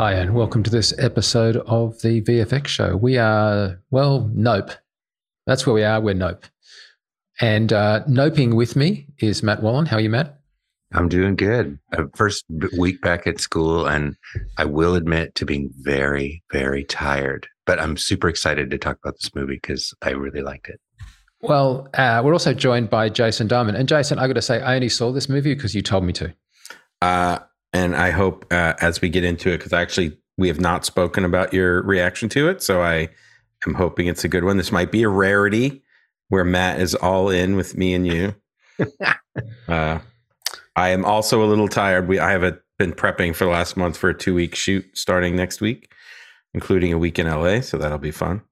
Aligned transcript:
Hi, 0.00 0.14
and 0.14 0.34
welcome 0.34 0.62
to 0.62 0.70
this 0.70 0.94
episode 0.98 1.56
of 1.56 2.00
the 2.00 2.22
VFX 2.22 2.68
show. 2.68 2.96
We 2.96 3.18
are, 3.18 3.82
well, 3.90 4.30
Nope. 4.32 4.70
That's 5.44 5.66
where 5.66 5.74
we 5.74 5.84
are. 5.84 6.00
We're 6.00 6.14
Nope. 6.14 6.46
And 7.38 7.70
uh, 7.70 8.04
noping 8.08 8.54
with 8.54 8.76
me 8.76 9.08
is 9.18 9.42
Matt 9.42 9.62
Wallin. 9.62 9.84
How 9.84 9.98
are 9.98 10.00
you, 10.00 10.08
Matt? 10.08 10.40
I'm 10.94 11.10
doing 11.10 11.36
good. 11.36 11.78
Uh, 11.92 12.04
first 12.14 12.46
week 12.78 13.02
back 13.02 13.26
at 13.26 13.40
school, 13.40 13.86
and 13.86 14.16
I 14.56 14.64
will 14.64 14.94
admit 14.94 15.34
to 15.34 15.44
being 15.44 15.70
very, 15.80 16.42
very 16.50 16.82
tired. 16.84 17.46
But 17.66 17.78
I'm 17.78 17.98
super 17.98 18.30
excited 18.30 18.70
to 18.70 18.78
talk 18.78 18.96
about 19.04 19.16
this 19.20 19.34
movie 19.34 19.56
because 19.56 19.92
I 20.00 20.12
really 20.12 20.40
liked 20.40 20.70
it. 20.70 20.80
Well, 21.42 21.88
uh, 21.92 22.22
we're 22.24 22.32
also 22.32 22.54
joined 22.54 22.88
by 22.88 23.10
Jason 23.10 23.48
Diamond. 23.48 23.76
And 23.76 23.86
Jason, 23.86 24.18
I 24.18 24.28
got 24.28 24.32
to 24.32 24.40
say, 24.40 24.62
I 24.62 24.76
only 24.76 24.88
saw 24.88 25.12
this 25.12 25.28
movie 25.28 25.54
because 25.54 25.74
you 25.74 25.82
told 25.82 26.04
me 26.04 26.14
to. 26.14 26.32
Uh, 27.02 27.40
and 27.72 27.94
I 27.94 28.10
hope 28.10 28.46
uh, 28.50 28.74
as 28.80 29.00
we 29.00 29.08
get 29.08 29.24
into 29.24 29.50
it, 29.50 29.58
because 29.58 29.72
actually 29.72 30.18
we 30.36 30.48
have 30.48 30.60
not 30.60 30.84
spoken 30.84 31.24
about 31.24 31.52
your 31.52 31.82
reaction 31.82 32.28
to 32.30 32.48
it, 32.48 32.62
so 32.62 32.82
I 32.82 33.08
am 33.66 33.74
hoping 33.74 34.06
it's 34.06 34.24
a 34.24 34.28
good 34.28 34.44
one. 34.44 34.56
This 34.56 34.72
might 34.72 34.90
be 34.90 35.02
a 35.02 35.08
rarity 35.08 35.82
where 36.28 36.44
Matt 36.44 36.80
is 36.80 36.94
all 36.94 37.28
in 37.28 37.56
with 37.56 37.76
me 37.76 37.94
and 37.94 38.06
you. 38.06 38.34
uh, 39.68 39.98
I 40.76 40.88
am 40.90 41.04
also 41.04 41.44
a 41.44 41.46
little 41.46 41.68
tired. 41.68 42.08
We 42.08 42.18
I 42.18 42.30
have 42.30 42.42
a, 42.42 42.58
been 42.78 42.92
prepping 42.92 43.34
for 43.34 43.44
the 43.44 43.50
last 43.50 43.76
month 43.76 43.96
for 43.96 44.08
a 44.10 44.14
two 44.16 44.34
week 44.34 44.54
shoot 44.54 44.86
starting 44.94 45.36
next 45.36 45.60
week, 45.60 45.92
including 46.54 46.92
a 46.92 46.98
week 46.98 47.18
in 47.18 47.26
LA, 47.26 47.60
so 47.60 47.76
that'll 47.76 47.98
be 47.98 48.10
fun. 48.10 48.42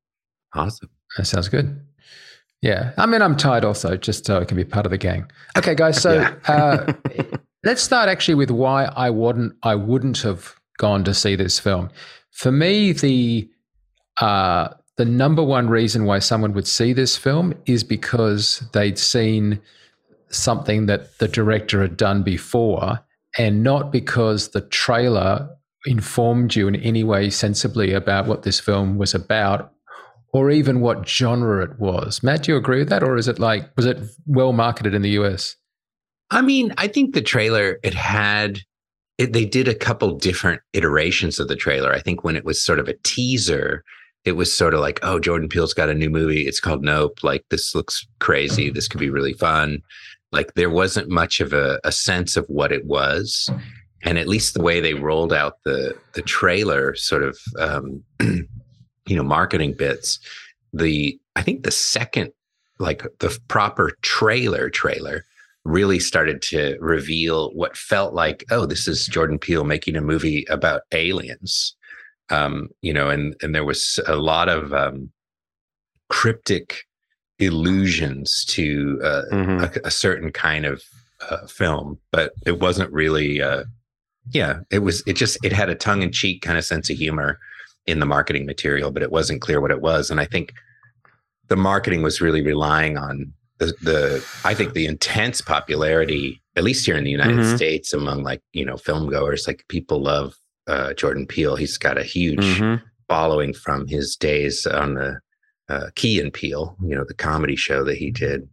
Awesome. 0.55 0.91
That 1.17 1.25
sounds 1.25 1.49
good. 1.49 1.81
Yeah, 2.61 2.93
I 2.99 3.07
mean, 3.07 3.23
I'm 3.23 3.37
tired 3.37 3.65
also, 3.65 3.97
just 3.97 4.27
so 4.27 4.41
I 4.41 4.45
can 4.45 4.57
be 4.57 4.65
part 4.65 4.85
of 4.85 4.91
the 4.91 4.99
gang. 4.99 5.31
Okay, 5.57 5.75
guys. 5.75 6.03
So 6.03 6.15
yeah. 6.15 6.35
uh, 6.47 6.93
let's 7.65 7.83
start 7.83 8.09
actually 8.09 8.35
with 8.35 8.51
why 8.51 8.85
I 8.85 9.11
wouldn't 9.11 9.55
I 9.63 9.75
wouldn't 9.75 10.19
have 10.19 10.55
gone 10.79 11.05
to 11.05 11.15
see 11.15 11.37
this 11.37 11.59
film. 11.59 11.91
For 12.31 12.53
me, 12.53 12.93
the 12.93 13.49
uh, 14.21 14.69
the 14.97 15.05
number 15.05 15.43
one 15.43 15.69
reason 15.69 16.05
why 16.05 16.19
someone 16.19 16.53
would 16.55 16.67
see 16.67 16.93
this 16.93 17.17
film 17.17 17.55
is 17.67 17.85
because 17.85 18.65
they'd 18.73 18.99
seen 18.99 19.61
something 20.29 20.87
that 20.87 21.19
the 21.19 21.29
director 21.29 21.81
had 21.81 21.97
done 21.97 22.23
before, 22.23 23.01
and 23.39 23.63
not 23.63 23.93
because 23.93 24.49
the 24.49 24.61
trailer 24.61 25.49
informed 25.87 26.55
you 26.55 26.69
in 26.69 26.77
any 26.77 27.05
way 27.05 27.31
sensibly 27.31 27.93
about 27.93 28.27
what 28.27 28.43
this 28.43 28.61
film 28.61 28.99
was 28.99 29.15
about 29.15 29.73
or 30.33 30.51
even 30.51 30.81
what 30.81 31.09
genre 31.09 31.65
it 31.65 31.79
was. 31.79 32.23
Matt, 32.23 32.43
do 32.43 32.53
you 32.53 32.59
agree 32.59 32.81
with 32.81 32.91
that? 32.91 33.03
Or 33.03 33.17
is 33.17 33.29
it 33.29 33.39
like, 33.39 33.71
was 33.77 33.87
it 33.87 33.99
well 34.27 34.53
marketed 34.53 34.95
in 34.95 35.03
the 35.03 35.11
US? 35.11 35.57
I 36.31 36.43
mean, 36.43 36.75
I 36.77 36.89
think 36.89 37.15
the 37.15 37.23
trailer, 37.23 37.79
it 37.83 37.95
had, 37.95 38.61
it, 39.17 39.33
they 39.33 39.45
did 39.45 39.69
a 39.69 39.75
couple 39.75 40.17
different 40.17 40.61
iterations 40.73 41.39
of 41.39 41.49
the 41.49 41.57
trailer. 41.57 41.93
I 41.93 42.01
think 42.01 42.23
when 42.23 42.37
it 42.37 42.45
was 42.45 42.63
sort 42.63 42.79
of 42.79 42.89
a 42.89 42.97
teaser, 43.03 43.83
it 44.25 44.33
was 44.33 44.55
sort 44.55 44.75
of 44.75 44.81
like, 44.81 45.01
oh, 45.03 45.19
Jordan 45.19 45.49
Peele's 45.49 45.75
got 45.75 45.89
a 45.89 45.95
new 45.95 46.11
movie. 46.11 46.47
It's 46.47 46.61
called 46.61 46.83
Nope. 46.83 47.23
Like, 47.23 47.45
this 47.51 47.75
looks 47.75 48.07
crazy. 48.21 48.71
This 48.71 48.89
could 48.89 49.01
be 49.01 49.11
really 49.11 49.33
fun. 49.33 49.83
Like, 50.33 50.55
there 50.55 50.71
wasn't 50.71 51.09
much 51.09 51.41
of 51.41 51.53
a, 51.53 51.81
a 51.85 51.93
sense 51.93 52.37
of 52.37 52.45
what 52.49 52.73
it 52.73 52.85
was. 52.85 53.49
And 54.05 54.19
at 54.19 54.29
least 54.29 54.55
the 54.55 54.63
way 54.63 54.81
they 54.81 54.95
rolled 54.95 55.33
out 55.33 55.55
the 55.65 55.97
the 56.13 56.23
trailer, 56.23 56.95
sort 56.95 57.25
of, 57.25 57.37
um, 57.59 58.05
you 58.21 59.17
know, 59.17 59.25
marketing 59.25 59.75
bits, 59.77 60.21
the 60.73 61.19
I 61.35 61.43
think 61.43 61.65
the 61.65 61.73
second, 61.73 62.31
like 62.79 63.03
the 63.19 63.37
proper 63.49 63.93
trailer 64.03 64.71
trailer, 64.71 65.25
really 65.69 66.01
started 66.01 66.43
to 66.43 66.77
reveal 66.81 67.51
what 67.51 67.77
felt 67.77 68.15
like, 68.15 68.45
oh, 68.51 68.67
this 68.67 68.89
is 68.89 69.07
Jordan 69.07 69.39
Peele 69.39 69.65
making 69.65 69.97
a 69.97 70.01
movie 70.01 70.45
about 70.49 70.83
aliens 70.93 71.77
um, 72.31 72.69
you 72.83 72.93
know, 72.93 73.09
and 73.09 73.35
and 73.43 73.55
there 73.55 73.65
was 73.65 73.99
a 74.07 74.17
lot 74.17 74.49
of 74.49 74.73
um, 74.73 75.11
cryptic 76.09 76.85
illusions 77.39 78.45
to 78.47 79.01
uh, 79.03 79.23
mm-hmm. 79.33 79.65
a, 79.65 79.87
a, 79.87 79.91
certain 79.91 80.33
kind 80.33 80.67
of 80.67 80.83
uh, 81.31 81.47
film, 81.47 81.99
but 82.13 82.33
it 82.47 82.61
wasn't 82.61 82.93
really. 82.93 83.41
Uh, 83.41 83.65
yeah, 84.31 84.61
it 84.71 84.81
was. 84.81 85.03
It 85.07 85.15
just 85.15 85.39
it 85.45 85.53
had 85.53 85.71
a 85.71 85.75
tongue 85.75 86.03
in 86.03 86.13
cheek 86.13 86.43
kind 86.43 86.59
of 86.59 86.65
sense 86.65 86.91
of 86.91 86.99
humor 86.99 87.39
in 87.87 88.01
the 88.01 88.07
marketing 88.07 88.45
material, 88.45 88.91
but 88.91 89.03
it 89.03 89.11
wasn't 89.11 89.41
clear 89.41 89.61
what 89.61 89.71
it 89.71 89.81
was. 89.81 90.11
And 90.11 90.21
I 90.21 90.27
think 90.27 90.53
the 91.49 91.57
marketing 91.57 92.03
was 92.03 92.21
really 92.21 92.43
relying 92.43 92.99
on 92.99 93.33
the, 93.59 93.67
the 93.83 94.27
I 94.45 94.55
think 94.55 94.73
the 94.73 94.87
intense 94.87 95.41
popularity, 95.41 96.41
at 96.57 96.65
least 96.65 96.87
here 96.87 96.97
in 96.97 97.05
the 97.05 97.11
United 97.11 97.39
mm-hmm. 97.39 97.57
States, 97.57 97.93
among 97.93 98.23
like 98.23 98.43
you 98.53 98.65
know 98.65 98.77
film 98.77 99.09
goers. 99.11 99.47
Like 99.47 99.65
people 99.69 100.01
love 100.01 100.35
uh, 100.67 100.95
Jordan 100.95 101.27
Peele. 101.27 101.57
He's 101.57 101.79
got 101.79 101.99
a 101.99 102.05
huge 102.05 102.39
mm-hmm. 102.39 102.85
following 103.09 103.53
from 103.53 103.87
his 103.87 104.17
days 104.17 104.67
on 104.67 104.95
the 104.95 105.21
uh, 105.69 105.87
Key 105.95 106.21
and 106.21 106.33
Peele, 106.33 106.77
you 106.83 106.95
know, 106.95 107.05
the 107.07 107.15
comedy 107.15 107.57
show 107.57 107.85
that 107.85 107.97
he 107.97 108.11
did. 108.11 108.49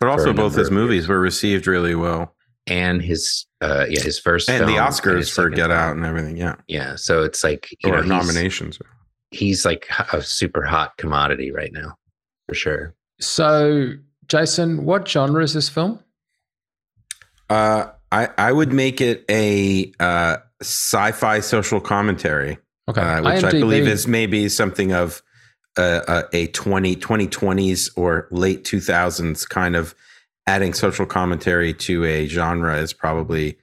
But 0.00 0.08
also, 0.08 0.32
both 0.32 0.54
his 0.54 0.70
movies 0.70 1.02
years. 1.02 1.08
were 1.08 1.20
received 1.20 1.66
really 1.66 1.94
well, 1.94 2.34
and 2.66 3.00
his 3.00 3.46
uh, 3.60 3.86
yeah, 3.88 4.02
his 4.02 4.18
first 4.18 4.50
and 4.50 4.68
the 4.68 4.72
Oscars 4.72 5.32
for 5.32 5.48
Get 5.48 5.70
Out 5.70 5.96
and 5.96 6.04
everything. 6.04 6.36
Yeah, 6.36 6.56
yeah. 6.66 6.96
So 6.96 7.22
it's 7.22 7.44
like 7.44 7.68
you 7.84 7.92
or 7.92 8.02
know, 8.02 8.18
nominations. 8.18 8.78
He's, 9.30 9.40
he's 9.40 9.64
like 9.64 9.88
a 10.12 10.20
super 10.20 10.62
hot 10.62 10.96
commodity 10.96 11.52
right 11.52 11.72
now, 11.72 11.94
for 12.48 12.54
sure. 12.54 12.94
So, 13.20 13.92
Jason, 14.28 14.84
what 14.84 15.06
genre 15.08 15.42
is 15.42 15.54
this 15.54 15.68
film? 15.68 16.00
Uh, 17.50 17.90
I 18.10 18.28
I 18.38 18.52
would 18.52 18.72
make 18.72 19.00
it 19.00 19.24
a 19.28 19.92
uh, 20.00 20.38
sci-fi 20.60 21.40
social 21.40 21.80
commentary. 21.80 22.58
Okay, 22.88 23.00
uh, 23.00 23.22
which 23.22 23.42
IMDb. 23.42 23.44
I 23.44 23.50
believe 23.50 23.86
is 23.88 24.06
maybe 24.06 24.48
something 24.48 24.92
of 24.92 25.22
a, 25.76 26.26
a, 26.32 26.36
a 26.36 26.46
20, 26.48 26.96
2020s 26.96 27.90
or 27.96 28.28
late 28.30 28.64
2000s 28.64 29.48
kind 29.48 29.74
of 29.74 29.94
adding 30.46 30.74
social 30.74 31.06
commentary 31.06 31.72
to 31.72 32.04
a 32.04 32.26
genre 32.26 32.76
is 32.76 32.92
probably 32.92 33.56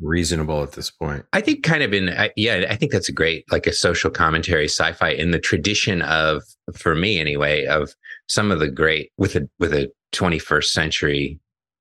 reasonable 0.00 0.62
at 0.62 0.72
this 0.72 0.90
point. 0.90 1.24
I 1.32 1.40
think 1.40 1.62
kind 1.62 1.82
of 1.82 1.92
in 1.92 2.14
yeah, 2.36 2.66
I 2.68 2.76
think 2.76 2.92
that's 2.92 3.08
a 3.08 3.12
great 3.12 3.50
like 3.50 3.66
a 3.66 3.72
social 3.72 4.10
commentary 4.10 4.66
sci-fi 4.66 5.10
in 5.10 5.30
the 5.30 5.38
tradition 5.38 6.02
of 6.02 6.42
for 6.74 6.94
me 6.94 7.18
anyway 7.18 7.64
of 7.66 7.94
some 8.28 8.50
of 8.50 8.58
the 8.58 8.68
great 8.68 9.12
with 9.18 9.34
a 9.36 9.48
with 9.58 9.72
a 9.72 9.90
21st 10.12 10.64
century 10.64 11.40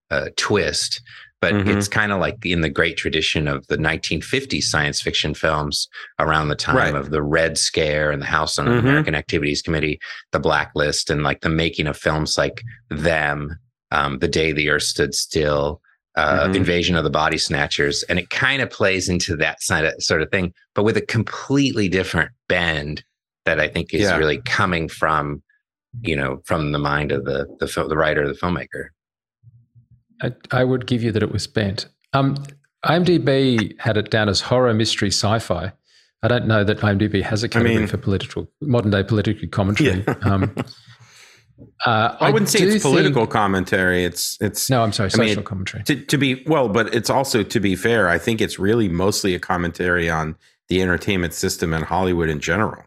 uh, 0.09 0.29
twist 0.35 1.01
but 1.39 1.53
mm-hmm. 1.53 1.69
it's 1.69 1.87
kind 1.87 2.11
of 2.11 2.19
like 2.19 2.43
in 2.45 2.61
the 2.61 2.69
great 2.69 2.97
tradition 2.97 3.47
of 3.47 3.65
the 3.67 3.77
1950s 3.77 4.63
science 4.63 5.01
fiction 5.01 5.33
films 5.33 5.87
around 6.19 6.47
the 6.47 6.55
time 6.55 6.75
right. 6.75 6.95
of 6.95 7.11
the 7.11 7.21
Red 7.21 7.57
Scare 7.57 8.09
and 8.11 8.21
the 8.21 8.25
House 8.27 8.57
on 8.57 8.65
mm-hmm. 8.65 8.79
American 8.79 9.13
Activities 9.13 9.61
Committee, 9.61 9.99
the 10.31 10.39
Blacklist, 10.39 11.09
and 11.09 11.23
like 11.23 11.41
the 11.41 11.49
making 11.49 11.85
of 11.85 11.95
films 11.95 12.37
like 12.37 12.63
Them, 12.89 13.57
um, 13.91 14.17
The 14.19 14.27
Day 14.27 14.51
the 14.51 14.69
Earth 14.69 14.83
Stood 14.83 15.13
Still, 15.13 15.79
uh, 16.15 16.45
mm-hmm. 16.45 16.55
Invasion 16.55 16.95
of 16.95 17.03
the 17.03 17.11
Body 17.11 17.37
Snatchers, 17.37 18.01
and 18.03 18.17
it 18.17 18.31
kind 18.31 18.61
of 18.63 18.71
plays 18.71 19.07
into 19.07 19.35
that 19.35 19.61
sort 19.61 20.23
of 20.23 20.31
thing, 20.31 20.53
but 20.73 20.83
with 20.83 20.97
a 20.97 21.01
completely 21.01 21.87
different 21.87 22.31
bend 22.49 23.03
that 23.45 23.59
I 23.59 23.67
think 23.67 23.93
is 23.93 24.01
yeah. 24.01 24.17
really 24.17 24.41
coming 24.41 24.89
from, 24.89 25.43
you 26.01 26.15
know, 26.15 26.41
from 26.45 26.71
the 26.71 26.79
mind 26.79 27.11
of 27.11 27.25
the 27.25 27.47
the, 27.59 27.85
the 27.87 27.97
writer, 27.97 28.27
the 28.27 28.33
filmmaker. 28.33 28.89
I, 30.21 30.33
I 30.51 30.63
would 30.63 30.87
give 30.87 31.03
you 31.03 31.11
that 31.11 31.21
it 31.21 31.31
was 31.31 31.43
spent. 31.43 31.87
Um, 32.13 32.37
IMDb 32.85 33.79
had 33.79 33.97
it 33.97 34.09
down 34.09 34.29
as 34.29 34.41
horror, 34.41 34.73
mystery, 34.73 35.09
sci-fi. 35.09 35.71
I 36.23 36.27
don't 36.27 36.47
know 36.47 36.63
that 36.63 36.79
IMDb 36.79 37.21
has 37.21 37.43
a 37.43 37.49
category 37.49 37.75
I 37.75 37.79
mean, 37.79 37.87
for 37.87 37.97
political 37.97 38.47
modern 38.61 38.91
day 38.91 39.03
political 39.03 39.47
commentary. 39.47 40.03
Yeah. 40.07 40.13
Um, 40.23 40.55
uh, 41.87 42.15
I, 42.19 42.27
I, 42.27 42.31
wouldn't 42.31 42.49
say 42.49 42.59
it's 42.59 42.83
political 42.83 43.23
think, 43.23 43.31
commentary. 43.31 44.03
It's 44.03 44.37
it's 44.39 44.69
no, 44.69 44.83
I'm 44.83 44.93
sorry, 44.93 45.09
social 45.09 45.31
I 45.31 45.35
mean, 45.35 45.43
commentary. 45.43 45.83
To, 45.85 45.95
to, 45.95 46.17
be 46.17 46.43
well, 46.45 46.69
but 46.69 46.93
it's 46.93 47.09
also 47.09 47.41
to 47.41 47.59
be 47.59 47.75
fair. 47.75 48.09
I 48.09 48.19
think 48.19 48.41
it's 48.41 48.59
really 48.59 48.87
mostly 48.87 49.33
a 49.33 49.39
commentary 49.39 50.07
on 50.07 50.35
the 50.67 50.83
entertainment 50.83 51.33
system 51.33 51.73
and 51.73 51.83
Hollywood 51.83 52.29
in 52.29 52.39
general, 52.39 52.83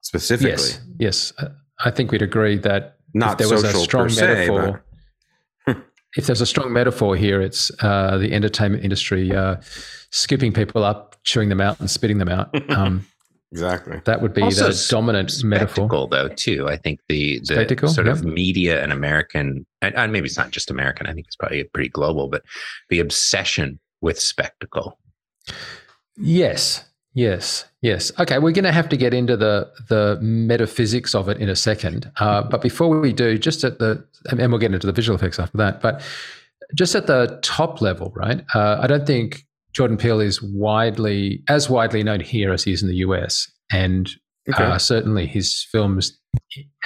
specifically. 0.00 0.50
Yes, 0.50 0.80
yes, 0.98 1.32
I 1.82 1.90
think 1.90 2.12
we'd 2.12 2.22
agree 2.22 2.58
that 2.58 2.98
not 3.14 3.38
there 3.38 3.48
was 3.48 3.64
a 3.64 3.72
strong 3.72 4.08
se, 4.08 4.26
metaphor 4.26 4.84
if 6.16 6.26
there's 6.26 6.40
a 6.40 6.46
strong 6.46 6.72
metaphor 6.72 7.16
here, 7.16 7.40
it's 7.40 7.70
uh, 7.82 8.18
the 8.18 8.32
entertainment 8.32 8.84
industry 8.84 9.34
uh, 9.34 9.56
scooping 10.10 10.52
people 10.52 10.84
up, 10.84 11.16
chewing 11.24 11.48
them 11.48 11.60
out, 11.60 11.80
and 11.80 11.90
spitting 11.90 12.18
them 12.18 12.28
out. 12.28 12.54
Um, 12.70 13.06
exactly. 13.52 14.00
That 14.04 14.20
would 14.20 14.34
be 14.34 14.42
also 14.42 14.72
the 14.72 14.86
dominant 14.90 15.44
metaphor. 15.44 16.08
though, 16.08 16.28
too. 16.28 16.66
I 16.68 16.76
think 16.76 16.98
the, 17.08 17.38
the 17.40 17.54
spectacle, 17.54 17.88
sort 17.88 18.08
of 18.08 18.24
media 18.24 18.82
and 18.82 18.92
American, 18.92 19.64
and, 19.80 19.94
and 19.94 20.12
maybe 20.12 20.26
it's 20.26 20.36
not 20.36 20.50
just 20.50 20.72
American. 20.72 21.06
I 21.06 21.12
think 21.12 21.26
it's 21.26 21.36
probably 21.36 21.62
pretty 21.62 21.88
global, 21.88 22.28
but 22.28 22.42
the 22.88 22.98
obsession 22.98 23.78
with 24.00 24.18
spectacle. 24.18 24.98
Yes, 26.16 26.84
Yes, 27.14 27.64
yes. 27.80 28.10
Okay, 28.18 28.38
we're 28.40 28.52
going 28.52 28.64
to 28.64 28.72
have 28.72 28.88
to 28.88 28.96
get 28.96 29.14
into 29.14 29.36
the 29.36 29.70
the 29.88 30.18
metaphysics 30.20 31.14
of 31.14 31.28
it 31.28 31.38
in 31.38 31.48
a 31.48 31.54
second. 31.54 32.10
Uh, 32.18 32.42
but 32.42 32.60
before 32.60 32.88
we 33.00 33.12
do, 33.12 33.38
just 33.38 33.62
at 33.62 33.78
the 33.78 34.04
and 34.30 34.50
we'll 34.50 34.58
get 34.58 34.74
into 34.74 34.86
the 34.86 34.92
visual 34.92 35.16
effects 35.16 35.38
after 35.38 35.56
that. 35.58 35.80
But 35.80 36.02
just 36.74 36.94
at 36.96 37.06
the 37.06 37.38
top 37.42 37.80
level, 37.80 38.12
right? 38.16 38.44
Uh, 38.52 38.78
I 38.80 38.88
don't 38.88 39.06
think 39.06 39.46
Jordan 39.72 39.96
Peele 39.96 40.20
is 40.20 40.42
widely 40.42 41.44
as 41.48 41.70
widely 41.70 42.02
known 42.02 42.18
here 42.18 42.52
as 42.52 42.64
he 42.64 42.72
is 42.72 42.82
in 42.82 42.88
the 42.88 42.96
US, 42.96 43.48
and 43.70 44.10
okay. 44.52 44.64
uh, 44.64 44.78
certainly 44.78 45.26
his 45.26 45.66
films 45.70 46.18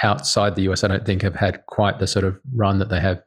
outside 0.03 0.55
the 0.55 0.69
US, 0.69 0.83
I 0.83 0.89
don't 0.89 1.07
think 1.07 1.23
have 1.23 1.35
had 1.35 1.65
quite 1.65 1.97
the 1.97 2.05
sort 2.05 2.23
of 2.23 2.39
run 2.53 2.77
that 2.77 2.89
they 2.89 2.99
have 2.99 3.19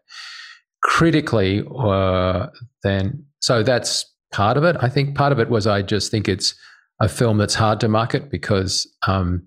critically. 0.82 1.64
Uh, 1.76 2.46
then, 2.84 3.24
so 3.40 3.64
that's 3.64 4.04
part 4.32 4.56
of 4.56 4.62
it. 4.62 4.76
I 4.80 4.88
think 4.88 5.16
part 5.16 5.32
of 5.32 5.40
it 5.40 5.48
was 5.48 5.66
I 5.66 5.82
just 5.82 6.12
think 6.12 6.28
it's 6.28 6.54
a 7.02 7.08
film 7.08 7.36
that's 7.36 7.54
hard 7.54 7.80
to 7.80 7.88
market 7.88 8.30
because 8.30 8.86
um, 9.06 9.46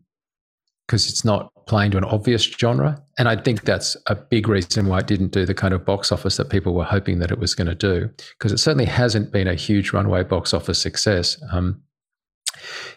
because 0.85 1.09
it's 1.09 1.25
not 1.25 1.51
playing 1.65 1.89
to 1.91 1.97
an 1.97 2.03
obvious 2.03 2.43
genre. 2.43 3.01
And 3.17 3.27
I 3.27 3.35
think 3.37 3.63
that's 3.63 3.97
a 4.05 4.13
big 4.13 4.47
reason 4.47 4.85
why 4.85 4.99
it 4.99 5.07
didn't 5.07 5.31
do 5.31 5.45
the 5.45 5.55
kind 5.55 5.73
of 5.73 5.83
box 5.83 6.11
office 6.11 6.37
that 6.37 6.51
people 6.51 6.75
were 6.75 6.83
hoping 6.83 7.17
that 7.19 7.31
it 7.31 7.39
was 7.39 7.55
going 7.55 7.67
to 7.67 7.73
do, 7.73 8.07
because 8.37 8.51
it 8.51 8.59
certainly 8.59 8.85
hasn't 8.85 9.31
been 9.31 9.47
a 9.47 9.55
huge 9.55 9.93
runway 9.93 10.23
box 10.23 10.53
office 10.53 10.77
success. 10.77 11.41
Um, 11.51 11.81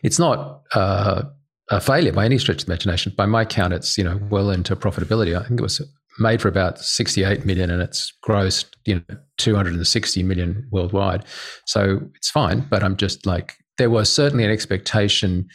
it's 0.03 0.19
not 0.19 0.63
uh, 0.75 1.23
a 1.71 1.81
failure 1.81 2.13
by 2.13 2.27
any 2.27 2.37
stretch 2.37 2.63
of 2.63 2.67
the 2.67 2.73
imagination. 2.73 3.15
By 3.17 3.27
my 3.27 3.45
count, 3.45 3.73
it's 3.73 3.97
you 3.97 4.05
know 4.05 4.21
well 4.29 4.51
into 4.51 4.77
profitability. 4.77 5.39
I 5.39 5.47
think 5.47 5.61
it 5.61 5.63
was 5.63 5.81
made 6.19 6.43
for 6.43 6.49
about 6.49 6.81
68 6.81 7.47
million 7.47 7.71
and 7.71 7.81
it's 7.81 8.13
grossed 8.27 8.67
you 8.85 8.97
know 8.97 9.17
260 9.39 10.23
million 10.25 10.69
worldwide. 10.73 11.25
So 11.65 12.01
it's 12.17 12.29
fine, 12.29 12.67
but 12.69 12.83
I'm 12.83 12.97
just 12.97 13.25
like 13.25 13.55
there 13.79 13.91
was 13.91 14.13
certainly 14.13 14.45
an 14.45 14.51
expectation 14.51 15.49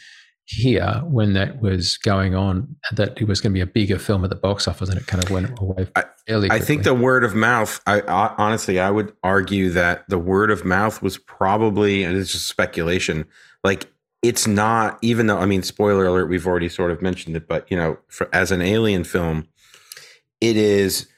here 0.46 1.00
when 1.04 1.32
that 1.32 1.62
was 1.62 1.96
going 1.98 2.34
on 2.34 2.76
that 2.92 3.18
it 3.18 3.26
was 3.26 3.40
going 3.40 3.50
to 3.50 3.54
be 3.54 3.62
a 3.62 3.66
bigger 3.66 3.98
film 3.98 4.24
at 4.24 4.30
the 4.30 4.36
box 4.36 4.68
office 4.68 4.90
and 4.90 5.00
it 5.00 5.06
kind 5.06 5.24
of 5.24 5.30
went 5.30 5.58
away 5.58 5.86
I, 5.96 6.04
I 6.28 6.58
think 6.58 6.82
the 6.82 6.94
word 6.94 7.24
of 7.24 7.34
mouth 7.34 7.80
I, 7.86 8.02
I, 8.02 8.34
honestly 8.36 8.78
I 8.78 8.90
would 8.90 9.14
argue 9.22 9.70
that 9.70 10.04
the 10.08 10.18
word 10.18 10.50
of 10.50 10.62
mouth 10.62 11.00
was 11.00 11.16
probably 11.16 12.04
and 12.04 12.14
it's 12.14 12.32
just 12.32 12.46
speculation 12.46 13.24
like 13.62 13.90
it's 14.20 14.46
not 14.46 14.98
even 15.00 15.28
though 15.28 15.38
I 15.38 15.46
mean 15.46 15.62
spoiler 15.62 16.04
alert 16.06 16.28
we've 16.28 16.46
already 16.46 16.68
sort 16.68 16.90
of 16.90 17.00
mentioned 17.00 17.36
it 17.36 17.48
but 17.48 17.70
you 17.70 17.76
know 17.78 17.96
for, 18.08 18.28
as 18.34 18.50
an 18.50 18.60
alien 18.60 19.04
film 19.04 19.48
it 20.42 20.58
is 20.58 21.08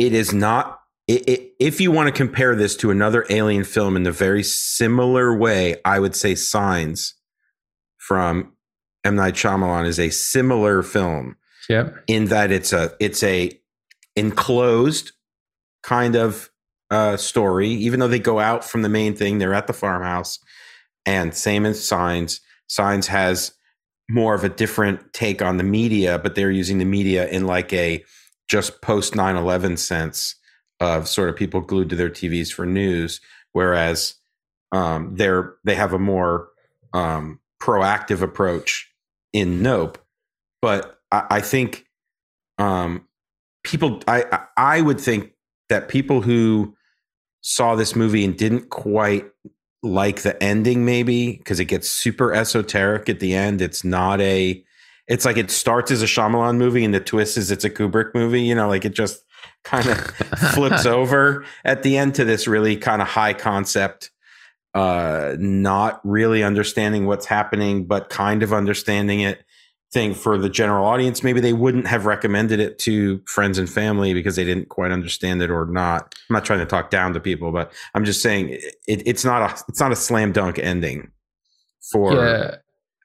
it 0.00 0.12
is 0.12 0.34
not 0.34 0.80
it, 1.08 1.28
it, 1.28 1.52
if 1.60 1.80
you 1.80 1.90
want 1.90 2.08
to 2.08 2.12
compare 2.12 2.56
this 2.56 2.76
to 2.76 2.90
another 2.90 3.24
alien 3.30 3.64
film 3.64 3.96
in 3.96 4.06
a 4.06 4.12
very 4.12 4.42
similar 4.42 5.36
way 5.36 5.76
I 5.84 6.00
would 6.00 6.16
say 6.16 6.34
Signs 6.34 7.14
from 7.98 8.52
M 9.04 9.16
Night 9.16 9.34
Shyamalan 9.34 9.86
is 9.86 10.00
a 10.00 10.10
similar 10.10 10.82
film. 10.82 11.36
Yeah. 11.68 11.90
In 12.06 12.26
that 12.26 12.50
it's 12.50 12.72
a 12.72 12.94
it's 13.00 13.22
a 13.22 13.52
enclosed 14.16 15.12
kind 15.82 16.16
of 16.16 16.50
uh, 16.90 17.16
story. 17.16 17.68
Even 17.68 18.00
though 18.00 18.08
they 18.08 18.18
go 18.18 18.38
out 18.38 18.64
from 18.64 18.82
the 18.82 18.88
main 18.88 19.14
thing, 19.14 19.38
they're 19.38 19.54
at 19.54 19.66
the 19.66 19.72
farmhouse. 19.72 20.38
And 21.04 21.34
same 21.34 21.66
as 21.66 21.86
Signs. 21.86 22.40
Signs 22.68 23.06
has 23.08 23.52
more 24.08 24.34
of 24.34 24.44
a 24.44 24.48
different 24.48 25.12
take 25.12 25.42
on 25.42 25.56
the 25.56 25.64
media, 25.64 26.18
but 26.18 26.34
they're 26.34 26.50
using 26.50 26.78
the 26.78 26.84
media 26.84 27.28
in 27.28 27.46
like 27.46 27.72
a 27.72 28.04
just 28.48 28.80
post 28.80 29.14
9-11 29.14 29.78
sense 29.78 30.36
of 30.80 31.08
sort 31.08 31.28
of 31.28 31.36
people 31.36 31.60
glued 31.60 31.90
to 31.90 31.96
their 31.96 32.10
TVs 32.10 32.52
for 32.52 32.66
news. 32.66 33.20
Whereas 33.52 34.14
um, 34.72 35.14
they're 35.16 35.54
they 35.64 35.74
have 35.74 35.92
a 35.92 35.98
more 35.98 36.48
um, 36.92 37.40
proactive 37.60 38.22
approach 38.22 38.92
in 39.32 39.62
Nope, 39.62 39.98
but 40.60 40.98
I, 41.10 41.26
I 41.30 41.40
think 41.40 41.86
um, 42.58 43.06
people, 43.64 44.02
I 44.08 44.46
I 44.56 44.80
would 44.80 45.00
think 45.00 45.32
that 45.68 45.88
people 45.88 46.22
who 46.22 46.76
saw 47.40 47.74
this 47.74 47.94
movie 47.94 48.24
and 48.24 48.36
didn't 48.36 48.70
quite 48.70 49.26
like 49.82 50.22
the 50.22 50.40
ending, 50.42 50.84
maybe 50.84 51.36
because 51.36 51.60
it 51.60 51.66
gets 51.66 51.90
super 51.90 52.32
esoteric 52.32 53.08
at 53.08 53.20
the 53.20 53.34
end. 53.34 53.60
It's 53.60 53.84
not 53.84 54.20
a. 54.20 54.62
It's 55.08 55.24
like 55.24 55.36
it 55.36 55.52
starts 55.52 55.92
as 55.92 56.02
a 56.02 56.06
Shyamalan 56.06 56.56
movie, 56.56 56.84
and 56.84 56.92
the 56.92 57.00
twist 57.00 57.36
is 57.36 57.50
it's 57.50 57.64
a 57.64 57.70
Kubrick 57.70 58.14
movie. 58.14 58.42
You 58.42 58.54
know, 58.54 58.68
like 58.68 58.84
it 58.84 58.94
just 58.94 59.22
kind 59.64 59.88
of 59.88 59.98
flips 60.54 60.86
over 60.86 61.44
at 61.64 61.82
the 61.82 61.96
end 61.96 62.14
to 62.16 62.24
this 62.24 62.46
really 62.46 62.76
kind 62.76 63.02
of 63.02 63.08
high 63.08 63.32
concept 63.32 64.10
uh, 64.76 65.34
not 65.38 66.02
really 66.04 66.42
understanding 66.42 67.06
what's 67.06 67.24
happening, 67.24 67.86
but 67.86 68.10
kind 68.10 68.42
of 68.42 68.52
understanding 68.52 69.20
it 69.20 69.42
thing 69.90 70.12
for 70.12 70.36
the 70.36 70.50
general 70.50 70.84
audience. 70.84 71.22
Maybe 71.22 71.40
they 71.40 71.54
wouldn't 71.54 71.86
have 71.86 72.04
recommended 72.04 72.60
it 72.60 72.78
to 72.80 73.22
friends 73.26 73.56
and 73.56 73.70
family 73.70 74.12
because 74.12 74.36
they 74.36 74.44
didn't 74.44 74.68
quite 74.68 74.90
understand 74.90 75.40
it 75.40 75.50
or 75.50 75.64
not. 75.64 76.14
I'm 76.28 76.34
not 76.34 76.44
trying 76.44 76.58
to 76.58 76.66
talk 76.66 76.90
down 76.90 77.14
to 77.14 77.20
people, 77.20 77.52
but 77.52 77.72
I'm 77.94 78.04
just 78.04 78.20
saying 78.20 78.50
it, 78.50 78.74
it's 78.86 79.24
not 79.24 79.50
a 79.50 79.64
it's 79.66 79.80
not 79.80 79.92
a 79.92 79.96
slam 79.96 80.32
dunk 80.32 80.58
ending. 80.58 81.10
For 81.90 82.12
yeah. 82.14 82.56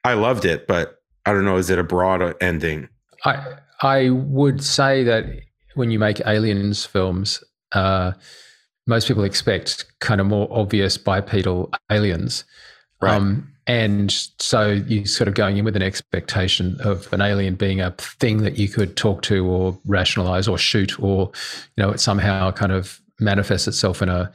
I 0.04 0.12
loved 0.12 0.44
it, 0.44 0.66
but 0.66 0.96
I 1.24 1.32
don't 1.32 1.46
know. 1.46 1.56
Is 1.56 1.70
it 1.70 1.78
a 1.78 1.84
broad 1.84 2.34
ending? 2.42 2.90
I 3.24 3.54
I 3.80 4.10
would 4.10 4.62
say 4.62 5.04
that 5.04 5.24
when 5.74 5.90
you 5.90 5.98
make 5.98 6.20
aliens 6.26 6.84
films, 6.84 7.42
uh, 7.72 8.12
most 8.86 9.08
people 9.08 9.24
expect 9.24 9.84
kind 10.00 10.20
of 10.20 10.26
more 10.26 10.48
obvious 10.50 10.96
bipedal 10.98 11.70
aliens. 11.90 12.44
Right. 13.00 13.14
Um, 13.14 13.52
and 13.66 14.10
so 14.10 14.70
you're 14.70 15.06
sort 15.06 15.28
of 15.28 15.34
going 15.34 15.56
in 15.56 15.64
with 15.64 15.76
an 15.76 15.82
expectation 15.82 16.76
of 16.80 17.12
an 17.12 17.20
alien 17.20 17.54
being 17.54 17.80
a 17.80 17.92
thing 17.92 18.42
that 18.42 18.58
you 18.58 18.68
could 18.68 18.96
talk 18.96 19.22
to 19.22 19.46
or 19.46 19.78
rationalize 19.86 20.48
or 20.48 20.58
shoot 20.58 21.00
or, 21.00 21.30
you 21.76 21.84
know, 21.84 21.90
it 21.90 22.00
somehow 22.00 22.50
kind 22.50 22.72
of 22.72 23.00
manifests 23.20 23.68
itself 23.68 24.02
in 24.02 24.08
a 24.08 24.32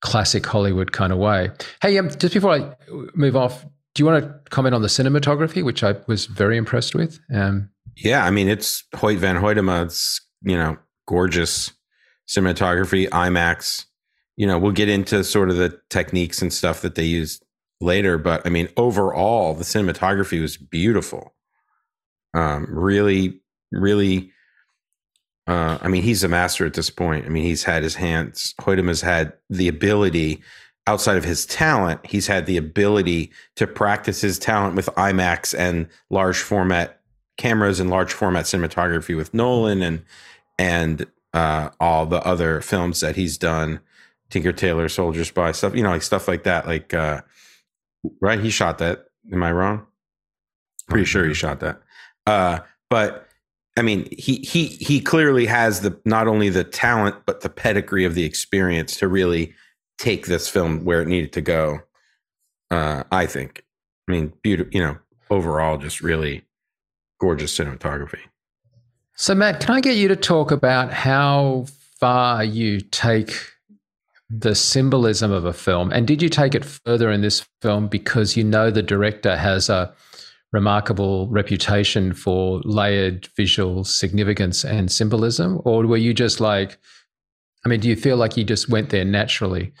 classic 0.00 0.46
Hollywood 0.46 0.92
kind 0.92 1.12
of 1.12 1.18
way. 1.18 1.50
Hey, 1.82 1.98
um, 1.98 2.08
just 2.08 2.34
before 2.34 2.52
I 2.52 2.72
move 3.14 3.34
off, 3.34 3.64
do 3.94 4.02
you 4.02 4.06
want 4.06 4.24
to 4.24 4.50
comment 4.50 4.76
on 4.76 4.82
the 4.82 4.88
cinematography, 4.88 5.64
which 5.64 5.82
I 5.82 5.96
was 6.06 6.26
very 6.26 6.56
impressed 6.56 6.94
with? 6.94 7.18
Um, 7.34 7.70
yeah, 7.96 8.24
I 8.24 8.30
mean, 8.30 8.48
it's 8.48 8.84
Hoyt 8.94 9.18
van 9.18 9.36
Hoytema's, 9.36 10.20
you 10.42 10.56
know, 10.56 10.76
gorgeous 11.06 11.72
cinematography, 12.28 13.08
IMAX 13.08 13.86
you 14.38 14.46
know, 14.46 14.56
we'll 14.56 14.72
get 14.72 14.88
into 14.88 15.24
sort 15.24 15.50
of 15.50 15.56
the 15.56 15.78
techniques 15.90 16.40
and 16.40 16.52
stuff 16.52 16.80
that 16.82 16.94
they 16.94 17.04
use 17.04 17.40
later, 17.80 18.18
but 18.18 18.46
I 18.46 18.50
mean, 18.50 18.68
overall, 18.76 19.52
the 19.52 19.64
cinematography 19.64 20.40
was 20.40 20.56
beautiful. 20.56 21.34
Um, 22.34 22.66
really, 22.70 23.40
really. 23.72 24.30
Uh, 25.48 25.78
I 25.82 25.88
mean, 25.88 26.04
he's 26.04 26.22
a 26.22 26.28
master 26.28 26.64
at 26.64 26.74
this 26.74 26.88
point. 26.88 27.26
I 27.26 27.30
mean, 27.30 27.42
he's 27.42 27.64
had 27.64 27.82
his 27.82 27.96
hands. 27.96 28.54
Hoytum 28.60 28.86
has 28.86 29.00
had 29.00 29.32
the 29.50 29.66
ability, 29.66 30.40
outside 30.86 31.16
of 31.16 31.24
his 31.24 31.44
talent, 31.44 32.06
he's 32.06 32.28
had 32.28 32.46
the 32.46 32.58
ability 32.58 33.32
to 33.56 33.66
practice 33.66 34.20
his 34.20 34.38
talent 34.38 34.76
with 34.76 34.86
IMAX 34.96 35.52
and 35.58 35.88
large 36.10 36.38
format 36.38 36.97
cameras 37.38 37.80
and 37.80 37.88
large 37.88 38.12
format 38.12 38.44
cinematography 38.44 39.16
with 39.16 39.32
Nolan 39.32 39.80
and 39.80 40.04
and 40.58 41.06
uh, 41.32 41.70
all 41.80 42.04
the 42.04 42.20
other 42.26 42.60
films 42.60 43.00
that 43.00 43.16
he's 43.16 43.38
done. 43.38 43.80
Tinker 44.28 44.52
Tailor 44.52 44.88
Soldier 44.90 45.24
Spy 45.24 45.52
stuff, 45.52 45.74
you 45.74 45.82
know, 45.82 45.90
like 45.90 46.02
stuff 46.02 46.28
like 46.28 46.42
that. 46.42 46.66
Like, 46.66 46.92
uh, 46.92 47.22
right? 48.20 48.40
He 48.40 48.50
shot 48.50 48.78
that. 48.78 49.06
Am 49.32 49.42
I 49.42 49.52
wrong? 49.52 49.86
Pretty 50.88 51.06
sure 51.06 51.26
he 51.26 51.32
shot 51.32 51.60
that. 51.60 51.80
Uh, 52.26 52.58
but 52.90 53.28
I 53.78 53.82
mean, 53.82 54.08
he 54.10 54.36
he 54.36 54.66
he 54.66 55.00
clearly 55.00 55.46
has 55.46 55.80
the 55.80 55.98
not 56.04 56.26
only 56.26 56.48
the 56.48 56.64
talent 56.64 57.16
but 57.24 57.40
the 57.40 57.48
pedigree 57.48 58.04
of 58.04 58.14
the 58.14 58.24
experience 58.24 58.96
to 58.98 59.08
really 59.08 59.54
take 59.98 60.26
this 60.26 60.48
film 60.48 60.84
where 60.84 61.00
it 61.00 61.08
needed 61.08 61.32
to 61.34 61.40
go. 61.40 61.80
Uh, 62.70 63.04
I 63.10 63.26
think. 63.26 63.64
I 64.08 64.12
mean, 64.12 64.32
beautiful. 64.42 64.72
You 64.74 64.80
know, 64.80 64.98
overall, 65.30 65.78
just 65.78 66.00
really 66.00 66.44
gorgeous 67.18 67.56
cinematography. 67.56 68.20
So, 69.14 69.34
Matt, 69.34 69.60
can 69.60 69.74
I 69.74 69.80
get 69.80 69.96
you 69.96 70.08
to 70.08 70.16
talk 70.16 70.50
about 70.50 70.92
how 70.92 71.66
far 71.98 72.44
you 72.44 72.80
take 72.80 73.32
the 74.30 74.54
symbolism 74.54 75.32
of 75.32 75.44
a 75.44 75.52
film. 75.52 75.90
And 75.90 76.06
did 76.06 76.20
you 76.20 76.28
take 76.28 76.54
it 76.54 76.64
further 76.64 77.10
in 77.10 77.22
this 77.22 77.46
film 77.62 77.88
because 77.88 78.36
you 78.36 78.44
know 78.44 78.70
the 78.70 78.82
director 78.82 79.36
has 79.36 79.68
a 79.68 79.92
remarkable 80.52 81.28
reputation 81.28 82.12
for 82.12 82.60
layered 82.64 83.28
visual 83.36 83.84
significance 83.84 84.64
and 84.64 84.90
symbolism? 84.92 85.60
Or 85.64 85.86
were 85.86 85.96
you 85.96 86.12
just 86.12 86.40
like, 86.40 86.78
I 87.64 87.68
mean, 87.68 87.80
do 87.80 87.88
you 87.88 87.96
feel 87.96 88.16
like 88.16 88.36
you 88.36 88.44
just 88.44 88.68
went 88.68 88.90
there 88.90 89.04
naturally? 89.04 89.72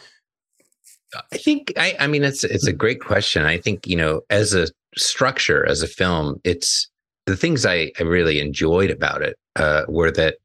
I 1.32 1.38
think 1.38 1.72
I, 1.76 1.96
I 2.00 2.06
mean 2.06 2.22
it's 2.22 2.44
it's 2.44 2.66
a 2.66 2.72
great 2.72 3.00
question. 3.00 3.44
I 3.44 3.56
think, 3.58 3.86
you 3.86 3.96
know, 3.96 4.22
as 4.28 4.52
a 4.52 4.68
structure, 4.96 5.66
as 5.66 5.82
a 5.82 5.86
film, 5.86 6.38
it's 6.44 6.90
the 7.28 7.36
things 7.36 7.66
I, 7.66 7.92
I 7.98 8.04
really 8.04 8.40
enjoyed 8.40 8.90
about 8.90 9.22
it 9.22 9.36
uh, 9.56 9.82
were 9.86 10.10
that 10.12 10.36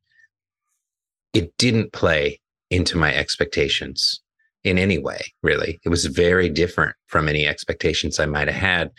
it 1.34 1.56
didn't 1.58 1.94
play 1.94 2.40
into 2.70 2.98
my 2.98 3.14
expectations 3.14 4.22
in 4.64 4.78
any 4.78 4.98
way, 4.98 5.34
really. 5.42 5.80
It 5.86 5.90
was 5.90 6.06
very 6.06 6.50
different 6.50 6.96
from 7.08 7.30
any 7.30 7.48
expectations 7.48 8.20
I 8.20 8.26
might 8.26 8.48
have 8.48 8.62
had. 8.62 8.92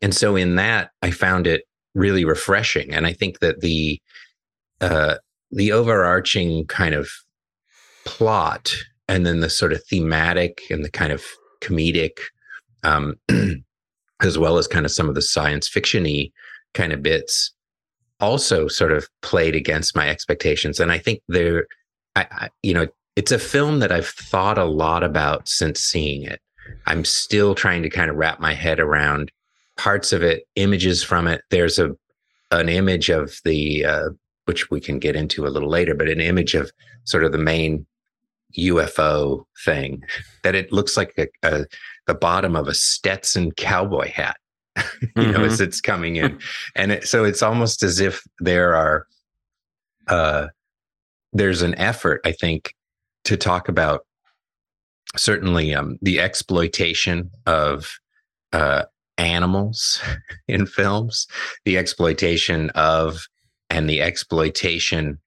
And 0.00 0.14
so 0.14 0.36
in 0.36 0.56
that, 0.56 0.90
I 1.02 1.10
found 1.10 1.46
it 1.46 1.64
really 1.94 2.24
refreshing. 2.24 2.92
And 2.92 3.06
I 3.06 3.12
think 3.12 3.40
that 3.40 3.60
the 3.60 4.00
uh, 4.80 5.16
the 5.50 5.72
overarching 5.72 6.66
kind 6.66 6.94
of 6.94 7.08
plot 8.04 8.74
and 9.08 9.24
then 9.24 9.40
the 9.40 9.50
sort 9.50 9.72
of 9.72 9.82
thematic 9.84 10.62
and 10.68 10.84
the 10.84 10.90
kind 10.90 11.12
of 11.12 11.24
comedic, 11.62 12.18
um, 12.82 13.14
as 14.20 14.36
well 14.36 14.58
as 14.58 14.66
kind 14.66 14.84
of 14.84 14.92
some 14.92 15.08
of 15.08 15.14
the 15.14 15.22
science 15.22 15.68
fictiony 15.68 16.32
kind 16.74 16.92
of 16.92 17.02
bits, 17.02 17.52
also 18.20 18.68
sort 18.68 18.92
of 18.92 19.08
played 19.22 19.54
against 19.54 19.96
my 19.96 20.08
expectations. 20.08 20.80
And 20.80 20.92
I 20.92 20.98
think 20.98 21.20
there, 21.28 21.66
I, 22.16 22.26
I 22.30 22.48
you 22.62 22.74
know, 22.74 22.86
it's 23.16 23.32
a 23.32 23.38
film 23.38 23.78
that 23.78 23.92
I've 23.92 24.08
thought 24.08 24.58
a 24.58 24.64
lot 24.64 25.04
about 25.04 25.48
since 25.48 25.80
seeing 25.80 26.24
it. 26.24 26.40
I'm 26.86 27.04
still 27.04 27.54
trying 27.54 27.82
to 27.82 27.90
kind 27.90 28.10
of 28.10 28.16
wrap 28.16 28.40
my 28.40 28.54
head 28.54 28.80
around 28.80 29.30
parts 29.76 30.12
of 30.12 30.22
it, 30.22 30.44
images 30.56 31.02
from 31.02 31.26
it. 31.26 31.42
There's 31.50 31.78
a 31.78 31.96
an 32.50 32.68
image 32.68 33.10
of 33.10 33.40
the 33.44 33.84
uh, 33.84 34.08
which 34.44 34.70
we 34.70 34.80
can 34.80 34.98
get 34.98 35.16
into 35.16 35.46
a 35.46 35.48
little 35.48 35.68
later, 35.68 35.94
but 35.94 36.08
an 36.08 36.20
image 36.20 36.54
of 36.54 36.70
sort 37.04 37.24
of 37.24 37.32
the 37.32 37.38
main 37.38 37.86
UFO 38.58 39.44
thing 39.64 40.02
that 40.42 40.54
it 40.54 40.72
looks 40.72 40.96
like 40.96 41.14
a, 41.18 41.26
a 41.42 41.66
the 42.06 42.14
bottom 42.14 42.54
of 42.54 42.68
a 42.68 42.74
Stetson 42.74 43.52
cowboy 43.52 44.10
hat, 44.10 44.36
you 45.02 45.08
mm-hmm. 45.16 45.30
know, 45.32 45.44
as 45.44 45.60
it's 45.60 45.80
coming 45.80 46.16
in, 46.16 46.38
and 46.74 46.92
it, 46.92 47.06
so 47.06 47.24
it's 47.24 47.42
almost 47.42 47.82
as 47.82 48.00
if 48.00 48.22
there 48.40 48.74
are 48.74 49.06
uh, 50.08 50.48
there's 51.32 51.62
an 51.62 51.74
effort, 51.76 52.20
I 52.24 52.32
think, 52.32 52.74
to 53.24 53.36
talk 53.36 53.68
about 53.68 54.06
certainly 55.16 55.74
um, 55.74 55.98
the 56.02 56.20
exploitation 56.20 57.30
of 57.46 57.98
uh, 58.52 58.84
animals 59.18 60.02
in 60.48 60.66
films, 60.66 61.26
the 61.64 61.78
exploitation 61.78 62.70
of 62.70 63.26
and 63.70 63.88
the 63.88 64.02
exploitation 64.02 65.18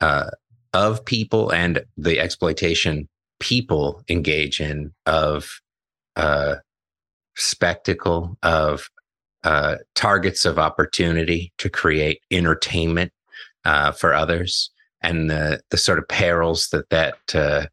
uh, 0.00 0.30
of 0.72 1.04
people 1.04 1.52
and 1.52 1.84
the 1.96 2.18
exploitation 2.18 3.08
people 3.40 4.02
engage 4.08 4.60
in 4.60 4.92
of 5.06 5.60
uh, 6.16 6.56
spectacle 7.36 8.36
of 8.42 8.88
uh, 9.44 9.76
targets 9.94 10.44
of 10.44 10.58
opportunity 10.58 11.52
to 11.58 11.68
create 11.68 12.20
entertainment 12.30 13.12
uh, 13.64 13.92
for 13.92 14.14
others 14.14 14.70
and 15.02 15.30
the 15.30 15.60
the 15.70 15.76
sort 15.76 15.98
of 15.98 16.06
perils 16.08 16.68
that 16.68 16.88
that 16.90 17.16
uh, 17.34 17.66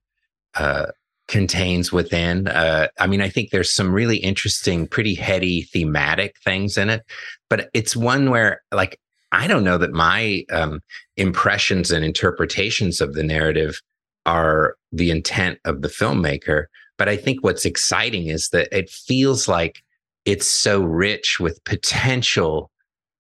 uh, 0.56 0.88
contains 1.28 1.92
within. 1.92 2.48
Uh, 2.48 2.88
I 3.00 3.08
mean, 3.08 3.22
I 3.22 3.30
think 3.30 3.52
there's 3.52 3.72
some 3.72 3.94
really 3.94 4.18
interesting, 4.18 4.88
pretty 4.88 5.14
heady 5.14 5.62
thematic 5.62 6.36
things 6.44 6.78
in 6.78 6.90
it, 6.90 7.04
but 7.50 7.70
it's 7.74 7.96
one 7.96 8.32
where, 8.32 8.62
like, 8.72 9.00
I 9.32 9.46
don't 9.46 9.64
know 9.64 9.78
that 9.78 9.92
my 9.92 10.44
um, 10.52 10.82
impressions 11.18 11.92
and 11.92 12.04
interpretations 12.04 13.00
of 13.00 13.14
the 13.14 13.24
narrative 13.24 13.80
are 14.26 14.76
the 14.92 15.12
intent 15.12 15.60
of 15.66 15.84
the 15.84 15.88
filmmaker. 15.88 16.66
But 17.00 17.10
I 17.10 17.18
think 17.18 17.44
what's 17.44 17.66
exciting 17.66 18.28
is 18.28 18.50
that 18.50 18.68
it 18.72 18.90
feels 18.90 19.48
like 19.48 19.82
it's 20.26 20.46
so 20.46 20.82
rich 20.82 21.40
with 21.40 21.64
potential 21.64 22.70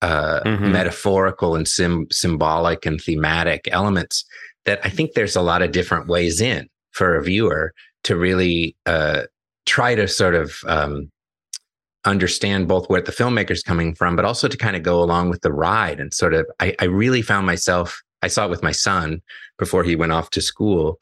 uh, 0.01 0.41
mm-hmm. 0.41 0.71
metaphorical 0.71 1.55
and 1.55 1.67
sim- 1.67 2.07
symbolic 2.12 2.86
and 2.86 3.01
thematic 3.01 3.69
elements 3.71 4.25
that 4.65 4.79
I 4.83 4.89
think 4.89 5.13
there's 5.13 5.36
a 5.36 5.41
lot 5.41 5.62
of 5.62 5.71
different 5.71 6.07
ways 6.07 6.41
in 6.41 6.69
for 6.91 7.15
a 7.15 7.24
viewer 7.24 7.74
to 8.03 8.17
really 8.17 8.75
uh, 8.86 9.24
try 9.65 9.95
to 9.95 10.07
sort 10.09 10.36
of 10.36 10.57
um, 10.67 11.09
understand 12.03 12.67
both 12.67 12.89
where 12.89 13.01
the 13.01 13.13
filmmaker's 13.13 13.63
coming 13.63 13.95
from, 13.95 14.15
but 14.17 14.25
also 14.25 14.50
to 14.50 14.57
kind 14.57 14.75
of 14.75 14.83
go 14.83 15.01
along 15.01 15.29
with 15.29 15.41
the 15.41 15.53
ride 15.53 16.01
and 16.01 16.13
sort 16.13 16.33
of. 16.33 16.45
I, 16.59 16.75
I 16.79 16.86
really 16.86 17.21
found 17.21 17.45
myself. 17.45 18.01
I 18.21 18.27
saw 18.27 18.45
it 18.45 18.50
with 18.50 18.63
my 18.63 18.74
son 18.74 19.21
before 19.57 19.83
he 19.83 19.95
went 19.95 20.12
off 20.12 20.29
to 20.31 20.41
school, 20.41 21.00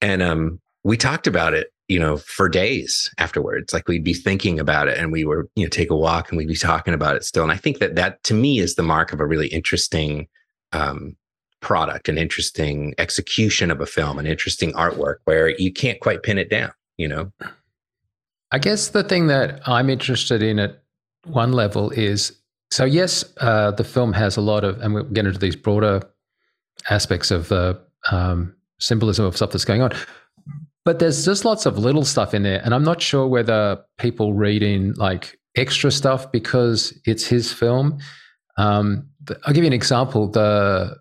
and 0.00 0.22
um, 0.22 0.60
we 0.82 0.96
talked 0.96 1.28
about 1.28 1.54
it 1.54 1.68
you 1.88 1.98
know 1.98 2.16
for 2.16 2.48
days 2.48 3.10
afterwards 3.18 3.72
like 3.72 3.86
we'd 3.88 4.04
be 4.04 4.14
thinking 4.14 4.58
about 4.58 4.88
it 4.88 4.96
and 4.98 5.12
we 5.12 5.24
were 5.24 5.48
you 5.54 5.64
know 5.64 5.68
take 5.68 5.90
a 5.90 5.96
walk 5.96 6.30
and 6.30 6.38
we'd 6.38 6.48
be 6.48 6.56
talking 6.56 6.94
about 6.94 7.16
it 7.16 7.24
still 7.24 7.42
and 7.42 7.52
i 7.52 7.56
think 7.56 7.78
that 7.78 7.94
that 7.94 8.22
to 8.22 8.34
me 8.34 8.58
is 8.58 8.74
the 8.74 8.82
mark 8.82 9.12
of 9.12 9.20
a 9.20 9.26
really 9.26 9.48
interesting 9.48 10.26
um, 10.72 11.16
product, 11.64 12.10
an 12.10 12.18
interesting 12.18 12.94
execution 12.98 13.70
of 13.70 13.80
a 13.80 13.86
film, 13.86 14.18
an 14.18 14.26
interesting 14.26 14.72
artwork 14.74 15.16
where 15.24 15.48
you 15.58 15.72
can't 15.72 15.98
quite 15.98 16.22
pin 16.22 16.36
it 16.36 16.50
down, 16.50 16.70
you 16.98 17.08
know? 17.08 17.32
I 18.52 18.58
guess 18.58 18.88
the 18.88 19.02
thing 19.02 19.28
that 19.28 19.66
I'm 19.66 19.88
interested 19.88 20.42
in 20.42 20.58
at 20.58 20.82
one 21.24 21.52
level 21.52 21.90
is 21.90 22.38
so, 22.70 22.84
yes, 22.84 23.24
uh, 23.38 23.70
the 23.70 23.84
film 23.84 24.12
has 24.12 24.36
a 24.36 24.40
lot 24.40 24.62
of, 24.62 24.80
and 24.80 24.94
we'll 24.94 25.04
get 25.04 25.26
into 25.26 25.38
these 25.38 25.56
broader 25.56 26.02
aspects 26.90 27.30
of 27.30 27.48
the 27.48 27.80
um, 28.10 28.54
symbolism 28.78 29.24
of 29.24 29.36
stuff 29.36 29.50
that's 29.52 29.64
going 29.64 29.80
on. 29.80 29.92
But 30.84 30.98
there's 30.98 31.24
just 31.24 31.44
lots 31.44 31.64
of 31.66 31.78
little 31.78 32.04
stuff 32.04 32.34
in 32.34 32.42
there. 32.42 32.60
And 32.64 32.74
I'm 32.74 32.84
not 32.84 33.00
sure 33.00 33.26
whether 33.26 33.82
people 33.98 34.34
read 34.34 34.62
in 34.62 34.92
like 34.94 35.38
extra 35.56 35.90
stuff 35.90 36.30
because 36.30 36.98
it's 37.06 37.26
his 37.26 37.52
film. 37.52 37.98
Um, 38.58 39.08
I'll 39.44 39.54
give 39.54 39.64
you 39.64 39.68
an 39.68 39.72
example. 39.72 40.28
The 40.28 40.96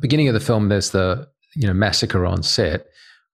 beginning 0.00 0.28
of 0.28 0.34
the 0.34 0.40
film, 0.40 0.68
there's 0.68 0.90
the 0.90 1.28
you 1.54 1.66
know 1.66 1.74
massacre 1.74 2.26
on 2.26 2.42
set, 2.42 2.86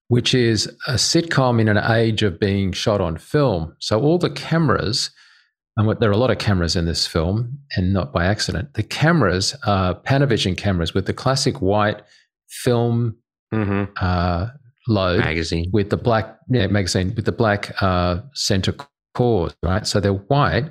which 0.08 0.34
is 0.34 0.66
a 0.86 0.94
sitcom 0.94 1.60
in 1.60 1.68
an 1.68 1.78
age 1.78 2.22
of 2.22 2.38
being 2.38 2.72
shot 2.72 3.00
on 3.00 3.16
film. 3.16 3.74
So 3.78 4.00
all 4.00 4.18
the 4.18 4.30
cameras, 4.30 5.10
and 5.76 5.86
what, 5.86 6.00
there 6.00 6.10
are 6.10 6.12
a 6.12 6.18
lot 6.18 6.30
of 6.30 6.38
cameras 6.38 6.76
in 6.76 6.86
this 6.86 7.06
film, 7.06 7.58
and 7.76 7.92
not 7.92 8.12
by 8.12 8.24
accident. 8.24 8.74
The 8.74 8.82
cameras 8.82 9.54
are 9.66 9.94
Panavision 9.94 10.56
cameras 10.56 10.94
with 10.94 11.06
the 11.06 11.12
classic 11.14 11.60
white 11.60 12.02
film 12.48 13.16
mm-hmm. 13.52 13.92
uh, 14.00 14.48
load 14.88 15.20
magazine 15.20 15.70
with 15.72 15.90
the 15.90 15.96
black 15.96 16.38
yeah, 16.48 16.66
magazine 16.66 17.12
with 17.14 17.26
the 17.26 17.32
black 17.32 17.70
uh, 17.82 18.20
center 18.32 18.74
cores, 19.14 19.54
right? 19.62 19.86
So 19.86 20.00
they're 20.00 20.12
white 20.12 20.70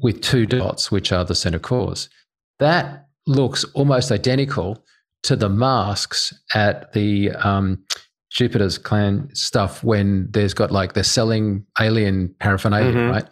with 0.00 0.20
two 0.20 0.46
dots, 0.46 0.90
which 0.90 1.12
are 1.12 1.24
the 1.24 1.34
center 1.34 1.58
cores. 1.58 2.10
That 2.58 3.06
looks 3.26 3.64
almost 3.74 4.10
identical 4.10 4.84
to 5.22 5.36
the 5.36 5.48
masks 5.48 6.34
at 6.54 6.92
the 6.92 7.30
um, 7.30 7.84
Jupiter's 8.30 8.78
Claim 8.78 9.32
stuff 9.34 9.84
when 9.84 10.28
there's 10.30 10.54
got 10.54 10.72
like 10.72 10.94
they're 10.94 11.04
selling 11.04 11.64
alien 11.80 12.34
paraphernalia, 12.40 12.92
mm-hmm. 12.92 13.10
right? 13.10 13.28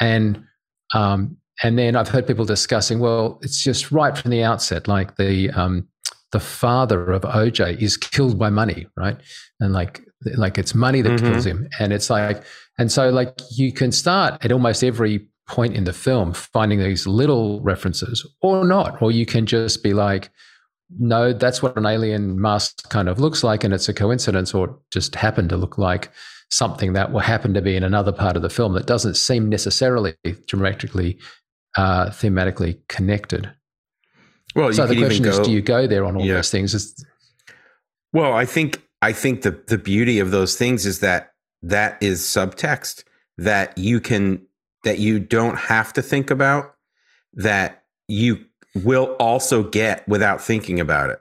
And 0.00 0.44
um, 0.94 1.36
and 1.62 1.78
then 1.78 1.96
I've 1.96 2.08
heard 2.08 2.26
people 2.26 2.44
discussing, 2.44 3.00
well, 3.00 3.38
it's 3.42 3.62
just 3.62 3.90
right 3.90 4.16
from 4.16 4.30
the 4.30 4.44
outset, 4.44 4.86
like 4.86 5.16
the 5.16 5.50
um, 5.50 5.88
the 6.32 6.40
father 6.40 7.10
of 7.10 7.22
OJ 7.22 7.80
is 7.80 7.96
killed 7.96 8.38
by 8.38 8.50
money, 8.50 8.86
right? 8.96 9.16
And 9.60 9.72
like 9.72 10.02
like 10.36 10.58
it's 10.58 10.74
money 10.74 11.00
that 11.02 11.12
mm-hmm. 11.12 11.32
kills 11.32 11.46
him, 11.46 11.68
and 11.78 11.92
it's 11.92 12.10
like, 12.10 12.42
and 12.78 12.90
so 12.90 13.10
like 13.10 13.38
you 13.50 13.72
can 13.72 13.92
start 13.92 14.44
at 14.44 14.52
almost 14.52 14.82
every 14.82 15.28
point 15.48 15.74
in 15.74 15.84
the 15.84 15.92
film 15.92 16.32
finding 16.32 16.78
these 16.78 17.06
little 17.06 17.60
references 17.62 18.24
or 18.42 18.64
not 18.64 19.00
or 19.00 19.10
you 19.10 19.24
can 19.24 19.46
just 19.46 19.82
be 19.82 19.94
like 19.94 20.30
no 20.98 21.32
that's 21.32 21.62
what 21.62 21.76
an 21.76 21.86
alien 21.86 22.38
mask 22.40 22.88
kind 22.90 23.08
of 23.08 23.18
looks 23.18 23.42
like 23.42 23.64
and 23.64 23.72
it's 23.72 23.88
a 23.88 23.94
coincidence 23.94 24.52
or 24.52 24.78
just 24.90 25.14
happened 25.14 25.48
to 25.48 25.56
look 25.56 25.78
like 25.78 26.10
something 26.50 26.92
that 26.92 27.12
will 27.12 27.20
happen 27.20 27.54
to 27.54 27.62
be 27.62 27.76
in 27.76 27.82
another 27.82 28.12
part 28.12 28.36
of 28.36 28.42
the 28.42 28.50
film 28.50 28.74
that 28.74 28.86
doesn't 28.86 29.14
seem 29.14 29.48
necessarily 29.48 30.14
dramatically 30.46 31.18
uh, 31.76 32.06
thematically 32.10 32.78
connected 32.88 33.50
well 34.54 34.72
so 34.72 34.86
the 34.86 34.96
question 34.96 35.24
go, 35.24 35.30
is 35.30 35.38
do 35.40 35.52
you 35.52 35.60
go 35.62 35.86
there 35.86 36.04
on 36.04 36.16
all 36.16 36.24
yeah. 36.24 36.34
those 36.34 36.50
things 36.50 37.04
well 38.12 38.32
i 38.32 38.44
think 38.44 38.82
i 39.02 39.12
think 39.12 39.42
the 39.42 39.50
the 39.66 39.78
beauty 39.78 40.18
of 40.18 40.30
those 40.30 40.56
things 40.56 40.86
is 40.86 41.00
that 41.00 41.32
that 41.62 42.00
is 42.02 42.22
subtext 42.22 43.04
that 43.36 43.76
you 43.76 44.00
can 44.00 44.40
that 44.84 44.98
you 44.98 45.18
don't 45.18 45.56
have 45.56 45.92
to 45.92 46.02
think 46.02 46.30
about 46.30 46.74
that 47.34 47.84
you 48.08 48.44
will 48.74 49.16
also 49.18 49.62
get 49.62 50.06
without 50.08 50.40
thinking 50.40 50.80
about 50.80 51.10
it. 51.10 51.18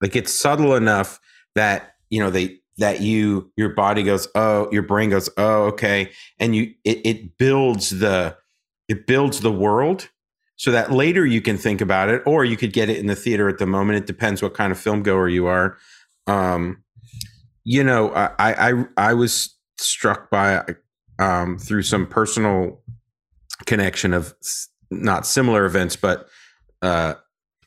Like 0.00 0.16
it's 0.16 0.32
subtle 0.32 0.74
enough 0.74 1.20
that, 1.54 1.94
you 2.10 2.20
know, 2.20 2.30
they, 2.30 2.58
that 2.78 3.00
you, 3.00 3.50
your 3.56 3.70
body 3.70 4.02
goes, 4.02 4.28
oh, 4.34 4.68
your 4.70 4.82
brain 4.82 5.10
goes, 5.10 5.30
oh, 5.38 5.64
okay. 5.64 6.10
And 6.38 6.54
you, 6.54 6.74
it, 6.84 7.06
it 7.06 7.38
builds 7.38 7.90
the, 7.90 8.36
it 8.88 9.06
builds 9.06 9.40
the 9.40 9.52
world 9.52 10.10
so 10.56 10.70
that 10.70 10.90
later 10.90 11.24
you 11.24 11.40
can 11.40 11.58
think 11.58 11.80
about 11.80 12.08
it 12.08 12.22
or 12.26 12.44
you 12.44 12.56
could 12.56 12.72
get 12.72 12.88
it 12.88 12.98
in 12.98 13.06
the 13.06 13.16
theater 13.16 13.48
at 13.48 13.58
the 13.58 13.66
moment. 13.66 13.98
It 13.98 14.06
depends 14.06 14.42
what 14.42 14.54
kind 14.54 14.72
of 14.72 14.78
film 14.78 15.02
goer 15.02 15.28
you 15.28 15.46
are. 15.46 15.76
Um, 16.26 16.82
you 17.64 17.84
know, 17.84 18.12
I, 18.12 18.70
I, 18.70 18.84
I 18.96 19.14
was 19.14 19.54
struck 19.76 20.30
by, 20.30 20.64
um, 21.18 21.58
through 21.58 21.82
some 21.82 22.06
personal 22.06 22.80
connection 23.66 24.14
of 24.14 24.34
not 24.90 25.26
similar 25.26 25.64
events, 25.64 25.96
but 25.96 26.28
uh, 26.82 27.14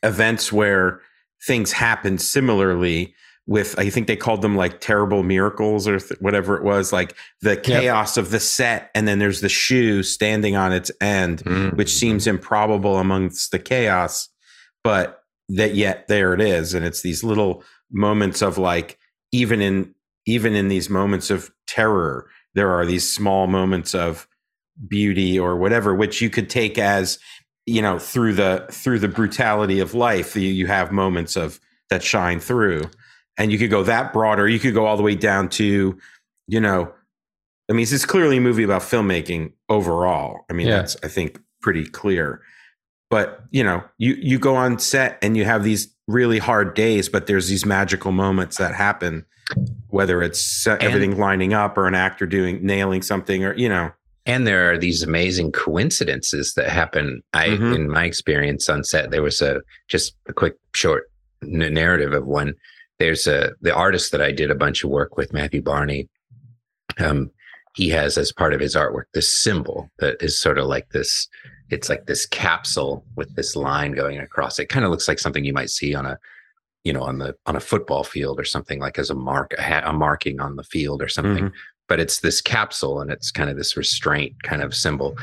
events 0.02 0.52
where 0.52 1.00
things 1.46 1.72
happen 1.72 2.18
similarly 2.18 3.14
with 3.50 3.76
I 3.80 3.90
think 3.90 4.06
they 4.06 4.14
called 4.14 4.42
them 4.42 4.54
like 4.54 4.80
terrible 4.80 5.24
miracles 5.24 5.88
or 5.88 5.98
th- 5.98 6.20
whatever 6.20 6.56
it 6.56 6.62
was, 6.62 6.92
like 6.92 7.16
the 7.42 7.56
chaos 7.56 8.16
yep. 8.16 8.24
of 8.24 8.30
the 8.30 8.38
set, 8.38 8.92
and 8.94 9.08
then 9.08 9.18
there's 9.18 9.40
the 9.40 9.48
shoe 9.48 10.04
standing 10.04 10.54
on 10.54 10.72
its 10.72 10.92
end, 11.00 11.42
mm-hmm. 11.42 11.76
which 11.76 11.92
seems 11.92 12.28
improbable 12.28 12.98
amongst 12.98 13.50
the 13.50 13.58
chaos, 13.58 14.28
but 14.84 15.24
that 15.48 15.74
yet 15.74 16.06
there 16.06 16.32
it 16.32 16.40
is, 16.40 16.74
and 16.74 16.86
it's 16.86 17.02
these 17.02 17.24
little 17.24 17.64
moments 17.90 18.40
of 18.40 18.56
like 18.56 19.00
even 19.32 19.60
in 19.60 19.96
even 20.26 20.54
in 20.54 20.68
these 20.68 20.88
moments 20.88 21.28
of 21.28 21.50
terror, 21.66 22.30
there 22.54 22.70
are 22.70 22.86
these 22.86 23.12
small 23.12 23.48
moments 23.48 23.96
of 23.96 24.28
beauty 24.86 25.40
or 25.40 25.56
whatever, 25.56 25.92
which 25.92 26.20
you 26.20 26.30
could 26.30 26.48
take 26.48 26.78
as 26.78 27.18
you 27.66 27.82
know 27.82 27.98
through 27.98 28.34
the 28.34 28.64
through 28.70 29.00
the 29.00 29.08
brutality 29.08 29.80
of 29.80 29.92
life 29.92 30.36
you, 30.36 30.42
you 30.42 30.68
have 30.68 30.92
moments 30.92 31.34
of 31.34 31.58
that 31.88 32.04
shine 32.04 32.38
through 32.38 32.88
and 33.40 33.50
you 33.50 33.58
could 33.58 33.70
go 33.70 33.82
that 33.82 34.12
broader 34.12 34.46
you 34.46 34.60
could 34.60 34.74
go 34.74 34.86
all 34.86 34.96
the 34.96 35.02
way 35.02 35.14
down 35.14 35.48
to 35.48 35.98
you 36.46 36.60
know 36.60 36.92
i 37.68 37.72
mean 37.72 37.82
this 37.82 37.92
is 37.92 38.04
clearly 38.04 38.36
a 38.36 38.40
movie 38.40 38.62
about 38.62 38.82
filmmaking 38.82 39.52
overall 39.68 40.44
i 40.48 40.52
mean 40.52 40.68
yeah. 40.68 40.76
that's 40.76 40.96
i 41.02 41.08
think 41.08 41.40
pretty 41.62 41.84
clear 41.84 42.42
but 43.08 43.42
you 43.50 43.64
know 43.64 43.82
you 43.98 44.14
you 44.20 44.38
go 44.38 44.54
on 44.54 44.78
set 44.78 45.18
and 45.22 45.36
you 45.36 45.44
have 45.44 45.64
these 45.64 45.92
really 46.06 46.38
hard 46.38 46.74
days 46.74 47.08
but 47.08 47.26
there's 47.26 47.48
these 47.48 47.64
magical 47.64 48.12
moments 48.12 48.58
that 48.58 48.74
happen 48.74 49.24
whether 49.88 50.22
it's 50.22 50.66
everything 50.66 51.18
lining 51.18 51.52
up 51.52 51.76
or 51.76 51.86
an 51.86 51.94
actor 51.94 52.26
doing 52.26 52.64
nailing 52.64 53.02
something 53.02 53.44
or 53.44 53.54
you 53.56 53.68
know 53.68 53.90
and 54.26 54.46
there 54.46 54.70
are 54.70 54.78
these 54.78 55.02
amazing 55.02 55.50
coincidences 55.50 56.54
that 56.54 56.68
happen 56.68 57.22
i 57.32 57.48
mm-hmm. 57.48 57.72
in 57.72 57.90
my 57.90 58.04
experience 58.04 58.68
on 58.68 58.84
set 58.84 59.10
there 59.10 59.22
was 59.22 59.40
a 59.40 59.60
just 59.88 60.14
a 60.28 60.32
quick 60.32 60.56
short 60.74 61.10
narrative 61.42 62.12
of 62.12 62.26
one 62.26 62.54
there's 63.00 63.26
a 63.26 63.52
the 63.60 63.74
artist 63.74 64.12
that 64.12 64.22
i 64.22 64.30
did 64.30 64.50
a 64.50 64.54
bunch 64.54 64.84
of 64.84 64.90
work 64.90 65.16
with 65.16 65.32
matthew 65.32 65.60
barney 65.60 66.08
um 66.98 67.30
he 67.74 67.88
has 67.88 68.16
as 68.16 68.32
part 68.32 68.54
of 68.54 68.60
his 68.60 68.76
artwork 68.76 69.04
this 69.14 69.42
symbol 69.42 69.90
that 69.98 70.16
is 70.22 70.40
sort 70.40 70.58
of 70.58 70.66
like 70.66 70.88
this 70.90 71.28
it's 71.70 71.88
like 71.88 72.06
this 72.06 72.26
capsule 72.26 73.04
with 73.16 73.34
this 73.36 73.56
line 73.56 73.92
going 73.92 74.18
across. 74.18 74.58
It 74.58 74.66
kind 74.66 74.84
of 74.84 74.90
looks 74.90 75.08
like 75.08 75.18
something 75.18 75.44
you 75.44 75.52
might 75.52 75.70
see 75.70 75.94
on 75.94 76.04
a 76.04 76.18
you 76.84 76.92
know 76.92 77.02
on 77.02 77.18
the 77.18 77.36
on 77.46 77.56
a 77.56 77.60
football 77.60 78.04
field 78.04 78.40
or 78.40 78.44
something 78.44 78.80
like 78.80 78.98
as 78.98 79.10
a 79.10 79.14
mark 79.14 79.54
a, 79.58 79.82
a 79.84 79.92
marking 79.92 80.40
on 80.40 80.56
the 80.56 80.64
field 80.64 81.02
or 81.02 81.08
something. 81.08 81.44
Mm-hmm. 81.44 81.56
but 81.88 82.00
it's 82.00 82.20
this 82.20 82.40
capsule 82.40 83.00
and 83.00 83.10
it's 83.10 83.30
kind 83.30 83.50
of 83.50 83.56
this 83.56 83.76
restraint 83.76 84.42
kind 84.42 84.62
of 84.62 84.74
symbol. 84.74 85.16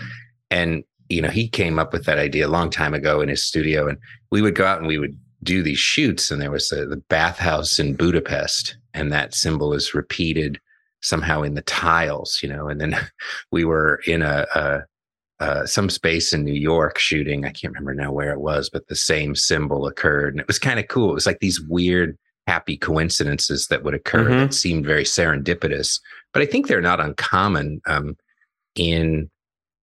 And 0.49 0.83
you 1.09 1.21
know 1.21 1.29
he 1.29 1.47
came 1.47 1.79
up 1.79 1.93
with 1.93 2.05
that 2.05 2.19
idea 2.19 2.47
a 2.47 2.49
long 2.49 2.69
time 2.69 2.93
ago 2.93 3.21
in 3.21 3.29
his 3.29 3.43
studio 3.43 3.87
and 3.87 3.97
we 4.31 4.41
would 4.41 4.55
go 4.55 4.65
out 4.65 4.79
and 4.79 4.87
we 4.87 4.97
would 4.97 5.17
do 5.43 5.61
these 5.61 5.79
shoots 5.79 6.31
and 6.31 6.41
there 6.41 6.51
was 6.51 6.71
a, 6.71 6.85
the 6.85 7.01
bathhouse 7.09 7.79
in 7.79 7.95
budapest 7.95 8.77
and 8.93 9.11
that 9.11 9.33
symbol 9.33 9.73
is 9.73 9.93
repeated 9.93 10.59
somehow 11.01 11.41
in 11.41 11.53
the 11.53 11.61
tiles 11.61 12.39
you 12.41 12.49
know 12.49 12.67
and 12.67 12.81
then 12.81 12.97
we 13.51 13.63
were 13.63 14.01
in 14.07 14.21
a, 14.21 14.45
a 14.55 14.81
uh, 15.39 15.65
some 15.65 15.89
space 15.89 16.33
in 16.33 16.43
New 16.43 16.53
York 16.53 16.97
shooting. 16.97 17.45
I 17.45 17.51
can't 17.51 17.73
remember 17.73 17.93
now 17.93 18.11
where 18.11 18.31
it 18.31 18.41
was, 18.41 18.71
but 18.71 18.87
the 18.87 18.95
same 18.95 19.35
symbol 19.35 19.85
occurred. 19.85 20.33
And 20.33 20.41
it 20.41 20.47
was 20.47 20.57
kind 20.57 20.79
of 20.79 20.87
cool. 20.87 21.11
It 21.11 21.13
was 21.13 21.27
like 21.27 21.39
these 21.39 21.61
weird, 21.61 22.17
happy 22.47 22.77
coincidences 22.77 23.67
that 23.67 23.83
would 23.83 23.93
occur 23.93 24.23
mm-hmm. 24.23 24.39
that 24.39 24.53
seemed 24.53 24.85
very 24.85 25.03
serendipitous. 25.03 25.99
But 26.33 26.41
I 26.41 26.45
think 26.47 26.67
they're 26.67 26.81
not 26.81 26.99
uncommon 26.99 27.81
um, 27.85 28.15
in 28.75 29.29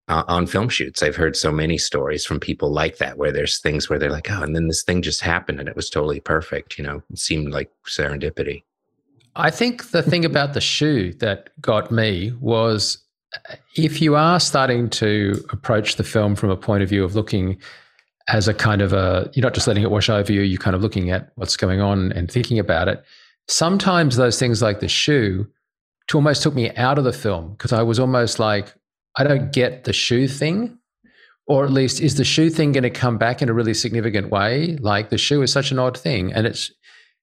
uh, 0.07 0.23
on 0.27 0.47
film 0.47 0.69
shoots. 0.69 1.01
I've 1.01 1.15
heard 1.15 1.35
so 1.35 1.51
many 1.51 1.77
stories 1.77 2.25
from 2.25 2.39
people 2.39 2.71
like 2.71 2.97
that, 2.97 3.17
where 3.17 3.31
there's 3.31 3.59
things 3.59 3.89
where 3.89 3.97
they're 3.97 4.11
like, 4.11 4.29
oh, 4.29 4.43
and 4.43 4.55
then 4.55 4.67
this 4.67 4.83
thing 4.83 5.01
just 5.01 5.21
happened 5.21 5.59
and 5.59 5.67
it 5.67 5.75
was 5.75 5.89
totally 5.89 6.19
perfect. 6.19 6.77
You 6.77 6.83
know, 6.83 7.03
it 7.11 7.19
seemed 7.19 7.51
like 7.51 7.71
serendipity. 7.85 8.63
I 9.35 9.49
think 9.49 9.91
the 9.91 10.03
thing 10.03 10.23
about 10.31 10.53
the 10.53 10.61
shoe 10.61 11.13
that 11.15 11.49
got 11.61 11.91
me 11.91 12.33
was 12.39 12.99
if 13.75 14.01
you 14.01 14.15
are 14.15 14.39
starting 14.39 14.89
to 14.89 15.43
approach 15.49 15.95
the 15.95 16.03
film 16.03 16.35
from 16.35 16.49
a 16.49 16.57
point 16.57 16.83
of 16.83 16.89
view 16.89 17.03
of 17.03 17.15
looking 17.15 17.57
as 18.27 18.47
a 18.47 18.53
kind 18.53 18.81
of 18.81 18.93
a, 18.93 19.29
you're 19.33 19.43
not 19.43 19.53
just 19.53 19.67
letting 19.67 19.83
it 19.83 19.91
wash 19.91 20.09
over 20.09 20.31
you, 20.31 20.41
you're 20.41 20.59
kind 20.59 20.75
of 20.75 20.81
looking 20.81 21.11
at 21.11 21.31
what's 21.35 21.57
going 21.57 21.81
on 21.81 22.11
and 22.13 22.31
thinking 22.31 22.57
about 22.57 22.87
it. 22.87 23.03
Sometimes 23.47 24.15
those 24.15 24.39
things 24.39 24.61
like 24.61 24.79
the 24.79 24.87
shoe 24.87 25.47
to 26.07 26.17
almost 26.17 26.41
took 26.41 26.55
me 26.55 26.71
out 26.75 26.97
of 26.97 27.03
the 27.03 27.13
film 27.13 27.51
because 27.51 27.73
I 27.73 27.83
was 27.83 27.99
almost 27.99 28.39
like, 28.39 28.73
I 29.17 29.23
don't 29.23 29.51
get 29.51 29.83
the 29.83 29.93
shoe 29.93 30.27
thing. 30.27 30.79
Or 31.47 31.63
at 31.63 31.71
least, 31.71 32.01
is 32.01 32.15
the 32.15 32.23
shoe 32.23 32.49
thing 32.49 32.71
going 32.71 32.83
to 32.83 32.89
come 32.89 33.19
back 33.19 33.43
in 33.43 33.49
a 33.49 33.53
really 33.53 33.75
significant 33.75 34.31
way? 34.31 34.77
Like 34.77 35.11
the 35.11 35.17
shoe 35.19 35.43
is 35.43 35.51
such 35.51 35.69
an 35.69 35.77
odd 35.77 35.95
thing, 35.95 36.33
and 36.33 36.47
it's 36.47 36.71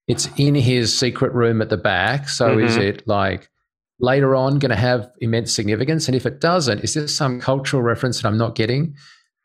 it's 0.07 0.29
in 0.37 0.55
his 0.55 0.97
secret 0.97 1.33
room 1.33 1.61
at 1.61 1.71
the 1.71 1.77
back. 1.77 2.29
So 2.29 2.51
mm-hmm. 2.51 2.67
is 2.67 2.77
it 2.77 3.07
like 3.09 3.51
later 3.99 4.37
on 4.37 4.59
going 4.59 4.71
to 4.71 4.77
have 4.77 5.11
immense 5.21 5.53
significance? 5.53 6.07
And 6.07 6.15
if 6.15 6.25
it 6.25 6.41
doesn't, 6.41 6.81
is 6.81 6.95
this 6.95 7.15
some 7.15 7.41
cultural 7.41 7.83
reference 7.83 8.21
that 8.21 8.29
I'm 8.29 8.39
not 8.39 8.55
getting? 8.55 8.95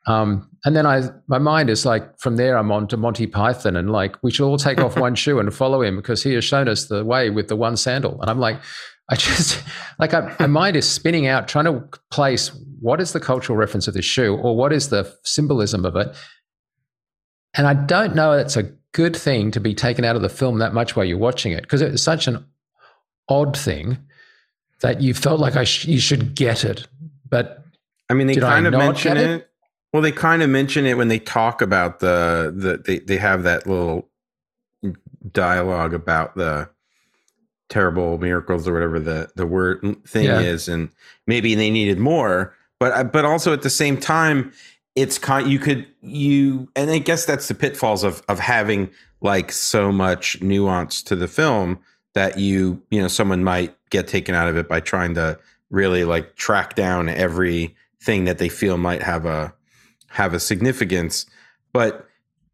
Um, 0.08 0.50
and 0.64 0.76
then 0.76 0.86
I, 0.86 1.10
my 1.28 1.38
mind 1.38 1.70
is 1.70 1.86
like, 1.86 2.18
from 2.18 2.38
there, 2.38 2.58
I'm 2.58 2.72
on 2.72 2.88
to 2.88 2.98
Monty 2.98 3.28
Python, 3.28 3.76
and 3.76 3.92
like, 3.92 4.16
we 4.24 4.32
should 4.32 4.48
all 4.48 4.58
take 4.58 4.80
off 4.80 4.98
one 5.00 5.16
shoe 5.16 5.40
and 5.40 5.54
follow 5.54 5.82
him 5.82 5.98
because 5.98 6.24
he 6.24 6.34
has 6.34 6.46
shown 6.46 6.68
us 6.68 6.86
the 6.86 7.04
way 7.04 7.30
with 7.30 7.50
the 7.50 7.56
one 7.56 7.76
sandal. 7.78 8.20
And 8.22 8.30
I'm 8.30 8.40
like, 8.40 8.60
I 9.10 9.16
just 9.16 9.62
like 10.00 10.14
I, 10.14 10.36
my 10.40 10.48
mind 10.62 10.76
is 10.76 10.88
spinning 10.88 11.28
out, 11.28 11.48
trying 11.48 11.66
to 11.66 11.84
place 12.12 12.52
what 12.80 13.02
is 13.02 13.14
the 13.14 13.20
cultural 13.20 13.58
reference 13.58 13.88
of 13.88 13.94
this 13.94 14.06
shoe, 14.06 14.36
or 14.36 14.56
what 14.56 14.74
is 14.74 14.90
the 14.90 15.14
symbolism 15.24 15.86
of 15.86 15.96
it. 15.96 16.16
And 17.54 17.66
I 17.66 17.74
don't 17.74 18.16
know 18.16 18.34
it's 18.34 18.58
a 18.58 18.72
good 18.92 19.16
thing 19.16 19.52
to 19.52 19.60
be 19.60 19.74
taken 19.74 20.06
out 20.06 20.16
of 20.16 20.22
the 20.22 20.30
film 20.30 20.60
that 20.60 20.74
much 20.74 20.96
while 20.96 21.06
you're 21.06 21.18
watching 21.18 21.52
it 21.52 21.62
because 21.62 21.82
it's 21.82 22.04
such 22.04 22.28
an 22.28 22.46
odd 23.30 23.58
thing 23.58 23.98
that 24.82 25.02
you 25.02 25.14
felt 25.14 25.40
like 25.40 25.56
I 25.56 25.64
sh- 25.64 25.86
you 25.86 26.00
should 26.00 26.36
get 26.36 26.64
it, 26.64 26.88
but 27.28 27.64
I 28.10 28.14
mean, 28.14 28.28
they 28.28 28.36
kind 28.36 28.68
of 28.68 28.74
mention 28.74 29.18
it? 29.18 29.30
it? 29.30 29.50
Well, 29.92 30.02
they 30.02 30.12
kind 30.12 30.42
of 30.44 30.50
mention 30.50 30.86
it 30.86 30.98
when 30.98 31.08
they 31.08 31.20
talk 31.20 31.62
about 31.62 32.00
the 32.00 32.54
the 32.56 32.78
they 32.78 33.00
they 33.00 33.18
have 33.18 33.44
that 33.44 33.68
little 33.68 34.10
dialogue 35.32 35.94
about 35.94 36.36
the 36.36 36.70
terrible 37.70 38.18
miracles 38.18 38.68
or 38.68 38.74
whatever 38.74 39.00
the 39.00 39.30
the 39.36 39.46
word 39.46 39.82
thing 40.08 40.26
yeah. 40.26 40.40
is, 40.40 40.68
and 40.68 40.90
maybe 41.26 41.56
they 41.56 41.70
needed 41.70 42.00
more, 42.00 42.56
but 42.80 43.12
but 43.12 43.26
also 43.26 43.54
at 43.54 43.62
the 43.62 43.70
same 43.70 43.98
time, 43.98 44.52
it's 44.96 45.20
kind 45.20 45.48
you 45.48 45.60
could 45.60 45.86
you 46.02 46.70
and 46.76 46.90
I 46.90 46.98
guess 46.98 47.26
that's 47.26 47.48
the 47.48 47.56
pitfalls 47.56 48.04
of 48.04 48.24
of 48.28 48.40
having 48.40 48.90
like 49.22 49.52
so 49.52 49.92
much 49.92 50.42
nuance 50.42 51.02
to 51.04 51.16
the 51.16 51.28
film 51.28 51.80
that 52.14 52.40
you 52.40 52.82
you 52.90 53.02
know 53.02 53.08
someone 53.08 53.44
might 53.44 53.76
get 53.90 54.08
taken 54.08 54.36
out 54.36 54.48
of 54.48 54.58
it 54.58 54.68
by 54.68 54.80
trying 54.80 55.14
to 55.14 55.40
really 55.70 56.04
like 56.04 56.36
track 56.36 56.76
down 56.76 57.10
every 57.10 57.76
thing 58.02 58.26
that 58.26 58.38
they 58.38 58.50
feel 58.50 58.78
might 58.78 59.04
have 59.04 59.26
a 59.26 59.54
have 60.08 60.34
a 60.34 60.40
significance 60.40 61.26
but 61.74 62.08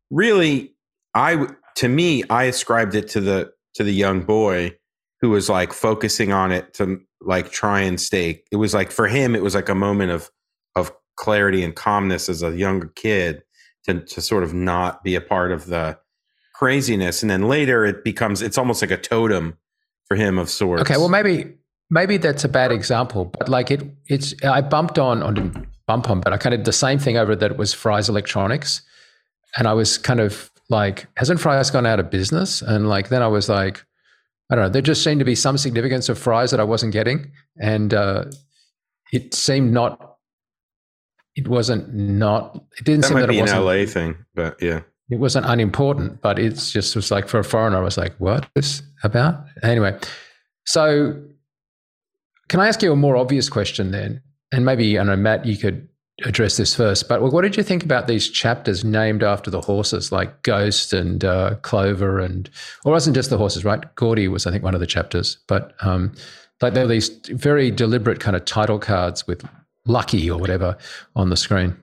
really 0.10 0.74
i 1.14 1.48
to 1.76 1.88
me 1.88 2.24
i 2.30 2.44
ascribed 2.44 2.96
it 2.96 3.08
to 3.08 3.22
the 3.22 3.54
to 3.74 3.84
the 3.84 3.94
young 3.94 4.22
boy 4.22 4.76
who 5.24 5.30
was 5.30 5.48
like 5.48 5.72
focusing 5.72 6.34
on 6.34 6.52
it 6.52 6.74
to 6.74 7.00
like 7.22 7.50
try 7.50 7.80
and 7.80 8.02
stay 8.02 8.44
it 8.52 8.58
was 8.58 8.74
like 8.74 8.92
for 8.92 9.08
him 9.08 9.36
it 9.36 9.42
was 9.42 9.56
like 9.56 9.70
a 9.70 9.76
moment 9.76 10.12
of 10.12 10.30
of 10.76 10.92
clarity 11.16 11.64
and 11.64 11.76
calmness 11.76 12.28
as 12.28 12.44
a 12.44 12.52
younger 12.58 12.88
kid 12.96 13.42
to 13.86 14.02
to 14.02 14.20
sort 14.20 14.44
of 14.44 14.54
not 14.54 15.02
be 15.02 15.16
a 15.16 15.22
part 15.22 15.54
of 15.54 15.68
the 15.68 15.98
craziness 16.54 17.22
and 17.22 17.30
then 17.30 17.48
later 17.48 17.86
it 17.86 18.04
becomes 18.04 18.42
it's 18.42 18.58
almost 18.58 18.82
like 18.82 18.92
a 18.92 18.98
totem 18.98 19.58
for 20.08 20.16
him 20.16 20.38
of 20.38 20.50
sorts. 20.50 20.82
Okay, 20.82 20.98
well 20.98 21.10
maybe 21.10 21.54
maybe 21.90 22.18
that's 22.18 22.44
a 22.44 22.50
bad 22.50 22.72
example, 22.72 23.26
but 23.26 23.50
like 23.50 23.72
it 23.72 23.84
it's 24.08 24.34
I 24.44 24.62
bumped 24.62 25.00
on 25.00 25.24
on 25.24 25.68
bump 25.88 26.10
on, 26.10 26.22
but 26.22 26.34
I 26.34 26.38
kind 26.38 26.54
of 26.54 26.66
the 26.66 26.74
same 26.74 27.00
thing 27.00 27.18
over 27.18 27.36
that 27.36 27.52
it 27.52 27.58
was 27.58 27.74
Fry's 27.74 28.10
Electronics, 28.10 28.82
and 29.58 29.68
I 29.68 29.74
was 29.74 29.98
kind 29.98 30.20
of 30.20 30.52
like, 30.70 31.08
hasn't 31.18 31.40
Fry's 31.40 31.72
gone 31.72 31.86
out 31.86 32.00
of 32.00 32.10
business? 32.10 32.62
And 32.62 32.90
like 32.90 33.10
then 33.10 33.22
I 33.22 33.28
was 33.28 33.50
like, 33.50 33.86
I 34.54 34.56
don't 34.56 34.66
know, 34.66 34.70
there 34.70 34.82
just 34.82 35.04
seemed 35.04 35.20
to 35.20 35.26
be 35.26 35.36
some 35.36 35.58
significance 35.58 36.10
of 36.10 36.20
fries 36.20 36.52
that 36.52 36.60
I 36.60 36.64
wasn't 36.64 36.94
getting, 36.94 37.32
and 37.60 37.94
uh, 37.94 38.26
it 39.12 39.34
seemed 39.34 39.74
not. 39.74 40.18
It 41.36 41.48
wasn't 41.48 41.92
not. 41.94 42.64
It 42.78 42.86
didn't 42.86 43.02
that 43.02 43.08
seem 43.08 43.20
that 43.20 43.30
be 43.30 43.40
it 43.40 43.42
wasn't 43.42 43.60
an 43.60 43.66
LA 43.66 43.86
thing, 43.86 44.16
but 44.36 44.62
yeah 44.62 44.82
it 45.10 45.20
wasn't 45.20 45.46
unimportant, 45.46 46.22
but 46.22 46.40
it's 46.40 46.72
just 46.72 46.96
was 46.96 47.12
like 47.12 47.28
for 47.28 47.40
a 47.40 47.44
foreigner, 47.44 47.78
I 47.78 47.82
was 47.82 47.98
like, 47.98 48.16
what 48.18 48.48
is 48.56 48.80
this 48.80 48.88
about? 49.04 49.44
Anyway, 49.62 49.98
so 50.66 51.22
can 52.50 52.60
I 52.60 52.68
ask 52.68 52.82
you 52.82 52.92
a 52.92 52.96
more 52.96 53.18
obvious 53.18 53.50
question 53.50 53.92
then? 53.92 54.22
And 54.52 54.66
maybe, 54.66 54.98
I 54.98 55.04
know, 55.04 55.16
Matt, 55.16 55.46
you 55.46 55.58
could 55.58 55.90
address 56.24 56.58
this 56.58 56.76
first, 56.76 57.08
but 57.08 57.22
what 57.22 57.42
did 57.42 57.58
you 57.58 57.64
think 57.64 57.84
about 57.84 58.08
these 58.08 58.30
chapters 58.30 58.84
named 58.84 59.24
after 59.24 59.52
the 59.52 59.62
horses, 59.62 60.12
like 60.12 60.42
Ghost 60.44 60.94
and 60.94 61.24
uh, 61.24 61.56
Clover, 61.62 62.20
and 62.20 62.50
or 62.86 62.92
wasn't 62.92 63.16
just 63.16 63.30
the 63.30 63.38
horses, 63.38 63.66
right? 63.66 63.84
Gordy 63.96 64.28
was, 64.28 64.48
I 64.48 64.52
think, 64.52 64.64
one 64.64 64.74
of 64.74 64.80
the 64.80 64.88
chapters, 64.88 65.38
but 65.48 65.74
um, 65.82 66.14
like 66.62 66.74
there 66.74 66.84
were 66.84 66.90
these 66.90 67.10
very 67.30 67.72
deliberate 67.72 68.20
kind 68.20 68.36
of 68.36 68.46
title 68.46 68.80
cards 68.80 69.28
with 69.28 69.46
Lucky 69.86 70.30
or 70.30 70.40
whatever 70.40 70.78
on 71.16 71.30
the 71.30 71.38
screen. 71.38 71.76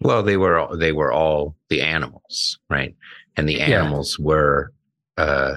Well, 0.00 0.22
they 0.22 0.36
were 0.36 0.58
all, 0.58 0.76
they 0.76 0.92
were 0.92 1.12
all 1.12 1.56
the 1.68 1.82
animals, 1.82 2.58
right? 2.68 2.94
And 3.36 3.48
the 3.48 3.60
animals 3.60 4.16
yeah. 4.18 4.26
were 4.26 4.72
uh, 5.16 5.54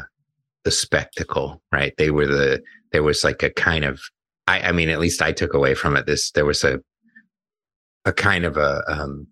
the 0.64 0.72
spectacle, 0.72 1.62
right? 1.72 1.94
They 1.98 2.12
were 2.12 2.28
the 2.28 2.62
there 2.92 3.04
was 3.04 3.24
like 3.24 3.42
a 3.44 3.50
kind 3.50 3.86
of 3.86 4.00
I, 4.48 4.60
I 4.62 4.72
mean, 4.72 4.90
at 4.90 5.00
least 5.00 5.22
I 5.22 5.32
took 5.32 5.54
away 5.54 5.76
from 5.76 5.96
it 5.96 6.06
this 6.06 6.32
there 6.32 6.46
was 6.46 6.64
a 6.64 6.82
a 8.06 8.14
kind 8.14 8.46
of 8.46 8.58
a 8.58 8.84
um, 8.88 9.28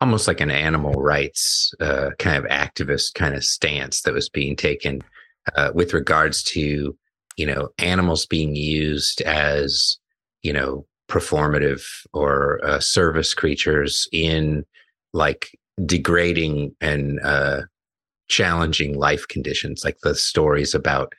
almost 0.00 0.28
like 0.28 0.40
an 0.40 0.50
animal 0.50 0.92
rights 0.92 1.72
uh, 1.80 2.10
kind 2.18 2.36
of 2.36 2.50
activist 2.50 3.14
kind 3.14 3.34
of 3.34 3.44
stance 3.44 4.02
that 4.02 4.14
was 4.14 4.28
being 4.28 4.56
taken 4.56 5.02
uh, 5.56 5.70
with 5.74 5.94
regards 5.94 6.42
to 6.42 6.96
you 7.36 7.46
know 7.46 7.68
animals 7.78 8.26
being 8.26 8.54
used 8.54 9.20
as 9.22 9.98
you 10.42 10.52
know 10.52 10.86
performative 11.08 11.82
or 12.12 12.60
uh, 12.64 12.80
service 12.80 13.32
creatures 13.32 14.08
in 14.12 14.64
like 15.12 15.56
degrading 15.84 16.74
and 16.80 17.20
uh, 17.20 17.62
challenging 18.28 18.98
life 18.98 19.26
conditions, 19.28 19.84
like 19.84 19.98
the 20.02 20.14
stories 20.14 20.74
about 20.74 21.12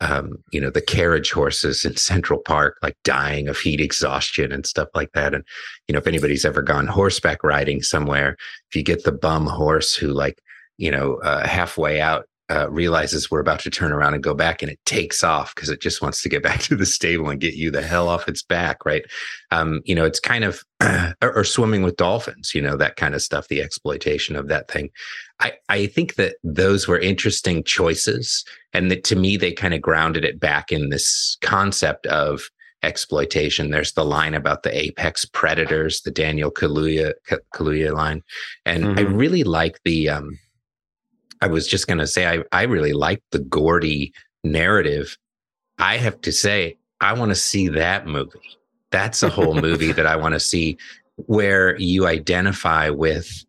um, 0.00 0.42
you 0.52 0.60
know, 0.60 0.70
the 0.70 0.80
carriage 0.80 1.32
horses 1.32 1.84
in 1.84 1.96
Central 1.96 2.38
Park, 2.38 2.76
like 2.82 2.96
dying 3.04 3.48
of 3.48 3.58
heat 3.58 3.80
exhaustion 3.80 4.52
and 4.52 4.66
stuff 4.66 4.88
like 4.94 5.12
that. 5.12 5.34
And, 5.34 5.44
you 5.88 5.92
know, 5.92 5.98
if 5.98 6.06
anybody's 6.06 6.44
ever 6.44 6.62
gone 6.62 6.86
horseback 6.86 7.42
riding 7.42 7.82
somewhere, 7.82 8.36
if 8.70 8.76
you 8.76 8.82
get 8.82 9.04
the 9.04 9.12
bum 9.12 9.46
horse 9.46 9.94
who, 9.94 10.08
like, 10.08 10.40
you 10.76 10.90
know, 10.90 11.16
uh, 11.24 11.46
halfway 11.46 12.00
out 12.00 12.26
uh, 12.50 12.70
realizes 12.70 13.30
we're 13.30 13.40
about 13.40 13.60
to 13.60 13.70
turn 13.70 13.92
around 13.92 14.14
and 14.14 14.22
go 14.22 14.34
back 14.34 14.62
and 14.62 14.70
it 14.70 14.78
takes 14.86 15.22
off 15.22 15.54
because 15.54 15.68
it 15.68 15.80
just 15.80 16.00
wants 16.00 16.22
to 16.22 16.28
get 16.28 16.42
back 16.48 16.60
to 16.60 16.76
the 16.76 16.86
stable 16.86 17.28
and 17.28 17.40
get 17.40 17.54
you 17.54 17.70
the 17.70 17.82
hell 17.82 18.08
off 18.08 18.28
its 18.28 18.42
back 18.42 18.84
right 18.84 19.04
um, 19.50 19.80
you 19.84 19.94
know 19.94 20.04
it's 20.04 20.20
kind 20.20 20.44
of 20.44 20.62
or, 21.22 21.34
or, 21.34 21.44
swimming 21.44 21.82
with 21.82 21.96
dolphins 21.96 22.54
you 22.54 22.62
know 22.62 22.76
that 22.76 22.96
kind 22.96 23.14
of 23.14 23.22
stuff 23.22 23.48
the 23.48 23.60
exploitation 23.60 24.36
of 24.36 24.48
that 24.48 24.70
thing 24.70 24.88
i 25.40 25.52
i 25.68 25.86
think 25.86 26.14
that 26.14 26.36
those 26.42 26.86
were 26.86 26.98
interesting 26.98 27.64
choices 27.64 28.44
and 28.72 28.90
that 28.90 29.04
to 29.04 29.16
me 29.16 29.36
they 29.36 29.52
kind 29.52 29.74
of 29.74 29.82
grounded 29.82 30.24
it 30.24 30.38
back 30.38 30.70
in 30.70 30.88
this 30.88 31.36
concept 31.42 32.06
of 32.06 32.48
exploitation. 32.82 33.70
There's 33.70 33.92
the 33.92 34.04
line 34.04 34.34
about 34.34 34.62
the 34.62 34.76
apex 34.76 35.24
predators, 35.24 36.02
the 36.02 36.10
Daniel 36.10 36.50
Kaluuya 36.50 37.12
Kaluuya 37.52 37.92
line, 37.92 38.22
and 38.64 38.84
mm-hmm. 38.84 38.98
I 38.98 39.02
really 39.02 39.42
like 39.42 39.80
the 39.84 40.08
um, 40.08 40.38
I 41.40 41.46
was 41.46 41.66
just 41.66 41.86
going 41.86 41.98
to 41.98 42.06
say, 42.06 42.26
I, 42.26 42.42
I 42.52 42.62
really 42.62 42.92
like 42.92 43.22
the 43.30 43.38
Gordy 43.38 44.12
narrative. 44.44 45.16
I 45.78 45.96
have 45.96 46.20
to 46.22 46.32
say, 46.32 46.76
I 47.00 47.12
want 47.12 47.30
to 47.30 47.36
see 47.36 47.68
that 47.68 48.06
movie. 48.06 48.40
That's 48.90 49.22
a 49.22 49.28
whole 49.28 49.54
movie 49.60 49.92
that 49.92 50.06
I 50.06 50.16
want 50.16 50.34
to 50.34 50.40
see 50.40 50.76
where 51.26 51.76
you 51.78 52.06
identify 52.06 52.90
with 52.90 53.44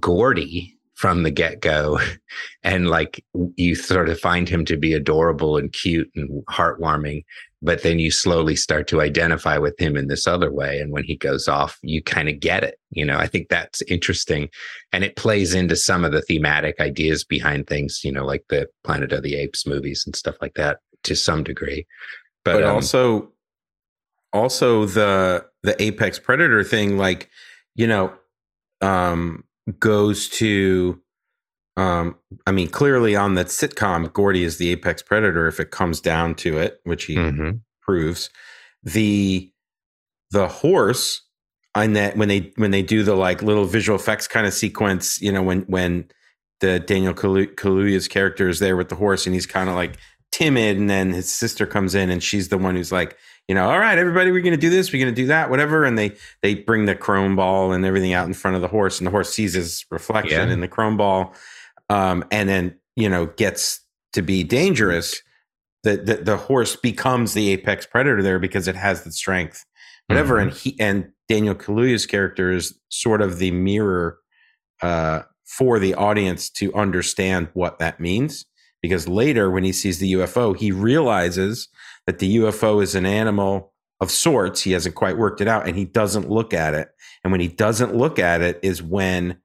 Gordy 0.00 0.73
from 0.94 1.22
the 1.22 1.30
get 1.30 1.60
go 1.60 1.98
and 2.62 2.88
like 2.88 3.24
you 3.56 3.74
sort 3.74 4.08
of 4.08 4.18
find 4.18 4.48
him 4.48 4.64
to 4.64 4.76
be 4.76 4.92
adorable 4.92 5.56
and 5.56 5.72
cute 5.72 6.10
and 6.14 6.44
heartwarming 6.46 7.24
but 7.62 7.82
then 7.82 7.98
you 7.98 8.10
slowly 8.10 8.54
start 8.54 8.86
to 8.86 9.00
identify 9.00 9.56
with 9.56 9.74
him 9.80 9.96
in 9.96 10.06
this 10.06 10.26
other 10.26 10.52
way. 10.52 10.78
And 10.80 10.92
when 10.92 11.04
he 11.04 11.16
goes 11.16 11.48
off 11.48 11.78
you 11.82 12.02
kind 12.02 12.28
of 12.28 12.40
get 12.40 12.62
it 12.62 12.78
you 12.90 13.04
know? 13.04 13.18
I 13.18 13.26
think 13.26 13.48
that's 13.48 13.82
interesting. 13.82 14.48
And 14.92 15.02
it 15.02 15.16
plays 15.16 15.54
into 15.54 15.74
some 15.74 16.04
of 16.04 16.12
the 16.12 16.22
thematic 16.22 16.80
ideas 16.80 17.24
behind 17.24 17.66
things 17.66 18.02
you 18.04 18.12
know 18.12 18.24
like 18.24 18.44
the 18.48 18.68
planet 18.84 19.12
of 19.12 19.22
the 19.22 19.34
apes 19.34 19.66
movies 19.66 20.04
and 20.06 20.14
stuff 20.14 20.36
like 20.40 20.54
that 20.54 20.78
to 21.04 21.14
some 21.14 21.44
degree. 21.44 21.86
But, 22.44 22.54
but 22.54 22.64
um, 22.64 22.74
also 22.74 23.32
also 24.32 24.84
the 24.84 25.46
the 25.62 25.80
apex 25.82 26.18
predator 26.18 26.62
thing 26.62 26.98
like 26.98 27.30
you 27.74 27.86
know 27.86 28.12
um 28.80 29.44
goes 29.78 30.28
to 30.28 31.00
um, 31.76 32.16
I 32.46 32.52
mean, 32.52 32.68
clearly 32.68 33.16
on 33.16 33.34
that 33.34 33.46
sitcom, 33.46 34.12
Gordy 34.12 34.44
is 34.44 34.58
the 34.58 34.70
apex 34.70 35.02
predator 35.02 35.48
if 35.48 35.58
it 35.58 35.72
comes 35.72 36.00
down 36.00 36.36
to 36.36 36.58
it, 36.58 36.80
which 36.84 37.06
he 37.06 37.16
mm-hmm. 37.16 37.56
proves. 37.82 38.30
The 38.82 39.50
the 40.30 40.48
horse 40.48 41.22
and 41.74 41.96
that 41.96 42.16
when 42.16 42.28
they 42.28 42.52
when 42.56 42.70
they 42.70 42.82
do 42.82 43.02
the 43.02 43.14
like 43.14 43.42
little 43.42 43.64
visual 43.64 43.98
effects 43.98 44.28
kind 44.28 44.46
of 44.46 44.54
sequence, 44.54 45.20
you 45.20 45.32
know, 45.32 45.42
when 45.42 45.62
when 45.62 46.08
the 46.60 46.78
Daniel 46.78 47.14
Kaluuya's 47.14 48.08
character 48.08 48.48
is 48.48 48.60
there 48.60 48.76
with 48.76 48.88
the 48.88 48.94
horse 48.94 49.26
and 49.26 49.34
he's 49.34 49.46
kind 49.46 49.68
of 49.68 49.74
like 49.74 49.98
timid, 50.30 50.76
and 50.76 50.88
then 50.88 51.12
his 51.12 51.32
sister 51.32 51.66
comes 51.66 51.94
in 51.94 52.10
and 52.10 52.22
she's 52.22 52.48
the 52.48 52.58
one 52.58 52.76
who's 52.76 52.92
like, 52.92 53.16
you 53.48 53.54
know, 53.54 53.68
all 53.68 53.78
right, 53.78 53.98
everybody, 53.98 54.30
we're 54.30 54.40
going 54.40 54.54
to 54.54 54.60
do 54.60 54.70
this, 54.70 54.92
we're 54.92 55.02
going 55.02 55.14
to 55.14 55.22
do 55.22 55.26
that, 55.26 55.50
whatever. 55.50 55.84
And 55.84 55.98
they 55.98 56.16
they 56.42 56.54
bring 56.54 56.86
the 56.86 56.94
chrome 56.94 57.36
ball 57.36 57.72
and 57.72 57.84
everything 57.84 58.12
out 58.12 58.26
in 58.26 58.34
front 58.34 58.54
of 58.56 58.62
the 58.62 58.68
horse, 58.68 58.98
and 58.98 59.06
the 59.06 59.10
horse 59.10 59.32
sees 59.32 59.54
his 59.54 59.84
reflection 59.90 60.48
yeah. 60.48 60.52
in 60.52 60.60
the 60.60 60.68
chrome 60.68 60.96
ball 60.96 61.34
um, 61.88 62.24
and 62.30 62.48
then 62.48 62.78
you 62.96 63.08
know 63.08 63.26
gets 63.26 63.80
to 64.12 64.22
be 64.22 64.44
dangerous, 64.44 65.22
the, 65.82 65.96
the, 65.96 66.16
the 66.16 66.36
horse 66.36 66.76
becomes 66.76 67.34
the 67.34 67.50
apex 67.50 67.86
predator 67.86 68.22
there 68.22 68.38
because 68.38 68.68
it 68.68 68.76
has 68.76 69.02
the 69.02 69.12
strength, 69.12 69.64
whatever. 70.06 70.36
Mm-hmm. 70.36 70.48
And 70.48 70.56
he 70.56 70.76
and 70.80 71.12
Daniel 71.28 71.54
Kaluuya's 71.54 72.06
character 72.06 72.52
is 72.52 72.78
sort 72.88 73.20
of 73.20 73.38
the 73.38 73.50
mirror 73.50 74.18
uh, 74.82 75.22
for 75.44 75.78
the 75.78 75.94
audience 75.94 76.48
to 76.50 76.72
understand 76.74 77.48
what 77.54 77.78
that 77.78 78.00
means. 78.00 78.46
Because 78.82 79.08
later, 79.08 79.50
when 79.50 79.64
he 79.64 79.72
sees 79.72 79.98
the 79.98 80.12
UFO, 80.12 80.54
he 80.54 80.70
realizes 80.70 81.68
that 82.06 82.18
the 82.18 82.36
UFO 82.36 82.82
is 82.82 82.94
an 82.94 83.06
animal 83.06 83.72
of 84.00 84.10
sorts. 84.10 84.62
He 84.62 84.72
hasn't 84.72 84.94
quite 84.94 85.16
worked 85.16 85.40
it 85.40 85.48
out, 85.48 85.66
and 85.66 85.76
he 85.76 85.84
doesn't 85.84 86.28
look 86.28 86.52
at 86.52 86.74
it. 86.74 86.88
And 87.22 87.30
when 87.30 87.40
he 87.40 87.48
doesn't 87.48 87.94
look 87.94 88.18
at 88.18 88.42
it, 88.42 88.60
is 88.62 88.82
when 88.82 89.38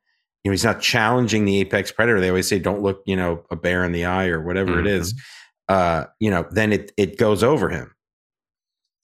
you 0.44 0.50
know 0.50 0.54
he's 0.54 0.64
not 0.64 0.82
challenging 0.82 1.46
the 1.46 1.60
apex 1.60 1.92
predator 1.92 2.20
they 2.22 2.30
always 2.30 2.48
say 2.48 2.60
don't 2.60 2.82
look 2.82 3.02
you 3.06 3.16
know 3.16 3.44
a 3.52 3.56
bear 3.56 3.84
in 3.84 3.92
the 3.92 4.06
eye 4.06 4.28
or 4.28 4.42
whatever 4.42 4.72
mm-hmm. 4.72 4.88
it 4.88 4.94
is 4.94 5.14
mm-hmm. 5.14 5.76
uh 5.76 6.06
you 6.20 6.32
know 6.32 6.46
then 6.52 6.72
it 6.72 6.92
it 6.98 7.18
goes 7.18 7.44
over 7.44 7.70
him 7.70 7.94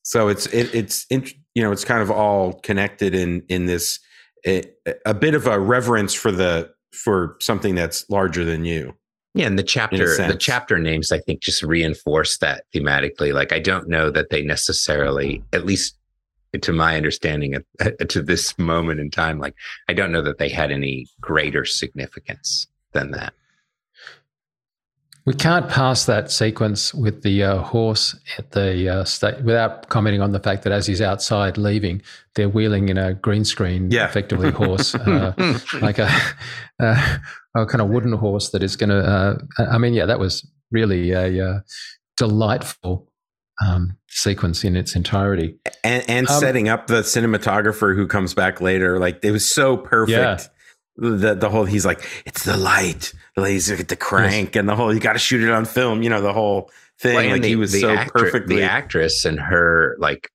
so 0.03 0.27
it's 0.27 0.45
it, 0.47 0.73
it's 0.73 1.05
you 1.09 1.63
know 1.63 1.71
it's 1.71 1.85
kind 1.85 2.01
of 2.01 2.09
all 2.09 2.53
connected 2.53 3.13
in 3.13 3.43
in 3.49 3.65
this 3.65 3.99
a, 4.47 4.63
a 5.05 5.13
bit 5.13 5.33
of 5.33 5.47
a 5.47 5.59
reverence 5.59 6.13
for 6.13 6.31
the 6.31 6.71
for 6.91 7.35
something 7.41 7.75
that's 7.75 8.09
larger 8.09 8.45
than 8.45 8.63
you 8.63 8.93
yeah, 9.35 9.47
and 9.47 9.59
the 9.59 9.63
chapter 9.63 10.15
the 10.27 10.37
chapter 10.39 10.79
names 10.79 11.11
I 11.11 11.19
think 11.19 11.41
just 11.41 11.61
reinforce 11.61 12.37
that 12.37 12.63
thematically. 12.73 13.33
Like 13.33 13.51
I 13.51 13.59
don't 13.59 13.87
know 13.87 14.09
that 14.09 14.29
they 14.29 14.41
necessarily, 14.41 15.43
at 15.53 15.65
least 15.65 15.97
to 16.61 16.71
my 16.71 16.95
understanding 16.95 17.55
to 18.07 18.21
this 18.21 18.57
moment 18.57 18.99
in 18.99 19.11
time 19.11 19.39
like 19.39 19.53
i 19.89 19.93
don't 19.93 20.11
know 20.11 20.21
that 20.21 20.37
they 20.37 20.47
had 20.47 20.71
any 20.71 21.05
greater 21.19 21.65
significance 21.65 22.67
than 22.93 23.11
that 23.11 23.33
we 25.25 25.33
can't 25.33 25.67
pass 25.67 26.05
that 26.05 26.31
sequence 26.31 26.93
with 26.93 27.23
the 27.23 27.43
uh, 27.43 27.57
horse 27.57 28.15
at 28.37 28.51
the 28.51 28.87
uh, 28.87 29.03
state 29.05 29.41
without 29.41 29.89
commenting 29.89 30.21
on 30.21 30.31
the 30.31 30.39
fact 30.39 30.61
that 30.63 30.71
as 30.71 30.85
he's 30.85 31.01
outside 31.01 31.57
leaving, 31.57 32.03
they're 32.35 32.47
wheeling 32.47 32.89
in 32.89 32.99
a 32.99 33.15
green 33.15 33.43
screen, 33.43 33.89
yeah. 33.89 34.05
effectively 34.05 34.51
horse, 34.51 34.93
uh, 34.95 35.33
like 35.81 35.97
a, 35.97 36.11
a, 37.55 37.65
kind 37.65 37.81
of 37.81 37.89
wooden 37.89 38.13
horse 38.13 38.49
that 38.49 38.63
is 38.63 38.75
going 38.75 38.89
to. 38.89 38.99
Uh, 38.99 39.37
I 39.57 39.77
mean, 39.77 39.93
yeah, 39.93 40.05
that 40.05 40.19
was 40.19 40.47
really 40.71 41.11
a 41.11 41.47
uh, 41.47 41.59
delightful 42.17 43.11
um, 43.65 43.97
sequence 44.09 44.63
in 44.63 44.75
its 44.75 44.95
entirety, 44.95 45.57
and, 45.83 46.03
and 46.09 46.29
um, 46.29 46.39
setting 46.39 46.69
up 46.69 46.87
the 46.87 47.01
cinematographer 47.01 47.95
who 47.95 48.07
comes 48.07 48.33
back 48.33 48.61
later. 48.61 48.99
Like 48.99 49.19
it 49.23 49.31
was 49.31 49.49
so 49.49 49.77
perfect. 49.77 50.09
Yeah. 50.09 50.39
The 50.97 51.35
the 51.35 51.49
whole 51.49 51.65
he's 51.65 51.85
like 51.85 52.07
it's 52.25 52.45
the 52.45 52.55
light, 52.55 53.13
the 53.35 53.41
laser, 53.41 53.75
the 53.75 53.97
crank, 53.97 54.55
yes. 54.55 54.59
and 54.59 54.69
the 54.69 54.77
whole 54.77 54.93
you 54.93 55.01
got 55.01 55.13
to 55.13 55.19
shoot 55.19 55.43
it 55.43 55.51
on 55.51 55.65
film. 55.65 56.01
You 56.01 56.09
know 56.09 56.21
the 56.21 56.31
whole 56.31 56.71
thing. 57.01 57.15
Well, 57.15 57.29
like 57.31 57.41
the, 57.41 57.49
he 57.49 57.55
was 57.57 57.77
so 57.77 57.93
actor, 57.93 58.11
perfectly 58.13 58.57
the 58.57 58.63
actress 58.63 59.25
and 59.25 59.37
her 59.37 59.97
like 59.99 60.31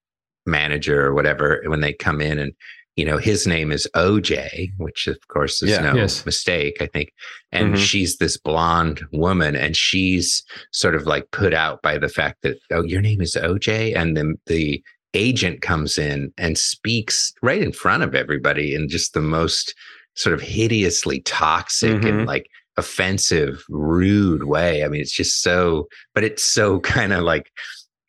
manager 0.46 1.06
or 1.06 1.14
whatever 1.14 1.62
when 1.66 1.80
they 1.80 1.92
come 1.92 2.20
in 2.20 2.38
and 2.38 2.52
you 2.96 3.06
know, 3.06 3.16
his 3.16 3.46
name 3.46 3.72
is 3.72 3.88
OJ, 3.94 4.72
which 4.76 5.06
of 5.06 5.16
course 5.28 5.62
is 5.62 5.70
yeah, 5.70 5.80
no 5.80 5.94
yes. 5.94 6.26
mistake, 6.26 6.78
I 6.82 6.86
think. 6.86 7.14
And 7.50 7.68
mm-hmm. 7.68 7.82
she's 7.82 8.18
this 8.18 8.36
blonde 8.36 9.02
woman, 9.10 9.56
and 9.56 9.74
she's 9.74 10.42
sort 10.72 10.94
of 10.94 11.06
like 11.06 11.30
put 11.30 11.54
out 11.54 11.80
by 11.80 11.96
the 11.96 12.10
fact 12.10 12.42
that, 12.42 12.58
oh, 12.70 12.82
your 12.82 13.00
name 13.00 13.22
is 13.22 13.38
OJ. 13.40 13.96
And 13.96 14.18
then 14.18 14.36
the 14.46 14.82
agent 15.14 15.62
comes 15.62 15.96
in 15.96 16.32
and 16.36 16.58
speaks 16.58 17.32
right 17.42 17.62
in 17.62 17.72
front 17.72 18.02
of 18.02 18.14
everybody 18.14 18.74
in 18.74 18.88
just 18.88 19.14
the 19.14 19.22
most 19.22 19.74
sort 20.14 20.34
of 20.34 20.42
hideously 20.42 21.20
toxic 21.20 21.92
mm-hmm. 21.92 22.06
and 22.06 22.26
like 22.26 22.48
offensive, 22.76 23.64
rude 23.68 24.44
way. 24.44 24.84
I 24.84 24.88
mean, 24.88 25.00
it's 25.00 25.12
just 25.12 25.42
so, 25.42 25.88
but 26.14 26.24
it's 26.24 26.44
so 26.44 26.80
kind 26.96 27.12
of 27.12 27.22
like, 27.22 27.50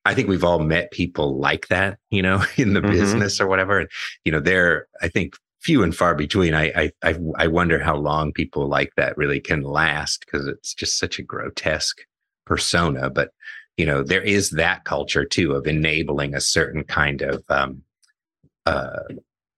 I 0.06 0.14
think 0.14 0.28
we've 0.28 0.44
all 0.44 0.60
met 0.60 0.92
people 0.92 1.38
like 1.40 1.68
that, 1.68 2.00
you 2.10 2.22
know, 2.22 2.44
in 2.58 2.74
the 2.74 2.82
mm-hmm. 2.82 2.92
business 2.92 3.40
or 3.40 3.48
whatever. 3.48 3.80
And, 3.80 3.90
you 4.26 4.32
know, 4.32 4.40
they're, 4.40 4.88
I 5.02 5.08
think, 5.08 5.36
few 5.60 5.84
and 5.84 5.96
far 5.96 6.16
between. 6.16 6.56
I, 6.56 6.92
I, 7.04 7.16
I 7.38 7.48
wonder 7.48 7.80
how 7.80 7.96
long 7.96 8.32
people 8.32 8.68
like 8.68 8.94
that 8.98 9.18
really 9.18 9.40
can 9.40 9.62
last 9.62 10.26
because 10.26 10.48
it's 10.48 10.74
just 10.74 10.98
such 10.98 11.20
a 11.20 11.24
grotesque 11.24 12.02
persona. 12.46 13.10
But, 13.10 13.32
you 13.78 13.86
know, 13.86 14.04
there 14.04 14.24
is 14.24 14.52
that 14.52 14.86
culture 14.86 15.26
too 15.26 15.54
of 15.54 15.68
enabling 15.68 16.34
a 16.34 16.42
certain 16.42 16.84
kind 16.84 17.22
of, 17.22 17.44
um, 17.50 17.84
uh, 18.66 19.04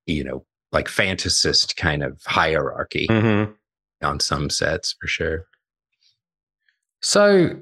you 0.06 0.24
know, 0.24 0.46
like 0.74 0.88
fantasist 0.88 1.78
kind 1.78 2.04
of 2.04 2.20
hierarchy 2.26 3.08
mm-hmm. 3.08 3.52
on 4.06 4.20
some 4.20 4.50
sets 4.50 4.96
for 5.00 5.08
sure. 5.08 5.46
So 7.02 7.56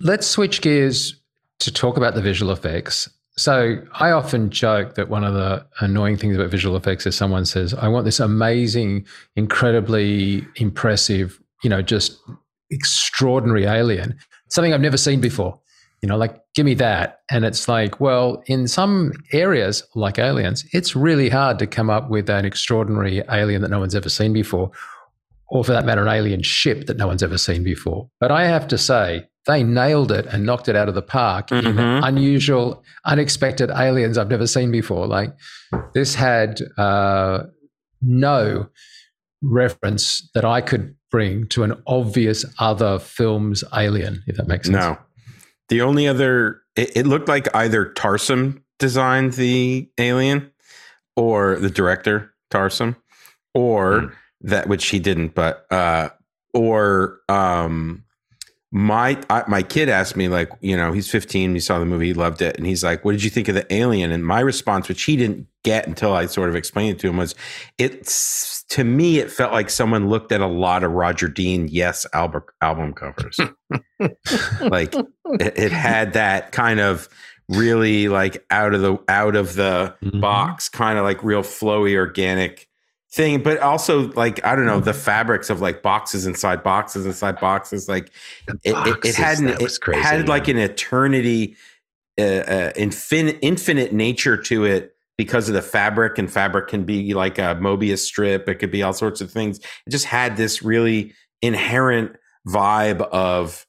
let's 0.00 0.26
switch 0.26 0.60
gears 0.60 1.20
to 1.60 1.72
talk 1.72 1.96
about 1.96 2.14
the 2.14 2.22
visual 2.22 2.52
effects. 2.52 3.08
So 3.38 3.82
I 3.92 4.10
often 4.12 4.50
joke 4.50 4.94
that 4.94 5.10
one 5.10 5.24
of 5.24 5.34
the 5.34 5.66
annoying 5.80 6.16
things 6.16 6.36
about 6.36 6.50
visual 6.50 6.76
effects 6.76 7.06
is 7.06 7.14
someone 7.14 7.44
says, 7.44 7.74
I 7.74 7.88
want 7.88 8.06
this 8.06 8.20
amazing, 8.20 9.06
incredibly 9.36 10.46
impressive, 10.56 11.38
you 11.62 11.68
know, 11.68 11.82
just 11.82 12.18
extraordinary 12.70 13.64
alien, 13.64 14.16
something 14.48 14.72
I've 14.72 14.80
never 14.80 14.96
seen 14.96 15.20
before. 15.20 15.60
You 16.02 16.08
know, 16.08 16.16
like, 16.16 16.40
give 16.54 16.66
me 16.66 16.74
that. 16.74 17.20
And 17.30 17.44
it's 17.44 17.68
like, 17.68 18.00
well, 18.00 18.42
in 18.46 18.68
some 18.68 19.12
areas, 19.32 19.82
like 19.94 20.18
aliens, 20.18 20.64
it's 20.72 20.94
really 20.94 21.28
hard 21.28 21.58
to 21.58 21.66
come 21.66 21.90
up 21.90 22.10
with 22.10 22.28
an 22.28 22.44
extraordinary 22.44 23.22
alien 23.30 23.62
that 23.62 23.70
no 23.70 23.80
one's 23.80 23.94
ever 23.94 24.10
seen 24.10 24.32
before, 24.32 24.70
or 25.48 25.64
for 25.64 25.72
that 25.72 25.86
matter, 25.86 26.02
an 26.02 26.08
alien 26.08 26.42
ship 26.42 26.86
that 26.86 26.96
no 26.98 27.06
one's 27.06 27.22
ever 27.22 27.38
seen 27.38 27.64
before. 27.64 28.10
But 28.20 28.30
I 28.30 28.46
have 28.46 28.68
to 28.68 28.78
say, 28.78 29.26
they 29.46 29.62
nailed 29.62 30.10
it 30.10 30.26
and 30.26 30.44
knocked 30.44 30.68
it 30.68 30.76
out 30.76 30.88
of 30.88 30.94
the 30.94 31.02
park 31.02 31.52
in 31.52 31.64
Mhm. 31.64 32.00
unusual, 32.06 32.82
unexpected 33.04 33.70
aliens 33.70 34.18
I've 34.18 34.28
never 34.30 34.46
seen 34.46 34.70
before. 34.72 35.06
Like, 35.06 35.32
this 35.94 36.14
had 36.14 36.60
uh, 36.76 37.44
no 38.02 38.68
reference 39.42 40.28
that 40.34 40.44
I 40.44 40.60
could 40.60 40.94
bring 41.10 41.46
to 41.48 41.62
an 41.62 41.80
obvious 41.86 42.44
other 42.58 42.98
film's 42.98 43.62
alien, 43.74 44.22
if 44.26 44.36
that 44.36 44.48
makes 44.48 44.66
sense. 44.66 44.76
No. 44.78 44.98
The 45.68 45.80
only 45.82 46.08
other, 46.08 46.62
it, 46.74 46.96
it 46.96 47.06
looked 47.06 47.28
like 47.28 47.54
either 47.54 47.86
Tarsem 47.86 48.62
designed 48.78 49.34
the 49.34 49.88
alien 49.98 50.50
or 51.16 51.56
the 51.56 51.70
director, 51.70 52.34
Tarsem, 52.52 52.96
or 53.54 54.00
Hmm. 54.00 54.06
that, 54.42 54.68
which 54.68 54.86
he 54.88 54.98
didn't, 54.98 55.34
but, 55.34 55.66
uh, 55.72 56.10
or, 56.52 57.20
um, 57.28 58.02
my 58.76 59.18
I, 59.30 59.42
my 59.48 59.62
kid 59.62 59.88
asked 59.88 60.16
me 60.16 60.28
like 60.28 60.50
you 60.60 60.76
know 60.76 60.92
he's 60.92 61.10
15 61.10 61.54
he 61.54 61.60
saw 61.60 61.78
the 61.78 61.86
movie 61.86 62.08
he 62.08 62.14
loved 62.14 62.42
it. 62.42 62.58
And 62.58 62.66
he's 62.66 62.84
like 62.84 63.04
what 63.06 63.12
did 63.12 63.24
you 63.24 63.30
think 63.30 63.48
of 63.48 63.54
the 63.54 63.72
alien? 63.72 64.12
And 64.12 64.24
my 64.26 64.40
response 64.40 64.86
which 64.88 65.02
he 65.04 65.16
didn't 65.16 65.46
get 65.64 65.86
until 65.88 66.12
i 66.12 66.26
sort 66.26 66.48
of 66.48 66.54
explained 66.54 66.96
it 66.96 67.00
to 67.00 67.08
him 67.08 67.16
was 67.16 67.34
it's 67.78 68.62
to 68.68 68.84
me 68.84 69.18
it 69.18 69.32
felt 69.32 69.50
like 69.52 69.68
someone 69.68 70.08
looked 70.08 70.30
at 70.30 70.40
a 70.40 70.46
lot 70.46 70.84
of 70.84 70.92
roger 70.92 71.26
dean 71.26 71.66
yes 71.68 72.06
album 72.12 72.42
album 72.60 72.92
covers. 72.92 73.40
Like 74.60 74.94
it, 74.94 75.58
it 75.58 75.72
had 75.72 76.12
that 76.12 76.52
kind 76.52 76.80
of 76.80 77.08
really 77.48 78.08
like 78.08 78.44
out 78.50 78.74
of 78.74 78.82
the 78.82 78.98
out 79.08 79.36
of 79.36 79.54
the 79.54 79.94
Mhm. 80.04 80.20
box 80.20 80.68
kind 80.68 80.98
of 80.98 81.04
like 81.04 81.22
real 81.24 81.42
flowy 81.42 81.96
organic 81.96 82.68
thing 83.12 83.42
but 83.42 83.58
also 83.60 84.10
like 84.12 84.44
i 84.44 84.56
don't 84.56 84.66
know 84.66 84.80
the 84.80 84.92
fabrics 84.92 85.48
of 85.48 85.60
like 85.60 85.82
boxes 85.82 86.26
inside 86.26 86.62
boxes 86.62 87.06
inside 87.06 87.38
boxes 87.38 87.88
like 87.88 88.10
it, 88.48 88.56
it, 88.64 89.04
it 89.04 89.14
had 89.14 89.38
an, 89.38 89.48
it 89.48 89.80
crazy, 89.80 90.00
had 90.00 90.28
like 90.28 90.48
an 90.48 90.58
eternity 90.58 91.56
uh, 92.18 92.22
uh, 92.22 92.72
infin- 92.72 93.38
infinite 93.42 93.92
nature 93.92 94.36
to 94.36 94.64
it 94.64 94.96
because 95.18 95.48
of 95.48 95.54
the 95.54 95.62
fabric 95.62 96.18
and 96.18 96.32
fabric 96.32 96.66
can 96.68 96.84
be 96.84 97.14
like 97.14 97.38
a 97.38 97.54
mobius 97.56 97.98
strip 97.98 98.48
it 98.48 98.56
could 98.56 98.70
be 98.70 98.82
all 98.82 98.92
sorts 98.92 99.20
of 99.20 99.30
things. 99.30 99.58
It 99.58 99.90
just 99.90 100.06
had 100.06 100.36
this 100.36 100.62
really 100.62 101.14
inherent 101.42 102.16
vibe 102.46 103.00
of 103.00 103.66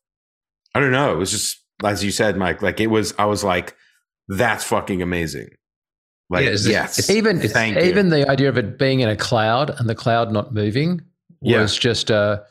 i 0.73 0.79
don't 0.79 0.91
know 0.91 1.11
it 1.11 1.17
was 1.17 1.31
just 1.31 1.63
as 1.83 2.03
you 2.03 2.11
said 2.11 2.37
mike 2.37 2.61
like 2.61 2.79
it 2.79 2.87
was 2.87 3.13
i 3.17 3.25
was 3.25 3.43
like 3.43 3.75
that's 4.27 4.63
fucking 4.63 5.01
amazing 5.01 5.49
like 6.29 6.43
Yeah, 6.45 6.51
it's 6.51 6.63
just- 6.63 6.71
yes 6.71 6.99
it's- 6.99 7.09
even 7.15 7.39
Thank 7.39 7.75
you. 7.77 7.83
even 7.83 8.09
the 8.09 8.29
idea 8.29 8.49
of 8.49 8.57
it 8.57 8.77
being 8.77 8.99
in 8.99 9.09
a 9.09 9.15
cloud 9.15 9.73
and 9.77 9.87
the 9.89 9.95
cloud 9.95 10.31
not 10.31 10.53
moving 10.53 11.01
Yeah. 11.41 11.61
was 11.61 11.77
just 11.77 12.09
a 12.09 12.43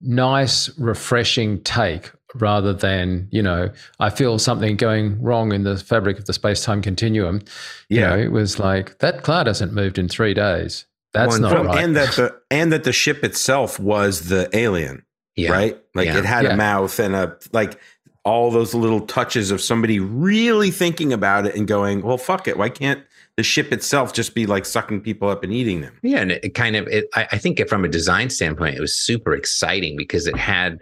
nice 0.00 0.70
refreshing 0.78 1.60
take 1.62 2.10
rather 2.36 2.72
than 2.72 3.28
you 3.30 3.40
know 3.42 3.70
i 4.00 4.10
feel 4.10 4.38
something 4.40 4.76
going 4.76 5.20
wrong 5.22 5.52
in 5.52 5.62
the 5.62 5.76
fabric 5.78 6.18
of 6.18 6.24
the 6.26 6.32
space-time 6.32 6.82
continuum 6.82 7.40
you 7.88 8.00
yeah 8.00 8.08
know 8.10 8.18
it 8.18 8.32
was 8.32 8.58
like 8.58 8.98
that 8.98 9.22
cloud 9.22 9.46
hasn't 9.46 9.72
moved 9.72 9.98
in 9.98 10.08
three 10.08 10.34
days 10.34 10.84
that's 11.12 11.30
Well, 11.38 11.40
not 11.40 11.52
Well, 11.52 11.64
right 11.66 11.84
and 11.84 11.94
that 11.96 12.10
the 12.16 12.34
and 12.50 12.72
that 12.72 12.82
the 12.84 12.92
ship 12.92 13.22
itself 13.24 13.78
was 13.78 14.22
the 14.28 14.48
alien 14.52 15.04
yeah. 15.36 15.52
right? 15.52 15.78
Like 15.94 16.06
Yeah. 16.06 16.18
it 16.18 16.24
had 16.24 16.44
Yeah. 16.44 16.54
a 16.54 16.56
mouth 16.56 16.98
and 16.98 17.14
a 17.14 17.36
like 17.52 17.78
all 18.24 18.50
those 18.50 18.74
little 18.74 19.00
touches 19.00 19.50
of 19.52 19.60
somebody 19.60 20.00
really 20.00 20.70
thinking 20.72 21.12
about 21.12 21.46
it 21.46 21.54
and 21.54 21.68
going, 21.68 22.02
"Well, 22.02 22.16
fuck 22.18 22.48
it. 22.48 22.56
Why 22.56 22.68
can't 22.68 23.00
the 23.36 23.42
ship 23.42 23.72
itself 23.72 24.12
just 24.12 24.34
be 24.34 24.46
like 24.46 24.64
sucking 24.64 25.00
people 25.00 25.28
up 25.28 25.42
and 25.44 25.52
eating 25.52 25.80
them?" 25.80 25.98
Yeah, 26.02 26.18
and 26.20 26.32
it, 26.32 26.54
kind 26.54 26.76
of 26.76 26.86
it, 26.88 27.06
I, 27.14 27.28
I 27.32 27.38
think 27.38 27.66
from 27.68 27.84
a 27.84 27.88
design 27.88 28.30
standpoint, 28.30 28.76
it 28.76 28.80
was 28.80 28.96
super 28.96 29.34
exciting 29.34 29.96
because 29.96 30.26
it 30.26 30.36
had 30.36 30.80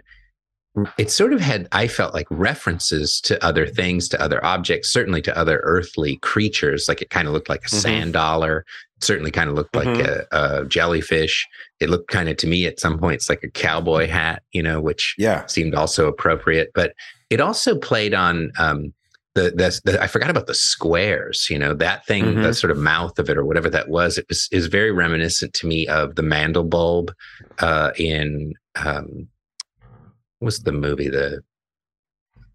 it 0.97 1.11
sort 1.11 1.33
of 1.33 1.39
had 1.39 1.67
I 1.71 1.87
felt 1.87 2.15
like 2.15 2.25
references 2.31 3.21
to 3.21 3.43
other 3.45 3.67
things, 3.67 4.09
to 4.09 4.19
other 4.19 4.43
objects, 4.43 4.89
certainly 4.91 5.21
to 5.21 5.37
other 5.37 5.59
earthly 5.63 6.17
creatures. 6.17 6.85
Like 6.87 6.99
it 7.01 7.11
kind 7.11 7.27
of 7.27 7.33
looked 7.33 7.47
like 7.49 7.63
a 7.63 7.67
Mhm. 7.69 7.79
sand 7.81 8.13
dollar. 8.13 8.65
It 8.97 9.03
certainly 9.03 9.29
kind 9.29 9.51
of 9.51 9.55
looked 9.55 9.75
like 9.75 9.87
Mhm. 9.87 10.25
a, 10.31 10.61
a 10.61 10.65
jellyfish. 10.65 11.45
It 11.79 11.91
looked 11.91 12.09
kind 12.09 12.27
of 12.27 12.37
to 12.37 12.47
me 12.47 12.65
at 12.65 12.79
some 12.79 12.97
points 12.97 13.29
like 13.29 13.43
a 13.43 13.51
cowboy 13.51 14.07
hat, 14.07 14.41
you 14.51 14.63
know, 14.63 14.81
which 14.81 15.13
Yeah. 15.19 15.45
seemed 15.45 15.75
also 15.75 16.07
appropriate. 16.07 16.71
But 16.73 16.93
it 17.29 17.39
also 17.39 17.77
played 17.77 18.15
on 18.15 18.51
um, 18.57 18.93
the, 19.35 19.51
the 19.51 19.81
the 19.83 20.01
I 20.01 20.07
forgot 20.07 20.29
about 20.29 20.47
the 20.47 20.53
squares. 20.53 21.47
You 21.49 21.57
know 21.59 21.73
that 21.75 22.05
thing, 22.05 22.25
Mhm. 22.25 22.43
the 22.43 22.53
sort 22.53 22.71
of 22.71 22.77
mouth 22.77 23.17
of 23.19 23.29
it 23.29 23.37
or 23.37 23.45
whatever 23.45 23.69
that 23.69 23.89
was. 23.89 24.17
It 24.17 24.25
was 24.29 24.47
is 24.51 24.67
very 24.67 24.91
reminiscent 24.91 25.53
to 25.55 25.67
me 25.67 25.87
of 25.87 26.15
the 26.15 26.21
Mandelbulb 26.21 27.09
uh, 27.59 27.91
in 27.97 28.53
um, 28.75 29.27
what's 30.39 30.59
the 30.59 30.71
movie 30.71 31.09
the 31.09 31.41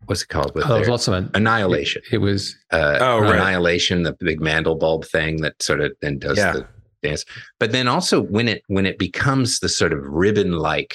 what's 0.07 0.23
it 0.23 0.29
called 0.29 0.55
with 0.55 0.65
oh, 0.65 0.69
there 0.69 0.79
was 0.79 0.87
their- 0.87 0.93
lots 0.93 1.09
of 1.09 1.15
it 1.25 1.31
Annihilation. 1.37 2.03
it 2.13 2.19
was 2.19 2.57
Uh, 2.71 2.99
Oh, 3.01 3.19
right. 3.21 3.35
Annihilation, 3.35 4.05
the 4.05 4.13
big 4.13 4.41
Mandelbulb 4.41 5.07
thing 5.07 5.41
that 5.43 5.61
sort 5.63 5.81
of 5.81 5.93
then 6.01 6.19
does 6.19 6.39
Yeah. 6.39 6.53
the 6.53 6.67
dance. 7.03 7.25
But 7.61 7.73
then 7.73 7.89
also 7.89 8.23
when 8.23 8.49
it 8.49 8.63
when 8.69 8.87
it 8.87 8.99
becomes 8.99 9.59
the 9.61 9.69
sort 9.69 9.93
of 9.93 10.01
ribbon 10.05 10.53
like 10.53 10.95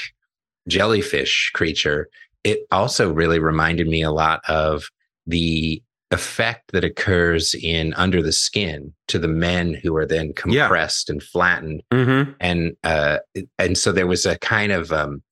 jellyfish 0.67 1.52
creature, 1.54 2.08
it 2.43 2.60
also 2.72 3.12
really 3.13 3.39
reminded 3.39 3.88
me 3.88 4.02
a 4.02 4.12
lot 4.12 4.41
of 4.48 4.89
the 5.28 5.82
effect 6.12 6.72
that 6.74 6.84
occurs 6.84 7.56
in 7.56 7.94
Under 7.96 8.22
the 8.22 8.32
Skin 8.32 8.94
to 9.08 9.18
the 9.18 9.28
men 9.28 9.74
who 9.74 9.96
are 9.96 10.06
then 10.06 10.28
Yeah. 10.28 10.34
compressed 10.68 11.10
and 11.10 11.22
flattened 11.24 11.82
Mm-hmm. 11.92 12.32
and 12.40 12.76
uh 12.84 13.18
and 13.58 13.78
so 13.78 13.92
there 13.92 14.06
was 14.08 14.26
a 14.26 14.38
kind 14.40 14.72
of 14.72 14.92
um 14.92 15.24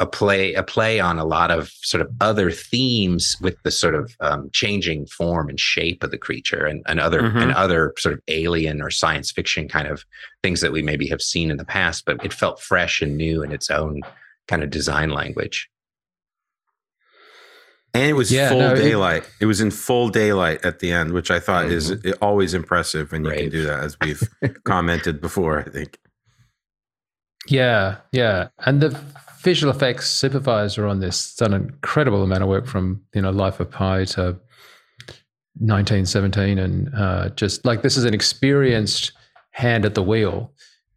a 0.00 0.06
play 0.06 0.54
a 0.54 0.62
play 0.62 0.98
on 1.00 1.18
a 1.18 1.24
lot 1.24 1.50
of 1.50 1.68
sort 1.82 2.00
of 2.00 2.10
other 2.20 2.50
themes 2.50 3.36
with 3.42 3.56
the 3.62 3.70
sort 3.70 3.94
of 3.94 4.16
um, 4.20 4.48
changing 4.52 5.06
form 5.06 5.48
and 5.48 5.60
shape 5.60 6.02
of 6.02 6.10
the 6.10 6.18
creature 6.18 6.64
and, 6.64 6.82
and 6.86 6.98
other 6.98 7.20
Mhm. 7.22 7.42
and 7.42 7.52
other 7.52 7.92
sort 7.98 8.14
of 8.14 8.20
alien 8.28 8.80
or 8.80 8.90
science 8.90 9.30
fiction 9.30 9.68
kind 9.68 9.86
of 9.86 10.04
things 10.42 10.60
that 10.62 10.72
we 10.72 10.82
maybe 10.82 11.06
have 11.08 11.20
seen 11.22 11.50
in 11.50 11.56
the 11.58 11.64
past 11.64 12.04
but 12.06 12.24
it 12.24 12.32
felt 12.32 12.58
fresh 12.60 13.02
and 13.02 13.16
new 13.16 13.42
in 13.42 13.52
its 13.52 13.70
own 13.70 14.00
kind 14.48 14.62
of 14.64 14.70
design 14.70 15.10
language 15.10 15.68
And 17.94 18.04
it 18.04 18.14
was 18.14 18.32
Yeah, 18.32 18.48
full 18.48 18.58
no, 18.58 18.74
daylight. 18.74 19.28
It, 19.40 19.46
was 19.46 19.60
in 19.60 19.70
full 19.70 20.08
daylight 20.08 20.64
at 20.64 20.78
the 20.78 20.92
end, 20.92 21.12
which 21.12 21.30
I 21.30 21.38
thought 21.40 21.66
is 21.66 21.94
always 22.22 22.54
impressive 22.54 23.12
when 23.12 23.24
you 23.24 23.30
can 23.32 23.48
do 23.50 23.64
that, 23.64 23.80
as 23.80 23.96
we've 24.00 24.22
commented 24.64 25.20
before. 25.20 25.58
I 25.58 25.64
think. 25.64 25.98
Yeah, 27.48 27.96
yeah, 28.12 28.48
and 28.60 28.80
the 28.80 28.98
visual 29.42 29.74
effects 29.74 30.08
supervisor 30.08 30.86
on 30.86 31.00
this 31.00 31.34
done 31.34 31.52
an 31.52 31.62
incredible 31.62 32.22
amount 32.22 32.42
of 32.42 32.48
work 32.48 32.66
from 32.66 33.02
you 33.14 33.20
know 33.20 33.30
Life 33.30 33.60
of 33.60 33.70
Pi 33.70 34.04
to 34.04 34.38
1917, 35.58 36.58
and 36.58 36.94
uh, 36.94 37.28
just 37.30 37.64
like 37.66 37.82
this 37.82 37.96
is 37.96 38.04
an 38.04 38.14
experienced 38.14 39.12
hand 39.50 39.84
at 39.84 39.94
the 39.94 40.02
wheel. 40.02 40.52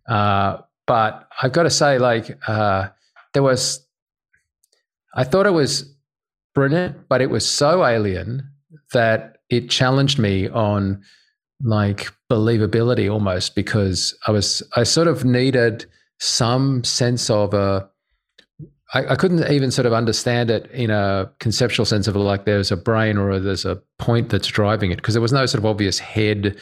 Uh, 0.08 0.60
but 0.88 1.28
I've 1.42 1.52
got 1.52 1.64
to 1.64 1.70
say, 1.70 1.98
like 1.98 2.38
uh, 2.48 2.90
there 3.34 3.44
was, 3.44 3.86
I 5.14 5.24
thought 5.24 5.48
it 5.48 5.52
was 5.52 5.95
brilliant, 6.56 7.08
but 7.08 7.22
it 7.22 7.30
was 7.30 7.48
so 7.48 7.86
alien 7.86 8.50
that 8.94 9.38
it 9.50 9.70
challenged 9.70 10.18
me 10.18 10.50
on 10.50 11.04
like 11.62 12.12
believability 12.30 13.12
almost 13.12 13.56
because 13.56 14.18
I 14.28 14.32
was 14.32 14.64
I 14.76 14.84
sort 14.84 15.08
of 15.08 15.24
needed 15.24 15.86
some 16.20 16.84
sense 16.84 17.30
of 17.30 17.54
a 17.54 17.88
I, 18.94 19.14
I 19.14 19.16
couldn't 19.16 19.52
even 19.52 19.72
sort 19.72 19.86
of 19.86 19.94
understand 19.94 20.50
it 20.50 20.70
in 20.72 20.90
a 20.90 21.32
conceptual 21.40 21.86
sense 21.86 22.08
of 22.08 22.16
like 22.16 22.46
there's 22.46 22.72
a 22.72 22.78
brain 22.78 23.18
or 23.18 23.40
there's 23.40 23.66
a 23.66 23.82
point 24.00 24.30
that's 24.30 24.48
driving 24.48 24.92
it 24.92 24.98
because 24.98 25.14
there 25.14 25.22
was 25.22 25.34
no 25.34 25.46
sort 25.46 25.60
of 25.60 25.66
obvious 25.66 26.00
head, 26.00 26.58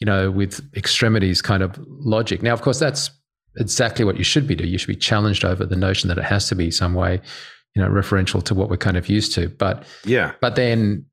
you 0.00 0.04
know, 0.04 0.30
with 0.30 0.60
extremities 0.76 1.40
kind 1.40 1.62
of 1.62 1.78
logic. 1.88 2.42
Now, 2.42 2.52
of 2.52 2.62
course, 2.62 2.78
that's 2.78 3.10
exactly 3.56 4.04
what 4.04 4.16
you 4.16 4.24
should 4.24 4.46
be 4.46 4.54
doing. 4.54 4.70
You 4.70 4.78
should 4.78 4.88
be 4.88 4.96
challenged 4.96 5.44
over 5.44 5.64
the 5.64 5.76
notion 5.76 6.08
that 6.08 6.18
it 6.18 6.24
has 6.24 6.48
to 6.48 6.54
be 6.54 6.70
some 6.70 6.94
way, 6.94 7.20
you 7.74 7.82
know, 7.82 7.88
referential 7.88 8.42
to 8.44 8.54
what 8.54 8.68
we're 8.68 8.76
kind 8.76 8.96
of 8.96 9.08
used 9.08 9.34
to. 9.34 9.48
But 9.48 9.84
Yeah. 10.04 10.32
but 10.40 10.56
then 10.56 11.06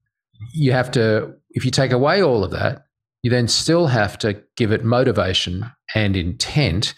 you 0.54 0.72
have 0.72 0.91
to, 0.91 1.34
if 1.52 1.65
you 1.65 1.72
take 1.72 1.91
away 1.91 2.22
all 2.22 2.43
of 2.43 2.52
that, 2.52 2.86
you 3.24 3.30
then 3.30 3.48
still 3.48 3.88
have 3.88 4.17
to 4.20 4.41
give 4.56 4.72
it 4.72 4.84
motivation 4.84 5.70
and 5.96 6.15
intent, 6.15 6.93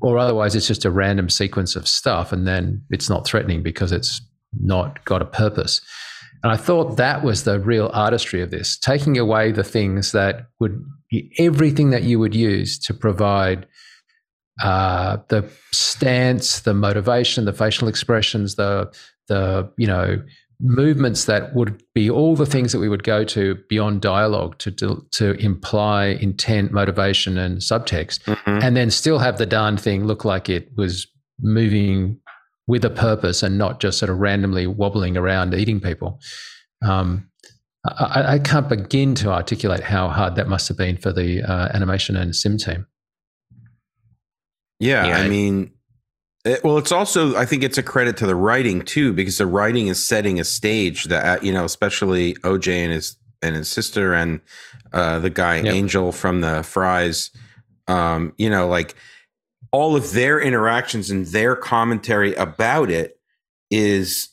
or 0.00 0.18
otherwise 0.18 0.54
it's 0.54 0.66
just 0.66 0.84
a 0.84 0.90
random 0.90 1.28
sequence 1.28 1.76
of 1.76 1.86
stuff 1.86 2.32
and 2.32 2.46
then 2.46 2.82
it's 2.90 3.08
not 3.08 3.26
threatening 3.26 3.62
because 3.62 3.92
it's 3.92 4.20
not 4.60 5.04
got 5.04 5.22
a 5.22 5.26
purpose. 5.26 5.80
And 6.42 6.50
I 6.50 6.56
thought 6.56 6.96
that 6.96 7.22
was 7.22 7.44
the 7.44 7.60
real 7.60 7.90
artistry 7.92 8.40
of 8.40 8.50
this, 8.50 8.78
taking 8.78 9.18
away 9.18 9.52
the 9.52 9.62
things 9.62 10.12
that 10.12 10.46
would 10.58 10.82
be 11.10 11.30
everything 11.38 11.90
that 11.90 12.02
you 12.02 12.18
would 12.18 12.34
use 12.34 12.78
to 12.80 12.94
provide 12.94 13.66
uh, 14.62 15.18
the 15.28 15.48
stance, 15.72 16.60
the 16.60 16.74
motivation, 16.74 17.44
the 17.44 17.52
facial 17.52 17.88
expressions, 17.88 18.56
the 18.56 18.92
the 19.28 19.70
you 19.76 19.86
know 19.86 20.22
movements 20.62 21.24
that 21.24 21.54
would 21.54 21.82
be 21.94 22.10
all 22.10 22.36
the 22.36 22.44
things 22.44 22.72
that 22.72 22.80
we 22.80 22.88
would 22.88 23.02
go 23.02 23.24
to 23.24 23.56
beyond 23.68 24.02
dialogue 24.02 24.58
to 24.58 24.70
to, 24.70 25.06
to 25.12 25.32
imply 25.40 26.06
intent, 26.20 26.72
motivation, 26.72 27.38
and 27.38 27.58
subtext, 27.58 28.22
mm-hmm. 28.24 28.58
and 28.62 28.76
then 28.76 28.90
still 28.90 29.18
have 29.18 29.38
the 29.38 29.46
darn 29.46 29.76
thing 29.76 30.04
look 30.04 30.24
like 30.24 30.48
it 30.48 30.70
was 30.76 31.06
moving 31.40 32.18
with 32.66 32.84
a 32.84 32.90
purpose 32.90 33.42
and 33.42 33.58
not 33.58 33.80
just 33.80 33.98
sort 33.98 34.10
of 34.10 34.18
randomly 34.18 34.66
wobbling 34.66 35.16
around 35.16 35.54
eating 35.54 35.80
people. 35.80 36.20
Um, 36.82 37.28
I, 37.84 38.34
I, 38.34 38.38
can't 38.38 38.68
begin 38.68 39.14
to 39.16 39.30
articulate 39.30 39.82
how 39.82 40.08
hard 40.08 40.36
that 40.36 40.48
must 40.48 40.68
have 40.68 40.76
been 40.76 40.98
for 40.98 41.12
the 41.12 41.42
uh, 41.42 41.68
animation 41.72 42.16
and 42.16 42.36
sim 42.36 42.58
team. 42.58 42.86
Yeah, 44.80 45.06
yeah 45.06 45.18
I 45.18 45.28
mean, 45.28 45.70
it, 46.44 46.64
well, 46.64 46.78
it's 46.78 46.90
also 46.90 47.36
I 47.36 47.46
think 47.46 47.62
it's 47.62 47.78
a 47.78 47.82
credit 47.82 48.16
to 48.18 48.26
the 48.26 48.34
writing 48.34 48.82
too, 48.82 49.12
because 49.12 49.38
the 49.38 49.46
writing 49.46 49.86
is 49.86 50.04
setting 50.04 50.40
a 50.40 50.44
stage 50.44 51.04
that 51.04 51.38
uh, 51.38 51.42
you 51.42 51.52
know, 51.52 51.64
especially 51.64 52.34
OJ 52.36 52.72
and 52.72 52.92
his 52.92 53.16
and 53.42 53.54
his 53.54 53.70
sister 53.70 54.12
and 54.12 54.40
uh, 54.92 55.18
the 55.20 55.30
guy 55.30 55.56
yep. 55.56 55.74
Angel 55.74 56.10
from 56.10 56.40
the 56.40 56.62
Fry's. 56.64 57.30
Um, 57.86 58.34
you 58.38 58.48
know, 58.48 58.68
like 58.68 58.94
all 59.72 59.96
of 59.96 60.12
their 60.12 60.40
interactions 60.40 61.10
and 61.10 61.26
their 61.26 61.56
commentary 61.56 62.34
about 62.34 62.90
it 62.90 63.18
is 63.70 64.28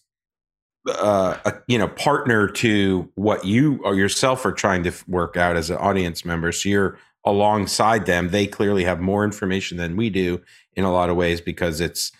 uh, 0.87 1.37
a, 1.45 1.53
you 1.67 1.77
know 1.77 1.87
partner 1.87 2.47
to 2.47 3.09
what 3.15 3.45
you 3.45 3.79
or 3.83 3.95
yourself 3.95 4.45
are 4.45 4.51
trying 4.51 4.83
to 4.83 4.93
work 5.07 5.37
out 5.37 5.55
as 5.55 5.69
an 5.69 5.77
audience 5.77 6.23
member 6.23 6.51
so 6.51 6.69
you're 6.69 6.97
alongside 7.29 8.05
them 8.05 8.29
they 8.29 8.47
clearly 8.47 8.83
have 8.83 8.99
more 8.99 9.23
information 9.23 9.77
than 9.77 9.95
we 9.95 10.09
do 10.09 10.41
in 10.73 10.83
a 10.83 10.91
lot 10.91 11.09
of 11.09 11.15
ways 11.15 11.41
because 11.41 11.81
it's 11.81 12.11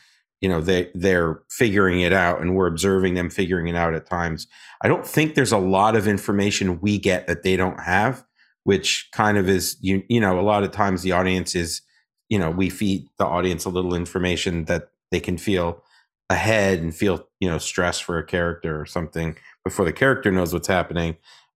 you 0.41 0.49
know 0.49 0.61
they 0.61 0.91
they're 0.93 1.41
figuring 1.49 2.01
it 2.01 2.13
out 2.13 2.41
and 2.41 2.55
we're 2.55 2.67
observing 2.67 3.13
them 3.13 3.29
figuring 3.29 3.67
it 3.67 3.75
out 3.75 3.93
at 3.93 4.05
times. 4.05 4.47
I 4.81 4.87
don't 4.87 5.07
think 5.07 5.33
there's 5.33 5.51
a 5.51 5.57
lot 5.57 5.95
of 5.95 6.07
information 6.07 6.79
we 6.81 6.99
get 6.99 7.27
that 7.27 7.43
they 7.43 7.55
don't 7.55 7.79
have 7.79 8.23
which 8.67 9.07
kind 9.13 9.37
of 9.37 9.47
is 9.47 9.77
you 9.79 10.03
you 10.09 10.19
know 10.19 10.39
a 10.39 10.41
lot 10.41 10.63
of 10.63 10.71
times 10.71 11.01
the 11.01 11.13
audience 11.13 11.55
is 11.55 11.81
you 12.27 12.37
know 12.37 12.51
we 12.51 12.69
feed 12.69 13.07
the 13.17 13.25
audience 13.25 13.63
a 13.63 13.69
little 13.69 13.95
information 13.95 14.65
that 14.65 14.89
they 15.09 15.21
can 15.21 15.37
feel 15.37 15.81
ahead 16.29 16.79
and 16.79 16.93
feel 16.93 17.25
you 17.39 17.49
know 17.49 17.57
stress 17.57 17.97
for 17.97 18.17
a 18.17 18.25
character 18.25 18.79
or 18.79 18.85
something 18.85 19.37
before 19.63 19.85
the 19.85 19.93
character 19.93 20.31
knows 20.31 20.53
what's 20.53 20.67
happening. 20.67 21.15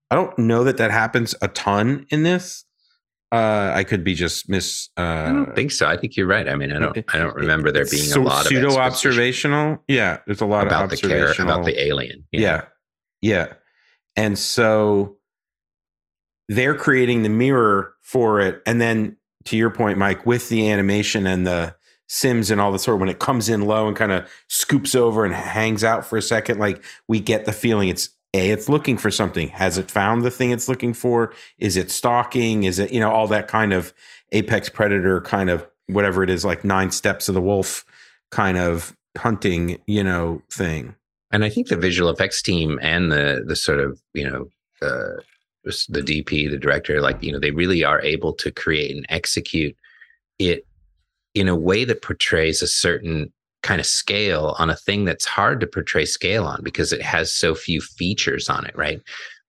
I 0.10 0.16
don't 0.16 0.38
know 0.40 0.64
that 0.64 0.78
that 0.78 0.92
happens 0.92 1.36
a 1.42 1.50
ton 1.50 2.06
in 2.10 2.24
this 2.24 2.66
uh, 3.32 3.72
I 3.74 3.84
could 3.84 4.04
be 4.04 4.14
just 4.14 4.50
miss. 4.50 4.90
Uh, 4.98 5.02
I 5.02 5.32
don't 5.32 5.56
think 5.56 5.72
so. 5.72 5.88
I 5.88 5.96
think 5.96 6.18
you're 6.18 6.28
right. 6.28 6.50
I 6.50 6.56
mean, 6.56 6.72
I 6.72 6.80
don't. 6.80 6.98
I 7.14 7.18
don't 7.18 7.36
remember 7.36 7.72
there 7.72 7.86
being 7.86 8.04
so, 8.04 8.22
a 8.22 8.24
lot 8.24 8.42
of 8.42 8.48
pseudo 8.48 8.76
observational. 8.76 9.82
Yeah, 9.88 10.18
there's 10.26 10.42
a 10.42 10.46
lot 10.46 10.68
about 10.68 10.86
of 10.86 10.92
observational 10.92 11.48
the 11.48 11.54
about 11.54 11.66
the 11.66 11.82
alien. 11.82 12.26
Yeah, 12.32 12.66
yeah, 13.22 13.54
and 14.18 14.38
so 14.38 15.18
they're 16.50 16.76
creating 16.76 17.24
the 17.24 17.30
mirror 17.30 17.94
for 18.02 18.42
it, 18.42 18.62
and 18.66 18.82
then 18.82 19.16
to 19.46 19.56
your 19.56 19.70
point, 19.70 19.98
Mike, 19.98 20.26
with 20.26 20.50
the 20.50 20.70
animation 20.70 21.26
and 21.26 21.48
the 21.48 21.76
Sims 22.14 22.52
and 22.52 22.60
all 22.60 22.74
the 22.74 22.80
sort, 22.80 23.00
when 23.00 23.08
it 23.08 23.20
comes 23.20 23.48
in 23.48 23.62
low 23.62 23.88
and 23.88 23.96
kind 23.96 24.12
of 24.12 24.30
scoops 24.50 24.94
over 24.96 25.24
and 25.24 25.34
hangs 25.34 25.82
out 25.82 26.06
for 26.06 26.18
a 26.18 26.22
second, 26.22 26.60
like 26.60 26.84
we 27.08 27.22
get 27.22 27.46
the 27.46 27.54
feeling 27.54 27.88
it's 27.88 28.10
a 28.34 28.50
it's 28.50 28.70
looking 28.70 28.98
for 28.98 29.12
something. 29.12 29.50
Has 29.50 29.78
it 29.78 29.92
found 29.92 30.24
the 30.24 30.32
thing 30.32 30.52
it's 30.52 30.70
looking 30.70 30.94
for? 30.94 31.34
Is 31.58 31.78
it 31.78 31.92
stalking? 31.92 32.64
Is 32.64 32.80
it 32.80 32.92
you 32.92 33.00
know 33.00 33.12
all 33.12 33.28
that 33.28 33.48
kind 33.48 33.74
of 33.74 33.94
apex 34.32 34.70
predator 34.70 35.22
kind 35.22 35.50
of 35.50 35.68
whatever 35.88 36.24
it 36.24 36.30
is 36.30 36.46
like 36.46 36.64
nine 36.64 36.92
steps 36.92 37.28
of 37.28 37.36
the 37.36 37.42
wolf 37.42 37.86
kind 38.32 38.58
of 38.58 38.96
hunting 39.18 39.78
you 39.88 40.04
know 40.04 40.42
thing. 40.52 40.96
And 41.32 41.46
i 41.46 41.50
think 41.50 41.68
the 41.68 41.78
visual 41.78 42.10
effects 42.10 42.42
team 42.42 42.80
and 42.82 43.12
the 43.12 43.44
the 43.46 43.56
sort 43.56 43.80
of 43.80 44.02
you 44.14 44.30
know 44.30 44.48
the 44.82 45.22
the 45.90 46.02
dp 46.02 46.50
the 46.50 46.58
director 46.58 47.02
like 47.02 47.22
you 47.24 47.32
know 47.32 47.40
they 47.40 47.52
really 47.52 47.84
are 47.84 48.02
able 48.02 48.34
to 48.34 48.52
create 48.52 48.96
and 48.96 49.06
execute 49.10 49.76
it 50.40 50.66
in 51.36 51.48
a 51.48 51.56
way 51.56 51.86
that 51.86 52.02
portrays 52.02 52.62
a 52.62 52.68
certain 52.68 53.32
kind 53.64 53.80
of 53.80 53.86
scale 53.86 54.56
on 54.60 54.70
a 54.70 54.76
thing 54.76 55.06
that's 55.06 55.26
hard 55.26 55.60
to 55.60 55.68
portray 55.68 56.06
scale 56.06 56.46
on 56.46 56.62
because 56.64 56.92
it 56.92 57.02
has 57.02 57.34
so 57.34 57.54
few 57.54 57.82
features 57.82 58.50
on 58.50 58.66
it, 58.66 58.76
right? 58.76 59.02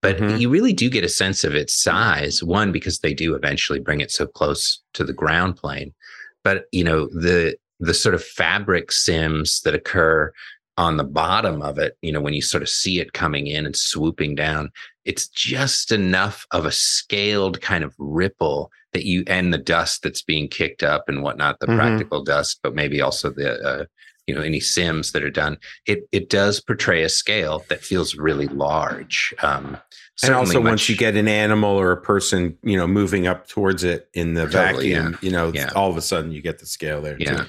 But 0.03 0.19
mm-hmm. 0.19 0.37
you 0.37 0.51
really 0.51 0.73
do 0.73 0.91
get 0.91 1.05
a 1.05 1.09
sense 1.09 1.45
of 1.45 1.55
its 1.55 1.81
size. 1.81 2.43
One, 2.43 2.73
because 2.73 2.99
they 2.99 3.15
do 3.15 3.35
eventually 3.35 3.79
bring 3.79 4.01
it 4.01 4.11
so 4.11 4.27
close 4.27 4.83
to 4.95 5.05
the 5.05 5.13
ground 5.13 5.57
plane. 5.57 5.95
But 6.43 6.65
you 6.73 6.85
know, 6.85 7.07
the 7.07 7.57
the 7.81 7.95
sort 7.95 8.15
of 8.15 8.23
fabric 8.23 8.93
sims 8.93 9.61
that 9.63 9.75
occur 9.75 10.33
on 10.77 10.97
the 10.97 11.05
bottom 11.05 11.63
of 11.63 11.79
it, 11.79 11.97
you 12.03 12.13
know, 12.13 12.21
when 12.21 12.35
you 12.35 12.43
sort 12.43 12.63
of 12.63 12.69
see 12.69 13.01
it 13.01 13.13
coming 13.13 13.47
in 13.47 13.67
and 13.67 13.77
swooping 13.77 14.35
down, 14.35 14.71
it's 15.05 15.29
just 15.29 15.93
enough 15.93 16.47
of 16.51 16.65
a 16.65 16.73
scaled 16.73 17.61
kind 17.61 17.85
of 17.85 17.95
ripple 17.99 18.71
that 18.93 19.05
you 19.05 19.25
and 19.27 19.53
the 19.53 19.59
dust 19.59 20.03
that's 20.03 20.23
being 20.23 20.49
kicked 20.49 20.83
up 20.83 21.09
and 21.09 21.23
whatnot, 21.23 21.59
the 21.61 21.67
mm-hmm. 21.67 21.79
practical 21.79 22.23
dust, 22.23 22.61
but 22.63 22.75
maybe 22.75 23.01
also 23.01 23.31
the 23.31 23.61
uh, 23.61 23.85
you 24.27 24.35
know 24.35 24.41
any 24.41 24.61
sims 24.61 25.13
that 25.13 25.25
are 25.25 25.31
done 25.31 25.59
it 25.87 26.09
it 26.13 26.29
does 26.31 26.61
portray 26.61 27.03
a 27.03 27.09
scale 27.09 27.65
that 27.69 27.81
feels 27.81 28.15
really 28.15 28.47
large 28.49 29.35
um 29.43 29.77
and 30.23 30.35
also 30.35 30.61
much, 30.61 30.71
once 30.71 30.89
you 30.89 30.97
get 30.97 31.17
an 31.17 31.27
animal 31.27 31.71
or 31.71 31.91
a 31.91 32.01
person 32.01 32.57
you 32.63 32.77
know 32.77 32.87
moving 32.87 33.27
up 33.27 33.49
towards 33.49 33.83
it 33.83 34.09
in 34.15 34.35
the 34.35 34.47
totally, 34.47 34.93
vacuum 34.93 35.13
yeah. 35.13 35.19
you 35.27 35.31
know 35.33 35.51
yeah. 35.53 35.71
all 35.75 35.91
of 35.91 35.97
a 35.97 36.03
sudden 36.03 36.31
you 36.31 36.41
get 36.41 36.59
the 36.59 36.67
scale 36.67 37.03
there 37.03 37.17
yeah 37.19 37.39
too. 37.39 37.47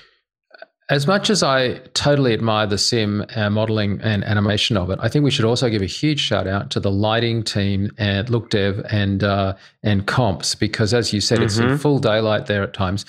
As 0.89 1.07
much 1.07 1.29
as 1.29 1.43
I 1.43 1.77
totally 1.93 2.33
admire 2.33 2.67
the 2.67 2.77
sim 2.77 3.25
uh, 3.35 3.49
modeling 3.49 4.01
and 4.01 4.23
animation 4.25 4.75
of 4.75 4.89
it, 4.89 4.99
I 5.01 5.07
think 5.07 5.23
we 5.23 5.31
should 5.31 5.45
also 5.45 5.69
give 5.69 5.81
a 5.81 5.87
huge 5.87 6.19
shout 6.19 6.45
out 6.45 6.71
to 6.71 6.79
the 6.79 6.91
lighting 6.91 7.43
team 7.43 7.91
at 7.97 8.29
Look 8.29 8.49
Dev 8.49 8.85
and 8.89 9.23
uh, 9.23 9.55
and 9.81 10.05
Comps 10.05 10.55
because, 10.55 10.93
as 10.93 11.13
you 11.13 11.21
said, 11.21 11.37
mm-hmm. 11.37 11.45
it's 11.45 11.57
in 11.57 11.65
mm-hmm. 11.65 11.75
full 11.77 11.99
daylight 11.99 12.47
there 12.47 12.63
at 12.63 12.73
times. 12.73 13.05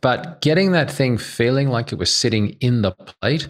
But 0.00 0.40
getting 0.40 0.72
that 0.72 0.90
thing 0.90 1.18
feeling 1.18 1.68
like 1.68 1.92
it 1.92 1.98
was 1.98 2.14
sitting 2.14 2.50
in 2.60 2.82
the 2.82 2.92
plate, 2.92 3.48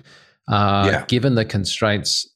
uh, 0.48 0.88
yeah. 0.90 1.04
given 1.06 1.34
the 1.34 1.44
constraints, 1.44 2.26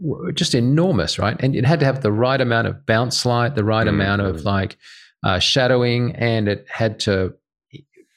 were 0.00 0.32
just 0.32 0.54
enormous, 0.54 1.18
right? 1.18 1.40
And 1.40 1.54
it 1.54 1.64
had 1.64 1.78
to 1.80 1.86
have 1.86 2.02
the 2.02 2.10
right 2.10 2.40
amount 2.40 2.66
of 2.66 2.84
bounce 2.86 3.24
light, 3.24 3.54
the 3.54 3.64
right 3.64 3.86
mm-hmm. 3.86 4.00
amount 4.00 4.22
of 4.22 4.44
like 4.44 4.76
uh, 5.24 5.38
shadowing, 5.38 6.16
and 6.16 6.48
it 6.48 6.66
had 6.68 6.98
to 7.00 7.34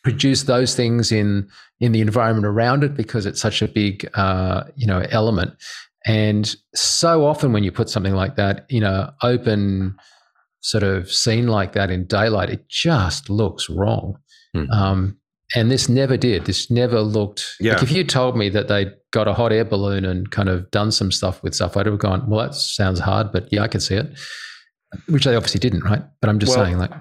produce 0.04 0.44
those 0.44 0.76
things 0.76 1.12
in 1.12 1.48
in 1.80 1.92
the 1.92 2.02
environment 2.02 2.46
around 2.46 2.84
it 2.84 2.96
because 2.96 3.26
it's 3.26 3.42
such 3.42 3.62
a 3.62 3.68
big 3.68 4.10
uh, 4.14 4.64
you 4.76 4.88
know 4.88 5.06
element. 5.10 5.54
And 6.06 6.54
so 6.76 7.26
often 7.26 7.54
when 7.54 7.64
you 7.64 7.72
put 7.72 7.90
something 7.90 8.14
like 8.14 8.36
that 8.36 8.66
in 8.70 8.84
a 8.84 9.16
open 9.24 9.96
sort 10.60 10.84
of 10.84 11.12
scene 11.12 11.48
like 11.48 11.74
that 11.74 11.90
in 11.90 12.06
daylight, 12.06 12.50
it 12.50 12.68
just 12.68 13.30
looks 13.30 13.70
wrong. 13.70 14.18
Mm. 14.56 14.70
Um, 14.72 15.18
and 15.56 15.72
this 15.72 15.88
never 15.88 16.18
did. 16.18 16.46
This 16.46 16.70
never 16.70 17.02
looked. 17.02 17.56
Yeah. 17.60 17.74
Like 17.74 17.84
if 17.84 17.92
you 17.92 18.04
told 18.04 18.36
me 18.36 18.50
that 18.50 18.68
they 18.68 18.88
got 19.12 19.28
a 19.28 19.34
hot 19.34 19.54
air 19.54 19.66
balloon 19.66 20.04
and 20.04 20.30
kind 20.32 20.50
of 20.50 20.70
done 20.72 20.92
some 20.92 21.12
stuff 21.12 21.44
with 21.44 21.54
stuff, 21.54 21.78
I'd 21.78 21.86
have 21.86 22.00
gone, 22.00 22.28
"Well, 22.28 22.46
that 22.46 22.56
sounds 22.56 23.00
hard, 23.00 23.32
but 23.32 23.52
yeah, 23.52 23.62
I 23.62 23.68
can 23.68 23.80
see 23.80 23.96
it." 23.96 24.08
Which 25.08 25.26
they 25.26 25.36
obviously 25.36 25.60
didn't, 25.60 25.84
right? 25.84 26.04
But 26.22 26.30
I'm 26.30 26.40
just 26.40 26.56
well, 26.56 26.66
saying, 26.66 26.78
like. 26.80 26.92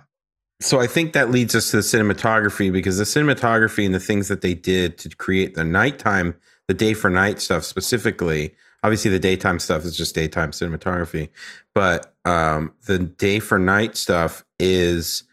So 0.63 0.81
I 0.81 0.87
think 0.87 1.13
that 1.13 1.31
leads 1.31 1.57
us 1.57 1.73
to 1.73 1.79
the 1.79 1.83
cinematography 1.83 2.73
because 2.73 2.97
the 2.97 3.05
cinematography 3.05 3.85
and 3.85 3.95
the 3.95 4.01
things 4.01 4.29
that 4.29 4.43
they 4.43 4.55
did 4.55 4.97
to 4.99 5.09
create 5.09 5.55
the 5.55 5.65
nighttime, 5.65 6.37
the 6.69 6.75
day 6.75 6.95
for 6.95 7.11
night 7.11 7.41
stuff 7.41 7.65
specifically. 7.65 8.55
Obviously, 8.85 9.11
the 9.11 9.19
daytime 9.19 9.59
stuff 9.59 9.85
is 9.85 9.97
just 9.97 10.15
daytime 10.15 10.53
cinematography, 10.53 11.31
but 11.75 12.15
um, 12.25 12.73
the 12.87 12.99
day 12.99 13.41
for 13.41 13.59
night 13.59 13.97
stuff 13.97 14.45
is 14.59 15.25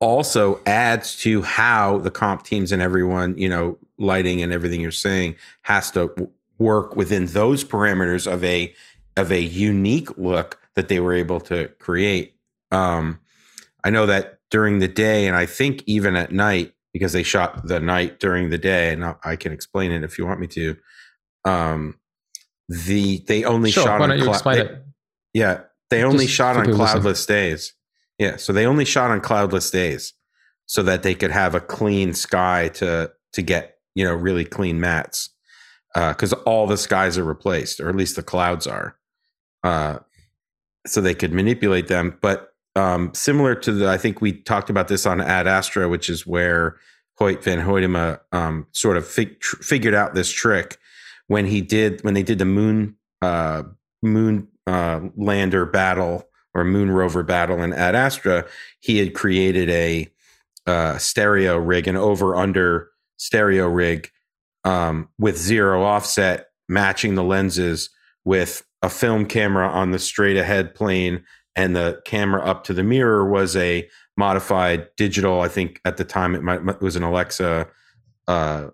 also 0.00 0.60
adds 0.66 1.16
to 1.20 1.42
how 1.42 1.98
the 1.98 2.10
comp 2.10 2.42
teams 2.44 2.72
and 2.72 2.82
everyone, 2.82 3.36
you 3.38 3.48
know, 3.48 3.78
lighting 3.98 4.42
and 4.42 4.52
everything 4.52 4.80
you're 4.80 4.90
saying 4.90 5.34
has 5.62 5.90
to 5.92 6.30
work 6.58 6.94
within 6.94 7.26
those 7.26 7.64
parameters 7.64 8.30
of 8.30 8.44
a 8.44 8.74
of 9.16 9.32
a 9.32 9.40
unique 9.40 10.16
look 10.18 10.60
that 10.74 10.88
they 10.88 11.00
were 11.00 11.14
able 11.14 11.40
to 11.40 11.68
create. 11.78 12.34
Um, 12.70 13.18
I 13.84 13.90
know 13.90 14.06
that 14.06 14.38
during 14.52 14.78
the 14.78 14.86
day, 14.86 15.26
and 15.26 15.34
I 15.34 15.46
think 15.46 15.82
even 15.86 16.14
at 16.14 16.30
night, 16.30 16.74
because 16.92 17.14
they 17.14 17.22
shot 17.22 17.66
the 17.66 17.80
night 17.80 18.20
during 18.20 18.50
the 18.50 18.58
day, 18.58 18.92
and 18.92 19.16
I 19.24 19.34
can 19.34 19.50
explain 19.50 19.90
it 19.90 20.04
if 20.04 20.18
you 20.18 20.26
want 20.26 20.40
me 20.40 20.46
to. 20.48 20.76
Um, 21.44 21.98
the 22.68 23.24
they 23.26 23.44
only 23.44 23.70
sure, 23.70 23.84
shot 23.84 23.98
why 23.98 24.06
don't 24.08 24.20
on 24.20 24.24
you 24.24 24.30
explain 24.30 24.56
they, 24.58 24.64
it? 24.64 24.84
Yeah, 25.32 25.60
they 25.90 26.04
only 26.04 26.26
Just 26.26 26.36
shot 26.36 26.56
on 26.56 26.66
cloudless 26.66 27.04
listen. 27.04 27.34
days. 27.34 27.72
Yeah, 28.18 28.36
so 28.36 28.52
they 28.52 28.66
only 28.66 28.84
shot 28.84 29.10
on 29.10 29.20
cloudless 29.20 29.70
days 29.70 30.12
so 30.66 30.82
that 30.82 31.02
they 31.02 31.14
could 31.14 31.30
have 31.30 31.54
a 31.54 31.60
clean 31.60 32.12
sky 32.12 32.68
to 32.74 33.10
to 33.32 33.42
get, 33.42 33.78
you 33.94 34.04
know, 34.04 34.14
really 34.14 34.44
clean 34.44 34.78
mattes. 34.78 35.30
Uh, 35.94 36.12
cuz 36.12 36.32
all 36.32 36.66
the 36.66 36.76
skies 36.76 37.18
are 37.18 37.24
replaced 37.24 37.80
or 37.80 37.88
at 37.88 37.96
least 37.96 38.16
the 38.16 38.22
clouds 38.22 38.66
are. 38.66 38.96
Uh, 39.64 39.98
so 40.86 41.00
they 41.00 41.14
could 41.14 41.32
manipulate 41.32 41.88
them, 41.88 42.18
but 42.20 42.51
um, 42.76 43.12
similar 43.14 43.54
to 43.56 43.72
the 43.72 43.88
I 43.88 43.98
think 43.98 44.20
we 44.20 44.32
talked 44.32 44.70
about 44.70 44.88
this 44.88 45.06
on 45.06 45.20
Ad 45.20 45.46
Astra, 45.46 45.88
which 45.88 46.08
is 46.08 46.26
where 46.26 46.76
Hoyt 47.18 47.42
van 47.44 47.60
Hoytema 47.60 48.20
um, 48.32 48.66
sort 48.72 48.96
of 48.96 49.06
fig- 49.06 49.40
tr- 49.40 49.62
figured 49.62 49.94
out 49.94 50.14
this 50.14 50.30
trick 50.30 50.78
when 51.26 51.46
he 51.46 51.60
did 51.60 52.02
when 52.02 52.14
they 52.14 52.22
did 52.22 52.38
the 52.38 52.44
moon 52.44 52.96
uh, 53.20 53.62
moon 54.02 54.48
uh, 54.66 55.00
lander 55.16 55.66
battle 55.66 56.28
or 56.54 56.64
moon 56.64 56.90
rover 56.90 57.22
battle 57.22 57.62
in 57.62 57.72
Ad 57.72 57.94
Astra, 57.94 58.46
he 58.80 58.98
had 58.98 59.14
created 59.14 59.70
a 59.70 60.10
uh, 60.66 60.98
stereo 60.98 61.56
rig, 61.56 61.88
an 61.88 61.96
over 61.96 62.36
under 62.36 62.90
stereo 63.16 63.66
rig 63.66 64.10
um, 64.64 65.08
with 65.18 65.36
zero 65.36 65.82
offset, 65.82 66.48
matching 66.68 67.14
the 67.14 67.24
lenses 67.24 67.90
with 68.24 68.64
a 68.82 68.88
film 68.88 69.26
camera 69.26 69.68
on 69.68 69.90
the 69.90 69.98
straight 69.98 70.36
ahead 70.36 70.74
plane, 70.74 71.24
and 71.56 71.76
the 71.76 72.00
camera 72.04 72.42
up 72.44 72.64
to 72.64 72.74
the 72.74 72.82
mirror 72.82 73.28
was 73.28 73.56
a 73.56 73.88
modified 74.16 74.88
digital. 74.96 75.40
I 75.40 75.48
think 75.48 75.80
at 75.84 75.96
the 75.96 76.04
time 76.04 76.34
it, 76.34 76.42
might, 76.42 76.66
it 76.66 76.80
was 76.80 76.96
an 76.96 77.02
Alexa 77.02 77.68
uh, 78.28 78.68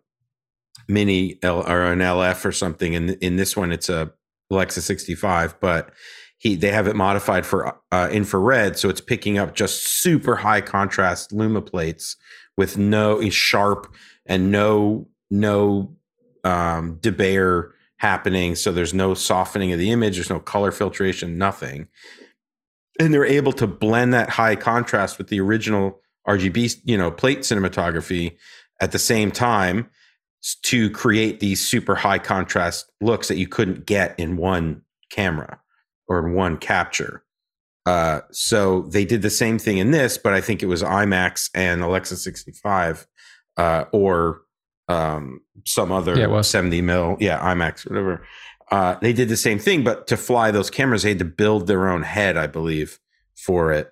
Mini 0.89 1.39
L, 1.43 1.61
or 1.69 1.85
an 1.93 1.99
LF 1.99 2.45
or 2.45 2.53
something. 2.53 2.95
And 2.95 3.11
in 3.21 3.37
this 3.37 3.57
one, 3.57 3.73
it's 3.73 3.89
a 3.89 4.13
Alexa 4.51 4.83
65, 4.83 5.61
but 5.61 5.93
he 6.39 6.55
they 6.55 6.71
have 6.71 6.87
it 6.87 6.97
modified 6.97 7.45
for 7.45 7.77
uh, 7.93 8.09
infrared, 8.11 8.79
so 8.79 8.89
it's 8.89 9.01
picking 9.01 9.39
up 9.39 9.55
just 9.55 9.85
super 9.85 10.37
high 10.37 10.61
contrast 10.61 11.33
luma 11.33 11.61
plates 11.61 12.17
with 12.57 12.79
no 12.79 13.29
sharp 13.29 13.93
and 14.25 14.53
no 14.53 15.09
no 15.31 15.97
um, 16.45 16.97
debayer 17.01 17.71
happening. 17.99 18.55
So 18.55 18.71
there's 18.71 18.95
no 18.95 19.15
softening 19.15 19.73
of 19.73 19.79
the 19.79 19.91
image. 19.91 20.15
There's 20.15 20.31
no 20.31 20.41
color 20.41 20.71
filtration. 20.71 21.37
Nothing. 21.37 21.89
And 22.99 23.15
they're 23.15 23.25
able 23.25 23.53
to 23.53 23.67
blend 23.67 24.13
that 24.15 24.29
high 24.29 24.57
contrast 24.57 25.19
with 25.19 25.29
the 25.29 25.41
original 25.41 26.01
RGB, 26.29 26.81
you 26.85 26.99
know, 26.99 27.11
plate 27.11 27.41
cinematography 27.41 28.37
at 28.81 28.93
the 28.93 28.99
same 28.99 29.31
time 29.31 29.89
to 30.63 30.91
create 30.91 31.41
these 31.41 31.67
super 31.67 31.95
high 31.95 32.19
contrast 32.19 32.91
looks 33.01 33.29
that 33.29 33.37
you 33.37 33.49
couldn't 33.49 33.87
get 33.87 34.19
in 34.19 34.37
one 34.37 34.83
camera 35.11 35.61
or 36.07 36.27
in 36.27 36.35
one 36.35 36.57
capture. 36.57 37.25
Uh, 37.87 38.21
so 38.31 38.83
they 38.83 39.05
did 39.05 39.23
the 39.23 39.31
same 39.31 39.59
thing 39.59 39.79
in 39.79 39.91
this, 39.91 40.19
but 40.19 40.35
I 40.35 40.41
think 40.41 40.63
it 40.63 40.67
was 40.67 40.83
IMAX 40.83 41.51
and 41.55 41.83
Alexa 41.83 42.17
65 42.17 43.07
uh, 43.57 43.85
or 43.93 44.43
um, 44.89 45.41
some 45.67 45.93
other 45.93 46.17
yeah, 46.17 46.41
70 46.41 46.83
mil, 46.83 47.17
yeah, 47.21 47.39
IMAX, 47.41 47.89
whatever. 47.89 48.27
Uh, 48.71 48.97
they 49.01 49.13
did 49.13 49.29
the 49.29 49.37
same 49.37 49.59
thing, 49.59 49.83
but 49.83 50.07
to 50.07 50.17
fly 50.17 50.51
those 50.51 50.71
cameras, 50.71 51.03
they 51.03 51.11
had 51.11 51.19
to 51.19 51.25
build 51.25 51.67
their 51.67 51.89
own 51.89 52.03
head, 52.03 52.37
I 52.37 52.47
believe, 52.47 52.99
for 53.35 53.73
it, 53.73 53.91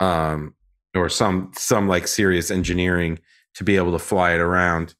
um, 0.00 0.54
or 0.94 1.08
some 1.08 1.50
some 1.54 1.86
like 1.86 2.08
serious 2.08 2.50
engineering 2.50 3.18
to 3.54 3.64
be 3.64 3.76
able 3.76 3.92
to 3.92 3.98
fly 3.98 4.32
it 4.32 4.40
around 4.40 4.94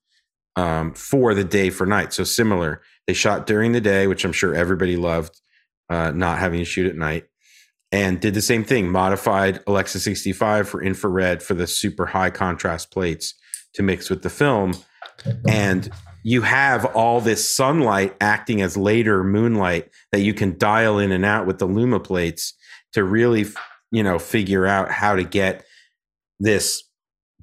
um, 0.57 0.93
for 0.93 1.35
the 1.35 1.45
day 1.45 1.71
for 1.71 1.87
night. 1.87 2.13
So 2.13 2.25
similar, 2.25 2.83
they 3.07 3.15
shot 3.15 3.47
during 3.47 3.73
the 3.73 3.81
day, 3.81 4.07
which 4.07 4.25
I'm 4.25 4.33
sure 4.33 4.55
everybody 4.55 4.97
loved 4.97 5.41
uh, 5.89 6.11
not 6.11 6.39
having 6.39 6.59
to 6.59 6.65
shoot 6.65 6.87
at 6.87 6.97
night, 6.97 7.27
and 7.93 8.21
did 8.21 8.35
the 8.35 8.43
same 8.43 8.65
thing. 8.65 8.91
Modified 8.91 9.61
Alexa 9.67 10.01
65 10.01 10.69
for 10.69 10.83
infrared 10.83 11.43
for 11.43 11.55
the 11.55 11.67
super 11.67 12.07
high 12.07 12.31
contrast 12.31 12.91
plates 12.91 13.35
to 13.75 13.83
mix 13.83 14.11
with 14.11 14.23
the 14.23 14.31
film, 14.31 14.75
and 15.49 15.91
you 16.27 16.43
have 16.43 16.85
all 16.87 17.21
this 17.21 17.49
sunlight 17.49 18.17
acting 18.21 18.61
as 18.61 18.77
later 18.77 19.23
moonlight 19.23 19.89
that 20.11 20.23
you 20.23 20.35
can 20.35 20.59
dial 20.59 20.99
in 20.99 21.13
and 21.13 21.25
out 21.25 21.47
with 21.47 21.61
the 21.61 21.67
luma 21.67 22.01
plates 22.01 22.53
to 22.93 23.05
really, 23.05 23.47
you 23.93 24.03
know, 24.03 24.19
figure 24.19 24.67
out 24.67 24.91
how 24.91 25.15
to 25.15 25.23
get 25.23 25.65
this 26.41 26.83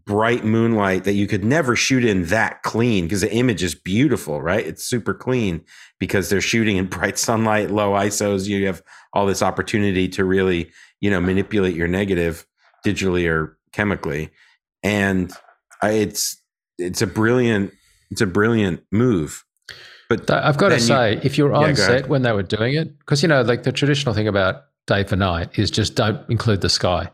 bright 0.06 0.44
moonlight 0.44 1.06
that 1.06 1.14
you 1.14 1.28
could 1.28 1.46
never 1.46 1.78
shoot 1.78 2.04
in 2.04 2.26
that 2.26 2.62
clean 2.64 3.06
because 3.06 3.22
the 3.22 3.34
image 3.34 3.64
is 3.64 3.74
beautiful, 3.74 4.42
right? 4.42 4.68
It's 4.68 4.84
super 4.84 5.14
clean 5.14 5.64
because 5.98 6.30
they're 6.30 6.42
shooting 6.42 6.76
in 6.76 6.88
bright 6.90 7.18
sunlight, 7.18 7.72
low 7.72 7.92
ISOs. 7.92 8.50
You 8.50 8.66
have 8.66 8.82
all 9.14 9.26
this 9.26 9.42
opportunity 9.42 10.10
to 10.10 10.26
really, 10.26 10.70
you 11.00 11.10
know, 11.10 11.22
manipulate 11.22 11.74
your 11.74 11.88
negative 11.88 12.46
digitally 12.86 13.32
or 13.32 13.58
chemically. 13.72 14.32
And 14.84 15.32
uh, 15.82 15.88
it's 15.88 16.36
it's 16.78 17.02
a 17.02 17.08
brilliant 17.08 17.72
it's 18.14 18.22
a 18.22 18.28
brilliant 18.28 18.84
move. 18.92 19.44
But 20.08 20.30
I've 20.30 20.58
got 20.58 20.70
to 20.70 20.80
say, 20.80 21.16
you, 21.16 21.22
if 21.24 21.38
you're 21.38 21.52
on 21.54 21.70
yeah, 21.70 21.74
set 21.74 22.10
when 22.10 22.22
they 22.22 22.32
were 22.32 22.44
doing 22.44 22.76
it, 22.76 22.98
because 23.00 23.24
you 23.24 23.28
know, 23.28 23.42
like 23.42 23.64
the 23.64 23.72
traditional 23.72 24.14
thing 24.14 24.28
about 24.28 24.66
day 24.86 25.04
for 25.04 25.16
night 25.16 25.58
is 25.58 25.72
just 25.72 25.96
don't 25.96 26.30
include 26.30 26.62
the 26.62 26.70
sky. 26.70 27.10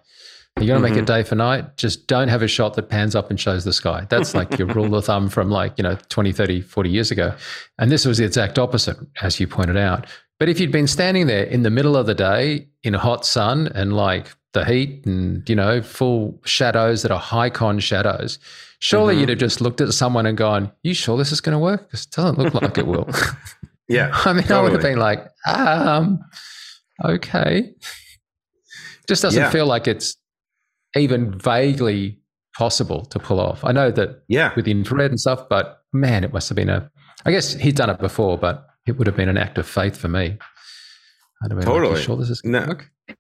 You're 0.58 0.68
going 0.68 0.82
to 0.82 0.88
mm-hmm. 0.88 0.96
make 0.96 1.04
it 1.04 1.08
day 1.08 1.24
for 1.24 1.36
night. 1.36 1.78
Just 1.78 2.08
don't 2.08 2.28
have 2.28 2.42
a 2.42 2.48
shot 2.48 2.74
that 2.74 2.90
pans 2.90 3.16
up 3.16 3.30
and 3.30 3.40
shows 3.40 3.64
the 3.64 3.72
sky. 3.72 4.06
That's 4.10 4.36
like 4.36 4.60
your 4.60 4.68
rule 4.68 4.94
of 4.94 5.06
thumb 5.06 5.30
from 5.30 5.50
like, 5.50 5.78
you 5.78 5.84
know, 5.84 5.98
20, 6.10 6.34
30, 6.34 6.60
40 6.60 6.90
years 6.90 7.12
ago. 7.12 7.34
And 7.78 7.90
this 7.90 8.06
was 8.06 8.18
the 8.18 8.26
exact 8.26 8.60
opposite, 8.60 8.98
as 9.22 9.40
you 9.40 9.48
pointed 9.48 9.78
out. 9.78 10.06
But 10.38 10.50
if 10.50 10.60
you'd 10.60 10.72
been 10.72 10.88
standing 10.88 11.28
there 11.28 11.44
in 11.44 11.64
the 11.64 11.70
middle 11.70 11.96
of 11.96 12.08
the 12.08 12.16
day 12.16 12.68
in 12.84 12.94
a 12.94 13.00
hot 13.00 13.26
sun 13.26 13.68
and 13.74 13.94
like 13.94 14.36
the 14.54 14.66
heat 14.66 15.06
and, 15.06 15.48
you 15.50 15.56
know, 15.56 15.82
full 15.82 16.40
shadows 16.46 17.02
that 17.04 17.12
are 17.12 17.20
high 17.20 17.50
con 17.50 17.80
shadows, 17.80 18.40
surely 18.80 19.14
mm-hmm. 19.14 19.22
you'd 19.22 19.30
have 19.30 19.38
just 19.38 19.62
looked 19.62 19.82
at 19.82 19.94
someone 19.94 20.26
and 20.26 20.38
gone, 20.38 20.72
You 20.84 20.94
sure 20.94 21.18
this 21.18 21.32
is 21.32 21.42
going 21.42 21.54
to 21.54 21.60
work? 21.60 21.88
Because 21.88 22.06
it 22.06 22.12
doesn't 22.12 22.38
look 22.38 22.54
like 22.54 22.78
it 22.78 22.88
will. 22.88 23.10
yeah. 23.88 24.12
I 24.26 24.34
mean, 24.34 24.44
totally. 24.44 24.60
I 24.60 24.62
would 24.64 24.72
have 24.74 24.82
been 24.82 25.00
like, 25.00 25.28
um, 25.48 26.20
okay. 27.04 27.74
Just 29.08 29.22
doesn't 29.22 29.42
yeah. 29.42 29.50
feel 29.50 29.66
like 29.66 29.88
it's 29.88 30.18
even 30.96 31.38
vaguely 31.38 32.20
possible 32.56 33.06
to 33.06 33.20
pull 33.20 33.40
off. 33.40 33.64
I 33.64 33.72
know 33.72 33.92
that 33.92 34.24
yeah. 34.28 34.54
with 34.56 34.68
infrared 34.68 35.12
and 35.12 35.20
stuff, 35.20 35.48
but 35.50 35.84
man, 35.94 36.24
it 36.24 36.34
must 36.34 36.50
have 36.50 36.56
been 36.56 36.70
a 36.70 36.92
I 37.26 37.32
guess 37.32 37.54
he'd 37.54 37.76
done 37.76 37.90
it 37.90 38.00
before, 38.00 38.38
but 38.38 38.68
it 38.86 38.98
would 38.98 39.08
have 39.08 39.16
been 39.16 39.30
an 39.30 39.38
act 39.38 39.58
of 39.58 39.68
faith 39.68 39.98
for 39.98 40.08
me. 40.08 40.38
I'd 41.42 41.52
have 41.52 41.60
been 41.60 41.68
totally. 41.68 41.96
Like, 41.96 42.04
sure 42.04 42.18
this 42.18 42.30
is 42.30 42.42
no. 42.44 42.78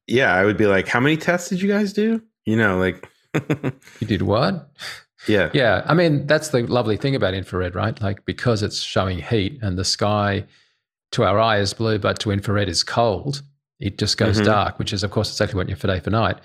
Yeah, 0.07 0.34
I 0.34 0.45
would 0.45 0.57
be 0.57 0.65
like, 0.65 0.88
how 0.88 0.99
many 0.99 1.17
tests 1.17 1.49
did 1.49 1.61
you 1.61 1.70
guys 1.70 1.93
do? 1.93 2.22
You 2.45 2.55
know, 2.57 2.78
like 2.78 3.09
You 3.99 4.07
did 4.07 4.22
what? 4.24 4.70
Yeah. 5.28 5.49
Yeah. 5.53 5.84
I 5.86 5.93
mean, 5.93 6.28
that's 6.28 6.49
the 6.49 6.61
lovely 6.63 6.97
thing 6.97 7.15
about 7.15 7.34
infrared, 7.34 7.76
right? 7.76 7.99
Like 8.01 8.26
because 8.26 8.63
it's 8.63 8.82
showing 8.82 9.20
heat 9.20 9.59
and 9.61 9.78
the 9.78 9.86
sky 9.86 10.45
to 11.11 11.24
our 11.24 11.39
eye 11.39 11.59
is 11.59 11.74
blue, 11.74 11.99
but 11.99 12.20
to 12.20 12.32
infrared 12.32 12.70
is 12.70 12.84
cold, 12.84 13.41
it 13.80 13.97
just 13.97 14.17
goes 14.17 14.38
mm-hmm. 14.38 14.45
dark, 14.45 14.80
which 14.80 14.93
is 14.93 15.03
of 15.03 15.11
course 15.11 15.32
exactly 15.32 15.57
what 15.57 15.67
you're 15.67 15.78
for 15.78 15.88
day 15.88 15.99
for 15.99 16.09
night. 16.09 16.38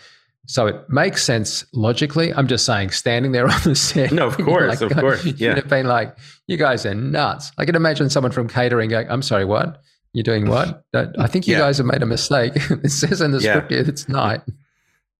So 0.46 0.66
it 0.66 0.90
makes 0.90 1.24
sense 1.24 1.64
logically. 1.72 2.34
I'm 2.34 2.46
just 2.46 2.66
saying, 2.66 2.90
standing 2.90 3.32
there 3.32 3.48
on 3.50 3.60
the 3.62 3.74
set. 3.74 4.12
No, 4.12 4.26
of 4.26 4.36
course, 4.44 4.80
like, 4.80 4.90
of 4.90 4.98
course. 4.98 5.24
Yeah. 5.24 5.48
You'd 5.48 5.56
have 5.56 5.68
been 5.68 5.86
like, 5.86 6.16
you 6.46 6.58
guys 6.58 6.84
are 6.84 6.94
nuts. 6.94 7.50
I 7.56 7.64
can 7.64 7.76
imagine 7.76 8.10
someone 8.10 8.32
from 8.32 8.48
catering 8.48 8.90
going, 8.90 9.08
I'm 9.08 9.22
sorry, 9.22 9.46
what? 9.46 9.82
You're 10.14 10.22
doing 10.22 10.48
what? 10.48 10.84
I 10.94 11.26
think 11.26 11.46
you 11.46 11.54
yeah. 11.54 11.60
guys 11.60 11.78
have 11.78 11.86
made 11.86 12.02
a 12.02 12.06
mistake. 12.06 12.52
it 12.70 12.90
says 12.90 13.20
in 13.20 13.32
the 13.32 13.40
yeah. 13.40 13.52
script 13.52 13.72
it's 13.72 14.08
night. 14.08 14.40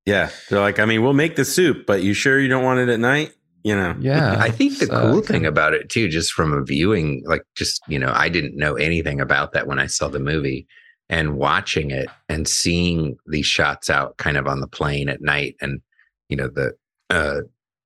Yeah. 0.07 0.30
They're 0.49 0.61
like, 0.61 0.78
I 0.78 0.86
mean, 0.86 1.03
we'll 1.03 1.12
make 1.12 1.36
the 1.36 1.45
soup, 1.45 1.84
but 1.86 2.03
you 2.03 2.14
sure 2.14 2.40
you 2.40 2.49
don't 2.49 2.64
want 2.64 2.80
it 2.80 2.88
at 2.88 3.01
night? 3.01 3.32
You 3.62 3.76
know? 3.76 3.97
Yeah. 3.99 4.36
I 4.38 4.51
think 4.51 4.78
the 4.78 4.86
so, 4.86 5.12
cool 5.12 5.22
thing 5.22 5.45
about 5.45 5.74
it 5.74 5.90
too, 5.90 6.09
just 6.09 6.32
from 6.32 6.53
a 6.53 6.62
viewing, 6.62 7.22
like 7.26 7.42
just, 7.57 7.82
you 7.88 7.99
know, 7.99 8.12
I 8.14 8.28
didn't 8.28 8.57
know 8.57 8.74
anything 8.74 9.20
about 9.20 9.53
that 9.53 9.66
when 9.66 9.78
I 9.78 9.86
saw 9.86 10.09
the 10.09 10.20
movie 10.20 10.66
and 11.09 11.36
watching 11.36 11.90
it 11.90 12.09
and 12.28 12.49
seeing 12.49 13.16
these 13.26 13.47
shots 13.47 13.90
out 13.90 14.16
kind 14.16 14.36
of 14.36 14.47
on 14.47 14.61
the 14.61 14.66
plane 14.66 15.09
at 15.09 15.20
night 15.20 15.57
and 15.61 15.80
you 16.28 16.36
know 16.36 16.49
the 16.49 16.72
uh, 17.11 17.40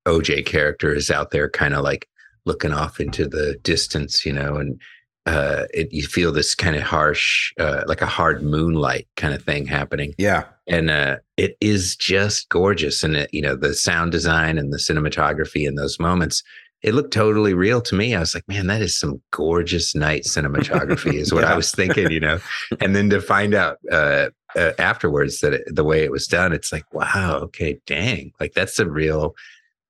oj 0.06 0.44
character 0.46 0.94
is 0.94 1.10
out 1.10 1.30
there 1.30 1.50
kind 1.50 1.74
of 1.74 1.82
like 1.82 2.08
looking 2.44 2.72
off 2.72 3.00
into 3.00 3.26
the 3.26 3.58
distance 3.62 4.24
you 4.24 4.32
know 4.32 4.56
and 4.56 4.80
uh, 5.28 5.66
it, 5.74 5.92
you 5.92 6.06
feel 6.06 6.32
this 6.32 6.54
kind 6.54 6.76
of 6.76 6.82
harsh 6.82 7.52
uh, 7.60 7.82
like 7.86 8.00
a 8.00 8.06
hard 8.06 8.42
moonlight 8.42 9.06
kind 9.16 9.34
of 9.34 9.42
thing 9.42 9.66
happening 9.66 10.14
yeah 10.18 10.44
and 10.66 10.90
uh, 10.90 11.16
it 11.36 11.56
is 11.60 11.96
just 11.96 12.48
gorgeous 12.48 13.02
and 13.02 13.16
it, 13.16 13.32
you 13.32 13.42
know 13.42 13.54
the 13.54 13.74
sound 13.74 14.10
design 14.10 14.58
and 14.58 14.72
the 14.72 14.78
cinematography 14.78 15.66
in 15.66 15.74
those 15.74 15.98
moments 15.98 16.42
it 16.82 16.94
looked 16.94 17.12
totally 17.12 17.54
real 17.54 17.80
to 17.80 17.94
me. 17.96 18.14
I 18.14 18.20
was 18.20 18.34
like, 18.34 18.46
man, 18.46 18.68
that 18.68 18.82
is 18.82 18.96
some 18.96 19.20
gorgeous 19.32 19.94
night 19.94 20.22
cinematography, 20.22 21.14
is 21.14 21.32
what 21.32 21.42
yeah. 21.44 21.52
I 21.52 21.56
was 21.56 21.72
thinking, 21.72 22.10
you 22.10 22.20
know. 22.20 22.38
And 22.80 22.94
then 22.94 23.10
to 23.10 23.20
find 23.20 23.52
out 23.52 23.78
uh, 23.90 24.28
uh, 24.54 24.72
afterwards 24.78 25.40
that 25.40 25.54
it, 25.54 25.62
the 25.66 25.82
way 25.82 26.04
it 26.04 26.12
was 26.12 26.28
done, 26.28 26.52
it's 26.52 26.72
like, 26.72 26.84
wow, 26.92 27.40
okay, 27.42 27.80
dang, 27.86 28.30
like 28.38 28.54
that's 28.54 28.78
a 28.78 28.88
real, 28.88 29.34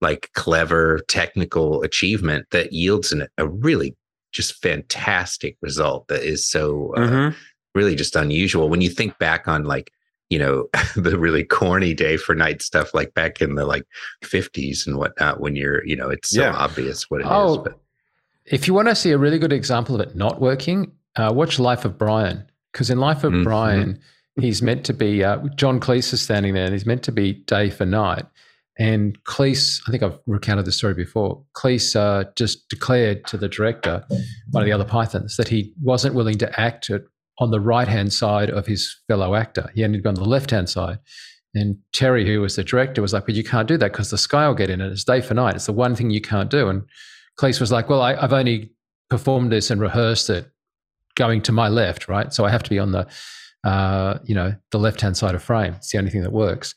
like, 0.00 0.30
clever 0.32 1.00
technical 1.08 1.82
achievement 1.82 2.46
that 2.52 2.72
yields 2.72 3.12
an, 3.12 3.28
a 3.36 3.46
really 3.46 3.94
just 4.32 4.60
fantastic 4.62 5.56
result 5.62 6.08
that 6.08 6.22
is 6.22 6.48
so 6.48 6.92
uh, 6.96 7.00
mm-hmm. 7.00 7.38
really 7.74 7.94
just 7.94 8.16
unusual 8.16 8.68
when 8.68 8.80
you 8.80 8.90
think 8.90 9.18
back 9.18 9.48
on 9.48 9.64
like 9.64 9.90
you 10.30 10.38
know 10.38 10.68
the 10.96 11.18
really 11.18 11.44
corny 11.44 11.94
day 11.94 12.16
for 12.16 12.34
night 12.34 12.62
stuff 12.62 12.94
like 12.94 13.14
back 13.14 13.40
in 13.40 13.54
the 13.54 13.64
like 13.64 13.86
50s 14.24 14.86
and 14.86 14.96
whatnot 14.96 15.40
when 15.40 15.56
you're 15.56 15.84
you 15.86 15.96
know 15.96 16.08
it's 16.10 16.30
so 16.30 16.42
yeah. 16.42 16.54
obvious 16.54 17.10
what 17.10 17.20
it 17.20 17.26
oh, 17.28 17.52
is. 17.52 17.58
But 17.58 17.80
if 18.44 18.66
you 18.66 18.74
want 18.74 18.88
to 18.88 18.94
see 18.94 19.10
a 19.10 19.18
really 19.18 19.38
good 19.38 19.52
example 19.52 19.94
of 19.94 20.00
it 20.00 20.16
not 20.16 20.40
working 20.40 20.92
uh, 21.16 21.32
watch 21.34 21.58
life 21.58 21.84
of 21.84 21.98
brian 21.98 22.44
because 22.72 22.90
in 22.90 22.98
life 22.98 23.24
of 23.24 23.32
mm-hmm. 23.32 23.44
brian 23.44 23.98
he's 24.40 24.62
meant 24.62 24.84
to 24.84 24.92
be 24.92 25.24
uh, 25.24 25.38
john 25.56 25.80
cleese 25.80 26.12
is 26.12 26.20
standing 26.20 26.54
there 26.54 26.64
and 26.64 26.72
he's 26.72 26.86
meant 26.86 27.02
to 27.02 27.12
be 27.12 27.32
day 27.32 27.70
for 27.70 27.84
night 27.84 28.24
and 28.78 29.22
Cleese, 29.24 29.80
I 29.88 29.90
think 29.90 30.02
I've 30.04 30.18
recounted 30.26 30.64
this 30.64 30.76
story 30.76 30.94
before. 30.94 31.42
Cleese 31.56 31.96
uh, 31.96 32.30
just 32.36 32.68
declared 32.68 33.26
to 33.26 33.36
the 33.36 33.48
director, 33.48 34.04
one 34.50 34.62
of 34.62 34.66
the 34.66 34.72
other 34.72 34.84
Pythons, 34.84 35.36
that 35.36 35.48
he 35.48 35.74
wasn't 35.82 36.14
willing 36.14 36.38
to 36.38 36.60
act 36.60 36.88
at 36.88 37.02
on 37.40 37.50
the 37.50 37.60
right 37.60 37.88
hand 37.88 38.12
side 38.12 38.50
of 38.50 38.66
his 38.66 38.96
fellow 39.08 39.34
actor. 39.34 39.70
He 39.74 39.82
ended 39.82 40.06
up 40.06 40.10
on 40.10 40.14
the 40.14 40.24
left 40.24 40.50
hand 40.50 40.68
side. 40.68 40.98
And 41.54 41.78
Terry, 41.92 42.26
who 42.26 42.40
was 42.40 42.56
the 42.56 42.62
director, 42.62 43.02
was 43.02 43.12
like, 43.12 43.26
"But 43.26 43.34
you 43.34 43.42
can't 43.42 43.66
do 43.66 43.76
that 43.78 43.92
because 43.92 44.10
the 44.10 44.18
sky 44.18 44.46
will 44.46 44.54
get 44.54 44.70
in 44.70 44.80
it. 44.80 44.92
It's 44.92 45.04
day 45.04 45.20
for 45.20 45.34
night. 45.34 45.56
It's 45.56 45.66
the 45.66 45.72
one 45.72 45.96
thing 45.96 46.10
you 46.10 46.20
can't 46.20 46.50
do." 46.50 46.68
And 46.68 46.84
Cleese 47.40 47.60
was 47.60 47.72
like, 47.72 47.88
"Well, 47.88 48.02
I, 48.02 48.14
I've 48.14 48.32
only 48.32 48.70
performed 49.10 49.50
this 49.50 49.70
and 49.70 49.80
rehearsed 49.80 50.30
it 50.30 50.50
going 51.16 51.42
to 51.42 51.52
my 51.52 51.68
left, 51.68 52.06
right? 52.06 52.32
So 52.32 52.44
I 52.44 52.50
have 52.50 52.62
to 52.64 52.70
be 52.70 52.78
on 52.78 52.92
the, 52.92 53.08
uh, 53.64 54.18
you 54.24 54.34
know, 54.34 54.54
the 54.70 54.78
left 54.78 55.00
hand 55.00 55.16
side 55.16 55.34
of 55.34 55.42
frame. 55.42 55.74
It's 55.74 55.90
the 55.90 55.98
only 55.98 56.10
thing 56.10 56.22
that 56.22 56.32
works." 56.32 56.74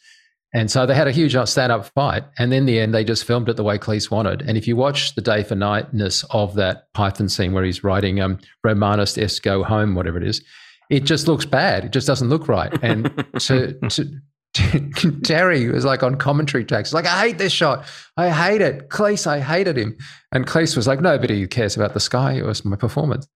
And 0.53 0.69
so 0.69 0.85
they 0.85 0.95
had 0.95 1.07
a 1.07 1.11
huge 1.11 1.35
stand 1.47 1.71
up 1.71 1.85
fight. 1.85 2.23
And 2.37 2.51
then 2.51 2.65
the 2.65 2.79
end, 2.79 2.93
they 2.93 3.05
just 3.05 3.23
filmed 3.23 3.47
it 3.47 3.55
the 3.55 3.63
way 3.63 3.77
Cleese 3.77 4.11
wanted. 4.11 4.41
And 4.41 4.57
if 4.57 4.67
you 4.67 4.75
watch 4.75 5.15
the 5.15 5.21
day 5.21 5.43
for 5.43 5.55
nightness 5.55 6.25
of 6.31 6.55
that 6.55 6.91
Python 6.93 7.29
scene 7.29 7.53
where 7.53 7.63
he's 7.63 7.83
writing 7.83 8.19
um, 8.19 8.37
Romanos 8.63 9.17
Est 9.17 9.41
Go 9.43 9.63
Home, 9.63 9.95
whatever 9.95 10.17
it 10.17 10.27
is, 10.27 10.43
it 10.89 11.05
just 11.05 11.27
looks 11.27 11.45
bad. 11.45 11.85
It 11.85 11.93
just 11.93 12.05
doesn't 12.05 12.27
look 12.29 12.49
right. 12.49 12.71
And 12.83 13.05
to, 13.39 13.73
to, 13.89 14.21
Terry 15.23 15.69
was 15.69 15.85
like 15.85 16.03
on 16.03 16.15
commentary 16.15 16.65
tracks, 16.65 16.93
like, 16.93 17.05
I 17.05 17.27
hate 17.27 17.37
this 17.37 17.53
shot. 17.53 17.85
I 18.17 18.29
hate 18.29 18.61
it. 18.61 18.89
Cleese, 18.89 19.25
I 19.25 19.39
hated 19.39 19.77
him. 19.77 19.97
And 20.31 20.45
Cleese 20.45 20.75
was 20.75 20.87
like, 20.87 21.01
nobody 21.01 21.47
cares 21.47 21.75
about 21.75 21.93
the 21.93 21.99
sky. 21.99 22.33
It 22.33 22.43
was 22.43 22.65
my 22.65 22.75
performance. 22.75 23.27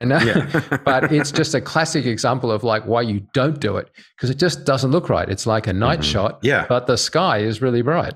And, 0.00 0.12
uh, 0.12 0.20
yeah. 0.24 0.78
but 0.84 1.12
it's 1.12 1.32
just 1.32 1.54
a 1.54 1.60
classic 1.60 2.06
example 2.06 2.50
of 2.50 2.64
like 2.64 2.84
why 2.86 3.02
you 3.02 3.26
don't 3.34 3.60
do 3.60 3.76
it 3.76 3.90
because 4.16 4.30
it 4.30 4.38
just 4.38 4.64
doesn't 4.64 4.90
look 4.90 5.08
right. 5.08 5.28
It's 5.28 5.46
like 5.46 5.66
a 5.66 5.72
night 5.72 6.00
mm-hmm. 6.00 6.10
shot, 6.10 6.38
yeah. 6.42 6.66
but 6.68 6.86
the 6.86 6.96
sky 6.96 7.38
is 7.38 7.62
really 7.62 7.82
bright. 7.82 8.14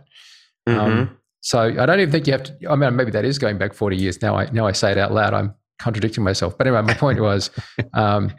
Mm-hmm. 0.68 0.80
Um, 0.80 1.16
so 1.40 1.60
I 1.60 1.86
don't 1.86 2.00
even 2.00 2.10
think 2.10 2.26
you 2.26 2.32
have 2.32 2.42
to. 2.42 2.56
I 2.68 2.74
mean, 2.74 2.96
maybe 2.96 3.12
that 3.12 3.24
is 3.24 3.38
going 3.38 3.56
back 3.56 3.72
forty 3.72 3.96
years. 3.96 4.20
Now 4.20 4.36
I 4.36 4.50
now 4.50 4.66
I 4.66 4.72
say 4.72 4.90
it 4.90 4.98
out 4.98 5.12
loud. 5.12 5.32
I'm 5.32 5.54
contradicting 5.78 6.24
myself. 6.24 6.58
But 6.58 6.66
anyway, 6.66 6.82
my 6.82 6.94
point 6.94 7.20
was, 7.20 7.50
um, 7.94 8.32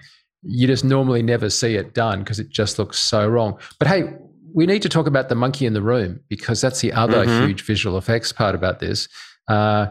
you 0.43 0.67
just 0.67 0.83
normally 0.83 1.21
never 1.21 1.49
see 1.49 1.75
it 1.75 1.93
done 1.93 2.19
because 2.19 2.39
it 2.39 2.49
just 2.49 2.79
looks 2.79 2.99
so 2.99 3.27
wrong. 3.27 3.59
But 3.79 3.87
hey, 3.87 4.13
we 4.53 4.65
need 4.65 4.81
to 4.81 4.89
talk 4.89 5.07
about 5.07 5.29
the 5.29 5.35
monkey 5.35 5.65
in 5.65 5.73
the 5.73 5.81
room 5.81 6.21
because 6.29 6.61
that's 6.61 6.81
the 6.81 6.93
other 6.93 7.25
mm-hmm. 7.25 7.47
huge 7.47 7.61
visual 7.63 7.97
effects 7.97 8.31
part 8.31 8.55
about 8.55 8.79
this. 8.79 9.07
Uh, 9.47 9.87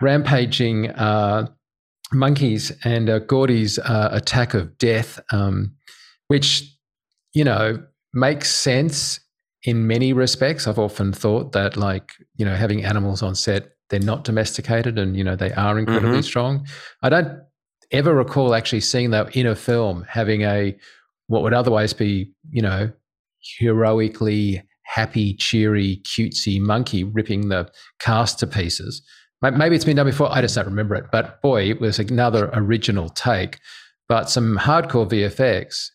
rampaging 0.00 0.90
uh, 0.90 1.46
monkeys 2.12 2.72
and 2.84 3.08
uh, 3.08 3.18
Gordy's 3.20 3.78
uh, 3.78 4.08
attack 4.12 4.54
of 4.54 4.76
death, 4.78 5.20
um, 5.32 5.74
which, 6.28 6.76
you 7.34 7.44
know, 7.44 7.82
makes 8.12 8.50
sense 8.50 9.20
in 9.62 9.86
many 9.86 10.12
respects. 10.12 10.66
I've 10.66 10.78
often 10.78 11.12
thought 11.12 11.52
that, 11.52 11.76
like, 11.76 12.12
you 12.36 12.44
know, 12.44 12.54
having 12.54 12.84
animals 12.84 13.22
on 13.22 13.34
set, 13.34 13.70
they're 13.90 14.00
not 14.00 14.24
domesticated 14.24 14.98
and, 14.98 15.16
you 15.16 15.24
know, 15.24 15.36
they 15.36 15.52
are 15.52 15.78
incredibly 15.78 16.10
mm-hmm. 16.10 16.20
strong. 16.22 16.66
I 17.02 17.08
don't 17.08 17.40
ever 17.92 18.14
recall 18.14 18.54
actually 18.54 18.80
seeing 18.80 19.10
that 19.10 19.36
in 19.36 19.46
a 19.46 19.54
film 19.54 20.04
having 20.08 20.42
a 20.42 20.76
what 21.26 21.42
would 21.42 21.54
otherwise 21.54 21.92
be, 21.92 22.32
you 22.50 22.62
know, 22.62 22.90
heroically 23.58 24.62
happy, 24.82 25.34
cheery, 25.34 26.02
cutesy 26.04 26.60
monkey 26.60 27.04
ripping 27.04 27.48
the 27.48 27.70
cast 28.00 28.40
to 28.40 28.46
pieces. 28.46 29.02
Maybe 29.40 29.76
it's 29.76 29.84
been 29.84 29.96
done 29.96 30.06
before. 30.06 30.30
I 30.30 30.40
just 30.42 30.54
don't 30.54 30.66
remember 30.66 30.96
it. 30.96 31.06
But 31.12 31.40
boy, 31.40 31.70
it 31.70 31.80
was 31.80 31.98
another 31.98 32.50
original 32.52 33.08
take. 33.08 33.58
But 34.08 34.28
some 34.28 34.58
hardcore 34.58 35.08
VFX. 35.08 35.86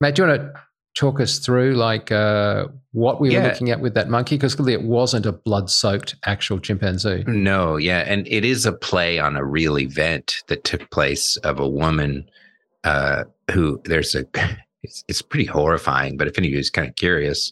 Matt, 0.00 0.14
do 0.14 0.22
you 0.22 0.28
want 0.28 0.40
to 0.40 0.60
talk 0.94 1.20
us 1.20 1.38
through 1.38 1.74
like 1.74 2.10
uh, 2.12 2.66
what 2.92 3.20
we 3.20 3.32
yeah. 3.32 3.42
were 3.42 3.48
looking 3.48 3.70
at 3.70 3.80
with 3.80 3.94
that 3.94 4.08
monkey? 4.08 4.36
Because 4.36 4.54
clearly 4.54 4.72
it 4.72 4.82
wasn't 4.82 5.26
a 5.26 5.32
blood-soaked 5.32 6.16
actual 6.24 6.58
chimpanzee. 6.58 7.24
No, 7.26 7.76
yeah, 7.76 8.04
and 8.06 8.26
it 8.28 8.44
is 8.44 8.64
a 8.64 8.72
play 8.72 9.18
on 9.18 9.36
a 9.36 9.44
real 9.44 9.78
event 9.78 10.42
that 10.48 10.64
took 10.64 10.90
place 10.90 11.36
of 11.38 11.58
a 11.58 11.68
woman 11.68 12.28
uh, 12.84 13.24
who 13.50 13.80
there's 13.84 14.14
a. 14.14 14.24
It's, 14.86 15.02
it's 15.08 15.22
pretty 15.22 15.46
horrifying, 15.46 16.18
but 16.18 16.28
if 16.28 16.36
any 16.36 16.48
of 16.48 16.52
you 16.52 16.58
is 16.58 16.68
kind 16.68 16.86
of 16.86 16.94
curious, 16.96 17.50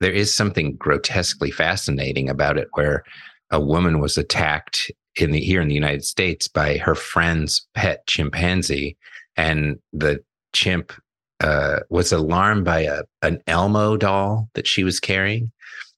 there 0.00 0.10
is 0.10 0.34
something 0.34 0.74
grotesquely 0.74 1.52
fascinating 1.52 2.28
about 2.28 2.58
it, 2.58 2.66
where 2.72 3.04
a 3.52 3.60
woman 3.60 4.00
was 4.00 4.18
attacked 4.18 4.90
in 5.14 5.30
the 5.30 5.38
here 5.38 5.60
in 5.60 5.68
the 5.68 5.74
United 5.74 6.04
States 6.04 6.48
by 6.48 6.78
her 6.78 6.96
friend's 6.96 7.64
pet 7.74 8.04
chimpanzee, 8.08 8.96
and 9.36 9.78
the 9.92 10.20
chimp 10.52 10.92
uh, 11.40 11.80
was 11.90 12.12
alarmed 12.12 12.64
by 12.64 12.80
a 12.80 13.02
an 13.22 13.40
Elmo 13.46 13.96
doll 13.96 14.48
that 14.54 14.66
she 14.66 14.84
was 14.84 15.00
carrying, 15.00 15.52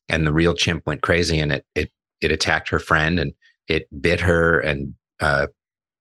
and 0.08 0.26
the 0.26 0.32
real 0.32 0.54
chimp 0.54 0.86
went 0.86 1.02
crazy 1.02 1.38
and 1.38 1.52
it 1.52 1.66
it 1.74 1.90
it 2.20 2.30
attacked 2.30 2.68
her 2.68 2.78
friend 2.78 3.18
and 3.18 3.32
it 3.68 3.88
bit 4.02 4.20
her 4.20 4.60
and 4.60 4.94
uh, 5.20 5.46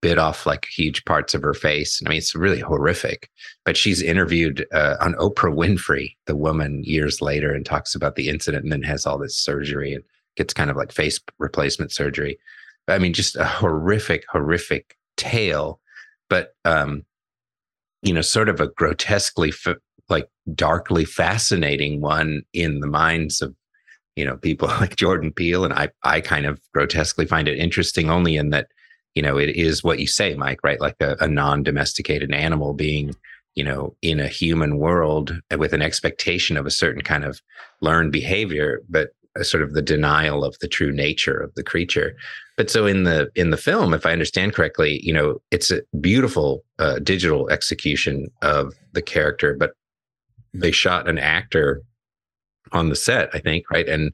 bit 0.02 0.18
off 0.18 0.46
like 0.46 0.66
huge 0.66 1.04
parts 1.06 1.34
of 1.34 1.42
her 1.42 1.54
face. 1.54 2.02
I 2.06 2.10
mean, 2.10 2.18
it's 2.18 2.36
really 2.36 2.60
horrific. 2.60 3.30
But 3.66 3.78
she's 3.78 4.02
interviewed 4.02 4.66
uh, 4.72 4.96
on 5.00 5.14
Oprah 5.16 5.54
Winfrey, 5.54 6.16
the 6.26 6.36
woman, 6.36 6.84
years 6.84 7.22
later, 7.22 7.54
and 7.54 7.66
talks 7.66 7.96
about 7.96 8.16
the 8.16 8.30
incident, 8.30 8.64
and 8.64 8.72
then 8.72 8.84
has 8.84 9.06
all 9.06 9.18
this 9.18 9.38
surgery 9.38 9.94
and 9.94 10.04
gets 10.36 10.54
kind 10.54 10.70
of 10.70 10.78
like 10.78 10.92
face 10.92 11.20
replacement 11.38 11.92
surgery. 11.92 12.40
I 12.88 12.98
mean, 12.98 13.14
just 13.14 13.36
a 13.36 13.46
horrific, 13.46 14.26
horrific 14.30 14.98
tale. 15.18 15.80
But 16.30 16.56
um, 16.66 17.06
you 18.02 18.14
know, 18.14 18.22
sort 18.22 18.50
of 18.50 18.60
a 18.60 18.68
grotesquely, 18.68 19.54
like 20.10 20.30
darkly 20.56 21.06
fascinating 21.06 22.02
one 22.02 22.44
in 22.54 22.80
the 22.80 22.88
minds 22.88 23.42
of, 23.42 23.56
you 24.16 24.26
know, 24.26 24.38
people 24.38 24.68
like 24.80 24.96
Jordan 24.96 25.32
Peele. 25.32 25.66
And 25.66 25.74
I, 25.74 25.90
I 26.04 26.22
kind 26.22 26.46
of 26.46 26.60
grotesquely 26.74 27.26
find 27.26 27.48
it 27.48 27.58
interesting 27.58 28.10
only 28.10 28.36
in 28.36 28.50
that, 28.52 28.68
you 29.16 29.22
know, 29.22 29.38
it 29.38 29.50
is 29.50 29.84
what 29.84 30.00
you 30.00 30.08
say, 30.08 30.36
Mike, 30.36 30.60
right? 30.64 30.80
Like 30.80 30.96
a, 31.00 31.18
a 31.20 31.28
non 31.28 31.64
domesticated 31.64 32.34
animal 32.34 32.74
being, 32.74 33.16
you 33.56 33.64
know, 33.64 33.96
in 34.02 34.20
a 34.20 34.28
human 34.28 34.78
world 34.78 35.40
with 35.58 35.74
an 35.74 35.82
expectation 35.82 36.58
of 36.58 36.66
a 36.66 36.72
certain 36.72 37.02
kind 37.02 37.26
of 37.26 37.42
learned 37.82 38.12
behavior, 38.12 38.82
but 38.88 39.10
uh, 39.40 39.44
sort 39.44 39.64
of 39.64 39.74
the 39.74 39.82
denial 39.82 40.44
of 40.44 40.58
the 40.60 40.68
true 40.68 40.92
nature 40.92 41.38
of 41.38 41.54
the 41.56 41.64
creature. 41.64 42.16
But 42.60 42.70
so 42.70 42.86
in 42.86 43.04
the 43.04 43.32
in 43.36 43.52
the 43.52 43.58
film, 43.58 43.94
if 43.94 44.06
I 44.06 44.12
understand 44.12 44.54
correctly, 44.54 45.00
you 45.02 45.14
know, 45.14 45.42
it's 45.50 45.72
a 45.72 45.82
beautiful 46.02 46.62
uh, 46.78 47.00
digital 47.00 47.50
execution 47.50 48.28
of 48.42 48.74
the 48.92 49.02
character, 49.02 49.56
but 49.58 49.72
they 50.54 50.72
shot 50.72 51.08
an 51.08 51.18
actor 51.18 51.82
on 52.74 52.90
the 52.90 52.98
set, 52.98 53.30
I 53.34 53.40
think, 53.40 53.72
right, 53.72 53.88
and 53.88 54.12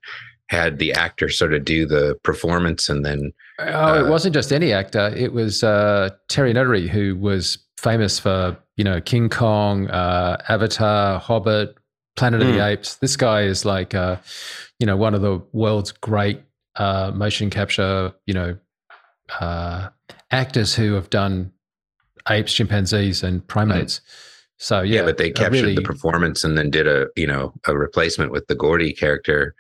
had 0.50 0.78
the 0.78 0.94
actor 0.94 1.28
sort 1.28 1.56
of 1.56 1.66
do 1.66 1.88
the 1.88 2.20
performance, 2.22 2.88
and 2.88 3.04
then 3.04 3.34
oh, 3.58 3.64
uh, 3.66 4.04
it 4.06 4.10
wasn't 4.12 4.36
just 4.36 4.54
any 4.54 4.72
actor; 4.72 5.12
it 5.18 5.34
was 5.34 5.64
uh, 5.64 6.12
Terry 6.30 6.54
Notary, 6.54 6.88
who 6.88 7.16
was 7.16 7.58
famous 7.80 8.20
for 8.20 8.56
you 8.78 8.84
know 8.84 9.02
King 9.02 9.28
Kong, 9.28 9.90
uh, 9.90 10.38
Avatar, 10.50 11.20
Hobbit, 11.20 11.76
Planet 12.16 12.42
mm. 12.42 12.44
of 12.44 12.50
the 12.50 12.60
hmm. 12.60 12.68
Apes. 12.68 12.96
This 12.98 13.18
guy 13.18 13.42
is 13.42 13.66
like, 13.66 13.96
uh, 13.96 14.18
you 14.80 14.86
know, 14.86 14.98
one 14.98 15.16
of 15.16 15.22
the 15.22 15.42
world's 15.52 15.92
great 15.92 16.42
uh, 16.76 17.12
motion 17.14 17.50
capture, 17.50 18.14
you 18.26 18.34
know, 18.34 18.58
uh, 19.40 19.90
actors 20.32 20.76
who 20.76 20.94
have 20.94 21.10
done 21.10 21.52
apes, 22.30 22.54
chimpanzees, 22.54 23.24
and 23.24 23.46
primates. 23.48 24.00
Mm. 24.00 24.02
So 24.58 24.82
yeah, 24.82 25.00
yeah, 25.00 25.06
but 25.06 25.18
they 25.18 25.32
captured 25.32 25.62
really, 25.62 25.76
the 25.76 25.82
performance 25.82 26.44
and 26.44 26.58
then 26.58 26.70
did 26.70 26.88
a 26.88 27.08
you 27.16 27.28
know 27.28 27.54
a 27.68 27.78
replacement 27.78 28.32
with 28.32 28.48
the 28.48 28.56
Gordy 28.56 28.94
character. 28.94 29.54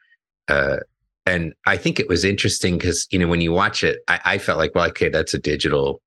Uh, 0.47 0.77
and 1.25 1.53
I 1.65 1.75
think 1.75 1.99
it 1.99 2.07
was 2.07 2.23
interesting 2.23 2.77
because 2.77 3.07
you 3.11 3.19
know 3.19 3.27
when 3.27 3.41
you 3.41 3.51
watch 3.51 3.83
it, 3.83 3.99
I, 4.07 4.19
I 4.25 4.37
felt 4.37 4.57
like, 4.57 4.73
well, 4.73 4.87
okay, 4.89 5.09
that's 5.09 5.33
a 5.33 5.39
digital 5.39 6.01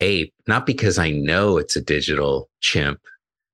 ape, 0.00 0.34
not 0.48 0.66
because 0.66 0.98
I 0.98 1.10
know 1.10 1.58
it's 1.58 1.76
a 1.76 1.80
digital 1.80 2.48
chimp, 2.60 3.00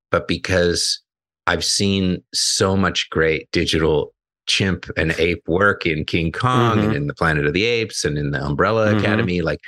but 0.09 0.27
because 0.27 0.99
I've 1.45 1.63
seen 1.63 2.23
so 2.33 2.75
much 2.75 3.09
great 3.09 3.51
digital 3.51 4.13
chimp 4.51 4.85
and 4.97 5.13
ape 5.17 5.47
work 5.47 5.85
in 5.85 6.05
King 6.05 6.31
Kong 6.31 6.77
mm-hmm. 6.77 6.87
and 6.87 6.95
in 6.95 7.07
the 7.07 7.13
Planet 7.13 7.45
of 7.45 7.53
the 7.53 7.63
Apes 7.63 8.03
and 8.03 8.17
in 8.17 8.31
the 8.31 8.43
Umbrella 8.43 8.87
mm-hmm. 8.87 8.99
Academy. 8.99 9.41
Like 9.41 9.59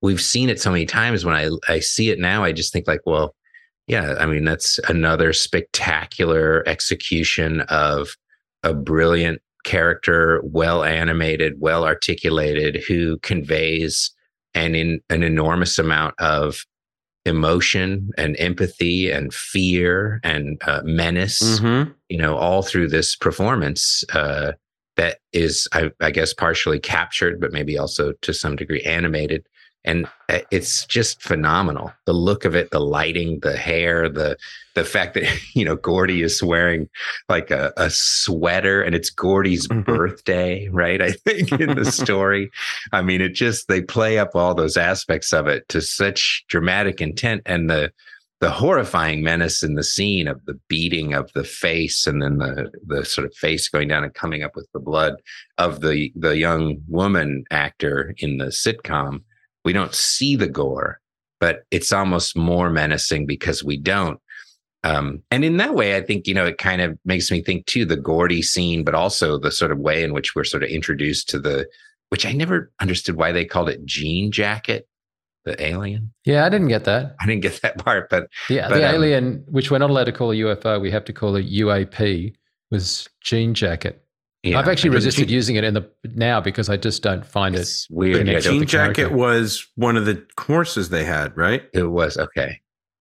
we've 0.00 0.20
seen 0.20 0.48
it 0.48 0.60
so 0.60 0.70
many 0.70 0.86
times. 0.86 1.24
When 1.24 1.34
I 1.34 1.50
I 1.68 1.80
see 1.80 2.10
it 2.10 2.18
now, 2.18 2.42
I 2.44 2.52
just 2.52 2.72
think 2.72 2.86
like, 2.86 3.02
well, 3.04 3.34
yeah, 3.86 4.14
I 4.18 4.26
mean 4.26 4.44
that's 4.44 4.78
another 4.88 5.32
spectacular 5.32 6.66
execution 6.66 7.60
of 7.62 8.16
a 8.62 8.74
brilliant 8.74 9.40
character, 9.64 10.40
well 10.44 10.84
animated, 10.84 11.54
well 11.58 11.84
articulated, 11.84 12.82
who 12.88 13.18
conveys 13.18 14.10
an 14.54 14.74
in 14.74 15.00
an 15.10 15.22
enormous 15.22 15.78
amount 15.78 16.14
of 16.18 16.64
emotion 17.26 18.10
and 18.16 18.36
empathy 18.38 19.10
and 19.10 19.32
fear 19.32 20.20
and 20.24 20.60
uh, 20.66 20.80
menace, 20.84 21.60
mm-hmm. 21.60 21.90
you 22.08 22.18
know, 22.18 22.36
all 22.36 22.62
through 22.62 22.88
this 22.88 23.14
performance 23.14 24.04
uh, 24.14 24.52
that 24.96 25.18
is, 25.32 25.68
I, 25.72 25.90
I, 26.00 26.10
guess, 26.10 26.32
partially 26.32 26.78
captured, 26.78 27.40
but 27.40 27.52
maybe 27.52 27.78
also 27.78 28.12
to 28.22 28.34
some 28.34 28.56
degree 28.56 28.82
animated 28.82 29.46
and 29.84 30.06
uh, 30.28 30.40
it's 30.50 30.84
just 30.86 31.22
phenomenal. 31.22 31.92
The 32.06 32.12
look 32.12 32.44
of 32.44 32.54
it 32.54 32.70
the 32.70 32.80
lighting 32.80 33.40
the 33.40 33.56
hair 33.56 34.08
the 34.08 34.36
the 34.74 34.84
fact 34.84 35.14
that 35.14 35.24
you 35.54 35.64
know 35.64 35.76
gordy 35.76 36.22
is 36.22 36.42
wearing 36.42 36.88
like 37.28 37.50
a, 37.50 37.72
a 37.76 37.90
sweater 37.90 38.82
and 38.82 38.94
it's 38.94 39.10
gordy's 39.10 39.66
mm-hmm. 39.68 39.82
birthday 39.82 40.68
right 40.68 41.02
i 41.02 41.12
think 41.12 41.52
in 41.52 41.76
the 41.76 41.84
story. 41.90 42.50
I 42.92 43.02
mean 43.02 43.20
it 43.20 43.34
just 43.34 43.68
they 43.68 43.82
play 43.82 44.18
up 44.18 44.34
all 44.34 44.54
those 44.54 44.76
aspects 44.76 45.32
of 45.32 45.46
it 45.46 45.68
to 45.68 45.80
such 45.80 46.44
dramatic 46.48 47.00
intent 47.00 47.42
and 47.46 47.68
the 47.70 47.92
the 48.40 48.50
horrifying 48.50 49.22
menace 49.22 49.62
in 49.62 49.74
the 49.74 49.82
scene 49.82 50.26
of 50.26 50.42
the 50.46 50.58
beating 50.68 51.12
of 51.12 51.30
the 51.34 51.44
face 51.44 52.06
and 52.06 52.22
then 52.22 52.38
the 52.38 52.70
the 52.86 53.04
sort 53.04 53.26
of 53.26 53.34
face 53.34 53.68
going 53.68 53.88
down 53.88 54.04
and 54.04 54.14
coming 54.14 54.42
up 54.42 54.56
with 54.56 54.68
the 54.72 54.80
blood 54.80 55.14
of 55.58 55.80
the 55.80 56.12
the 56.16 56.36
young 56.36 56.78
woman 56.88 57.44
actor 57.50 58.14
in 58.18 58.38
the 58.38 58.46
sitcom 58.46 59.22
we 59.64 59.72
don't 59.72 59.94
see 59.94 60.36
the 60.36 60.48
gore 60.48 61.00
but 61.38 61.62
it's 61.70 61.92
almost 61.92 62.36
more 62.36 62.70
menacing 62.70 63.26
because 63.26 63.64
we 63.64 63.76
don't 63.76 64.20
um, 64.84 65.22
and 65.30 65.44
in 65.44 65.56
that 65.58 65.74
way 65.74 65.96
i 65.96 66.00
think 66.00 66.26
you 66.26 66.34
know 66.34 66.46
it 66.46 66.58
kind 66.58 66.80
of 66.80 66.98
makes 67.04 67.30
me 67.30 67.42
think 67.42 67.66
too 67.66 67.84
the 67.84 67.96
gordy 67.96 68.42
scene 68.42 68.84
but 68.84 68.94
also 68.94 69.38
the 69.38 69.50
sort 69.52 69.72
of 69.72 69.78
way 69.78 70.02
in 70.02 70.12
which 70.12 70.34
we're 70.34 70.44
sort 70.44 70.62
of 70.62 70.68
introduced 70.68 71.28
to 71.28 71.38
the 71.38 71.66
which 72.10 72.26
i 72.26 72.32
never 72.32 72.70
understood 72.80 73.16
why 73.16 73.32
they 73.32 73.44
called 73.44 73.68
it 73.68 73.84
jean 73.84 74.30
jacket 74.30 74.86
the 75.46 75.62
alien 75.64 76.12
Yeah, 76.26 76.44
I 76.44 76.50
didn't 76.50 76.68
get 76.68 76.84
that. 76.84 77.16
i 77.20 77.26
didn't 77.26 77.40
get 77.42 77.62
that 77.62 77.78
part 77.78 78.10
but 78.10 78.28
Yeah, 78.50 78.68
But, 78.68 78.76
the 78.76 78.88
um, 78.88 78.94
alien, 78.94 79.44
which 79.48 79.70
we're 79.70 79.78
not 79.78 79.88
allowed 79.90 80.04
to 80.04 80.12
call 80.12 80.32
a 80.32 80.34
UFO, 80.34 80.78
we 80.80 80.90
have 80.90 81.04
to 81.06 81.14
call 81.14 81.34
a 81.36 81.42
UAP, 81.42 82.34
was 82.70 83.08
jean 83.22 83.54
jacket. 83.54 84.04
Yeah, 84.42 84.58
I've 84.58 84.68
actually 84.68 84.90
resisted 84.90 85.22
think- 85.22 85.30
using 85.30 85.56
it 85.56 85.64
in 85.64 85.74
the 85.74 85.90
now 86.04 86.40
because 86.40 86.68
I 86.68 86.76
just 86.76 87.02
don't 87.02 87.24
find 87.26 87.54
it. 87.54 87.60
it's 87.60 87.86
weird 87.90 88.26
Yeah, 88.26 88.38
I 88.38 88.40
Jean 88.40 88.66
Jacket 88.66 89.12
was 89.12 89.66
one 89.76 89.96
of 89.96 90.06
the 90.06 90.24
horses 90.38 90.88
they 90.90 91.04
had, 91.04 91.36
right? 91.36 91.64
it 91.74 91.84
was 91.84 92.16
okay 92.16 92.60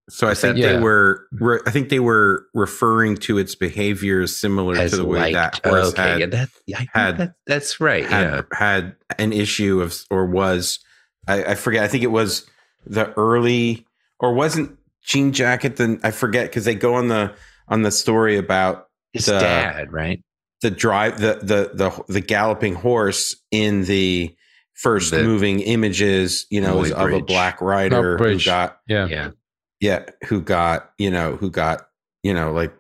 So 0.10 0.28
I 0.28 0.32
Is 0.32 0.42
think 0.42 0.58
that- 0.58 0.62
they 0.62 0.80
were. 0.80 1.28
Re, 1.34 1.60
I 1.68 1.72
think 1.72 1.90
they 1.90 2.00
were 2.00 2.46
referring 2.56 3.16
to 3.18 3.38
its 3.38 3.54
behavior 3.56 4.26
similar 4.28 4.76
as 4.76 4.92
to 4.92 4.98
the 4.98 5.06
way 5.06 5.20
like 5.20 5.34
that 5.36 5.62
horse 5.66 5.90
okay 5.90 6.02
had 6.02 6.20
yeah, 6.20 6.26
that, 6.26 6.50
I 6.76 6.88
had- 7.00 7.18
that, 7.20 7.34
that's 7.46 7.80
right 7.80 8.04
had 8.06 8.22
yeah 8.22 8.42
had 8.52 8.96
an 9.20 9.32
issue 9.34 9.82
of 9.82 9.96
or 10.10 10.26
was 10.26 10.80
I, 11.28 11.44
I 11.52 11.56
forget. 11.56 11.84
I 11.84 11.88
think 11.88 12.04
it 12.04 12.08
was 12.12 12.50
the 12.88 13.12
early 13.14 13.86
or 14.20 14.34
wasn't 14.34 14.78
Jean 15.04 15.32
Jacket. 15.32 15.76
Then 15.76 16.00
I 16.04 16.10
forget 16.12 16.48
because 16.50 16.66
they 16.66 16.74
go 16.76 16.96
on 16.96 17.08
the 17.10 17.34
on 17.68 17.84
the 17.84 17.92
story 17.92 18.36
about 18.38 18.88
his 19.14 19.28
the- 19.28 19.40
dad 19.40 19.94
right 19.94 20.24
the 20.62 20.72
drive 20.72 21.20
the 21.20 21.40
the 21.42 21.72
the 21.74 22.04
the 22.14 22.22
galloping 22.22 22.76
horse 22.76 23.36
in 23.52 23.86
the 23.86 24.36
first 24.74 25.12
The 25.12 25.24
moving 25.24 25.60
images. 25.62 26.46
You 26.50 26.62
know, 26.62 26.84
is 26.84 26.92
of 26.92 27.12
a 27.12 27.22
black 27.22 27.62
rider 27.62 28.18
who 28.18 28.40
got 28.40 28.80
Yeah. 28.88 29.08
yeah. 29.08 29.32
Yeah 29.80 30.06
who 30.28 30.42
got 30.42 30.92
you 30.98 31.10
know 31.12 31.36
who 31.38 31.50
got 31.50 31.88
you 32.24 32.34
know 32.34 32.52
like 32.52 32.74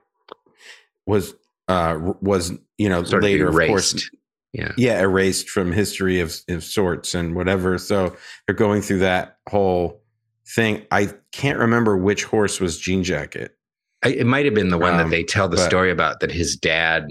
was 1.05 1.33
uh 1.67 1.97
was 2.21 2.51
you 2.77 2.89
know 2.89 3.03
sort 3.03 3.23
later 3.23 3.47
of 3.47 3.55
of 3.55 3.67
course 3.67 4.09
yeah. 4.53 4.71
yeah 4.77 4.99
erased 4.99 5.49
from 5.49 5.71
history 5.71 6.19
of, 6.19 6.35
of 6.49 6.63
sorts 6.63 7.13
and 7.13 7.35
whatever. 7.35 7.77
So 7.77 8.15
they're 8.45 8.55
going 8.55 8.81
through 8.81 8.99
that 8.99 9.37
whole 9.47 10.01
thing. 10.55 10.85
I 10.91 11.13
can't 11.31 11.59
remember 11.59 11.95
which 11.97 12.23
horse 12.23 12.59
was 12.59 12.79
jean 12.79 13.03
jacket. 13.03 13.55
I, 14.03 14.09
it 14.09 14.25
might 14.25 14.45
have 14.45 14.55
been 14.55 14.69
the 14.69 14.77
one 14.77 14.93
Um, 14.93 14.97
that 14.97 15.09
they 15.09 15.23
tell 15.23 15.47
the 15.49 15.57
but- 15.57 15.67
story 15.69 15.91
about 15.91 16.19
that 16.21 16.31
his 16.31 16.55
dad 16.55 17.07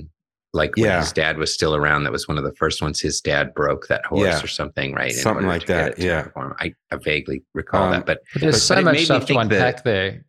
like 0.59 0.77
when 0.77 0.85
Yeah. 0.85 1.01
his 1.01 1.13
dad 1.13 1.39
was 1.39 1.53
still 1.55 1.75
around 1.75 2.05
that 2.05 2.13
was 2.13 2.29
one 2.29 2.37
of 2.37 2.45
the 2.45 2.55
first 2.57 2.83
ones 2.83 3.01
his 3.01 3.21
dad 3.23 3.55
broke 3.55 3.87
that 3.89 4.05
horse 4.05 4.21
Yeah. 4.23 4.45
or 4.45 4.47
something 4.49 4.93
right 4.93 5.13
in 5.13 5.17
Something 5.17 5.47
like 5.47 5.65
that, 5.67 5.99
yeah. 5.99 6.29
I, 6.37 6.75
I 6.93 6.97
vaguely 6.97 7.43
recall 7.55 7.85
Um, 7.85 7.93
that 7.93 8.05
but 8.07 8.19
But 8.35 8.43
there's 8.43 8.55
But- 8.57 8.61
so 8.61 8.75
but 8.75 8.85
much 8.85 9.05
stuff 9.07 9.23
to 9.23 9.27
think 9.29 9.49
that- 9.51 9.57
unpack 9.57 9.85
there. 9.85 10.25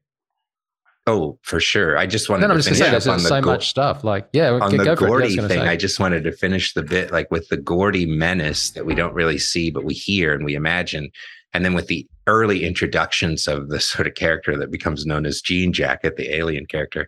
oh 1.07 1.39
for 1.41 1.59
sure 1.59 1.97
i 1.97 2.05
just 2.05 2.29
wanted 2.29 2.43
Then 2.43 2.51
I'm 2.51 2.57
to 2.57 2.63
just 2.63 2.69
gonna 2.69 2.91
finish 2.91 3.03
say 3.03 3.11
up 3.11 3.17
there's 3.17 3.17
on 3.17 3.23
the 3.23 3.29
so 3.29 3.41
go- 3.41 3.51
much 3.51 3.67
stuff. 3.69 4.03
Like, 4.03 4.27
yeah, 4.33 4.51
on 4.51 4.71
go, 4.71 4.77
the 4.77 4.83
go 4.85 4.95
for 4.95 5.21
it. 5.21 5.31
Yeah, 5.31 5.33
I 5.33 5.35
Gordy 5.35 5.35
thing, 5.35 5.47
say. 5.63 5.67
I 5.67 5.75
just 5.75 5.99
wanted 5.99 6.23
to 6.25 6.31
finish 6.31 6.73
the 6.73 6.83
bit 6.83 7.11
like 7.11 7.31
with 7.31 7.47
the 7.49 7.57
Gordy 7.57 8.05
menace 8.05 8.69
that 8.71 8.85
we 8.85 8.93
don't 8.95 9.13
really 9.13 9.39
see, 9.39 9.69
but 9.71 9.83
we 9.83 9.93
hear 9.93 10.33
and 10.33 10.45
we 10.45 10.53
imagine. 10.55 11.09
And 11.53 11.65
then 11.65 11.73
with 11.73 11.87
the 11.87 12.05
early 12.27 12.63
introductions 12.63 13.47
of 13.47 13.69
the 13.69 13.79
sort 13.79 14.05
of 14.07 14.13
character 14.13 14.55
that 14.57 14.69
becomes 14.69 15.05
known 15.07 15.25
as 15.25 15.41
Jean 15.41 15.73
Jacket, 15.73 16.15
the 16.15 16.35
alien 16.35 16.67
character. 16.67 17.07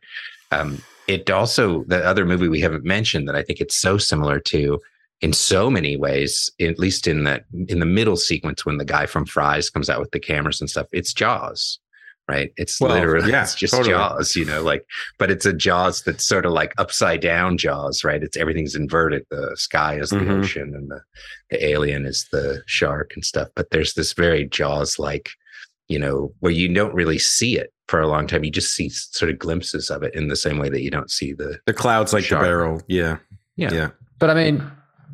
Um, 0.51 0.82
it 1.12 1.30
also, 1.30 1.84
the 1.86 2.03
other 2.05 2.26
movie 2.26 2.47
we 2.47 2.62
haven't 2.62 2.84
mentioned 2.84 3.28
that 3.28 3.36
I 3.36 3.43
think 3.43 3.59
it's 3.59 3.76
so 3.76 3.97
similar 3.97 4.39
to 4.39 4.80
in 5.22 5.34
so 5.34 5.70
many 5.70 5.97
ways, 5.97 6.49
at 6.59 6.80
least 6.80 7.05
in 7.07 7.24
that 7.26 7.45
in 7.68 7.80
the 7.80 7.86
middle 7.86 8.18
sequence 8.18 8.66
when 8.66 8.78
the 8.78 8.86
guy 8.86 9.05
from 9.05 9.26
Fry's 9.26 9.70
comes 9.70 9.89
out 9.89 9.99
with 9.99 10.12
the 10.12 10.20
cameras 10.20 10.59
and 10.62 10.70
stuff, 10.70 10.88
it's 10.91 11.14
Jaws. 11.14 11.80
Right. 12.28 12.53
It's 12.55 12.80
Well, 12.80 12.93
literally 12.93 13.30
yeah, 13.30 13.43
it's 13.43 13.55
just 13.55 13.74
totally. 13.74 13.91
Jaws, 13.93 14.36
you 14.38 14.45
know, 14.45 14.62
like 14.62 14.86
but 15.20 15.30
it's 15.30 15.45
a 15.45 15.51
jaws 15.51 16.01
that's 16.03 16.24
sort 16.24 16.45
of 16.45 16.53
like 16.53 16.72
upside 16.78 17.20
down 17.20 17.57
jaws 17.57 18.03
right 18.05 18.24
it's 18.24 18.38
everything's 18.38 18.76
inverted 18.76 19.24
the 19.32 19.51
sky 19.55 19.99
is 19.99 20.12
the 20.12 20.18
Mhm. 20.18 20.39
ocean 20.39 20.74
and 20.74 20.89
the, 20.91 21.01
the 21.49 21.66
alien 21.66 22.05
is 22.05 22.28
the 22.32 22.62
shark 22.68 23.12
and 23.16 23.26
stuff 23.26 23.49
but 23.55 23.72
there's 23.72 23.95
this 23.95 24.14
very 24.14 24.45
jaws 24.45 24.97
like 24.97 25.32
you 25.89 25.99
know 25.99 26.32
where 26.39 26.53
you 26.53 26.74
don't 26.74 26.93
really 26.93 27.20
see 27.20 27.57
it 27.57 27.74
for 27.92 28.00
a 28.00 28.08
long 28.08 28.26
time 28.26 28.44
you 28.46 28.50
just 28.52 28.74
see 28.74 28.88
sort 28.89 29.30
of 29.30 29.38
glimpses 29.38 29.89
of 29.89 30.02
it 30.02 30.16
in 30.16 30.30
the 30.30 30.36
same 30.36 30.58
way 30.58 30.70
that 30.70 30.82
you 30.82 30.89
don't 30.89 31.12
see 31.12 31.34
the 31.34 31.60
the 31.66 31.74
clouds 31.74 32.14
like 32.14 32.24
Shark. 32.24 32.42
the 32.42 32.48
barrel 32.48 32.82
yeah 32.88 33.18
Yeah. 33.58 33.74
yeah 33.74 33.89
But 34.20 34.30
I 34.30 34.34
mean, 34.34 34.64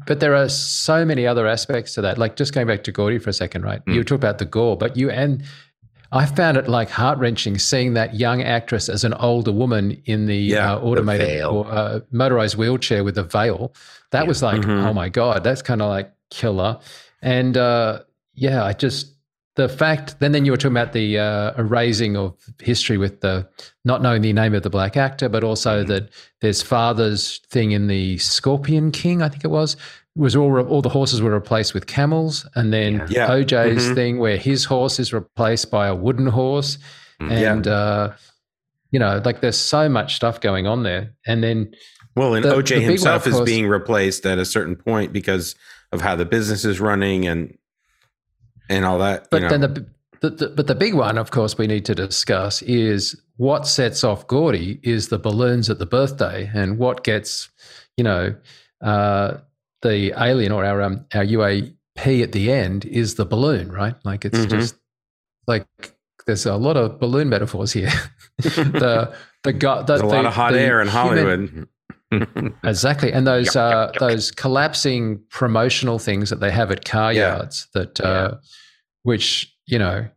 but 0.06 0.20
there 0.20 0.36
are 0.36 0.48
so 0.50 1.04
many 1.04 1.26
other 1.26 1.48
aspects 1.48 1.94
to 1.96 2.02
that. 2.02 2.18
Like 2.18 2.36
just 2.38 2.54
going 2.54 2.68
back 2.68 2.84
to 2.84 2.92
Gordy 2.92 3.18
for 3.20 3.30
a 3.32 3.34
second, 3.34 3.64
right? 3.64 3.82
Mm. 3.86 3.96
You 3.96 4.04
talk 4.04 4.18
about 4.18 4.38
the 4.38 4.46
gore, 4.46 4.78
but 4.78 4.96
you 4.96 5.10
and 5.10 5.44
I 6.12 6.26
found 6.26 6.56
it 6.56 6.68
like 6.70 6.90
heart 6.90 7.18
wrenching 7.20 7.58
seeing 7.58 7.94
that 7.96 8.16
young 8.16 8.42
actress 8.44 8.88
as 8.90 9.04
an 9.04 9.14
older 9.16 9.52
woman 9.52 10.00
in 10.06 10.28
the 10.28 10.38
Yeah, 10.38 10.74
uh, 10.76 10.80
automated 10.80 11.28
veil. 11.28 11.50
or, 11.50 11.66
uh, 11.72 12.00
motorized 12.12 12.56
wheelchair 12.58 13.04
with 13.04 13.18
a 13.18 13.24
veil. 13.24 13.74
That 14.12 14.22
Yeah. 14.24 14.28
was 14.30 14.42
like, 14.44 14.62
Mhm. 14.62 14.86
oh 14.88 14.94
my 14.94 15.10
god, 15.10 15.44
that's 15.44 15.62
kind 15.64 15.82
of 15.82 15.90
like 15.90 16.10
killer. 16.30 16.78
And 17.22 17.58
uh, 17.58 18.04
yeah, 18.36 18.64
I 18.64 18.74
just 18.74 19.17
the 19.58 19.68
fact. 19.68 20.20
Then 20.20 20.32
then 20.32 20.46
you 20.46 20.52
were 20.52 20.58
talking 20.58 20.72
about 20.78 20.94
the 20.94 21.18
uh, 21.20 21.52
erasing 21.58 22.16
of 22.16 22.34
history 22.62 22.98
with 22.98 23.20
the 23.22 23.48
not 23.84 24.02
knowing 24.02 24.22
the 24.22 24.32
name 24.32 24.54
of 24.54 24.64
the 24.64 24.70
black 24.70 24.96
actor, 24.96 25.28
but 25.28 25.44
also 25.44 25.84
Mhm. 25.84 25.88
that 25.88 26.10
there's 26.42 26.62
father's 26.62 27.40
thing 27.50 27.72
in 27.72 27.88
the 27.88 28.18
Scorpion 28.20 28.92
King, 28.92 29.22
I 29.22 29.30
think 29.30 29.44
it 29.44 29.50
was, 29.52 29.76
was 30.16 30.36
all 30.36 30.58
all 30.62 30.82
the 30.82 30.90
horses 30.90 31.22
were 31.22 31.32
replaced 31.34 31.74
with 31.74 31.88
camels, 31.88 32.48
and 32.56 32.72
then 32.72 33.06
Yeah. 33.10 33.28
Yeah. 33.28 33.30
OJ's 33.30 33.90
Mhm. 33.90 33.96
thing 33.96 34.20
where 34.20 34.38
his 34.38 34.64
horse 34.66 35.00
is 35.00 35.12
replaced 35.14 35.70
by 35.70 35.88
a 35.88 35.96
wooden 35.96 36.28
horse, 36.28 36.78
Mhm. 37.22 37.32
and 37.32 37.68
uh, 37.68 38.12
you 38.92 39.00
know, 39.00 39.22
like 39.26 39.42
there's 39.42 39.58
so 39.58 39.90
much 39.90 40.16
stuff 40.16 40.40
going 40.40 40.66
on 40.68 40.84
there, 40.84 41.12
and 41.26 41.44
then 41.44 41.72
well 42.16 42.34
and 42.36 42.46
The- 42.46 42.50
oj 42.56 42.70
the 42.70 42.76
big 42.76 42.82
one, 42.84 42.90
himself 42.92 43.28
is 43.28 43.34
course- 43.34 43.46
being 43.46 43.68
replaced 43.68 44.26
at 44.26 44.38
a 44.40 44.46
certain 44.46 44.76
point 44.76 45.12
because 45.14 45.56
of 45.92 46.02
how 46.02 46.16
the 46.16 46.26
business 46.26 46.64
is 46.66 46.80
running 46.80 47.28
and 47.28 47.58
and 48.70 48.86
all 48.86 49.00
that 49.00 49.30
But 49.30 49.38
you 49.44 49.50
know. 49.50 49.58
then 49.58 49.62
the, 49.62 49.86
the, 50.22 50.30
the 50.30 50.50
but 50.50 50.68
the 50.68 50.76
big 50.76 50.94
one, 50.94 51.18
of 51.18 51.32
course, 51.32 51.58
we 51.58 51.68
need 51.68 51.86
to 51.86 51.96
discuss 51.96 52.62
is 52.64 53.20
what 53.38 53.68
sets 53.68 54.04
off 54.04 54.26
Gordy 54.28 54.80
is 54.84 55.10
the 55.10 55.20
balloons 55.20 55.70
at 55.70 55.78
the 55.80 55.86
birthday, 55.86 56.50
and 56.54 56.78
what 56.80 57.04
gets, 57.04 57.50
you 57.98 58.04
know, 58.04 58.36
uh, 58.82 59.38
the 59.84 60.14
alien 60.20 60.52
or 60.52 60.66
our 60.66 60.82
um, 60.82 61.06
our 61.14 61.24
UAP 61.24 62.24
at 62.24 62.32
the 62.32 62.52
end 62.52 62.86
is 62.86 63.16
the 63.16 63.26
balloon, 63.26 63.72
right? 63.72 63.96
Like 64.04 64.26
it's 64.26 64.40
Mhm. 64.40 64.50
just 64.50 64.76
like 65.48 65.68
there's 66.26 66.46
a 66.46 66.56
lot 66.56 66.78
of 66.78 67.00
balloon 67.00 67.30
metaphors 67.30 67.72
here. 67.74 67.92
the 68.40 69.14
the 69.44 69.52
the, 69.54 69.84
there's 69.88 70.02
a 70.02 70.06
lot 70.06 70.26
of 70.26 70.34
hot 70.34 70.56
air 70.56 70.82
in 70.82 70.88
human- 70.88 71.18
hollywood 71.18 71.68
Exactly, 72.64 73.12
and 73.12 73.28
those 73.28 73.48
Yuck, 73.50 73.54
yuck, 73.54 73.58
uh, 73.58 73.92
yuck. 73.92 74.00
those 74.00 74.32
collapsing 74.32 75.22
promotional 75.30 76.00
things 76.00 76.30
that 76.30 76.40
they 76.40 76.52
have 76.52 76.72
at 76.72 76.86
car 76.86 77.12
Yeah. 77.14 77.36
yards 77.38 77.68
that, 77.74 78.00
uh, 78.02 78.36
which 79.04 79.54
you 79.66 79.78
know, 79.80 80.08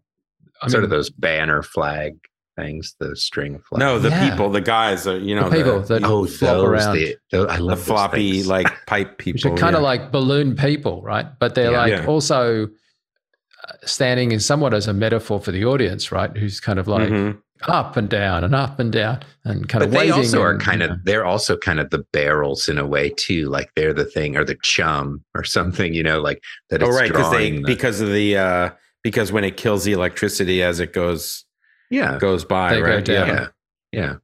I 0.63 0.69
sort 0.69 0.83
mean, 0.83 0.85
of 0.85 0.91
those 0.91 1.11
banner 1.11 1.63
flag 1.63 2.15
things 2.57 2.95
the 3.01 3.17
string 3.17 3.55
of 3.55 3.65
flags 3.65 3.81
no 3.81 3.99
the 3.99 4.11
Yeah. 4.11 4.29
people 4.31 4.51
the 4.51 4.61
guys 4.61 5.07
are, 5.07 5.17
you 5.19 5.35
know 5.35 5.49
The 5.49 5.57
people 5.57 5.81
that- 5.81 6.05
oh 6.05 6.27
flop 6.27 6.57
those, 6.57 6.65
around. 6.69 6.97
the, 6.97 7.17
those 7.31 7.47
i 7.49 7.57
love 7.57 7.79
those 7.79 7.87
floppy 7.87 8.33
things. 8.33 8.49
like 8.49 8.67
pipe 8.87 9.19
people 9.19 9.39
which 9.39 9.47
are 9.47 9.57
kind 9.63 9.75
of 9.77 9.83
like 9.83 10.13
balloon 10.13 10.55
people, 10.57 11.01
right? 11.03 11.27
But 11.39 11.55
they're 11.55 11.71
Yeah. 11.73 11.79
like 11.81 11.91
Yeah. 11.93 12.07
also 12.07 12.67
uh, 12.67 13.73
standing 13.85 14.33
in 14.33 14.41
somewhat 14.41 14.75
as 14.75 14.87
a 14.89 14.93
metaphor 14.93 15.41
for 15.41 15.53
the 15.53 15.65
audience, 15.65 16.11
right? 16.13 16.37
Who's 16.37 16.61
kind 16.61 16.79
of 16.79 16.87
like 16.89 17.09
Mhm. 17.11 17.39
Up 17.69 17.97
and 17.97 18.09
down 18.09 18.43
and 18.45 18.55
up 18.55 18.79
and 18.79 18.93
down 18.93 19.21
and 19.45 19.69
kind 19.69 19.81
but 19.81 19.87
of 19.87 19.91
they 19.91 19.97
waving. 19.99 20.13
also 20.13 20.41
are 20.43 20.57
kind 20.59 20.81
you 20.81 20.87
of 20.87 20.91
know. 20.93 20.97
they're 21.05 21.25
also 21.25 21.57
kind 21.57 21.79
of 21.81 21.91
the 21.91 21.99
barrels 22.13 22.69
in 22.69 22.79
a 22.79 22.87
way 22.87 23.11
too 23.11 23.49
like 23.49 23.71
they're 23.77 23.93
the 23.93 24.05
thing 24.05 24.37
or 24.37 24.45
the 24.45 24.57
chum 24.63 25.23
or 25.35 25.45
something 25.45 25.93
you 25.95 26.03
know 26.03 26.21
like 26.21 26.43
that 26.71 26.83
oh 26.83 26.89
right 26.89 27.09
because 27.11 27.31
they 27.33 27.51
the- 27.51 27.63
because 27.67 28.01
of 28.01 28.11
the 28.11 28.37
uh 28.37 28.71
because 29.03 29.31
when 29.33 29.45
it 29.45 29.57
kills 29.57 29.85
the 29.85 29.93
electricity 29.93 30.63
as 30.63 30.81
it 30.81 30.93
goes 30.93 31.45
yeah 31.91 32.19
goes 32.19 32.45
by 32.45 32.75
They 32.75 32.81
go 32.81 32.87
right 32.87 33.05
down. 33.05 33.29
yeah 33.29 33.47
yeah 33.93 34.15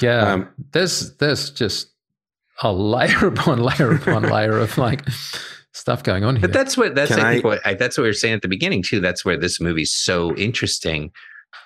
yeah. 0.00 0.32
um, 0.32 0.48
there's 0.72 1.16
there's 1.16 1.50
just 1.50 1.90
a 2.62 2.72
layer 2.72 3.26
upon 3.26 3.58
layer 3.62 3.92
upon 3.94 4.22
layer 4.24 4.58
of 4.58 4.76
like 4.78 5.02
stuff 5.72 6.02
going 6.02 6.24
on 6.24 6.36
here. 6.36 6.42
But 6.42 6.52
that's 6.52 6.76
what 6.76 6.94
that's 6.94 7.10
Can 7.14 7.20
I 7.24 7.32
think 7.34 7.44
I- 7.44 7.48
what 7.48 7.66
I, 7.66 7.74
that's 7.74 7.96
what 7.96 8.02
we 8.02 8.08
were 8.08 8.12
saying 8.14 8.34
at 8.34 8.42
the 8.42 8.48
beginning 8.48 8.82
too. 8.82 9.00
That's 9.00 9.24
where 9.24 9.36
this 9.36 9.60
movie's 9.60 9.92
so 9.94 10.34
interesting. 10.36 11.10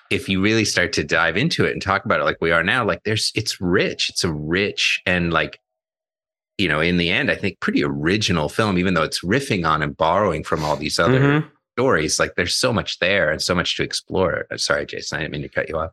If 0.09 0.29
you 0.29 0.41
really 0.41 0.65
start 0.65 0.93
to 0.93 1.03
dive 1.03 1.37
into 1.37 1.65
it 1.65 1.73
and 1.73 1.81
talk 1.81 2.05
about 2.05 2.21
it 2.21 2.23
like 2.23 2.37
we 2.39 2.51
are 2.51 2.63
now, 2.63 2.85
like 2.85 3.03
there's 3.03 3.31
it's 3.35 3.59
rich. 3.59 4.09
It's 4.09 4.23
a 4.23 4.31
rich 4.31 5.01
and 5.05 5.31
like 5.33 5.59
you 6.57 6.67
know, 6.67 6.79
in 6.79 6.97
the 6.97 7.11
end, 7.11 7.29
I 7.29 7.35
think 7.35 7.59
pretty 7.59 7.83
original 7.83 8.49
film, 8.49 8.79
even 8.79 8.95
though 8.95 9.03
it's 9.03 9.23
riffing 9.23 9.67
on 9.67 9.83
and 9.83 9.95
borrowing 9.95 10.43
from 10.43 10.63
all 10.63 10.75
these 10.75 10.97
other 10.97 11.19
mhm. 11.19 11.51
stories. 11.75 12.19
Like 12.19 12.33
there's 12.35 12.55
so 12.55 12.73
much 12.73 12.97
there 12.97 13.29
and 13.29 13.41
so 13.41 13.53
much 13.53 13.77
to 13.77 13.83
explore. 13.83 14.47
Uh, 14.49 14.57
Sorry, 14.57 14.85
Jason, 14.87 15.17
I 15.17 15.21
didn't 15.21 15.33
mean 15.33 15.43
to 15.43 15.49
cut 15.49 15.69
you 15.69 15.77
off. 15.77 15.91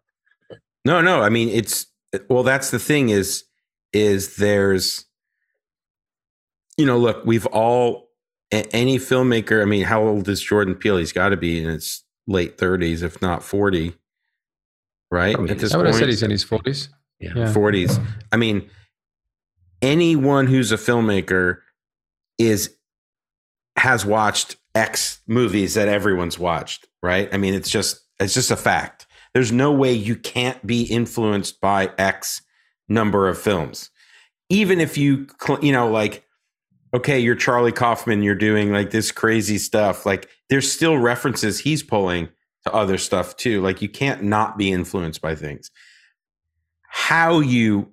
No, 0.86 1.02
no. 1.02 1.22
I 1.22 1.28
mean, 1.28 1.50
it's 1.50 1.86
well. 2.28 2.42
That's 2.42 2.70
the 2.70 2.78
thing 2.78 3.10
is 3.10 3.44
is 3.94 4.36
there's 4.36 5.06
you 6.76 6.84
know 6.84 6.98
look 6.98 7.24
we've 7.24 7.46
all 7.46 8.08
any 8.50 8.98
filmmaker 8.98 9.62
i 9.62 9.64
mean 9.64 9.84
how 9.84 10.02
old 10.02 10.28
is 10.28 10.42
jordan 10.42 10.74
peele 10.74 10.96
he's 10.96 11.12
got 11.12 11.30
to 11.30 11.36
be 11.36 11.62
in 11.62 11.68
his 11.68 12.02
late 12.26 12.58
30s 12.58 13.02
if 13.02 13.22
not 13.22 13.42
40 13.42 13.94
right 15.14 15.38
at 15.50 15.58
this 15.58 15.72
point 15.72 15.74
i 15.74 15.76
would 15.76 15.86
have 15.86 15.94
said 15.96 16.08
he's 16.08 16.22
in 16.22 16.30
his 16.30 16.44
40s 16.44 16.88
yeah. 17.20 17.32
yeah 17.34 17.52
40s 17.52 18.04
i 18.32 18.36
mean 18.36 18.68
anyone 19.82 20.46
who's 20.46 20.72
a 20.72 20.76
filmmaker 20.76 21.58
is 22.38 22.76
has 23.76 24.04
watched 24.04 24.56
x 24.74 25.20
movies 25.26 25.74
that 25.74 25.88
everyone's 25.88 26.38
watched 26.38 26.86
right 27.02 27.32
i 27.32 27.36
mean 27.36 27.54
it's 27.54 27.70
just 27.70 28.00
it's 28.20 28.34
just 28.34 28.50
a 28.50 28.56
fact 28.56 29.06
there's 29.34 29.52
no 29.52 29.72
way 29.72 29.92
you 29.92 30.16
can't 30.16 30.64
be 30.66 30.82
influenced 30.82 31.60
by 31.60 31.90
x 31.98 32.42
number 32.88 33.28
of 33.28 33.38
films. 33.38 33.90
Even 34.48 34.80
if 34.80 34.96
you, 34.98 35.26
you 35.60 35.72
know, 35.72 35.88
like, 35.88 36.24
okay, 36.94 37.18
you're 37.18 37.34
Charlie 37.34 37.72
Kaufman, 37.72 38.22
you're 38.22 38.34
doing 38.34 38.72
like 38.72 38.90
this 38.90 39.10
crazy 39.10 39.58
stuff. 39.58 40.06
Like, 40.06 40.28
there's 40.48 40.70
still 40.70 40.98
references 40.98 41.58
he's 41.58 41.82
pulling 41.82 42.28
to 42.64 42.74
other 42.74 42.98
stuff 42.98 43.36
too. 43.36 43.60
Like, 43.60 43.82
you 43.82 43.88
can't 43.88 44.22
not 44.22 44.58
be 44.58 44.72
influenced 44.72 45.20
by 45.20 45.34
things. 45.34 45.70
How 46.88 47.40
you 47.40 47.92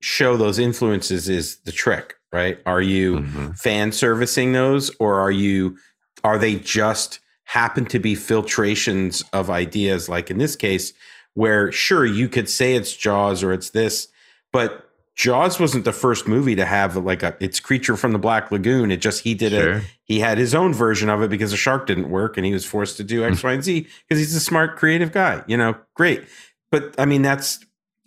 show 0.00 0.36
those 0.36 0.58
influences 0.58 1.28
is 1.28 1.58
the 1.60 1.72
trick, 1.72 2.14
right? 2.32 2.58
Are 2.66 2.80
you 2.80 3.20
mm-hmm. 3.20 3.50
fan 3.52 3.92
servicing 3.92 4.52
those 4.52 4.90
or 4.98 5.20
are 5.20 5.30
you, 5.30 5.76
are 6.24 6.38
they 6.38 6.56
just 6.56 7.20
happen 7.44 7.84
to 7.86 7.98
be 7.98 8.14
filtrations 8.14 9.22
of 9.32 9.50
ideas? 9.50 10.08
Like 10.08 10.30
in 10.30 10.38
this 10.38 10.56
case, 10.56 10.92
where 11.34 11.70
sure, 11.70 12.06
you 12.06 12.28
could 12.28 12.48
say 12.48 12.74
it's 12.74 12.96
Jaws 12.96 13.42
or 13.42 13.52
it's 13.52 13.70
this, 13.70 14.08
but 14.52 14.89
Jaws 15.16 15.60
wasn't 15.60 15.84
the 15.84 15.92
first 15.92 16.26
movie 16.26 16.54
to 16.54 16.64
have 16.64 16.96
like 16.96 17.22
a 17.22 17.36
it's 17.40 17.60
creature 17.60 17.96
from 17.96 18.12
the 18.12 18.18
Black 18.18 18.50
Lagoon. 18.50 18.90
It 18.90 18.98
just 18.98 19.22
he 19.22 19.34
did 19.34 19.52
sure. 19.52 19.72
it. 19.74 19.84
He 20.04 20.20
had 20.20 20.38
his 20.38 20.54
own 20.54 20.72
version 20.72 21.08
of 21.08 21.22
it 21.22 21.30
because 21.30 21.50
the 21.50 21.56
shark 21.56 21.86
didn't 21.86 22.10
work, 22.10 22.36
and 22.36 22.46
he 22.46 22.52
was 22.52 22.64
forced 22.64 22.96
to 22.98 23.04
do 23.04 23.24
X, 23.24 23.42
Y, 23.42 23.52
and 23.52 23.64
Z 23.64 23.86
because 24.08 24.18
he's 24.18 24.34
a 24.34 24.40
smart, 24.40 24.76
creative 24.76 25.12
guy. 25.12 25.42
You 25.46 25.56
know, 25.56 25.76
great. 25.94 26.24
But 26.70 26.94
I 26.98 27.04
mean, 27.04 27.22
that's 27.22 27.58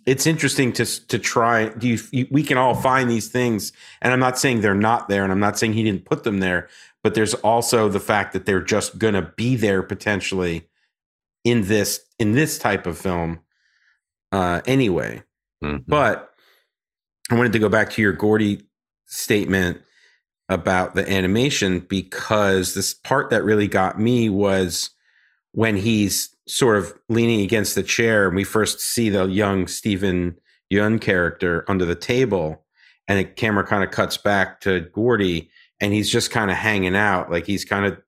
it's 0.06 0.26
interesting 0.26 0.72
to 0.74 0.84
to 1.06 1.18
try. 1.18 1.68
Do 1.68 1.88
you, 1.88 1.98
you, 2.10 2.26
we 2.30 2.42
can 2.42 2.58
all 2.58 2.74
find 2.74 3.08
these 3.08 3.28
things, 3.28 3.72
and 4.02 4.12
I'm 4.12 4.20
not 4.20 4.38
saying 4.38 4.60
they're 4.60 4.74
not 4.74 5.08
there, 5.08 5.22
and 5.22 5.32
I'm 5.32 5.40
not 5.40 5.58
saying 5.58 5.74
he 5.74 5.84
didn't 5.84 6.04
put 6.04 6.24
them 6.24 6.40
there, 6.40 6.68
but 7.02 7.14
there's 7.14 7.34
also 7.34 7.88
the 7.88 8.00
fact 8.00 8.32
that 8.32 8.46
they're 8.46 8.62
just 8.62 8.98
going 8.98 9.14
to 9.14 9.32
be 9.36 9.56
there 9.56 9.82
potentially 9.82 10.68
in 11.44 11.68
this 11.68 12.00
in 12.18 12.32
this 12.32 12.58
type 12.58 12.86
of 12.86 12.98
film 12.98 13.40
uh, 14.32 14.60
anyway. 14.66 15.22
Mm-hmm. 15.62 15.84
But 15.86 16.33
I 17.30 17.34
wanted 17.36 17.52
to 17.52 17.58
go 17.58 17.68
back 17.68 17.90
to 17.90 18.02
your 18.02 18.12
Gordy 18.12 18.62
statement 19.06 19.80
about 20.48 20.94
the 20.94 21.10
animation 21.10 21.80
because 21.80 22.74
this 22.74 22.92
part 22.92 23.30
that 23.30 23.44
really 23.44 23.66
got 23.66 23.98
me 23.98 24.28
was 24.28 24.90
when 25.52 25.76
he's 25.76 26.34
sort 26.46 26.76
of 26.76 26.92
leaning 27.08 27.40
against 27.40 27.74
the 27.74 27.82
chair 27.82 28.26
and 28.26 28.36
we 28.36 28.44
first 28.44 28.80
see 28.80 29.08
the 29.08 29.24
young 29.24 29.66
Steven 29.66 30.36
Yeun 30.72 31.00
character 31.00 31.64
under 31.68 31.86
the 31.86 31.94
table 31.94 32.64
and 33.08 33.18
the 33.18 33.24
camera 33.24 33.66
kind 33.66 33.82
of 33.82 33.90
cuts 33.90 34.16
back 34.18 34.60
to 34.60 34.80
Gordy 34.80 35.50
and 35.80 35.92
he's 35.92 36.10
just 36.10 36.30
kind 36.30 36.50
of 36.50 36.56
hanging 36.56 36.96
out 36.96 37.30
like 37.30 37.46
he's 37.46 37.64
kind 37.64 37.86
of 37.86 37.98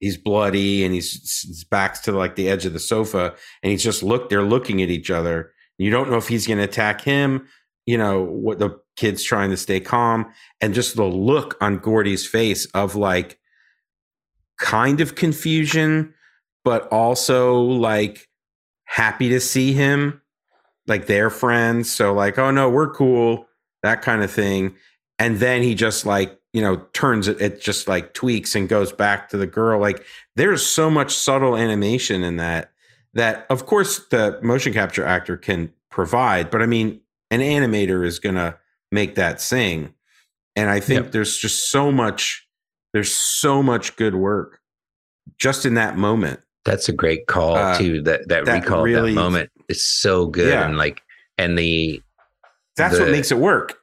he's 0.00 0.16
bloody 0.16 0.84
and 0.84 0.92
he's 0.92 1.44
his 1.46 1.64
back's 1.64 2.00
to 2.00 2.12
like 2.12 2.34
the 2.34 2.48
edge 2.48 2.66
of 2.66 2.72
the 2.72 2.80
sofa 2.80 3.34
and 3.62 3.70
he's 3.70 3.84
just 3.84 4.02
look 4.02 4.28
they're 4.28 4.42
looking 4.42 4.82
at 4.82 4.90
each 4.90 5.10
other. 5.10 5.52
You 5.78 5.90
don't 5.90 6.10
know 6.10 6.18
if 6.18 6.28
he's 6.28 6.46
going 6.46 6.58
to 6.58 6.64
attack 6.64 7.00
him 7.00 7.46
you 7.90 7.98
know 7.98 8.22
what 8.22 8.58
the 8.58 8.70
kid's 8.96 9.22
trying 9.22 9.50
to 9.50 9.56
stay 9.56 9.80
calm 9.80 10.26
and 10.60 10.74
just 10.74 10.96
the 10.96 11.04
look 11.04 11.56
on 11.60 11.78
gordy's 11.78 12.26
face 12.26 12.66
of 12.66 12.94
like 12.94 13.38
kind 14.58 15.00
of 15.00 15.14
confusion 15.14 16.14
but 16.64 16.86
also 16.88 17.60
like 17.60 18.28
happy 18.84 19.28
to 19.30 19.40
see 19.40 19.72
him 19.72 20.20
like 20.86 21.06
they're 21.06 21.30
friends. 21.30 21.90
So 21.90 22.12
like 22.12 22.38
oh 22.38 22.50
no 22.50 22.68
we're 22.68 22.92
cool 22.92 23.46
that 23.82 24.02
kind 24.02 24.22
of 24.22 24.30
thing. 24.30 24.74
And 25.18 25.38
then 25.38 25.62
he 25.62 25.74
just 25.74 26.04
like 26.04 26.38
you 26.52 26.60
know 26.60 26.76
turns 26.92 27.28
it 27.28 27.40
it 27.40 27.60
just 27.60 27.88
like 27.88 28.12
tweaks 28.12 28.54
and 28.54 28.68
goes 28.68 28.92
back 28.92 29.28
to 29.30 29.36
the 29.36 29.46
girl. 29.46 29.80
Like 29.80 30.04
there's 30.36 30.66
so 30.66 30.90
much 30.90 31.14
subtle 31.14 31.56
animation 31.56 32.22
in 32.22 32.36
that 32.36 32.72
that 33.14 33.46
of 33.48 33.66
course 33.66 34.06
the 34.08 34.38
motion 34.42 34.72
capture 34.72 35.04
actor 35.04 35.36
can 35.36 35.72
provide 35.90 36.48
but 36.48 36.62
i 36.62 36.66
mean 36.66 37.00
an 37.30 37.40
animator 37.40 38.04
is 38.04 38.18
going 38.18 38.34
to 38.36 38.56
make 38.90 39.14
that 39.14 39.40
sing. 39.40 39.94
And 40.56 40.68
I 40.68 40.80
think 40.80 41.04
yep. 41.04 41.12
there's 41.12 41.36
just 41.38 41.70
so 41.70 41.92
much, 41.92 42.46
there's 42.92 43.12
so 43.12 43.62
much 43.62 43.96
good 43.96 44.14
work 44.14 44.60
just 45.38 45.64
in 45.64 45.74
that 45.74 45.96
moment. 45.96 46.40
That's 46.64 46.88
a 46.88 46.92
great 46.92 47.26
call 47.26 47.56
uh, 47.56 47.78
too. 47.78 48.02
That 48.02 48.28
that, 48.28 48.44
that 48.44 48.64
recall 48.64 48.82
really, 48.82 49.14
that 49.14 49.20
moment 49.20 49.50
is 49.68 49.84
so 49.84 50.26
good, 50.26 50.50
yeah. 50.50 50.66
and 50.66 50.76
like, 50.76 51.02
and 51.38 51.58
the 51.58 52.02
that's 52.76 52.98
the, 52.98 53.04
what 53.04 53.12
makes 53.12 53.32
it 53.32 53.38
work. 53.38 53.78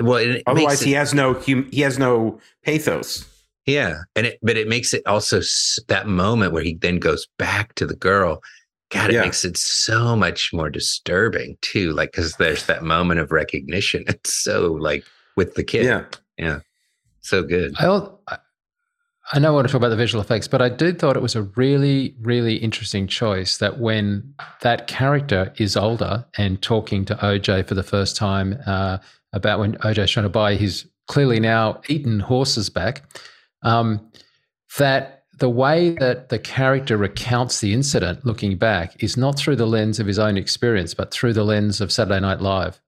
Well, 0.00 0.16
it 0.16 0.42
otherwise 0.44 0.82
it, 0.82 0.86
he 0.86 0.92
has 0.94 1.14
no 1.14 1.34
he 1.34 1.80
has 1.82 2.00
no 2.00 2.40
pathos. 2.64 3.24
Yeah, 3.64 4.00
and 4.16 4.26
it 4.26 4.38
but 4.42 4.56
it 4.56 4.66
makes 4.66 4.92
it 4.92 5.06
also 5.06 5.40
that 5.86 6.08
moment 6.08 6.52
where 6.52 6.64
he 6.64 6.74
then 6.74 6.98
goes 6.98 7.28
back 7.38 7.76
to 7.76 7.86
the 7.86 7.94
girl 7.94 8.42
God, 8.90 9.10
it 9.10 9.14
yeah. 9.14 9.22
makes 9.22 9.44
it 9.44 9.56
so 9.56 10.14
much 10.14 10.50
more 10.52 10.70
disturbing 10.70 11.56
too. 11.60 11.92
Like, 11.92 12.12
because 12.12 12.36
there's 12.36 12.66
that 12.66 12.82
moment 12.82 13.20
of 13.20 13.32
recognition. 13.32 14.04
It's 14.08 14.32
so 14.32 14.72
like 14.72 15.04
with 15.36 15.54
the 15.54 15.64
kid. 15.64 15.84
Yeah. 15.84 16.04
Yeah. 16.38 16.60
So 17.20 17.42
good. 17.42 17.74
I, 17.78 18.38
I 19.32 19.40
know 19.40 19.48
I 19.48 19.54
want 19.54 19.66
to 19.66 19.72
talk 19.72 19.80
about 19.80 19.88
the 19.88 19.96
visual 19.96 20.22
effects, 20.22 20.46
but 20.46 20.62
I 20.62 20.68
did 20.68 21.00
thought 21.00 21.16
it 21.16 21.22
was 21.22 21.34
a 21.34 21.42
really, 21.42 22.14
really 22.20 22.56
interesting 22.56 23.08
choice 23.08 23.56
that 23.58 23.80
when 23.80 24.34
that 24.62 24.86
character 24.86 25.52
is 25.56 25.76
older 25.76 26.24
and 26.38 26.62
talking 26.62 27.04
to 27.06 27.16
OJ 27.16 27.66
for 27.66 27.74
the 27.74 27.82
first 27.82 28.14
time 28.14 28.56
uh, 28.66 28.98
about 29.32 29.58
when 29.58 29.74
OJ's 29.78 30.12
trying 30.12 30.24
to 30.24 30.30
buy 30.30 30.54
his 30.54 30.86
clearly 31.08 31.40
now 31.40 31.80
eaten 31.88 32.20
horses 32.20 32.70
back, 32.70 33.02
um, 33.62 34.12
that 34.78 35.15
the 35.38 35.50
way 35.50 35.90
that 35.90 36.30
the 36.30 36.38
character 36.38 36.96
recounts 36.96 37.60
the 37.60 37.74
incident 37.74 38.24
looking 38.24 38.56
back 38.56 39.02
is 39.02 39.16
not 39.16 39.36
through 39.36 39.56
the 39.56 39.66
lens 39.66 40.00
of 40.00 40.06
his 40.06 40.18
own 40.18 40.36
experience, 40.36 40.94
but 40.94 41.12
through 41.12 41.34
the 41.34 41.44
lens 41.44 41.80
of 41.80 41.92
Saturday 41.92 42.20
Night 42.20 42.40
Live. 42.40 42.80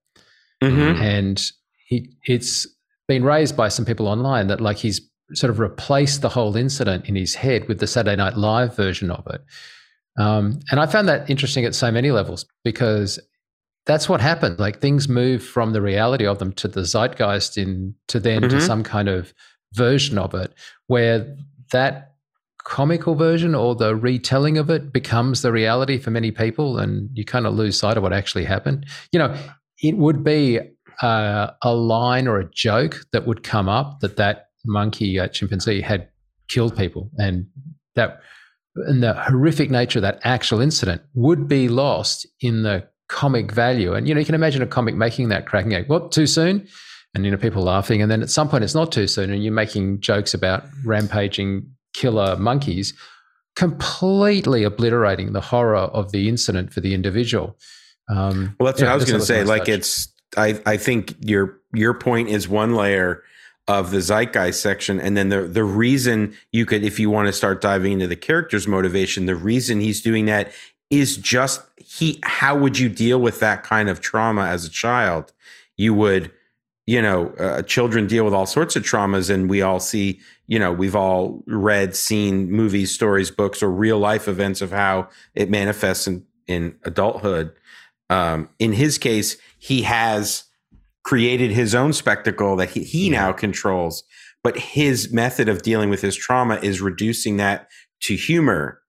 Mm-hmm. 0.62 1.03
And 1.03 1.53
he, 1.86 2.16
it's 2.24 2.66
been 3.07 3.22
raised 3.22 3.57
by 3.57 3.68
some 3.68 3.84
people 3.84 4.09
online 4.09 4.46
that 4.46 4.61
like 4.61 4.78
he's 4.78 5.01
sort 5.34 5.51
of 5.51 5.59
replaced 5.59 6.22
the 6.22 6.28
whole 6.30 6.57
incident 6.57 7.07
in 7.07 7.16
his 7.16 7.34
head 7.34 7.68
with 7.68 7.80
the 7.80 7.86
Saturday 7.86 8.16
Night 8.16 8.36
Live 8.36 8.74
version 8.74 9.11
of 9.11 9.26
it. 9.26 9.42
Um, 10.18 10.61
and 10.70 10.80
I 10.80 10.86
found 10.86 11.09
that 11.09 11.28
interesting 11.28 11.64
at 11.64 11.74
so 11.74 11.90
many 11.90 12.11
levels 12.11 12.46
because 12.64 13.18
that's 13.84 14.09
what 14.09 14.20
happened. 14.20 14.59
Like 14.59 14.80
things 14.80 15.09
move 15.09 15.42
from 15.42 15.72
the 15.72 15.82
reality 15.82 16.26
of 16.26 16.38
them 16.38 16.53
to 16.55 16.68
the 16.68 16.84
zeitgeist 16.84 17.59
in 17.59 17.94
to 18.09 18.18
then 18.18 18.42
mm-hmm. 18.42 18.57
to 18.57 18.61
some 18.61 18.82
kind 18.82 19.09
of 19.09 19.34
version 19.74 20.16
of 20.18 20.34
it 20.34 20.55
where 20.86 21.36
that 21.72 22.14
comical 22.69 23.14
version 23.14 23.55
or 23.55 23.75
the 23.75 23.97
retelling 23.97 24.59
of 24.59 24.69
it 24.69 24.93
becomes 24.93 25.41
the 25.41 25.51
reality 25.51 25.99
for 25.99 26.11
many 26.11 26.31
people 26.31 26.79
and 26.79 27.09
you 27.14 27.25
kind 27.25 27.47
of 27.47 27.55
lose 27.55 27.79
sight 27.79 27.97
of 27.97 28.03
what 28.03 28.12
actually 28.12 28.45
happened. 28.45 28.85
You 29.11 29.19
know 29.19 29.35
it 29.83 29.97
would 29.97 30.23
be 30.23 30.61
uh, 31.01 31.51
a 31.62 31.75
line 31.75 32.29
or 32.29 32.39
a 32.39 32.51
joke 32.51 33.01
that 33.12 33.27
would 33.27 33.43
come 33.43 33.71
up 33.71 34.01
that 34.01 34.16
that 34.16 34.49
monkey 34.66 35.19
uh, 35.19 35.29
chimpanzee 35.29 35.81
had 35.81 36.09
killed 36.49 36.77
people 36.77 37.11
and 37.16 37.47
that 37.95 38.21
and 38.75 39.03
the 39.03 39.14
horrific 39.14 39.71
nature 39.71 40.01
of 40.01 40.03
that 40.03 40.21
actual 40.23 40.61
incident 40.61 41.01
would 41.14 41.49
be 41.49 41.69
lost 41.69 42.27
in 42.43 42.64
the 42.64 42.87
comic 43.09 43.51
value. 43.51 43.95
And 43.95 44.07
you 44.07 44.12
know 44.14 44.21
you 44.21 44.27
can 44.27 44.35
imagine 44.35 44.61
a 44.61 44.66
comic 44.66 44.95
making 44.95 45.31
that 45.31 45.47
cracking 45.47 45.73
egg 45.73 45.89
what 45.89 46.12
too 46.12 46.27
soon? 46.27 46.69
And 47.14 47.25
you 47.25 47.31
know 47.31 47.39
people 47.39 47.62
laughing. 47.62 48.03
And 48.03 48.11
then 48.11 48.21
at 48.21 48.29
some 48.29 48.51
point 48.51 48.62
it's 48.62 48.75
not 48.75 48.93
too 48.93 49.07
soon 49.07 49.31
and 49.31 49.43
you're 49.43 49.55
making 49.55 50.01
jokes 50.01 50.35
about 50.35 50.64
rampaging 50.85 51.66
killer 51.95 52.36
monkeys, 52.36 52.95
completely 53.57 54.64
obliterating 54.64 55.32
the 55.32 55.41
horror 55.41 55.76
of 55.76 56.12
the 56.12 56.28
incident 56.28 56.72
for 56.72 56.80
the 56.80 56.95
individual. 56.95 57.57
Um, 58.09 58.57
well, 58.59 58.66
that's 58.66 58.80
what 58.80 58.91
I 58.91 58.95
was 58.95 59.05
going 59.05 59.20
to 59.20 59.26
say. 59.26 59.45
Like, 59.45 59.62
touch. 59.62 59.68
it's 59.68 60.09
I 60.36 60.61
I 60.66 60.76
think 60.76 61.14
your 61.20 61.59
your 61.74 61.95
point 61.95 62.28
is 62.28 62.49
one 62.49 62.74
layer 62.74 63.22
of 63.66 63.91
the 63.91 64.01
zeitgeist 64.01 64.62
section, 64.62 65.01
and 65.01 65.16
then 65.16 65.28
the 65.28 65.43
the 65.43 65.64
reason 65.64 66.34
you 66.53 66.64
could, 66.64 66.84
if 66.84 66.99
you 66.99 67.11
want 67.11 67.26
to 67.26 67.32
start 67.32 67.61
diving 67.61 67.93
into 67.93 68.07
the 68.07 68.16
character's 68.16 68.66
motivation, 68.66 69.26
the 69.26 69.36
reason 69.36 69.80
he's 69.80 70.01
doing 70.01 70.26
that 70.26 70.53
is 70.91 71.16
just 71.16 71.62
he. 71.76 72.18
How 72.22 72.57
would 72.57 72.78
you 72.78 72.89
deal 72.89 73.20
with 73.20 73.41
that 73.41 73.62
kind 73.62 73.89
of 73.89 74.01
trauma 74.01 74.47
as 74.47 74.64
a 74.64 74.70
child? 74.70 75.32
You 75.76 75.95
would 75.95 76.32
you 76.89 77.03
know, 77.03 77.28
uh, 77.39 77.61
children 77.61 78.07
deal 78.07 78.24
with 78.24 78.32
all 78.32 78.47
sorts 78.47 78.74
of 78.74 78.82
traumas, 78.82 79.28
and 79.28 79.51
we 79.51 79.61
all 79.61 79.78
see, 79.78 80.18
you 80.49 80.59
know, 80.59 80.72
we've 80.72 80.96
all 80.96 81.44
read, 81.46 81.94
seen 81.94 82.51
movies, 82.51 82.90
stories, 82.90 83.30
books, 83.30 83.62
or 83.62 83.70
real 83.70 83.99
life 83.99 84.26
events 84.26 84.62
of 84.62 84.72
how 84.72 85.09
it 85.34 85.51
manifests 85.51 86.09
in, 86.09 86.24
in 86.46 86.74
adulthood. 86.84 87.53
Um, 88.09 88.49
in 88.59 88.72
his 88.72 88.96
case, 88.96 89.36
he 89.59 89.82
has 89.82 90.44
created 91.05 91.51
his 91.51 91.74
own 91.74 91.92
spectacle 91.92 92.57
that 92.57 92.70
he, 92.70 92.82
he 92.82 93.11
now 93.11 93.30
controls. 93.30 94.03
But 94.42 94.57
his 94.57 95.12
method 95.12 95.51
of 95.51 95.62
dealing 95.62 95.90
with 95.90 96.01
his 96.01 96.16
trauma 96.16 96.57
is 96.62 96.80
reducing 96.80 97.36
that 97.36 97.68
to 98.03 98.16
humor. 98.16 98.80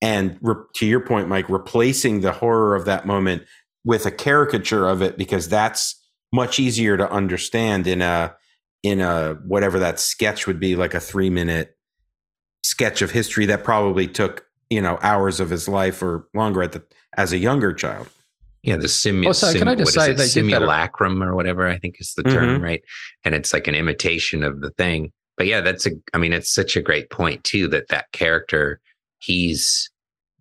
And 0.00 0.38
re- 0.40 0.64
to 0.76 0.86
your 0.86 1.00
point, 1.00 1.28
Mike, 1.28 1.48
replacing 1.50 2.22
the 2.22 2.32
horror 2.32 2.74
of 2.74 2.86
that 2.86 3.06
moment 3.06 3.42
with 3.84 4.06
a 4.06 4.10
caricature 4.10 4.88
of 4.88 5.02
it 5.02 5.18
because 5.18 5.48
that's 5.48 6.00
much 6.32 6.58
easier 6.58 6.96
to 6.96 7.10
understand 7.10 7.86
in 7.86 8.00
a 8.00 8.34
in 8.82 9.00
a 9.00 9.34
whatever 9.46 9.78
that 9.78 10.00
sketch 10.00 10.46
would 10.46 10.58
be 10.60 10.74
like 10.76 10.94
a 10.94 11.00
three 11.00 11.30
minute 11.30 11.76
sketch 12.64 13.02
of 13.02 13.10
history 13.10 13.46
that 13.46 13.64
probably 13.64 14.06
took 14.06 14.44
you 14.70 14.80
know 14.80 14.98
hours 15.02 15.40
of 15.40 15.50
his 15.50 15.68
life 15.68 16.02
or 16.02 16.26
longer 16.34 16.62
at 16.62 16.72
the 16.72 16.82
as 17.16 17.32
a 17.32 17.38
younger 17.38 17.72
child 17.72 18.08
yeah 18.62 18.76
the 18.76 18.86
simu- 18.86 19.26
Also, 19.26 19.48
sim- 19.48 19.58
can 19.60 19.68
I 19.68 19.74
just 19.74 19.92
say 19.94 20.12
it? 20.12 20.16
they 20.16 20.24
did 20.28 20.44
that- 20.46 20.50
simulacrum 20.58 21.22
or 21.22 21.34
whatever 21.34 21.66
i 21.68 21.76
think 21.78 21.96
is 22.00 22.14
the 22.14 22.22
term 22.22 22.60
Mhm. 22.60 22.62
right 22.62 22.82
and 23.24 23.34
it's 23.34 23.52
like 23.52 23.66
an 23.66 23.74
imitation 23.74 24.42
of 24.42 24.60
the 24.60 24.70
thing 24.70 25.12
but 25.36 25.46
yeah 25.46 25.60
that's 25.60 25.86
a 25.86 25.90
i 26.14 26.18
mean 26.18 26.32
it's 26.32 26.52
such 26.52 26.76
a 26.76 26.82
great 26.82 27.10
point 27.10 27.42
too 27.44 27.68
that 27.68 27.88
that 27.88 28.06
character 28.12 28.80
he's 29.18 29.90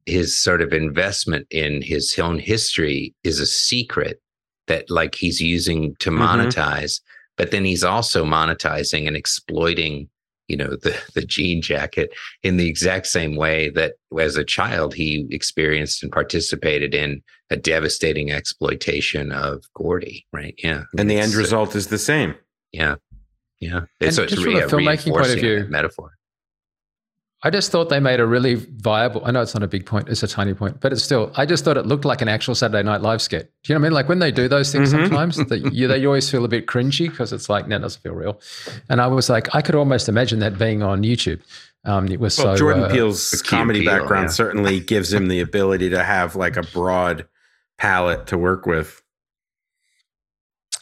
his 0.05 0.37
sort 0.39 0.61
of 0.61 0.73
investment 0.73 1.45
in 1.51 1.81
his 1.81 2.17
own 2.17 2.39
history 2.39 3.13
is 3.23 3.39
a 3.39 3.45
secret 3.45 4.19
that 4.67 4.89
like 4.89 5.15
he's 5.15 5.39
using 5.41 5.95
to 5.99 6.09
Mhm. 6.11 6.17
monetize 6.19 7.01
but 7.41 7.49
then 7.49 7.65
he's 7.65 7.83
also 7.83 8.23
monetizing 8.23 9.07
and 9.07 9.17
exploiting 9.17 10.07
you 10.47 10.55
know 10.55 10.75
the 10.83 10.95
the 11.15 11.25
jean 11.25 11.59
jacket 11.59 12.11
in 12.43 12.57
the 12.57 12.67
exact 12.67 13.07
same 13.07 13.35
way 13.35 13.71
that 13.71 13.93
as 14.19 14.35
a 14.37 14.43
child 14.43 14.93
he 14.93 15.25
experienced 15.31 16.03
and 16.03 16.11
participated 16.11 16.93
in 16.93 17.19
a 17.49 17.57
devastating 17.57 18.31
exploitation 18.31 19.31
of 19.31 19.63
Gordy, 19.73 20.25
right? 20.31 20.53
Yeah. 20.63 20.83
and 20.99 21.09
the 21.09 21.17
end 21.17 21.29
It's, 21.29 21.35
uh, 21.35 21.39
result 21.39 21.75
is 21.75 21.87
the 21.87 21.97
same 21.97 22.35
Yeah. 22.71 22.95
Yeah. 23.59 23.81
And 23.99 24.13
so 24.13 24.23
it's 24.23 24.33
from 24.35 24.43
a 24.55 24.57
re- 24.57 24.61
filmmaking 24.61 25.11
point 25.13 25.25
of 25.25 25.33
reinforcing 25.35 25.39
view- 25.39 25.67
metaphor. 25.67 26.11
I 27.43 27.49
just 27.49 27.71
thought 27.71 27.89
they 27.89 27.99
made 27.99 28.19
a 28.19 28.25
really 28.27 28.53
viable. 28.55 29.23
I 29.25 29.31
know 29.31 29.41
it's 29.41 29.55
not 29.55 29.63
a 29.63 29.67
big 29.67 29.85
point; 29.85 30.09
it's 30.09 30.21
a 30.21 30.27
tiny 30.27 30.53
point, 30.53 30.79
but 30.79 30.93
it's 30.93 31.01
still. 31.01 31.31
I 31.35 31.45
just 31.47 31.65
thought 31.65 31.75
it 31.75 31.87
looked 31.87 32.05
like 32.05 32.21
an 32.21 32.27
actual 32.27 32.53
Saturday 32.53 32.83
Night 32.83 33.01
Live 33.01 33.21
skit. 33.21 33.51
Do 33.63 33.73
you 33.73 33.75
know 33.75 33.81
what 33.81 33.85
I 33.85 33.89
mean? 33.89 33.93
Like 33.95 34.09
when 34.09 34.19
they 34.19 34.31
do 34.31 34.47
those 34.47 34.71
things, 34.71 34.93
Mhm. 34.93 35.07
sometimes 35.07 35.37
that 35.37 35.59
you, 35.73 35.87
they 35.87 36.05
always 36.05 36.29
feel 36.29 36.45
a 36.45 36.47
bit 36.47 36.67
cringy 36.67 37.09
because 37.09 37.33
it's 37.33 37.49
like, 37.49 37.67
no, 37.67 37.77
it 37.77 37.79
doesn't 37.79 38.01
feel 38.03 38.13
real. 38.13 38.39
And 38.89 39.01
I 39.01 39.07
was 39.07 39.27
like, 39.29 39.53
I 39.55 39.61
could 39.63 39.73
almost 39.75 40.07
imagine 40.07 40.37
that 40.39 40.59
being 40.59 40.83
on 40.83 41.01
YouTube. 41.03 41.41
Um, 41.83 42.07
it 42.09 42.19
was 42.19 42.37
well 42.37 42.53
so. 42.55 42.59
jordan 42.59 42.83
uh, 42.83 42.89
peele's 42.89 43.41
comedy 43.41 43.79
Peele, 43.81 43.91
background 43.99 44.25
yeah. 44.25 44.33
certainly 44.33 44.79
gives 44.93 45.11
him 45.11 45.29
the 45.29 45.39
ability 45.39 45.89
to 45.89 46.03
have 46.03 46.35
like 46.35 46.55
a 46.55 46.61
broad 46.61 47.25
palette 47.79 48.27
to 48.27 48.37
work 48.37 48.67
with 48.67 49.01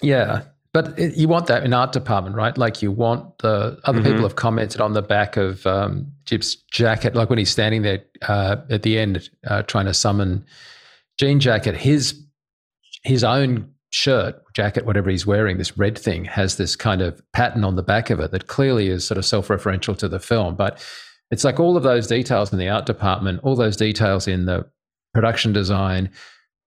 Yeah, 0.01 0.41
but 0.73 0.97
it, 0.99 1.15
you 1.15 1.27
want 1.27 1.47
that 1.47 1.63
in 1.63 1.73
art 1.73 1.91
department, 1.91 2.35
right? 2.35 2.57
Like 2.57 2.81
you 2.81 2.91
want 2.91 3.39
the 3.39 3.79
other 3.85 4.01
people 4.01 4.19
Mhm. 4.19 4.23
have 4.23 4.35
commented 4.35 4.81
on 4.81 4.93
the 4.93 5.01
back 5.01 5.35
of 5.37 5.65
um, 5.65 6.11
Jib's 6.25 6.55
jacket, 6.71 7.15
like 7.15 7.29
when 7.29 7.39
he's 7.39 7.49
standing 7.49 7.81
there 7.81 8.03
uh, 8.27 8.57
at 8.69 8.83
the 8.83 8.99
end 8.99 9.29
uh, 9.47 9.63
trying 9.63 9.85
to 9.85 9.93
summon 9.93 10.45
Jean 11.19 11.39
Jacket. 11.39 11.75
His 11.75 12.21
his 13.03 13.23
own 13.23 13.69
shirt, 13.91 14.35
jacket, 14.53 14.85
whatever 14.85 15.09
he's 15.09 15.25
wearing, 15.25 15.57
this 15.57 15.77
red 15.77 15.97
thing 15.97 16.25
has 16.25 16.57
this 16.57 16.75
kind 16.75 17.01
of 17.01 17.21
pattern 17.33 17.63
on 17.63 17.75
the 17.75 17.81
back 17.83 18.09
of 18.09 18.19
it 18.19 18.29
that 18.31 18.47
clearly 18.47 18.87
is 18.89 19.07
sort 19.07 19.17
of 19.17 19.25
self-referential 19.25 19.97
to 19.97 20.07
the 20.07 20.19
film. 20.19 20.55
But 20.55 20.85
it's 21.31 21.43
like 21.43 21.59
all 21.59 21.75
of 21.77 21.83
those 21.83 22.05
details 22.07 22.51
in 22.53 22.59
the 22.59 22.69
art 22.69 22.85
department, 22.85 23.39
all 23.43 23.55
those 23.55 23.77
details 23.77 24.27
in 24.27 24.45
the 24.45 24.69
production 25.13 25.53
design, 25.53 26.09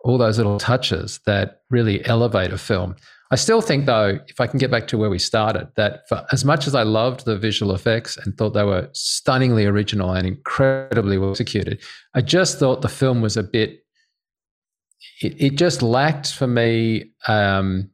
all 0.05 0.19
those 0.19 0.39
little 0.39 0.59
touches 0.59 1.21
that 1.27 1.61
really 1.71 2.05
elevate 2.07 2.53
a 2.53 2.59
film. 2.59 2.97
I 3.33 3.37
still 3.37 3.63
think, 3.63 3.87
though, 3.87 4.19
if 4.29 4.41
I 4.41 4.47
can 4.47 4.59
get 4.59 4.71
back 4.71 4.87
to 4.89 4.99
where 4.99 5.09
we 5.09 5.19
started, 5.19 5.69
that 5.77 6.07
for 6.07 6.23
as 6.33 6.45
much 6.45 6.67
as 6.67 6.75
I 6.75 6.83
loved 6.83 7.25
the 7.25 7.39
visual 7.39 7.75
effects 7.75 8.19
and 8.19 8.37
thought 8.37 8.51
they 8.51 8.63
were 8.63 8.91
stunningly 8.93 9.65
original 9.65 10.13
and 10.13 10.27
incredibly 10.27 11.17
well 11.17 11.31
executed, 11.31 11.81
I 12.15 12.21
just 12.21 12.59
thought 12.59 12.83
the 12.83 12.91
film 12.91 13.23
was 13.23 13.39
a 13.39 13.43
bit. 13.43 13.87
It, 15.23 15.41
it 15.41 15.57
just 15.57 15.81
lacked 15.81 16.35
for 16.35 16.47
me 16.47 17.13
um, 17.27 17.91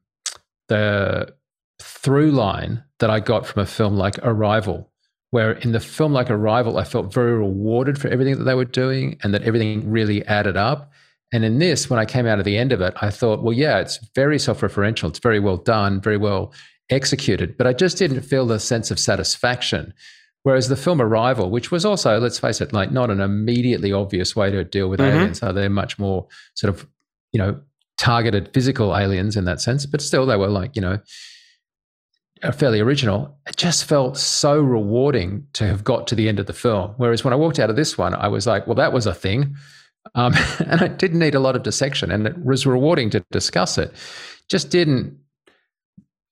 the 0.66 1.32
through 1.80 2.32
line 2.32 2.82
that 2.98 3.08
I 3.08 3.20
got 3.20 3.46
from 3.46 3.62
a 3.62 3.66
film 3.66 3.96
like 3.96 4.18
Arrival, 4.24 4.90
where 5.30 5.52
in 5.52 5.70
the 5.70 5.78
film 5.78 6.12
like 6.12 6.32
Arrival, 6.32 6.78
I 6.78 6.84
felt 6.84 7.14
very 7.14 7.34
rewarded 7.34 7.96
for 7.96 8.08
everything 8.08 8.38
that 8.38 8.44
they 8.44 8.54
were 8.54 8.64
doing 8.64 9.16
and 9.22 9.32
that 9.34 9.42
everything 9.42 9.88
really 9.88 10.26
added 10.26 10.56
up. 10.56 10.90
And 11.32 11.44
in 11.44 11.58
this, 11.58 11.90
when 11.90 11.98
I 12.00 12.06
came 12.06 12.26
out 12.26 12.38
of 12.38 12.44
the 12.46 12.56
end 12.56 12.72
of 12.72 12.80
it, 12.80 12.94
I 13.02 13.10
thought, 13.10 13.42
well, 13.42 13.52
yeah, 13.52 13.78
it's 13.78 13.98
very 14.14 14.38
self 14.38 14.60
referential. 14.60 15.08
It's 15.10 15.18
very 15.18 15.40
well 15.40 15.58
done, 15.58 16.00
very 16.00 16.16
well 16.16 16.52
executed. 16.90 17.56
But 17.58 17.66
I 17.66 17.74
just 17.74 17.98
didn't 17.98 18.22
feel 18.22 18.46
the 18.46 18.58
sense 18.58 18.90
of 18.90 18.98
satisfaction. 18.98 19.92
Whereas 20.44 20.68
the 20.68 20.76
film 20.76 21.02
Arrival, 21.02 21.50
which 21.50 21.70
was 21.70 21.84
also, 21.84 22.18
let's 22.18 22.38
face 22.38 22.60
it, 22.62 22.72
like 22.72 22.90
not 22.92 23.10
an 23.10 23.20
immediately 23.20 23.92
obvious 23.92 24.34
way 24.34 24.50
to 24.50 24.64
deal 24.64 24.88
with 24.88 25.00
Mhm. 25.00 25.12
aliens, 25.12 25.38
so 25.40 25.52
they're 25.52 25.68
much 25.68 25.98
more 25.98 26.26
sort 26.54 26.72
of, 26.74 26.86
you 27.32 27.38
know, 27.38 27.60
targeted 27.98 28.48
physical 28.54 28.96
aliens 28.96 29.36
in 29.36 29.44
that 29.44 29.60
sense, 29.60 29.84
but 29.84 30.00
still 30.00 30.24
they 30.24 30.36
were 30.36 30.48
like, 30.48 30.76
you 30.76 30.80
know, 30.80 30.98
fairly 32.54 32.80
original. 32.80 33.36
It 33.48 33.56
just 33.56 33.84
felt 33.84 34.16
so 34.16 34.58
rewarding 34.60 35.46
to 35.54 35.66
have 35.66 35.82
got 35.82 36.06
to 36.06 36.14
the 36.14 36.28
end 36.28 36.38
of 36.38 36.46
the 36.46 36.52
film. 36.52 36.94
Whereas 36.96 37.24
when 37.24 37.32
I 37.32 37.36
walked 37.36 37.58
out 37.58 37.68
of 37.68 37.76
this 37.76 37.98
one, 37.98 38.14
I 38.14 38.28
was 38.28 38.46
like, 38.46 38.66
well, 38.66 38.76
that 38.76 38.92
was 38.92 39.06
a 39.06 39.14
thing. 39.14 39.56
Um, 40.14 40.34
and 40.66 40.80
I 40.80 40.88
didn't 40.88 41.18
need 41.18 41.34
a 41.34 41.40
lot 41.40 41.56
of 41.56 41.62
dissection 41.62 42.10
and 42.10 42.26
it 42.26 42.44
was 42.44 42.66
rewarding 42.66 43.10
to 43.10 43.24
discuss 43.30 43.78
it. 43.78 43.92
Just 44.48 44.70
didn't. 44.70 45.18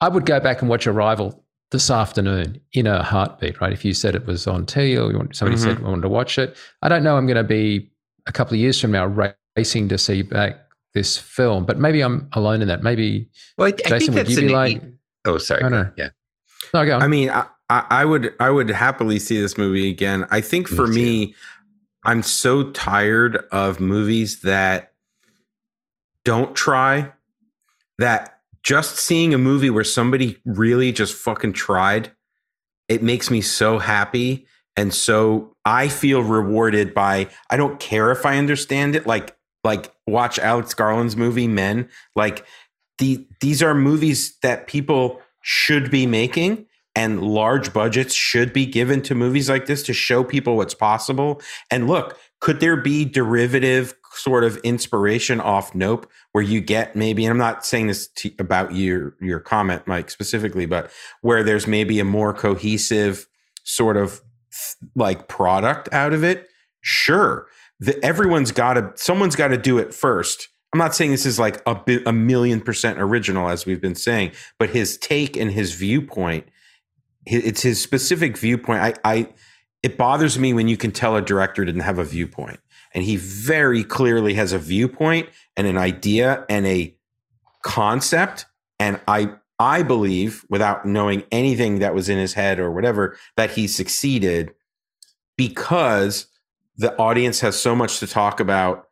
I 0.01 0.09
would 0.09 0.27
go 0.27 0.41
back 0.41 0.61
and 0.61 0.68
watch 0.68 0.87
Arrival 0.87 1.43
this 1.70 1.91
afternoon 1.91 2.61
in 2.72 2.87
a 2.87 3.03
heartbeat, 3.03 3.61
right? 3.61 3.72
If 3.72 3.85
you 3.85 3.95
said 3.95 4.14
it 4.14 4.27
was 4.27 4.47
on 4.47 4.66
TV 4.66 5.03
or 5.03 5.11
you 5.11 5.18
want, 5.18 5.35
somebody 5.35 5.61
said 5.61 5.79
I 5.79 5.83
wanted 5.83 6.03
to 6.03 6.09
watch 6.09 6.39
it, 6.39 6.57
I 6.83 6.89
don't 6.89 7.03
know 7.03 7.16
I'm 7.16 7.27
going 7.27 7.37
to 7.37 7.45
be 7.45 7.91
a 8.27 8.33
couple 8.33 8.55
of 8.55 8.61
years 8.61 8.81
from 8.81 8.93
now 8.93 9.35
racing 9.57 9.89
to 9.89 9.99
see 9.99 10.22
back 10.22 10.61
this 10.95 11.16
film, 11.16 11.64
but 11.64 11.79
maybe 11.79 12.03
I'm 12.03 12.29
alone 12.33 12.62
in 12.62 12.68
that. 12.68 12.83
Maybe, 12.83 13.29
Well, 13.59 13.68
I, 13.68 13.72
Jason, 13.72 14.14
think 14.14 14.29
would 14.29 14.31
you 14.31 14.41
be 14.43 14.49
like, 14.49 14.83
oh, 15.27 15.39
sorry. 15.39 15.62
I 15.62 15.68
know. 15.68 15.91
Yeah. 15.97 16.11
no, 16.72 16.85
go 16.85 16.97
on. 16.97 17.03
I 17.03 17.09
mean, 17.09 17.31
I, 17.31 17.47
I 17.68 18.05
would 18.05 18.33
I 18.39 18.51
would 18.51 18.68
happily 18.68 19.18
see 19.18 19.41
this 19.41 19.59
movie 19.59 19.91
again. 19.91 20.27
I 20.31 20.41
think 20.41 20.68
for 20.68 20.87
too. 20.87 20.93
me, 20.93 21.35
I'm 22.07 22.22
so 22.22 22.70
tired 22.70 23.44
of 23.50 23.80
movies 23.80 24.42
that 24.42 24.92
don't 26.24 26.54
try. 26.54 27.12
That 27.98 28.38
just 28.62 28.96
seeing 28.96 29.34
a 29.34 29.38
movie 29.38 29.70
where 29.70 29.84
somebody 29.84 30.38
really 30.44 30.92
just 30.92 31.14
fucking 31.14 31.54
tried, 31.54 32.12
it 32.88 33.02
makes 33.02 33.28
me 33.28 33.40
so 33.40 33.78
happy. 33.80 34.46
And 34.76 34.94
so 34.94 35.57
I 35.64 35.88
feel 35.88 36.22
rewarded 36.22 36.94
by 36.94 37.28
I 37.50 37.57
don't 37.57 37.80
care 37.80 38.12
if 38.12 38.24
I 38.24 38.38
understand 38.38 38.94
it. 38.94 39.07
Like 39.07 39.36
like 39.64 39.92
watch 40.07 40.38
Alex 40.38 40.74
Garland's 40.74 41.16
movie 41.16 41.48
Men. 41.48 41.88
Like 42.14 42.46
the 42.98 43.26
these 43.40 43.64
are 43.64 43.74
movies 43.74 44.36
that 44.42 44.68
people 44.68 45.20
should 45.42 45.90
be 45.90 46.07
making 46.07 46.66
and 46.97 47.22
large 47.22 47.72
budgets 47.72 48.14
should 48.14 48.53
be 48.53 48.66
given 48.66 49.03
to 49.03 49.14
movies 49.14 49.49
like 49.51 49.66
this 49.66 49.82
to 49.84 49.92
show 49.92 50.24
people 50.24 50.57
what's 50.57 50.74
possible. 50.74 51.40
And 51.70 51.86
look, 51.86 52.18
could 52.40 52.59
there 52.59 52.76
be 52.76 53.05
derivative 53.05 53.94
sort 54.14 54.44
of 54.44 54.57
inspiration 54.59 55.40
off 55.40 55.74
Nope, 55.74 56.11
where 56.32 56.42
you 56.42 56.62
get 56.62 56.97
maybe, 56.97 57.24
and 57.24 57.30
I'm 57.30 57.38
not 57.38 57.66
saying 57.66 57.88
this 57.88 58.09
to, 58.09 58.32
about 58.38 58.74
your 58.74 59.14
your 59.20 59.40
comment, 59.40 59.86
Mike, 59.86 60.11
specifically, 60.11 60.64
but 60.64 60.90
where 61.20 61.44
there's 61.44 61.66
maybe 61.66 62.01
a 62.01 62.05
more 62.05 62.32
cohesive 62.32 63.28
sort 63.62 63.99
of 63.99 64.22
like 64.94 65.28
product 65.28 65.90
out 65.92 66.14
of 66.14 66.24
it? 66.24 66.49
Sure, 66.80 67.47
the, 67.78 68.03
everyone's 68.03 68.53
got 68.53 68.74
to, 68.74 68.92
someone's 68.94 69.36
got 69.36 69.49
to 69.49 69.59
do 69.59 69.76
it 69.78 69.92
first. 69.92 70.49
I'm 70.72 70.78
not 70.78 70.94
saying 70.94 71.11
this 71.11 71.26
is 71.26 71.38
like 71.38 71.62
a, 71.66 71.78
a 72.07 72.12
million 72.12 72.61
percent 72.61 72.99
original, 73.01 73.49
as 73.49 73.66
we've 73.66 73.80
been 73.80 73.94
saying, 73.94 74.32
but 74.59 74.70
his 74.70 74.97
take 74.97 75.36
and 75.36 75.51
his 75.51 75.74
viewpoint, 75.74 76.49
it's 77.27 77.62
his 77.62 77.83
specific 77.83 78.39
viewpoint. 78.39 78.81
I, 78.81 78.95
I, 79.05 79.29
it 79.83 79.99
bothers 79.99 80.39
me 80.39 80.53
when 80.53 80.68
you 80.68 80.77
can 80.77 80.93
tell 80.93 81.16
a 81.16 81.22
director 81.22 81.64
didn't 81.64 81.83
have 81.83 81.99
a 81.99 82.05
viewpoint, 82.05 82.61
and 82.95 83.05
he 83.05 83.16
very 83.16 83.85
clearly 83.85 84.35
has 84.35 84.53
a 84.53 84.59
viewpoint 84.59 85.29
and 85.57 85.66
an 85.66 85.77
idea 85.77 86.45
and 86.49 86.66
a 86.66 86.97
concept. 87.62 88.47
And 88.79 89.01
I, 89.09 89.35
I 89.59 89.83
believe, 89.83 90.45
without 90.49 90.87
knowing 90.87 91.24
anything 91.33 91.81
that 91.81 91.95
was 91.95 92.09
in 92.09 92.18
his 92.18 92.35
head 92.35 92.61
or 92.61 92.70
whatever, 92.70 93.16
that 93.37 93.51
he 93.51 93.66
succeeded 93.66 94.55
because 95.37 96.27
the 96.77 96.97
audience 96.97 97.41
has 97.41 97.59
so 97.59 97.74
much 97.74 97.99
to 98.01 98.07
talk 98.07 98.39
about 98.41 98.86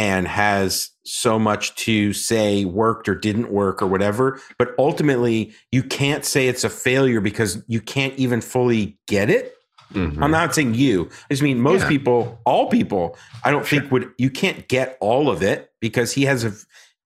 and 0.00 0.26
has 0.26 0.92
so 1.04 1.38
much 1.38 1.74
to 1.74 2.14
say 2.14 2.64
worked 2.64 3.06
or 3.06 3.14
didn't 3.14 3.50
work 3.52 3.82
or 3.82 3.86
whatever. 3.86 4.40
But 4.58 4.74
ultimately, 4.78 5.52
you 5.72 5.82
can't 5.82 6.24
say 6.24 6.48
it's 6.48 6.64
a 6.64 6.70
failure 6.70 7.20
because 7.20 7.62
you 7.68 7.82
can't 7.82 8.14
even 8.16 8.40
fully 8.40 8.96
get 9.06 9.28
it. 9.28 9.54
Mhm. 9.92 10.22
I'm 10.22 10.30
not 10.30 10.54
saying 10.54 10.74
you. 10.74 11.10
I 11.28 11.34
just 11.34 11.42
mean 11.42 11.60
most 11.60 11.82
Yeah. 11.82 11.88
people, 11.88 12.40
all 12.46 12.70
people, 12.70 13.18
I 13.44 13.50
don't 13.50 13.66
think 13.66 13.92
would, 13.92 14.08
you 14.16 14.30
can't 14.30 14.68
get 14.68 14.96
all 15.00 15.28
of 15.28 15.42
it 15.42 15.70
because 15.80 16.12
he 16.12 16.24
has 16.24 16.44
a, 16.44 16.52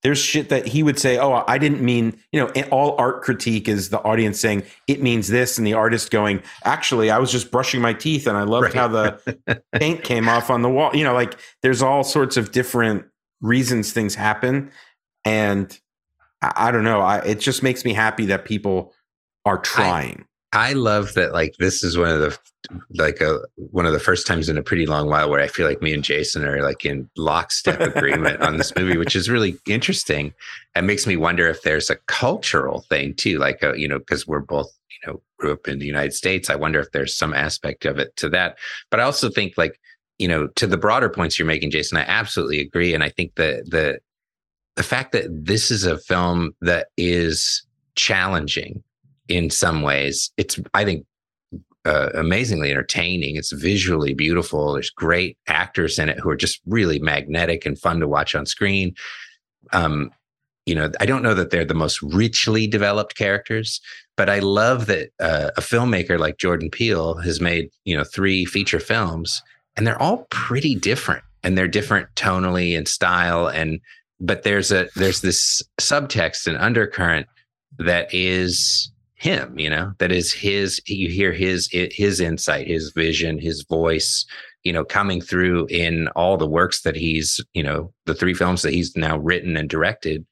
there's 0.04 0.18
shit 0.18 0.50
that 0.50 0.66
he 0.66 0.82
would 0.82 0.98
say, 0.98 1.18
"Oh, 1.18 1.42
I 1.48 1.58
didn't 1.58 1.80
mean," 1.80 2.16
you 2.30 2.40
know, 2.40 2.62
all 2.70 2.94
art 2.98 3.22
critique 3.22 3.68
is 3.68 3.88
the 3.88 4.00
audience 4.02 4.38
saying 4.38 4.62
it 4.86 5.02
means 5.02 5.28
this 5.28 5.58
and 5.58 5.66
the 5.66 5.74
artist 5.74 6.10
going, 6.12 6.42
"Actually, 6.62 7.10
I 7.10 7.18
was 7.18 7.32
just 7.32 7.50
brushing 7.50 7.80
my 7.80 7.94
teeth 7.94 8.26
and 8.26 8.36
I 8.36 8.44
loved 8.44 8.66
right. 8.66 8.74
how 8.74 8.86
the 8.88 9.62
paint 9.72 10.04
came 10.04 10.28
off 10.28 10.50
on 10.50 10.62
the 10.62 10.70
wall." 10.70 10.94
You 10.94 11.04
know, 11.04 11.14
like 11.14 11.36
there's 11.62 11.82
all 11.82 12.04
sorts 12.04 12.36
of 12.36 12.52
different 12.52 13.06
reasons 13.40 13.92
things 13.92 14.14
happen 14.14 14.70
and 15.24 15.78
I, 16.42 16.68
I 16.68 16.70
don't 16.70 16.84
know, 16.84 17.00
I, 17.00 17.18
it 17.20 17.40
just 17.40 17.62
makes 17.62 17.84
me 17.84 17.92
happy 17.92 18.26
that 18.26 18.44
people 18.44 18.92
are 19.44 19.58
trying. 19.58 20.26
I 20.54 20.72
love 20.72 21.14
that 21.14 21.32
like 21.32 21.56
this 21.58 21.82
is 21.82 21.98
one 21.98 22.08
of 22.08 22.20
the 22.20 22.38
like 22.94 23.20
a 23.20 23.40
one 23.56 23.86
of 23.86 23.92
the 23.92 23.98
first 23.98 24.26
times 24.26 24.48
in 24.48 24.56
a 24.56 24.62
pretty 24.62 24.86
long 24.86 25.08
while 25.08 25.28
where 25.28 25.40
I 25.40 25.48
feel 25.48 25.66
like 25.66 25.82
me 25.82 25.92
and 25.92 26.04
Jason 26.04 26.44
are 26.44 26.62
like 26.62 26.84
in 26.84 27.10
lockstep 27.16 27.80
agreement 27.80 28.40
on 28.40 28.56
this 28.56 28.74
movie, 28.76 28.96
which 28.96 29.16
is 29.16 29.28
really 29.28 29.58
interesting. 29.66 30.32
It 30.76 30.82
makes 30.82 31.06
me 31.06 31.16
wonder 31.16 31.48
if 31.48 31.62
there's 31.62 31.90
a 31.90 31.96
cultural 32.06 32.82
thing 32.82 33.14
too, 33.14 33.38
like 33.38 33.62
a, 33.62 33.70
uh, 33.70 33.74
you 33.74 33.88
know, 33.88 33.98
because 33.98 34.26
we're 34.28 34.40
both 34.40 34.70
you 34.90 35.12
know 35.12 35.20
grew 35.38 35.52
up 35.52 35.66
in 35.66 35.80
the 35.80 35.86
United 35.86 36.14
States. 36.14 36.48
I 36.48 36.54
wonder 36.54 36.78
if 36.78 36.92
there's 36.92 37.16
some 37.16 37.34
aspect 37.34 37.84
of 37.84 37.98
it 37.98 38.16
to 38.16 38.28
that. 38.30 38.56
But 38.90 39.00
I 39.00 39.02
also 39.02 39.30
think 39.30 39.54
like 39.58 39.80
you 40.18 40.28
know 40.28 40.46
to 40.48 40.68
the 40.68 40.78
broader 40.78 41.10
points 41.10 41.36
you're 41.36 41.46
making, 41.46 41.72
Jason, 41.72 41.98
I 41.98 42.02
absolutely 42.02 42.60
agree, 42.60 42.94
and 42.94 43.02
I 43.02 43.08
think 43.08 43.34
the 43.34 43.64
the 43.66 43.98
the 44.76 44.84
fact 44.84 45.10
that 45.12 45.26
this 45.30 45.72
is 45.72 45.84
a 45.84 45.98
film 45.98 46.54
that 46.60 46.88
is 46.96 47.66
challenging 47.96 48.82
in 49.28 49.50
some 49.50 49.82
ways. 49.82 50.30
It's, 50.36 50.58
I 50.74 50.84
think, 50.84 51.06
uh, 51.84 52.10
amazingly 52.14 52.70
entertaining. 52.70 53.36
It's 53.36 53.52
visually 53.52 54.14
beautiful. 54.14 54.72
There's 54.72 54.90
great 54.90 55.36
actors 55.46 55.98
in 55.98 56.08
it 56.08 56.18
who 56.18 56.30
are 56.30 56.36
just 56.36 56.60
really 56.66 56.98
magnetic 56.98 57.66
and 57.66 57.78
fun 57.78 58.00
to 58.00 58.08
watch 58.08 58.34
on 58.34 58.46
screen. 58.46 58.94
Um, 59.72 60.10
you 60.66 60.74
know, 60.74 60.90
I 60.98 61.04
don't 61.04 61.22
know 61.22 61.34
that 61.34 61.50
they're 61.50 61.64
the 61.64 61.74
most 61.74 62.00
richly 62.00 62.66
developed 62.66 63.16
characters, 63.16 63.82
but 64.16 64.30
I 64.30 64.38
love 64.38 64.86
that 64.86 65.10
uh, 65.20 65.50
a 65.56 65.60
filmmaker 65.60 66.18
like 66.18 66.38
Jordan 66.38 66.70
Peele 66.70 67.14
has 67.18 67.40
made, 67.40 67.68
you 67.84 67.96
know, 67.96 68.04
three 68.04 68.46
feature 68.46 68.80
films 68.80 69.42
and 69.76 69.86
they're 69.86 70.00
all 70.00 70.26
pretty 70.30 70.74
different 70.74 71.24
and 71.42 71.58
they're 71.58 71.68
different 71.68 72.08
tonally 72.14 72.76
and 72.76 72.88
style 72.88 73.46
and 73.46 73.80
but 74.20 74.44
there's 74.44 74.70
a 74.72 74.88
there's 74.94 75.20
this 75.20 75.60
subtext 75.80 76.46
and 76.46 76.56
undercurrent 76.56 77.26
that 77.78 78.12
is 78.14 78.90
him 79.16 79.58
you 79.58 79.70
know 79.70 79.92
that 79.98 80.10
is 80.10 80.32
his 80.32 80.80
you 80.86 81.08
hear 81.08 81.32
his 81.32 81.68
his 81.70 82.20
insight 82.20 82.66
his 82.66 82.90
vision 82.90 83.38
his 83.38 83.62
voice 83.62 84.26
you 84.64 84.72
know 84.72 84.84
coming 84.84 85.20
through 85.20 85.66
in 85.66 86.08
all 86.08 86.36
the 86.36 86.48
works 86.48 86.82
that 86.82 86.96
he's 86.96 87.40
you 87.52 87.62
know 87.62 87.92
the 88.06 88.14
three 88.14 88.34
films 88.34 88.62
that 88.62 88.72
he's 88.72 88.96
now 88.96 89.16
written 89.18 89.56
and 89.56 89.70
directed. 89.70 90.26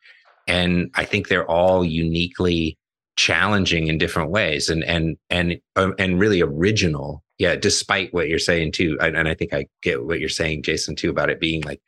And 0.48 0.90
i 0.96 1.04
think 1.04 1.28
they're 1.28 1.48
all 1.48 1.84
uniquely 1.84 2.76
challenging 3.16 3.86
in 3.86 3.98
different 3.98 4.30
ways 4.30 4.68
and 4.68 4.82
and 4.82 5.16
and 5.30 5.60
um, 5.76 5.94
and 5.98 6.18
really 6.18 6.42
original. 6.42 7.22
Yeah 7.38 7.56
despite 7.56 8.14
what 8.14 8.28
you're 8.28 8.38
saying 8.38 8.70
too 8.70 8.96
and, 9.00 9.16
and 9.16 9.26
i 9.26 9.34
think 9.34 9.52
i 9.52 9.66
get 9.82 10.04
what 10.04 10.20
you're 10.20 10.28
saying 10.28 10.62
jason 10.62 10.94
too 10.94 11.10
about 11.10 11.28
it 11.28 11.40
being 11.40 11.60
like 11.62 11.80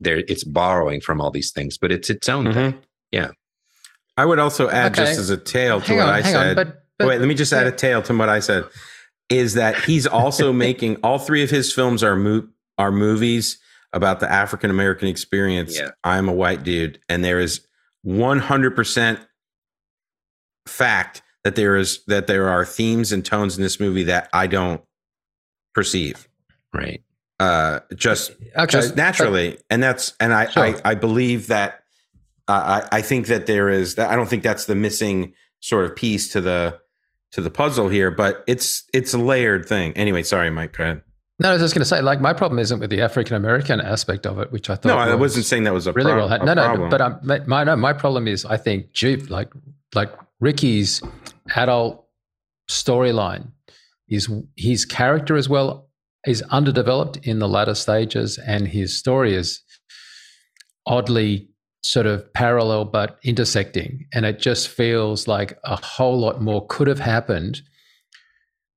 there 0.00 0.18
it's 0.28 0.44
borrowing 0.44 1.00
from 1.00 1.18
all 1.18 1.30
these 1.30 1.50
things 1.50 1.78
but 1.78 1.90
it's 1.90 2.10
its 2.10 2.28
own 2.28 2.44
mm-hmm. 2.44 2.54
thing 2.54 2.78
yeah 3.10 3.30
I 4.18 4.24
would 4.24 4.40
also 4.40 4.68
add 4.68 4.92
okay. 4.92 5.06
just 5.06 5.20
as 5.20 5.30
a 5.30 5.36
tail 5.36 5.80
to 5.80 5.86
hang 5.86 5.98
what 5.98 6.08
on, 6.08 6.14
I 6.14 6.22
said. 6.22 6.48
On, 6.48 6.54
but, 6.56 6.82
but, 6.98 7.06
wait, 7.06 7.20
let 7.20 7.28
me 7.28 7.36
just 7.36 7.52
add 7.52 7.68
a 7.68 7.72
tail 7.72 8.02
to 8.02 8.16
what 8.16 8.28
I 8.28 8.40
said. 8.40 8.64
Is 9.28 9.54
that 9.54 9.76
he's 9.84 10.08
also 10.08 10.52
making 10.66 10.96
all 11.04 11.20
three 11.20 11.44
of 11.44 11.50
his 11.50 11.72
films 11.72 12.02
are 12.02 12.16
mo- 12.16 12.48
are 12.78 12.90
movies 12.90 13.58
about 13.92 14.18
the 14.18 14.30
African 14.30 14.70
American 14.70 15.06
experience. 15.06 15.78
Yeah. 15.78 15.92
I'm 16.02 16.28
a 16.28 16.32
white 16.32 16.64
dude, 16.64 16.98
and 17.08 17.24
there 17.24 17.38
is 17.38 17.60
100 18.02 18.74
percent 18.74 19.20
fact 20.66 21.22
that 21.44 21.54
there 21.54 21.76
is 21.76 22.04
that 22.06 22.26
there 22.26 22.48
are 22.48 22.64
themes 22.64 23.12
and 23.12 23.24
tones 23.24 23.56
in 23.56 23.62
this 23.62 23.78
movie 23.78 24.02
that 24.04 24.28
I 24.32 24.48
don't 24.48 24.82
perceive. 25.74 26.28
Right. 26.74 27.04
Uh, 27.38 27.80
just 27.94 28.32
okay, 28.56 28.66
just 28.66 28.96
naturally, 28.96 29.50
but, 29.52 29.62
and 29.70 29.80
that's 29.80 30.14
and 30.18 30.34
I, 30.34 30.50
sure. 30.50 30.64
I 30.64 30.74
I 30.84 30.94
believe 30.96 31.46
that 31.46 31.84
I, 32.48 32.88
I 32.92 33.02
think 33.02 33.26
that 33.26 33.46
there 33.46 33.68
is. 33.68 33.98
I 33.98 34.16
don't 34.16 34.28
think 34.28 34.42
that's 34.42 34.64
the 34.64 34.74
missing 34.74 35.34
sort 35.60 35.84
of 35.84 35.94
piece 35.96 36.32
to 36.32 36.40
the 36.40 36.80
to 37.32 37.40
the 37.40 37.50
puzzle 37.50 37.88
here, 37.88 38.10
but 38.10 38.42
it's 38.46 38.84
it's 38.94 39.12
a 39.12 39.18
layered 39.18 39.66
thing. 39.66 39.92
Anyway, 39.92 40.22
sorry, 40.22 40.50
Mike. 40.50 40.76
Go 40.76 40.84
ahead. 40.84 41.02
No, 41.40 41.50
I 41.50 41.52
was 41.52 41.62
just 41.62 41.72
going 41.72 41.82
to 41.82 41.86
say, 41.86 42.02
like, 42.02 42.20
my 42.20 42.32
problem 42.32 42.58
isn't 42.58 42.80
with 42.80 42.90
the 42.90 43.00
African 43.00 43.36
American 43.36 43.80
aspect 43.80 44.26
of 44.26 44.40
it, 44.40 44.50
which 44.50 44.68
I 44.70 44.74
thought. 44.74 44.88
No, 44.88 44.98
I 44.98 45.14
wasn't 45.14 45.44
saying 45.44 45.64
that 45.64 45.72
was 45.72 45.86
a 45.86 45.92
really 45.92 46.10
pro- 46.10 46.26
well. 46.26 46.44
No, 46.44 46.54
no, 46.54 46.88
but 46.90 47.00
I'm, 47.00 47.12
um, 47.30 47.42
my 47.46 47.62
no, 47.62 47.76
my 47.76 47.92
problem 47.92 48.26
is, 48.26 48.44
I 48.44 48.56
think 48.56 48.92
Jupe, 48.92 49.30
like, 49.30 49.52
like 49.94 50.12
Ricky's 50.40 51.00
adult 51.54 52.04
storyline 52.68 53.52
is 54.08 54.28
his 54.56 54.84
character 54.84 55.36
as 55.36 55.48
well 55.48 55.88
is 56.26 56.42
underdeveloped 56.50 57.18
in 57.18 57.38
the 57.38 57.48
latter 57.48 57.74
stages, 57.74 58.38
and 58.38 58.66
his 58.66 58.98
story 58.98 59.34
is 59.34 59.62
oddly 60.86 61.48
sort 61.90 62.06
of 62.06 62.32
parallel 62.32 62.84
but 62.84 63.18
intersecting. 63.22 64.06
And 64.12 64.26
it 64.26 64.38
just 64.38 64.68
feels 64.68 65.26
like 65.28 65.58
a 65.64 65.76
whole 65.76 66.18
lot 66.18 66.42
more 66.42 66.66
could 66.66 66.86
have 66.86 67.00
happened 67.00 67.62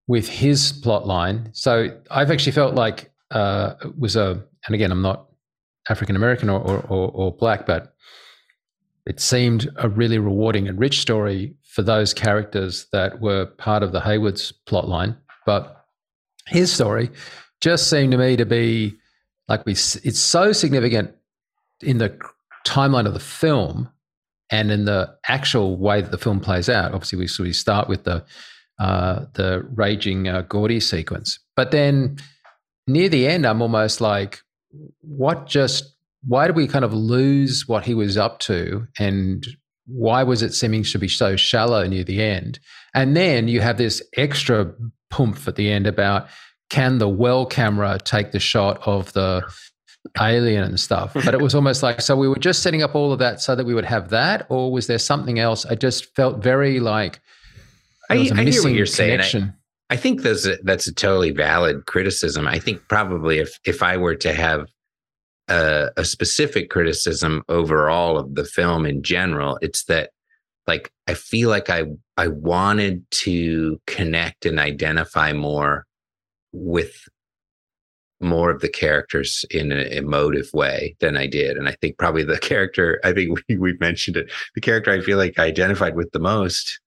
with 0.07 0.27
his 0.27 0.71
plot 0.71 1.07
line. 1.07 1.49
So 1.53 1.97
I've 2.09 2.31
actually 2.31 2.51
felt 2.53 2.75
like 2.75 3.11
uh, 3.31 3.75
it 3.83 3.97
was 3.97 4.15
a, 4.15 4.43
and 4.65 4.75
again, 4.75 4.91
I'm 4.91 5.01
not 5.01 5.27
African 5.89 6.15
American 6.15 6.49
or, 6.49 6.59
or, 6.59 6.79
or, 6.87 7.11
or 7.11 7.31
black, 7.31 7.65
but 7.65 7.95
it 9.05 9.19
seemed 9.19 9.69
a 9.77 9.89
really 9.89 10.19
rewarding 10.19 10.67
and 10.67 10.79
rich 10.79 10.99
story 10.99 11.55
for 11.63 11.81
those 11.81 12.13
characters 12.13 12.87
that 12.91 13.21
were 13.21 13.45
part 13.45 13.83
of 13.83 13.91
the 13.91 14.01
Haywoods 14.01 14.53
plot 14.65 14.87
line. 14.87 15.17
But 15.45 15.85
his 16.47 16.71
story 16.71 17.09
just 17.61 17.89
seemed 17.89 18.11
to 18.11 18.17
me 18.17 18.35
to 18.35 18.45
be 18.45 18.95
like 19.47 19.65
we, 19.65 19.73
it's 19.73 20.19
so 20.19 20.51
significant 20.51 21.15
in 21.81 21.97
the 21.97 22.17
timeline 22.65 23.05
of 23.05 23.13
the 23.13 23.19
film 23.19 23.89
and 24.49 24.71
in 24.71 24.85
the 24.85 25.15
actual 25.27 25.77
way 25.77 26.01
that 26.01 26.11
the 26.11 26.17
film 26.17 26.39
plays 26.39 26.69
out. 26.69 26.93
Obviously, 26.93 27.19
we, 27.19 27.27
so 27.27 27.43
we 27.43 27.53
start 27.53 27.87
with 27.87 28.03
the 28.03 28.23
uh, 28.79 29.25
the 29.33 29.63
raging 29.75 30.27
uh, 30.27 30.41
Gordy 30.41 30.79
sequence, 30.79 31.39
but 31.55 31.69
then 31.71 32.17
near 32.87 33.09
the 33.09 33.27
end, 33.27 33.45
I'm 33.45 33.61
almost 33.61 34.01
like, 34.01 34.39
what 35.01 35.47
just? 35.47 35.95
Why 36.23 36.47
did 36.47 36.55
we 36.55 36.67
kind 36.67 36.85
of 36.85 36.93
lose 36.93 37.67
what 37.67 37.85
he 37.85 37.93
was 37.93 38.17
up 38.17 38.39
to, 38.39 38.87
and 38.99 39.45
why 39.85 40.23
was 40.23 40.41
it 40.41 40.53
seeming 40.53 40.83
to 40.83 40.99
be 40.99 41.07
so 41.07 41.35
shallow 41.35 41.85
near 41.87 42.03
the 42.03 42.21
end? 42.21 42.59
And 42.93 43.15
then 43.15 43.47
you 43.47 43.61
have 43.61 43.77
this 43.77 44.01
extra 44.17 44.73
poomph 45.09 45.47
at 45.47 45.55
the 45.55 45.71
end 45.71 45.87
about 45.87 46.27
can 46.69 46.99
the 46.99 47.09
well 47.09 47.45
camera 47.45 47.99
take 48.03 48.31
the 48.31 48.39
shot 48.39 48.79
of 48.87 49.11
the 49.13 49.43
alien 50.19 50.63
and 50.63 50.79
stuff. 50.79 51.13
But 51.13 51.33
it 51.33 51.41
was 51.41 51.55
almost 51.55 51.83
like 51.83 52.01
so 52.01 52.15
we 52.15 52.27
were 52.27 52.35
just 52.35 52.63
setting 52.63 52.83
up 52.83 52.95
all 52.95 53.13
of 53.13 53.19
that 53.19 53.41
so 53.41 53.55
that 53.55 53.65
we 53.65 53.73
would 53.73 53.85
have 53.85 54.09
that, 54.09 54.47
or 54.49 54.71
was 54.71 54.87
there 54.87 54.99
something 54.99 55.39
else? 55.39 55.65
I 55.65 55.75
just 55.75 56.15
felt 56.15 56.43
very 56.43 56.79
like 56.79 57.19
I, 58.09 58.15
I 58.15 58.17
hear 58.17 58.63
what 58.63 58.73
you're 58.73 58.85
connection. 58.85 59.41
saying. 59.41 59.53
I, 59.89 59.93
I 59.93 59.97
think 59.97 60.21
that's 60.21 60.45
a, 60.45 60.57
that's 60.63 60.87
a 60.87 60.93
totally 60.93 61.31
valid 61.31 61.85
criticism. 61.85 62.47
I 62.47 62.59
think 62.59 62.87
probably 62.87 63.39
if 63.39 63.59
if 63.65 63.83
I 63.83 63.97
were 63.97 64.15
to 64.15 64.33
have 64.33 64.67
a, 65.47 65.89
a 65.97 66.05
specific 66.05 66.69
criticism 66.69 67.43
overall 67.49 68.17
of 68.17 68.35
the 68.35 68.45
film 68.45 68.85
in 68.85 69.03
general, 69.03 69.59
it's 69.61 69.83
that 69.85 70.11
like 70.67 70.91
I 71.07 71.13
feel 71.13 71.49
like 71.49 71.69
I 71.69 71.83
I 72.17 72.27
wanted 72.27 73.09
to 73.11 73.79
connect 73.87 74.45
and 74.45 74.59
identify 74.59 75.33
more 75.33 75.85
with 76.53 76.93
more 78.21 78.49
of 78.49 78.61
the 78.61 78.69
characters 78.69 79.45
in 79.51 79.71
an 79.71 79.87
emotive 79.87 80.49
way 80.53 80.95
than 80.99 81.17
I 81.17 81.27
did. 81.27 81.57
And 81.57 81.67
I 81.67 81.75
think 81.81 81.97
probably 81.97 82.23
the 82.23 82.37
character, 82.39 82.99
I 83.03 83.13
think 83.13 83.39
we, 83.49 83.57
we 83.57 83.77
mentioned 83.79 84.17
it, 84.17 84.31
the 84.55 84.61
character 84.61 84.91
I 84.91 85.01
feel 85.01 85.17
like 85.17 85.37
I 85.37 85.45
identified 85.45 85.95
with 85.95 86.11
the 86.11 86.19
most, 86.19 86.79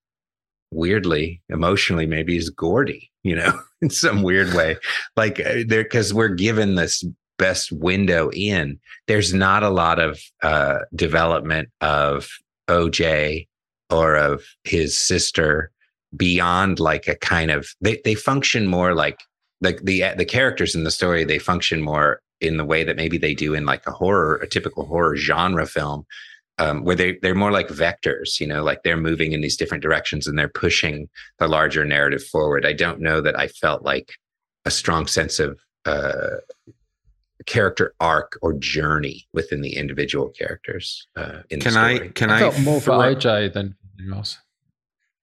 weirdly, 0.70 1.42
emotionally, 1.48 2.06
maybe 2.06 2.36
is 2.36 2.50
Gordy, 2.50 3.10
you 3.22 3.36
know, 3.36 3.58
in 3.82 3.90
some 3.90 4.22
weird 4.22 4.54
way. 4.54 4.76
Like 5.16 5.40
uh, 5.40 5.64
there, 5.66 5.84
because 5.84 6.12
we're 6.14 6.28
given 6.28 6.74
this 6.74 7.04
best 7.38 7.72
window 7.72 8.30
in, 8.32 8.78
there's 9.08 9.34
not 9.34 9.62
a 9.62 9.70
lot 9.70 9.98
of 9.98 10.20
uh, 10.42 10.78
development 10.94 11.68
of 11.80 12.28
OJ 12.68 13.46
or 13.90 14.16
of 14.16 14.44
his 14.64 14.96
sister 14.96 15.70
beyond 16.16 16.78
like 16.78 17.08
a 17.08 17.16
kind 17.16 17.50
of, 17.50 17.68
they, 17.80 18.00
they 18.04 18.14
function 18.14 18.66
more 18.66 18.94
like 18.94 19.18
the 19.64 19.78
the 19.82 20.04
the 20.16 20.24
characters 20.24 20.74
in 20.74 20.84
the 20.84 20.90
story 20.90 21.24
they 21.24 21.38
function 21.38 21.82
more 21.82 22.20
in 22.40 22.56
the 22.56 22.64
way 22.64 22.84
that 22.84 22.96
maybe 22.96 23.18
they 23.18 23.34
do 23.34 23.54
in 23.54 23.64
like 23.64 23.86
a 23.86 23.90
horror, 23.92 24.36
a 24.36 24.46
typical 24.46 24.84
horror 24.86 25.16
genre 25.16 25.66
film, 25.66 26.04
um, 26.58 26.84
where 26.84 26.96
they 26.96 27.18
they're 27.22 27.34
more 27.34 27.52
like 27.52 27.68
vectors, 27.68 28.38
you 28.40 28.46
know, 28.46 28.62
like 28.62 28.82
they're 28.82 28.96
moving 28.96 29.32
in 29.32 29.40
these 29.40 29.56
different 29.56 29.82
directions 29.82 30.26
and 30.26 30.38
they're 30.38 30.48
pushing 30.48 31.08
the 31.38 31.48
larger 31.48 31.84
narrative 31.84 32.22
forward. 32.24 32.66
I 32.66 32.72
don't 32.72 33.00
know 33.00 33.20
that 33.20 33.38
I 33.38 33.48
felt 33.48 33.82
like 33.82 34.12
a 34.64 34.70
strong 34.70 35.06
sense 35.06 35.38
of 35.38 35.58
uh, 35.84 36.36
character 37.46 37.94
arc 38.00 38.38
or 38.42 38.54
journey 38.54 39.26
within 39.32 39.60
the 39.60 39.76
individual 39.76 40.30
characters. 40.30 41.06
Uh, 41.16 41.40
in 41.50 41.60
Can 41.60 41.74
the 41.74 41.80
I 41.80 42.08
can 42.08 42.30
I 42.30 42.36
I, 42.36 42.38
felt 42.40 42.60
more 42.60 42.80
for 42.80 42.86
throw- 42.86 43.14
OJ 43.14 43.52
than 43.52 43.76
anything 43.98 44.16
else. 44.16 44.38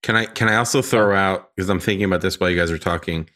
Can 0.03 0.15
I 0.15 0.25
can 0.25 0.49
I 0.49 0.55
also 0.55 0.81
throw 0.81 1.15
out 1.15 1.55
because 1.55 1.69
I'm 1.69 1.79
thinking 1.79 2.05
about 2.05 2.21
this 2.21 2.39
while 2.39 2.49
you 2.49 2.57
guys 2.57 2.71
are 2.71 2.77
talking, 2.79 3.29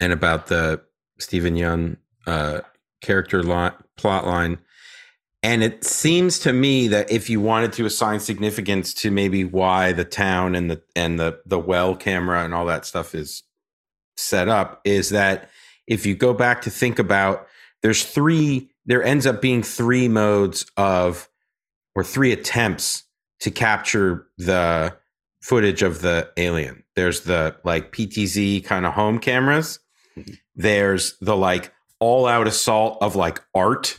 and 0.00 0.12
about 0.12 0.46
the 0.46 0.82
Steven 1.18 1.54
Yeun 1.54 1.96
uh, 2.26 2.60
character 3.00 3.42
line, 3.42 3.72
plot 3.96 4.26
line, 4.26 4.58
and 5.42 5.62
it 5.62 5.84
seems 5.84 6.38
to 6.40 6.52
me 6.52 6.88
that 6.88 7.10
if 7.10 7.30
you 7.30 7.40
wanted 7.40 7.72
to 7.74 7.86
assign 7.86 8.20
significance 8.20 8.92
to 8.94 9.10
maybe 9.10 9.44
why 9.44 9.92
the 9.92 10.04
town 10.04 10.54
and 10.54 10.70
the 10.70 10.82
and 10.96 11.20
the 11.20 11.40
the 11.46 11.58
well 11.58 11.94
camera 11.94 12.44
and 12.44 12.52
all 12.52 12.66
that 12.66 12.84
stuff 12.84 13.14
is 13.14 13.42
set 14.16 14.48
up, 14.48 14.80
is 14.84 15.10
that 15.10 15.50
if 15.86 16.04
you 16.04 16.14
go 16.14 16.34
back 16.34 16.62
to 16.62 16.70
think 16.70 16.98
about 16.98 17.46
there's 17.82 18.04
three 18.04 18.70
there 18.86 19.02
ends 19.02 19.26
up 19.26 19.40
being 19.40 19.62
three 19.62 20.08
modes 20.08 20.66
of 20.76 21.28
or 21.94 22.02
three 22.02 22.32
attempts 22.32 23.04
to 23.40 23.50
capture 23.50 24.26
the 24.38 24.96
footage 25.42 25.82
of 25.82 26.00
the 26.02 26.30
alien. 26.36 26.82
There's 26.94 27.20
the 27.20 27.56
like 27.64 27.92
PTZ 27.92 28.64
kind 28.64 28.86
of 28.86 28.94
home 28.94 29.18
cameras. 29.18 29.78
There's 30.54 31.16
the 31.20 31.36
like 31.36 31.72
all 32.00 32.26
out 32.26 32.46
assault 32.46 32.98
of 33.00 33.16
like 33.16 33.40
art 33.54 33.98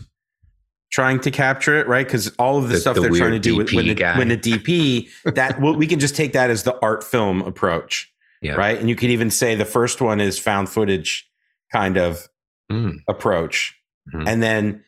trying 0.92 1.20
to 1.20 1.32
capture 1.32 1.78
it, 1.80 1.88
right? 1.88 2.06
Because 2.06 2.30
all 2.40 2.58
of 2.58 2.64
the, 2.70 2.76
The- 2.76 2.80
stuff 2.80 2.96
the 2.96 3.02
they're 3.02 3.12
trying 3.12 3.32
to 3.34 3.40
do 3.40 3.56
with 3.56 3.74
when 3.74 3.88
the, 3.88 3.94
guy. 3.96 4.18
when 4.18 4.30
the 4.30 4.38
DP 4.38 5.10
that 5.36 5.60
well, 5.62 5.76
we 5.76 5.88
can 5.88 6.00
just 6.00 6.16
take 6.16 6.34
that 6.34 6.50
as 6.50 6.64
the 6.64 6.78
art 6.82 7.04
film 7.04 7.42
approach, 7.42 8.12
Yeah. 8.42 8.54
right? 8.56 8.80
And 8.80 8.88
you 8.90 8.96
could 8.96 9.10
even 9.10 9.30
say 9.30 9.56
the 9.56 9.66
first 9.66 10.00
one 10.02 10.22
is 10.22 10.40
found 10.40 10.70
footage 10.70 11.30
kind 11.72 11.98
of 11.98 12.28
Mm. 12.72 12.98
approach 13.08 13.76
Mhm. 14.14 14.28
and 14.28 14.44
then 14.44 14.84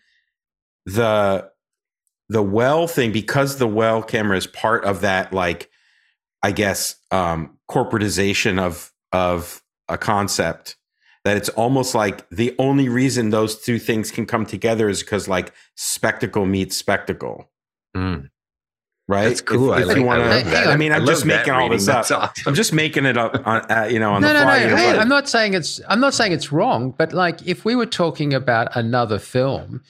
the 0.85 1.49
the 2.27 2.41
well 2.43 2.87
thing 2.87 3.11
because 3.13 3.57
the 3.57 3.67
well 3.67 4.03
camera 4.03 4.35
is 4.37 4.47
part 4.47 4.83
of 4.83 4.99
that 5.01 5.31
like 5.33 5.69
i 6.43 6.51
guess 6.51 6.95
um 7.11 7.57
corporatization 7.71 8.59
of 8.59 8.91
of 9.13 9.61
a 9.87 9.97
concept 9.97 10.75
that 11.25 11.35
it's 11.37 11.49
almost 11.49 11.93
like 11.95 12.27
the 12.29 12.55
only 12.59 12.87
reason 12.89 13.29
those 13.29 13.59
two 13.61 13.77
things 13.79 14.09
can 14.11 14.25
come 14.25 14.45
together 14.45 14.87
is 14.89 15.01
because 15.03 15.27
like 15.27 15.53
spectacle 15.75 16.45
meets 16.45 16.77
spectacle 16.77 17.49
Mm. 17.97 18.29
right 19.07 19.29
That's 19.29 19.41
cool. 19.41 19.73
If- 19.73 19.79
I, 19.79 19.81
if 19.81 19.87
like, 19.87 19.97
you 19.97 20.03
wanna- 20.03 20.23
I 20.23 20.35
love 20.37 20.45
that. 20.51 20.67
I 20.67 20.77
mean, 20.77 20.91
I'm 20.91 20.99
love 21.05 21.09
just 21.15 21.25
making 21.25 21.53
all 21.53 21.67
this 21.69 21.87
up. 21.87 22.09
Awesome. 22.11 22.29
i'm 22.45 22.53
just 22.53 22.71
making 22.71 23.05
it 23.05 23.17
up 23.17 23.45
on 23.47 23.65
uh, 23.71 23.85
you 23.91 23.97
know 23.99 24.11
on 24.13 24.21
no, 24.21 24.27
the 24.27 24.33
no, 24.35 24.41
fly 24.43 24.59
no. 24.59 24.67
here, 24.67 24.77
Hey, 24.77 24.97
I'm 24.97 25.09
not 25.09 25.27
saying 25.27 25.55
it's. 25.55 25.81
I'm 25.89 25.99
not 25.99 26.13
saying 26.13 26.31
it's 26.33 26.51
wrong. 26.51 26.93
But 26.97 27.13
like, 27.13 27.45
if 27.47 27.65
we 27.65 27.75
were 27.75 27.87
talking 27.87 28.33
about 28.33 28.75
another 28.75 29.17
film, 29.17 29.81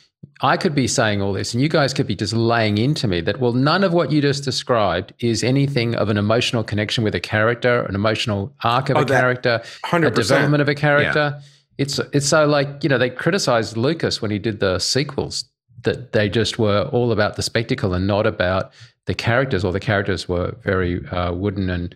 I 0.41 0.55
could 0.55 0.73
be 0.73 0.87
saying 0.87 1.21
all 1.21 1.33
this, 1.33 1.53
and 1.53 1.61
you 1.61 1.67
guys 1.67 1.93
could 1.93 2.07
be 2.07 2.15
just 2.15 2.31
laying 2.31 2.77
into 2.77 3.07
me 3.07 3.19
that 3.21 3.39
well, 3.39 3.51
none 3.51 3.83
of 3.83 3.93
what 3.93 4.11
you 4.11 4.21
just 4.21 4.43
described 4.43 5.13
is 5.19 5.43
anything 5.43 5.95
of 5.95 6.09
an 6.09 6.17
emotional 6.17 6.63
connection 6.63 7.03
with 7.03 7.13
a 7.13 7.19
character, 7.19 7.83
an 7.83 7.93
emotional 7.95 8.53
arc 8.63 8.89
of 8.89 8.97
Oh, 8.97 9.01
a 9.01 9.05
character, 9.05 9.61
a 9.83 9.87
100% 9.87 10.15
development 10.15 10.61
of 10.61 10.69
a 10.69 10.75
character. 10.75 11.41
It's 11.77 11.99
it's 12.13 12.27
so 12.27 12.45
like 12.45 12.83
you 12.83 12.89
know 12.89 12.97
they 12.97 13.09
criticized 13.09 13.75
Lucas 13.75 14.21
when 14.21 14.31
he 14.31 14.39
did 14.39 14.59
the 14.59 14.79
sequels 14.79 15.45
that 15.83 16.11
they 16.11 16.29
just 16.29 16.59
were 16.59 16.89
all 16.91 17.11
about 17.11 17.35
the 17.35 17.41
spectacle 17.41 17.93
and 17.93 18.05
not 18.07 18.25
about 18.25 18.71
the 19.05 19.13
characters, 19.15 19.65
or 19.65 19.71
the 19.71 19.79
characters 19.79 20.29
were 20.29 20.55
very 20.63 21.05
uh, 21.07 21.33
wooden 21.33 21.69
and 21.69 21.95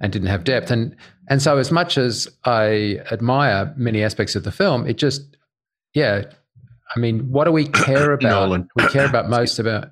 and 0.00 0.12
didn't 0.12 0.28
have 0.28 0.42
depth. 0.42 0.70
And 0.70 0.96
and 1.28 1.40
so 1.40 1.58
as 1.58 1.70
much 1.70 1.96
as 1.96 2.28
I 2.44 3.00
admire 3.12 3.72
many 3.76 4.02
aspects 4.02 4.34
of 4.34 4.42
the 4.42 4.52
film, 4.52 4.84
it 4.86 4.98
just 4.98 5.36
yeah. 5.94 6.24
I 6.96 7.00
mean, 7.00 7.30
what 7.30 7.44
do 7.44 7.52
we 7.52 7.66
care 7.68 8.12
about? 8.12 8.28
Nolan. 8.48 8.68
We 8.76 8.86
care 8.88 9.06
about 9.06 9.28
most 9.28 9.58
about. 9.58 9.90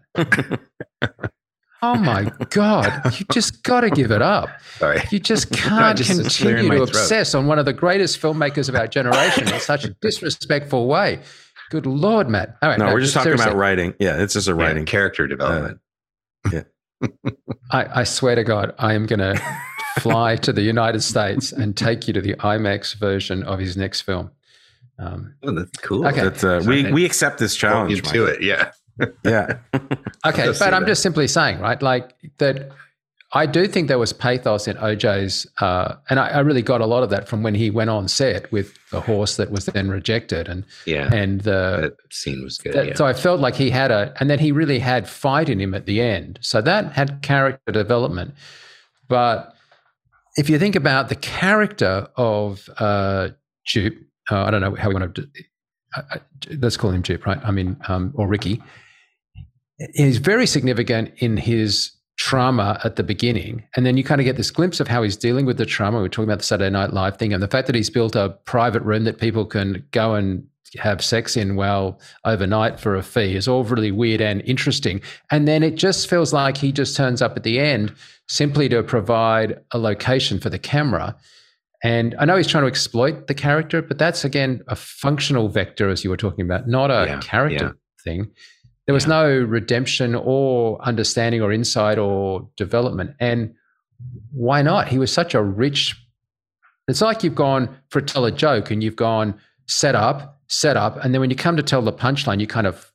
Oh 1.85 1.97
my 1.97 2.31
God! 2.51 3.19
You 3.19 3.27
just 3.33 3.65
got 3.65 3.81
to 3.81 3.91
give 3.91 4.13
it 4.13 4.23
up. 4.23 4.49
Sorry. 4.79 5.01
You 5.11 5.19
just 5.19 5.51
can't 5.53 5.99
just- 5.99 6.11
continue 6.21 6.69
my 6.69 6.75
to 6.77 6.87
throat. 6.87 6.89
obsess 6.91 7.35
on 7.35 7.47
one 7.47 7.59
of 7.59 7.65
the 7.65 7.73
greatest 7.73 8.21
filmmakers 8.21 8.69
of 8.69 8.77
our 8.77 8.87
generation 8.87 9.53
in 9.53 9.59
such 9.61 9.85
a 9.85 9.89
disrespectful 10.01 10.87
way. 10.87 11.21
Good 11.71 11.87
Lord, 11.87 12.29
Matt. 12.29 12.57
All 12.63 12.69
right, 12.69 12.79
no, 12.79 12.93
we're 12.93 13.01
just 13.01 13.15
talking 13.15 13.25
seriously, 13.25 13.47
about 13.51 13.57
writing 13.59 13.95
yeah 13.99 14.23
it's 14.23 14.35
just 14.35 14.47
a 14.47 14.51
Yeah, 14.51 14.63
writing 14.63 14.85
character 14.85 15.25
uh, 15.25 15.27
development. 15.29 15.79
I, 17.73 18.01
I 18.01 18.05
swear 18.05 18.35
to 18.37 18.45
God, 18.45 18.75
I 18.79 18.93
am 18.95 19.07
going 19.07 19.19
to 19.19 19.43
fly 19.99 20.37
to 20.37 20.53
the 20.53 20.63
United 20.63 21.03
States 21.03 21.51
and 21.51 21.77
take 21.77 22.07
you 22.07 22.15
to 22.15 22.21
the 22.21 22.35
IMAX 22.35 22.95
version 22.95 23.43
of 23.43 23.59
his 23.59 23.77
next 23.77 24.03
film. 24.03 24.31
Um, 25.03 25.35
oh, 25.43 25.53
that's 25.53 25.79
cool. 25.79 26.07
Okay. 26.07 26.21
That's, 26.23 26.45
uh, 26.45 26.63
we 26.67 26.83
Sorry. 26.83 26.93
we 26.93 27.05
accept 27.05 27.39
this 27.39 27.57
challenge 27.57 27.91
you 27.95 28.01
to 28.03 28.25
it. 28.27 28.43
Yeah. 28.43 28.71
yeah 29.25 29.59
Okay, 30.27 30.47
but 30.59 30.75
I'm 30.75 30.83
that. 30.83 30.89
just 30.89 31.03
simply 31.03 31.27
saying, 31.29 31.59
right? 31.61 31.81
Like 31.83 32.15
that. 32.39 32.71
I 33.35 33.47
do 33.47 33.67
think 33.67 33.89
there 33.89 33.99
was 33.99 34.13
pathos 34.13 34.69
in 34.69 34.77
OJ's, 34.77 35.47
uh, 35.63 35.95
and 36.11 36.21
I, 36.21 36.29
I 36.29 36.41
really 36.41 36.61
got 36.61 36.83
a 36.83 36.87
lot 36.87 37.03
of 37.03 37.09
that 37.09 37.27
from 37.31 37.43
when 37.43 37.55
he 37.55 37.71
went 37.71 37.89
on 37.89 38.07
set 38.07 38.53
with 38.53 38.75
the 38.91 39.01
horse 39.01 39.37
that 39.39 39.51
was 39.51 39.65
then 39.65 39.89
rejected, 39.89 40.49
and 40.49 40.65
Yeah. 40.85 41.09
and 41.11 41.41
the 41.41 41.95
that 41.99 42.13
scene 42.13 42.45
was 42.45 42.59
good. 42.59 42.75
that- 42.75 42.87
yeah. 42.89 42.95
so 42.95 43.07
I 43.07 43.15
felt 43.15 43.41
like 43.41 43.55
he 43.55 43.71
had 43.71 43.91
a, 43.91 44.13
and 44.21 44.29
then 44.29 44.39
he 44.39 44.53
really 44.53 44.79
had 44.81 45.09
fight 45.09 45.49
in 45.49 45.59
him 45.59 45.73
at 45.73 45.87
the 45.87 46.03
end. 46.03 46.41
So 46.43 46.61
that 46.61 46.93
had 46.93 47.23
character 47.23 47.73
development. 47.73 48.35
But 49.09 49.55
if 50.37 50.51
you 50.51 50.59
think 50.59 50.77
about 50.77 51.09
the 51.09 51.17
character 51.17 52.09
of 52.17 52.69
uh, 52.79 53.31
Jupe, 53.65 53.97
uh, 54.31 54.45
I 54.45 54.51
don't 54.51 54.61
know 54.61 54.75
how 54.75 54.89
we 54.89 54.95
want 54.95 55.15
to. 55.15 55.29
Let's 56.61 56.77
call 56.77 56.91
him 56.91 57.03
Jupe, 57.03 57.27
right? 57.27 57.41
I 57.45 57.51
mean, 57.51 57.77
um, 57.89 58.13
or 58.15 58.27
Ricky. 58.27 58.63
He's 59.95 60.19
very 60.19 60.47
significant 60.47 61.13
in 61.17 61.37
his 61.37 61.93
trauma 62.19 62.81
at 62.85 62.97
the 62.97 63.03
beginning. 63.03 63.65
And 63.77 63.85
then 63.85 63.97
you 63.97 64.05
kind 64.05 64.21
of 64.21 64.25
get 64.25 64.37
this 64.37 64.51
glimpse 64.51 64.81
of 64.81 64.89
how 64.89 65.03
he's 65.03 65.17
dealing 65.17 65.47
with 65.47 65.57
the 65.57 65.67
trauma. 65.67 66.01
We're 66.01 66.09
talking 66.09 66.29
about 66.29 66.39
the 66.39 66.45
Saturday 66.45 66.71
Night 66.71 66.93
Live 66.93 67.17
thing 67.17 67.33
and 67.33 67.43
the 67.43 67.49
fact 67.49 67.67
that 67.67 67.75
he's 67.75 67.91
built 67.91 68.15
a 68.15 68.31
private 68.45 68.83
room 68.83 69.05
that 69.05 69.19
people 69.19 69.45
can 69.45 69.85
go 69.91 70.15
and 70.15 70.47
have 70.79 71.05
sex 71.05 71.37
in 71.37 71.57
well 71.57 72.01
overnight 72.25 72.81
for 72.81 72.95
a 72.95 73.03
fee 73.03 73.37
is 73.37 73.49
all 73.49 73.65
really 73.65 73.91
weird 73.91 74.21
and 74.21 74.41
interesting. 74.43 75.01
And 75.31 75.47
then 75.47 75.63
it 75.63 75.75
just 75.75 76.09
feels 76.09 76.33
like 76.33 76.57
he 76.57 76.73
just 76.73 76.97
turns 76.97 77.21
up 77.21 77.37
at 77.37 77.43
the 77.43 77.59
end 77.59 77.95
simply 78.29 78.69
to 78.69 78.83
provide 78.83 79.61
a 79.73 79.79
location 79.79 80.39
for 80.39 80.49
the 80.49 80.59
camera. 80.59 81.17
And 81.83 82.15
I 82.19 82.25
know 82.25 82.37
he's 82.37 82.47
trying 82.47 82.63
to 82.63 82.69
exploit 82.69 83.27
the 83.27 83.35
character, 83.35 83.83
but 83.83 83.99
that's 83.99 84.25
again 84.25 84.63
a 84.69 84.77
functional 84.77 85.49
vector, 85.49 85.89
as 85.89 86.05
you 86.05 86.11
were 86.11 86.17
talking 86.17 86.45
about, 86.45 86.69
not 86.69 86.91
a 86.91 87.07
Yeah, 87.09 87.21
character 87.21 87.77
thing. 88.05 88.31
There 88.87 88.95
was 88.95 89.05
Yeah. 89.05 89.09
no 89.23 89.39
redemption 89.41 90.15
or 90.15 90.81
understanding 90.83 91.43
or 91.43 91.53
insight 91.53 91.99
or 91.99 92.49
development. 92.57 93.13
And 93.19 93.55
why 94.33 94.63
not? 94.63 94.89
He 94.89 94.99
was 94.99 95.13
such 95.13 95.35
a 95.35 95.43
rich. 95.43 95.97
It's 96.89 97.01
like 97.01 97.23
you've 97.25 97.35
gone 97.35 97.69
for 97.91 98.01
tell 98.01 98.25
a 98.25 98.33
joke 98.33 98.71
and 98.71 98.83
you've 98.83 98.97
gone 98.97 99.35
set 99.67 99.95
up, 99.95 100.41
set 100.49 100.77
up, 100.77 101.03
and 101.05 101.15
then 101.15 101.21
when 101.21 101.31
you 101.31 101.37
come 101.37 101.57
to 101.57 101.63
tell 101.63 101.83
the 101.83 101.93
punchline, 101.93 102.41
you 102.41 102.47
kind 102.47 102.67
of 102.67 102.93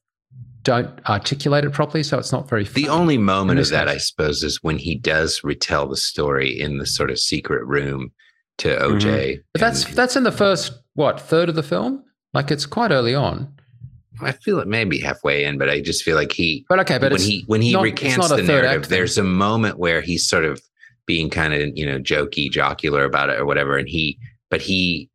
don't 0.64 0.90
articulate 1.10 1.64
it 1.64 1.72
properly, 1.72 2.04
so 2.04 2.18
it's 2.20 2.34
not 2.34 2.50
very. 2.50 2.66
The 2.66 2.90
only 2.90 3.18
moment 3.18 3.58
of 3.60 3.70
that, 3.70 3.88
case. 3.88 3.96
I 3.96 3.98
suppose, 4.00 4.44
is 4.44 4.62
when 4.62 4.78
he 4.78 4.96
does 4.96 5.42
retell 5.44 5.88
the 5.88 5.96
story 5.96 6.50
in 6.60 6.78
the 6.78 6.86
sort 6.86 7.10
of 7.10 7.20
secret 7.20 7.66
room 7.66 8.12
to 8.60 8.70
Mm-hmm. 8.70 8.98
OJ. 9.08 9.42
but 9.54 9.62
that's 9.62 9.86
and 9.86 9.96
that's 9.96 10.16
in 10.16 10.24
the 10.24 10.32
first 10.32 10.74
what 10.96 11.20
third 11.20 11.50
of 11.50 11.56
the 11.56 11.64
film. 11.64 12.04
Like 12.34 12.52
it's 12.52 12.66
quite 12.66 12.92
early 12.92 13.16
on. 13.16 13.54
I 14.20 14.32
feel 14.32 14.60
it 14.60 14.68
may 14.68 14.84
be 14.84 15.00
halfway 15.00 15.44
in, 15.46 15.58
but 15.60 15.70
I 15.70 15.80
just 15.80 16.04
feel 16.04 16.16
like 16.16 16.32
he 16.32 16.66
But 16.70 16.80
okay, 16.82 16.98
but 16.98 17.12
when 17.12 17.22
he 17.22 17.44
when 17.48 17.62
he 17.62 17.74
not- 17.74 17.84
recants 17.84 18.30
the 18.30 18.42
narrative, 18.42 18.90
there's 18.90 19.18
a 19.18 19.24
moment 19.24 19.78
where 19.78 20.02
he's 20.02 20.28
sort 20.28 20.44
of 20.46 20.62
being 21.06 21.30
kind 21.30 21.54
of 21.54 21.70
you 21.78 21.86
know 21.86 22.00
jokey, 22.00 22.50
jocular 22.52 23.04
about 23.06 23.30
it 23.30 23.40
or 23.40 23.46
whatever, 23.46 23.78
and 23.78 23.88
he 23.88 24.18
but 24.50 24.62
he 24.62 25.10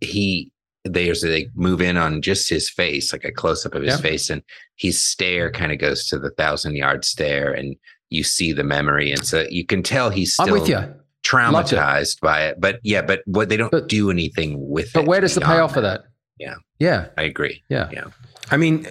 he 0.00 0.50
there's 0.84 1.20
they 1.22 1.48
move 1.54 1.82
in 1.82 1.96
on 1.96 2.22
just 2.22 2.48
his 2.48 2.70
face, 2.70 3.12
like 3.12 3.24
a 3.24 3.32
close 3.32 3.66
up 3.66 3.74
of 3.74 3.82
his 3.82 3.94
Yeah. 3.96 4.00
face, 4.00 4.30
and 4.30 4.42
his 4.76 5.04
stare 5.04 5.50
kind 5.50 5.72
of 5.72 5.78
goes 5.78 6.06
to 6.08 6.18
the 6.18 6.30
thousand 6.30 6.76
yard 6.76 7.04
stare, 7.04 7.52
and 7.52 7.76
you 8.10 8.22
see 8.24 8.52
the 8.52 8.64
memory, 8.64 9.12
and 9.12 9.26
so 9.26 9.46
you 9.50 9.66
can 9.66 9.82
tell 9.82 10.08
he's 10.10 10.34
I'm 10.38 10.50
with 10.50 10.68
you. 10.68 10.94
Loved 11.32 11.72
it. 11.72 11.76
traumatized 11.76 12.20
by 12.20 12.46
it. 12.46 12.60
But 12.60 12.80
yeah, 12.82 13.02
but 13.02 13.22
what 13.26 13.48
they 13.48 13.56
don't 13.56 13.70
But- 13.70 13.88
do 13.88 14.10
anything 14.10 14.68
with 14.68 14.86
it. 14.86 14.92
But 14.94 15.06
where 15.06 15.20
does 15.20 15.34
the 15.34 15.40
payoff 15.40 15.74
for 15.74 15.80
that? 15.80 16.04
Yeah. 16.38 16.54
Yeah. 16.78 17.08
I 17.16 17.22
agree. 17.22 17.62
Yeah. 17.68 17.88
Yeah. 17.92 18.04
I 18.50 18.56
mean, 18.56 18.86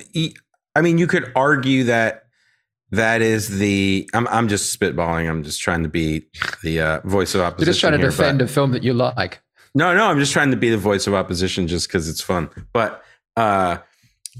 I 0.75 0.81
mean, 0.81 0.97
you 0.97 1.07
could 1.07 1.31
argue 1.35 1.85
that 1.85 2.23
that 2.91 3.21
is 3.21 3.57
the. 3.59 4.09
I'm 4.13 4.27
I'm 4.29 4.47
just 4.47 4.77
spitballing. 4.77 5.29
I'm 5.29 5.43
just 5.43 5.59
trying 5.61 5.83
to 5.83 5.89
be 5.89 6.25
the 6.63 6.79
uh, 6.81 6.99
voice 7.05 7.35
of 7.35 7.41
opposition. 7.41 7.65
You're 7.65 7.71
just 7.73 7.79
trying 7.81 7.91
to 7.93 7.97
here, 7.97 8.09
defend 8.09 8.39
but- 8.39 8.45
a 8.45 8.47
film 8.47 8.71
that 8.71 8.83
you 8.83 8.93
like. 8.93 9.41
No, 9.75 9.93
no, 9.95 10.05
I'm 10.07 10.17
just 10.19 10.33
trying 10.33 10.51
to 10.51 10.57
be 10.57 10.69
the 10.69 10.77
voice 10.77 11.05
of 11.05 11.13
opposition 11.13 11.67
just 11.67 11.87
because 11.87 12.09
it's 12.09 12.21
fun. 12.21 12.49
But 12.73 13.03
uh, 13.35 13.77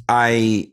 I, 0.10 0.72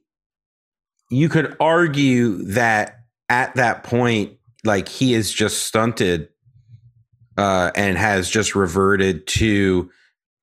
you 1.11 1.29
could 1.29 1.57
argue 1.61 2.45
that 2.45 3.01
at 3.29 3.55
that 3.57 3.83
point, 3.85 4.39
like 4.65 4.89
he 4.89 5.13
is 5.15 5.31
just 5.33 5.65
stunted 5.65 6.29
uh, 7.37 7.71
and 7.75 7.99
has 7.99 8.31
just 8.31 8.55
reverted 8.55 9.27
to 9.27 9.91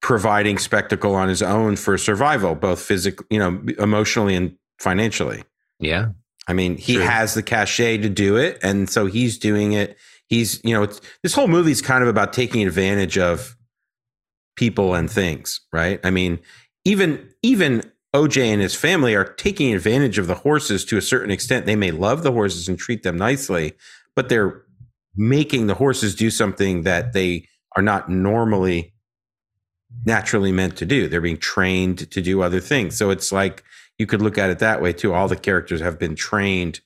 providing 0.02 0.58
spectacle 0.58 1.16
on 1.16 1.30
his 1.30 1.42
own 1.42 1.76
for 1.76 1.98
survival, 1.98 2.56
both 2.56 2.82
physically, 2.82 3.26
you 3.30 3.40
know, 3.40 3.62
emotionally 3.78 4.36
and 4.36 4.56
financially. 4.80 5.44
Yeah. 5.80 6.10
I 6.48 6.54
mean, 6.54 6.78
he 6.78 6.96
True. 6.96 7.04
has 7.04 7.34
the 7.34 7.44
cachet 7.44 7.98
to 7.98 8.10
do 8.10 8.36
it, 8.36 8.58
and 8.64 8.90
so 8.90 9.06
he's 9.06 9.38
doing 9.38 9.74
it. 9.74 9.98
He's, 10.28 10.60
you 10.64 10.74
know, 10.74 10.84
it's, 10.84 11.00
this 11.24 11.34
whole 11.34 11.48
movie 11.48 11.72
is 11.72 11.82
kind 11.82 12.02
of 12.02 12.10
about 12.10 12.34
taking 12.34 12.66
advantage 12.66 13.18
of 13.18 13.56
people 14.56 14.96
and 14.96 15.10
things, 15.10 15.62
right? 15.72 16.00
I 16.04 16.10
mean, 16.10 16.40
even 16.84 17.30
even 17.44 17.84
OJ 18.16 18.44
and 18.44 18.62
his 18.62 18.76
family 18.76 19.16
are 19.16 19.24
taking 19.24 19.74
advantage 19.74 20.18
of 20.18 20.28
the 20.28 20.36
horses 20.36 20.84
to 20.86 20.98
a 20.98 21.02
certain 21.02 21.32
extent. 21.32 21.66
They 21.66 21.76
may 21.76 21.92
love 21.92 22.24
the 22.24 22.32
horses 22.32 22.68
and 22.68 22.78
treat 22.78 23.04
them 23.04 23.18
nicely, 23.18 23.74
but 24.16 24.30
they're 24.30 24.64
making 25.16 25.68
the 25.68 25.76
horses 25.76 26.16
do 26.16 26.30
something 26.30 26.84
that 26.84 27.14
they 27.14 27.48
are 27.76 27.82
not 27.84 28.10
normally 28.10 28.94
naturally 30.06 30.52
meant 30.52 30.78
to 30.78 30.86
do. 30.86 31.08
They're 31.08 31.22
being 31.22 31.38
trained 31.38 32.10
to 32.12 32.22
do 32.22 32.42
other 32.42 32.60
things. 32.60 32.98
So 32.98 33.10
it's 33.10 33.32
like 33.32 33.64
you 33.98 34.06
could 34.06 34.22
look 34.22 34.38
at 34.38 34.50
it 34.50 34.60
that 34.60 34.82
way 34.82 34.94
too. 34.94 35.14
All 35.14 35.28
the 35.28 35.36
characters 35.36 35.82
have 35.82 36.00
been 36.00 36.16
trained 36.16 36.80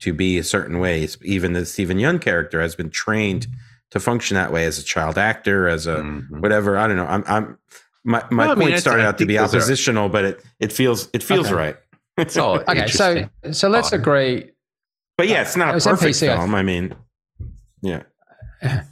to 0.00 0.12
be 0.12 0.38
a 0.38 0.44
certain 0.44 0.78
way. 0.78 1.06
Even 1.22 1.52
the 1.52 1.66
Steven 1.66 1.98
Yeun 1.98 2.20
character 2.20 2.60
has 2.60 2.74
been 2.74 2.90
trained 2.90 3.46
to 3.90 4.00
function 4.00 4.36
that 4.36 4.52
way 4.52 4.64
as 4.64 4.78
a 4.78 4.82
child 4.82 5.18
actor, 5.18 5.68
as 5.68 5.86
a 5.86 5.96
Mhm. 5.98 6.40
whatever. 6.40 6.78
I 6.78 6.86
don't 6.86 6.96
know. 6.96 7.06
I'm, 7.06 7.24
I'm 7.26 7.58
my 8.04 8.24
my 8.30 8.44
Well, 8.46 8.52
I 8.52 8.54
mean, 8.56 8.68
point 8.70 8.80
started 8.80 9.04
out 9.04 9.18
to 9.18 9.26
be 9.26 9.36
those 9.36 9.54
are- 9.54 9.58
oppositional, 9.58 10.08
but 10.08 10.24
it 10.24 10.44
it 10.60 10.72
feels 10.72 11.08
it 11.12 11.22
feels 11.22 11.46
Okay. 11.46 11.54
right. 11.54 11.76
It's 12.16 12.36
all 12.36 12.60
Okay, 12.68 12.86
so 12.88 13.28
so 13.52 13.68
let's 13.68 13.92
Odd. 13.92 14.00
agree. 14.00 14.50
But 15.18 15.28
yeah, 15.28 15.42
it's 15.42 15.56
not 15.56 15.68
It 15.68 15.72
a 15.72 15.74
was 15.74 15.86
perfect 15.86 16.16
NPC, 16.16 16.30
I 16.32 16.36
film. 16.36 16.54
I 16.54 16.62
mean, 16.62 16.94
yeah, 17.82 18.02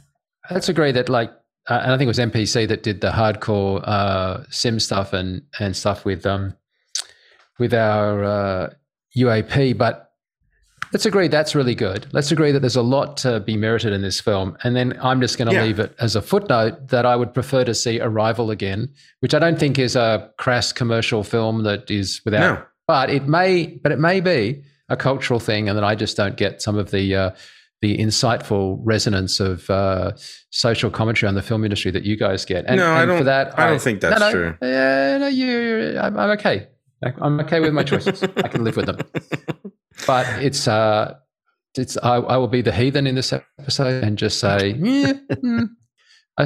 Let's 0.51 0.69
agree 0.69 0.91
that 0.91 1.07
like, 1.09 1.31
uh, 1.69 1.79
and 1.83 1.93
I 1.93 1.97
think 1.97 2.07
it 2.07 2.15
was 2.15 2.19
MPC 2.19 2.67
that 2.67 2.83
did 2.83 3.01
the 3.01 3.11
hardcore 3.11 3.81
uh, 3.87 4.43
sim 4.49 4.79
stuff 4.79 5.13
and 5.13 5.43
and 5.59 5.75
stuff 5.75 6.03
with 6.05 6.25
um 6.25 6.55
with 7.59 7.73
our 7.73 8.23
uh, 8.23 8.69
UAP. 9.17 9.77
But 9.77 10.11
let's 10.91 11.05
agree 11.05 11.27
that's 11.29 11.55
really 11.55 11.75
good. 11.75 12.07
Let's 12.11 12.31
agree 12.31 12.51
that 12.51 12.59
there's 12.59 12.75
a 12.75 12.81
lot 12.81 13.15
to 13.17 13.39
be 13.39 13.55
merited 13.55 13.93
in 13.93 14.01
this 14.01 14.19
film. 14.19 14.57
And 14.63 14.75
then 14.75 14.97
I'm 15.01 15.21
just 15.21 15.37
going 15.37 15.47
to 15.47 15.53
Yeah. 15.53 15.63
leave 15.63 15.79
it 15.79 15.95
as 15.99 16.15
a 16.17 16.21
footnote 16.21 16.89
that 16.89 17.05
I 17.05 17.15
would 17.15 17.33
prefer 17.33 17.63
to 17.63 17.73
see 17.73 18.01
Arrival 18.01 18.51
again, 18.51 18.89
which 19.21 19.33
I 19.33 19.39
don't 19.39 19.59
think 19.59 19.79
is 19.79 19.95
a 19.95 20.29
crass 20.37 20.73
commercial 20.73 21.23
film 21.23 21.63
that 21.63 21.89
is 21.89 22.19
without. 22.25 22.39
no, 22.59 22.63
But 22.87 23.09
it 23.09 23.27
may, 23.27 23.67
but 23.83 23.91
it 23.93 23.99
may 23.99 24.19
be 24.19 24.63
a 24.89 24.97
cultural 24.97 25.39
thing, 25.39 25.69
and 25.69 25.77
that 25.77 25.85
I 25.85 25.95
just 25.95 26.17
don't 26.17 26.35
get 26.35 26.61
some 26.61 26.77
of 26.77 26.91
the 26.91 27.15
uh, 27.15 27.31
the 27.81 27.97
insightful 27.97 28.79
resonance 28.83 29.39
of 29.39 29.69
uh, 29.69 30.11
social 30.51 30.89
commentary 30.91 31.27
on 31.27 31.35
the 31.35 31.41
film 31.41 31.63
industry 31.63 31.89
that 31.91 32.03
you 32.03 32.15
guys 32.15 32.45
get. 32.45 32.65
And, 32.67 32.77
No, 32.77 32.93
I 32.93 33.05
don't- 33.05 33.17
For 33.17 33.23
that, 33.23 33.57
I 33.59 33.67
don't 33.67 33.81
think 33.81 34.01
that's 34.01 34.19
no, 34.19 34.27
no, 34.27 34.31
true. 34.31 34.57
Yeah, 34.61 35.17
no, 35.17 35.27
you, 35.27 35.97
I'm, 35.99 36.17
I'm 36.17 36.29
okay. 36.31 36.67
I'm 37.19 37.39
okay 37.39 37.59
with 37.59 37.73
my 37.73 37.83
choices. 37.83 38.21
I 38.23 38.47
can 38.47 38.63
live 38.63 38.77
with 38.77 38.85
them. 38.85 38.99
But 40.07 40.25
it's 40.43 40.67
uh, 40.67 41.15
it's 41.77 41.97
I, 41.97 42.15
I 42.15 42.37
will 42.37 42.47
be 42.47 42.61
the 42.61 42.71
heathen 42.71 43.05
in 43.07 43.15
this 43.15 43.33
episode 43.33 44.03
and 44.03 44.17
just 44.17 44.39
say, 44.39 44.69
yeah, 44.79 45.13
mm. 45.31 45.69
I, 46.37 46.43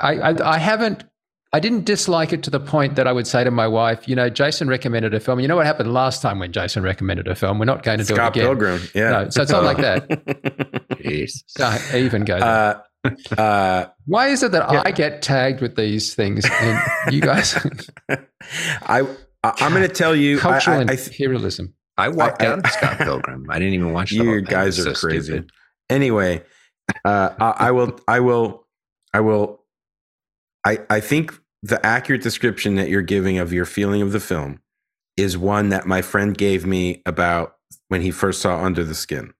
I, 0.00 0.12
I, 0.30 0.54
I 0.54 0.58
haven't. 0.58 1.04
I 1.52 1.60
didn't 1.60 1.84
dislike 1.84 2.32
it 2.32 2.42
to 2.42 2.50
the 2.50 2.60
point 2.60 2.96
that 2.96 3.06
I 3.06 3.12
would 3.12 3.26
say 3.26 3.42
to 3.44 3.50
my 3.50 3.66
wife, 3.68 4.08
you 4.08 4.14
know, 4.16 4.28
Jason 4.28 4.68
recommended 4.68 5.14
a 5.14 5.20
film. 5.20 5.40
You 5.40 5.48
know 5.48 5.56
what 5.56 5.64
happened 5.66 5.92
last 5.92 6.20
time 6.20 6.38
when 6.38 6.52
Jason 6.52 6.82
recommended 6.82 7.28
a 7.28 7.34
film? 7.34 7.58
We're 7.58 7.64
not 7.66 7.82
going 7.82 7.98
to 7.98 8.04
do 8.04 8.14
it 8.14 8.16
again. 8.18 8.24
Scott 8.32 8.34
Pilgrim. 8.34 8.80
Yeah, 8.94 9.10
No, 9.10 9.28
so 9.30 9.42
it's 9.42 9.52
not 9.52 9.64
like 9.64 9.78
that. 9.78 10.08
Jeez. 10.98 11.44
Don't 11.56 11.94
even 11.94 12.24
go 12.24 12.38
there. 12.40 12.82
uh, 13.36 13.40
uh, 13.40 13.86
Why 14.06 14.28
is 14.28 14.42
it 14.42 14.52
that 14.52 14.70
yeah. 14.72 14.82
I 14.84 14.90
get 14.90 15.22
tagged 15.22 15.60
with 15.60 15.76
these 15.76 16.14
things 16.14 16.44
and 16.60 16.80
you 17.14 17.20
guys 17.20 17.54
I, 18.10 19.00
I 19.42 19.52
I'm 19.60 19.72
going 19.72 19.82
to 19.86 19.88
tell 19.88 20.14
you, 20.16 20.38
cultural 20.38 20.78
I, 20.80 20.82
I 20.82 20.96
th- 20.96 21.08
imperialism? 21.08 21.74
I 21.96 22.08
walked 22.08 22.42
I- 22.42 22.46
out 22.46 22.58
of 22.64 22.70
Scott 22.72 22.98
Pilgrim. 22.98 23.46
I 23.48 23.58
didn't 23.58 23.74
even 23.74 23.92
watch 23.92 24.10
the 24.10 24.16
you 24.16 24.40
guys 24.42 24.78
are 24.80 24.94
so 24.94 25.06
crazy. 25.08 25.32
stupid. 25.32 25.52
Anyway, 25.88 26.42
uh, 27.04 27.30
I, 27.38 27.68
I 27.68 27.70
will, 27.70 27.98
I 28.08 28.20
will, 28.20 28.66
I 29.14 29.20
will. 29.20 29.62
I 30.66 30.78
I 30.90 31.00
think 31.00 31.32
the 31.62 31.84
accurate 31.84 32.22
description 32.22 32.74
that 32.76 32.88
you're 32.90 33.02
giving 33.02 33.38
of 33.38 33.52
your 33.52 33.64
feeling 33.64 34.02
of 34.02 34.12
the 34.12 34.20
film 34.20 34.60
is 35.16 35.38
one 35.38 35.70
that 35.70 35.86
my 35.86 36.02
friend 36.02 36.36
gave 36.36 36.66
me 36.66 37.02
about 37.06 37.56
when 37.88 38.02
he 38.02 38.10
first 38.10 38.42
saw 38.42 38.62
Under 38.62 38.84
the 38.84 38.94
Skin, 38.94 39.32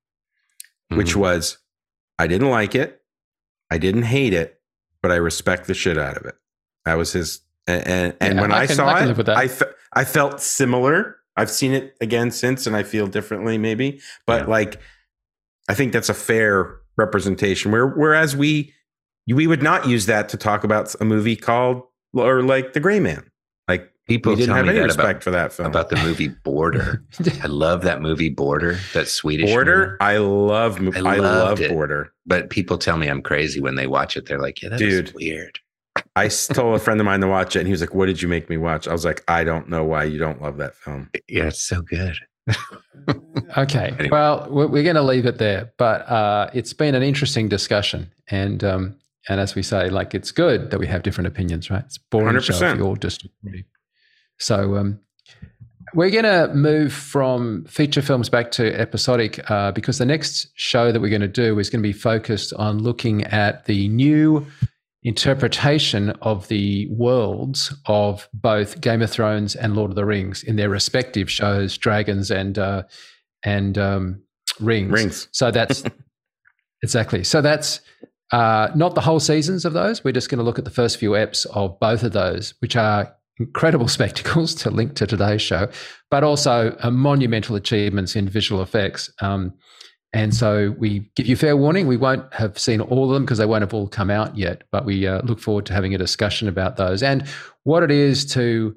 which 0.88 1.12
Mhm. 1.14 1.16
was 1.16 1.58
I 2.18 2.26
didn't 2.26 2.48
like 2.50 2.74
it, 2.74 3.02
I 3.70 3.76
didn't 3.78 4.04
hate 4.04 4.32
it, 4.32 4.58
but 5.02 5.12
I 5.12 5.16
respect 5.16 5.66
the 5.66 5.74
shit 5.74 5.98
out 5.98 6.16
of 6.16 6.24
it. 6.24 6.34
That 6.86 6.94
was 6.96 7.12
his. 7.12 7.40
And 7.66 7.86
and, 7.86 8.16
and 8.20 8.34
Yeah, 8.36 8.40
when 8.40 8.52
I 8.52 8.60
I, 8.60 8.66
can- 8.66 8.76
saw 8.76 8.86
I 8.88 9.02
it, 9.02 9.06
live 9.06 9.16
with 9.18 9.26
that. 9.26 9.36
I 9.36 9.48
fe- 9.48 9.72
I 9.92 10.04
felt 10.04 10.40
similar. 10.40 11.16
I've 11.36 11.50
seen 11.50 11.72
it 11.72 11.94
again 12.00 12.30
since, 12.30 12.66
and 12.66 12.74
I 12.76 12.82
feel 12.82 13.06
differently, 13.08 13.58
maybe. 13.58 14.00
But 14.26 14.42
Yeah. 14.42 14.46
like, 14.50 14.80
I 15.68 15.74
think 15.74 15.92
that's 15.92 16.08
a 16.08 16.14
fair 16.14 16.76
representation. 16.96 17.72
Where 17.72 17.86
whereas 17.88 18.34
we 18.36 18.72
we 19.34 19.46
would 19.46 19.62
not 19.62 19.88
use 19.88 20.06
that 20.06 20.28
to 20.30 20.36
talk 20.36 20.64
about 20.64 20.94
a 21.00 21.04
movie 21.04 21.36
called 21.36 21.82
or 22.14 22.42
like 22.42 22.72
The 22.72 22.80
Gray 22.80 23.00
Man. 23.00 23.28
Like 23.68 23.90
people 24.06 24.32
we 24.32 24.36
didn't 24.36 24.48
tell 24.48 24.56
have 24.56 24.66
me 24.66 24.70
any 24.70 24.78
that 24.80 24.86
respect 24.86 25.08
about, 25.08 25.22
for 25.22 25.30
that 25.32 25.52
film. 25.52 25.66
about 25.66 25.88
the 25.90 25.96
movie 25.96 26.28
Border. 26.28 27.04
I 27.42 27.46
love 27.46 27.82
that 27.82 28.00
movie 28.00 28.28
Border. 28.28 28.78
That 28.94 29.08
Swedish 29.08 29.50
Border, 29.50 29.86
movie. 29.86 29.96
I 30.00 30.18
love. 30.18 30.96
I 30.96 31.00
I, 31.00 31.16
love 31.16 31.60
it. 31.60 31.70
Border. 31.70 32.12
But 32.24 32.50
people 32.50 32.78
tell 32.78 32.96
me 32.96 33.08
I'm 33.08 33.22
crazy 33.22 33.60
when 33.60 33.74
they 33.74 33.86
watch 33.86 34.16
it. 34.16 34.26
They're 34.26 34.40
like, 34.40 34.62
"Yeah, 34.62 34.70
that's 34.70 34.80
Dude. 34.80 35.12
weird." 35.14 35.58
I 36.14 36.28
told 36.28 36.76
a 36.76 36.78
friend 36.78 37.00
of 37.00 37.06
mine 37.06 37.20
to 37.20 37.26
watch 37.26 37.56
it, 37.56 37.60
and 37.60 37.68
he 37.68 37.72
was 37.72 37.80
like, 37.80 37.94
"What 37.94 38.06
did 38.06 38.22
you 38.22 38.28
make 38.28 38.48
me 38.48 38.56
watch?" 38.56 38.86
I 38.86 38.92
was 38.92 39.04
like, 39.04 39.24
"I 39.28 39.44
don't 39.44 39.68
know 39.68 39.84
why 39.84 40.04
you 40.04 40.18
don't 40.18 40.40
love 40.40 40.58
that 40.58 40.76
film." 40.76 41.10
Yeah, 41.28 41.44
it's 41.44 41.62
so 41.62 41.82
good. 41.82 42.16
Okay. 43.56 43.94
Anyway. 43.98 44.08
Well, 44.10 44.48
we're, 44.50 44.66
we're 44.66 44.82
going 44.82 44.96
to 44.96 45.02
leave 45.02 45.26
it 45.26 45.38
there, 45.38 45.72
but 45.78 46.08
uh, 46.08 46.50
it's 46.52 46.72
been 46.72 46.94
an 46.94 47.02
interesting 47.02 47.48
discussion, 47.48 48.10
and 48.28 48.64
um, 48.64 48.96
and 49.28 49.40
as 49.40 49.54
we 49.54 49.62
say, 49.62 49.88
like 49.88 50.14
it's 50.14 50.30
good 50.30 50.70
that 50.70 50.78
we 50.78 50.86
have 50.86 51.02
different 51.02 51.28
opinions, 51.28 51.70
right? 51.70 51.84
It's 51.84 51.98
boring 51.98 52.38
show 52.40 52.54
if 52.54 52.60
100%. 52.60 52.78
you 52.78 52.84
all 52.84 52.94
disagree. 52.94 53.64
So 54.38 54.76
um, 54.76 55.00
we're 55.94 56.10
going 56.10 56.24
to 56.24 56.52
move 56.54 56.92
from 56.92 57.64
feature 57.64 58.02
films 58.02 58.28
back 58.28 58.50
to 58.52 58.78
episodic 58.78 59.50
uh, 59.50 59.72
because 59.72 59.98
the 59.98 60.06
next 60.06 60.48
show 60.54 60.92
that 60.92 61.00
we're 61.00 61.10
going 61.10 61.20
to 61.22 61.28
do 61.28 61.58
is 61.58 61.70
going 61.70 61.82
to 61.82 61.88
be 61.88 61.92
focused 61.92 62.52
on 62.54 62.82
looking 62.82 63.24
at 63.24 63.64
the 63.64 63.88
new 63.88 64.46
interpretation 65.02 66.10
of 66.20 66.48
the 66.48 66.88
worlds 66.90 67.72
of 67.86 68.28
both 68.34 68.80
Game 68.80 69.02
of 69.02 69.10
Thrones 69.10 69.54
and 69.54 69.76
Lord 69.76 69.90
of 69.90 69.94
the 69.94 70.04
Rings 70.04 70.42
in 70.42 70.56
their 70.56 70.68
respective 70.68 71.30
shows, 71.30 71.78
Dragons 71.78 72.30
and 72.30 72.58
uh, 72.58 72.82
and 73.44 73.78
um, 73.78 74.22
Rings. 74.60 74.92
Rings. 74.92 75.28
So 75.30 75.50
that's 75.50 75.84
exactly. 76.82 77.22
So 77.22 77.40
that's 77.40 77.80
uh, 78.32 78.68
not 78.74 78.94
the 78.94 79.00
whole 79.00 79.20
seasons 79.20 79.64
of 79.64 79.72
those. 79.72 80.02
We're 80.02 80.12
just 80.12 80.28
going 80.28 80.38
to 80.38 80.44
look 80.44 80.58
at 80.58 80.64
the 80.64 80.70
first 80.70 80.98
few 80.98 81.10
eps 81.10 81.46
of 81.46 81.78
both 81.80 82.02
of 82.02 82.12
those, 82.12 82.54
which 82.60 82.76
are 82.76 83.14
incredible 83.38 83.88
spectacles 83.96 84.54
to 84.56 84.70
link 84.70 84.94
to 84.96 85.06
today's 85.06 85.42
show, 85.42 85.68
but 86.10 86.24
also 86.24 86.76
uh, 86.80 86.90
monumental 86.90 87.56
achievements 87.56 88.16
in 88.16 88.28
visual 88.28 88.62
effects. 88.62 89.10
Um, 89.20 89.54
and 90.12 90.34
so 90.34 90.74
we 90.78 91.10
give 91.14 91.26
you 91.26 91.36
fair 91.36 91.56
warning. 91.56 91.86
We 91.86 91.98
won't 91.98 92.32
have 92.32 92.58
seen 92.58 92.80
all 92.80 93.04
of 93.04 93.14
them 93.14 93.24
because 93.24 93.38
they 93.38 93.46
won't 93.46 93.62
have 93.62 93.74
all 93.74 93.88
come 93.88 94.10
out 94.10 94.36
yet. 94.36 94.62
But 94.72 94.86
we 94.86 95.06
uh, 95.06 95.20
look 95.22 95.40
forward 95.40 95.66
to 95.66 95.74
having 95.74 95.94
a 95.94 95.98
discussion 95.98 96.48
about 96.48 96.76
those 96.76 97.02
and 97.02 97.28
what 97.64 97.82
it 97.82 97.90
is 97.90 98.24
to 98.32 98.74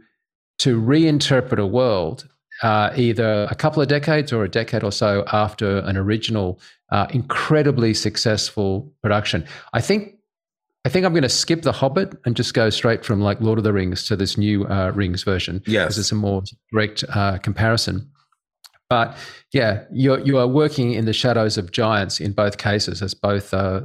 to 0.59 0.81
reinterpret 0.81 1.57
a 1.57 1.65
world 1.65 2.27
uh, 2.63 2.91
either 2.95 3.47
a 3.49 3.55
couple 3.55 3.81
of 3.81 3.87
decades 3.87 4.31
or 4.33 4.43
a 4.43 4.49
decade 4.49 4.83
or 4.83 4.91
so 4.91 5.23
after 5.31 5.79
an 5.79 5.97
original 5.97 6.59
uh, 6.91 7.07
incredibly 7.11 7.93
successful 7.93 8.91
production. 9.01 9.45
I 9.73 9.81
think 9.81 10.15
I 10.85 10.89
think 10.89 11.05
I'm 11.05 11.11
going 11.11 11.23
to 11.23 11.29
skip 11.29 11.61
The 11.63 11.73
Hobbit 11.73 12.17
and 12.25 12.35
just 12.37 12.53
go 12.53 12.69
straight 12.69 13.03
from 13.03 13.19
like 13.19 13.41
Lord 13.41 13.57
of 13.57 13.65
the 13.65 13.73
Rings 13.73 14.05
to 14.07 14.15
this 14.15 14.37
new 14.37 14.65
uh, 14.65 14.91
Rings 14.95 15.23
version 15.23 15.61
Yes. 15.67 15.83
because 15.85 15.99
it's 15.99 16.11
a 16.11 16.15
more 16.15 16.41
direct 16.71 17.03
uh, 17.09 17.37
comparison. 17.39 18.09
But 18.89 19.15
yeah, 19.53 19.83
you're 19.91 20.19
you 20.21 20.37
are 20.39 20.47
working 20.47 20.93
in 20.93 21.05
the 21.05 21.13
shadows 21.13 21.57
of 21.57 21.71
giants 21.71 22.19
in 22.19 22.31
both 22.31 22.57
cases, 22.57 23.01
as 23.01 23.13
both 23.13 23.53
uh, 23.53 23.81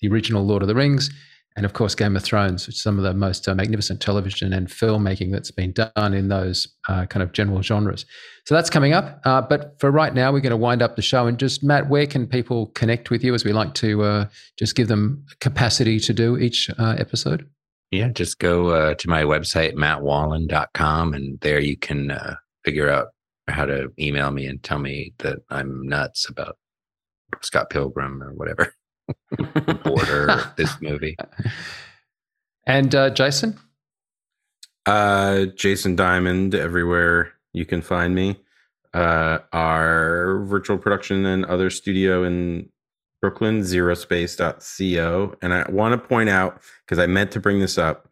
the 0.00 0.08
original 0.08 0.46
Lord 0.46 0.62
of 0.62 0.68
the 0.68 0.74
Rings 0.74 1.10
and 1.56 1.66
of 1.66 1.72
course 1.72 1.94
Game 1.94 2.16
of 2.16 2.22
Thrones, 2.22 2.66
which 2.66 2.76
is 2.76 2.82
some 2.82 2.98
of 2.98 3.04
the 3.04 3.14
most 3.14 3.48
uh, 3.48 3.54
magnificent 3.54 4.00
television 4.00 4.52
and 4.52 4.68
filmmaking 4.68 5.32
that's 5.32 5.50
been 5.50 5.72
done 5.72 6.14
in 6.14 6.28
those 6.28 6.68
uh, 6.88 7.06
kind 7.06 7.22
of 7.22 7.32
general 7.32 7.62
genres. 7.62 8.06
So 8.46 8.54
that's 8.54 8.70
coming 8.70 8.92
up. 8.92 9.20
Uh, 9.24 9.42
but 9.42 9.78
for 9.78 9.90
right 9.90 10.14
now, 10.14 10.32
we're 10.32 10.40
going 10.40 10.50
to 10.50 10.56
wind 10.56 10.82
up 10.82 10.96
the 10.96 11.02
show. 11.02 11.26
And 11.26 11.38
just 11.38 11.62
Matt, 11.62 11.88
where 11.88 12.06
can 12.06 12.26
people 12.26 12.66
connect 12.68 13.10
with 13.10 13.24
you 13.24 13.34
as 13.34 13.44
we 13.44 13.52
like 13.52 13.74
to 13.74 14.02
uh, 14.02 14.26
just 14.58 14.76
give 14.76 14.88
them 14.88 15.24
capacity 15.40 15.98
to 16.00 16.12
do 16.12 16.36
each 16.36 16.70
uh, 16.78 16.96
episode? 16.98 17.48
Yeah, 17.90 18.08
just 18.08 18.38
go 18.38 18.68
uh, 18.68 18.94
to 18.94 19.08
my 19.08 19.24
website, 19.24 19.74
mattwallin.com, 19.74 21.12
and 21.12 21.40
there 21.40 21.60
you 21.60 21.76
can 21.76 22.16
figure 22.64 22.88
out 22.88 23.08
how 23.48 23.64
to 23.64 23.92
email 23.98 24.30
me 24.30 24.46
and 24.46 24.62
tell 24.62 24.78
me 24.78 25.12
that 25.18 25.38
I'm 25.50 25.82
nuts 25.88 26.28
about 26.28 26.56
Scott 27.42 27.70
Pilgrim 27.70 28.22
or 28.22 28.32
whatever, 28.32 28.74
Border, 29.84 30.30
or 30.30 30.52
this 30.56 30.80
movie. 30.80 31.16
And 32.66 32.94
uh, 32.94 33.10
Jason? 33.10 33.58
Uh, 34.86 35.46
Jason 35.56 35.96
Diamond, 35.96 36.54
everywhere 36.54 37.32
you 37.52 37.64
can 37.64 37.82
find 37.82 38.14
me. 38.14 38.40
Uh, 38.92 39.38
our 39.52 40.40
virtual 40.44 40.76
production 40.78 41.24
and 41.24 41.44
other 41.44 41.70
studio 41.70 42.24
in 42.24 42.68
Brooklyn, 43.20 43.60
zerospace.co. 43.60 45.36
And 45.42 45.54
I 45.54 45.70
want 45.70 45.92
to 46.00 46.08
point 46.08 46.28
out, 46.28 46.60
because 46.84 46.98
I 46.98 47.06
meant 47.06 47.30
to 47.32 47.40
bring 47.40 47.60
this 47.60 47.78
up, 47.78 48.08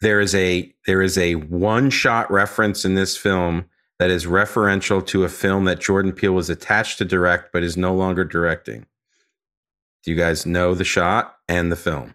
there 0.00 0.20
is 0.20 0.34
a 0.34 0.72
there 0.86 1.02
is 1.02 1.18
a 1.18 1.34
one 1.34 1.90
shot 1.90 2.30
reference 2.30 2.84
in 2.84 2.94
this 2.94 3.16
film 3.16 3.64
that 3.98 4.10
is 4.10 4.26
referential 4.26 5.04
to 5.08 5.24
a 5.24 5.28
film 5.28 5.64
that 5.64 5.80
Jordan 5.80 6.12
Peele 6.12 6.32
was 6.32 6.48
attached 6.48 6.98
to 6.98 7.04
direct 7.04 7.52
but 7.52 7.64
is 7.64 7.76
no 7.76 7.94
longer 7.94 8.24
directing. 8.24 8.86
Do 10.08 10.12
you 10.12 10.18
guys 10.18 10.46
know 10.46 10.72
the 10.72 10.84
shot 10.84 11.34
and 11.50 11.70
the 11.70 11.76
film? 11.76 12.14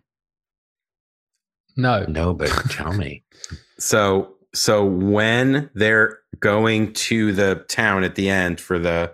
No. 1.78 2.04
No, 2.08 2.34
but 2.34 2.50
tell 2.72 2.92
me. 2.92 3.24
So 3.78 4.36
so 4.56 4.86
when 4.86 5.70
they're 5.74 6.20
going 6.40 6.94
to 6.94 7.34
the 7.34 7.66
town 7.68 8.04
at 8.04 8.16
the 8.16 8.30
end 8.30 8.62
for 8.62 8.80
the 8.80 9.14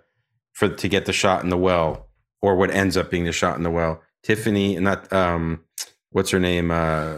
for 0.53 0.69
to 0.69 0.87
get 0.87 1.05
the 1.05 1.13
shot 1.13 1.43
in 1.43 1.49
the 1.49 1.57
well 1.57 2.09
or 2.41 2.55
what 2.55 2.69
ends 2.69 2.95
up 2.95 3.09
being 3.09 3.23
the 3.23 3.31
shot 3.31 3.57
in 3.57 3.63
the 3.63 3.71
well, 3.71 4.01
Tiffany 4.23 4.75
and 4.77 4.85
that 4.85 5.11
um 5.11 5.63
what's 6.11 6.29
her 6.29 6.39
name 6.39 6.71
uh 6.71 7.17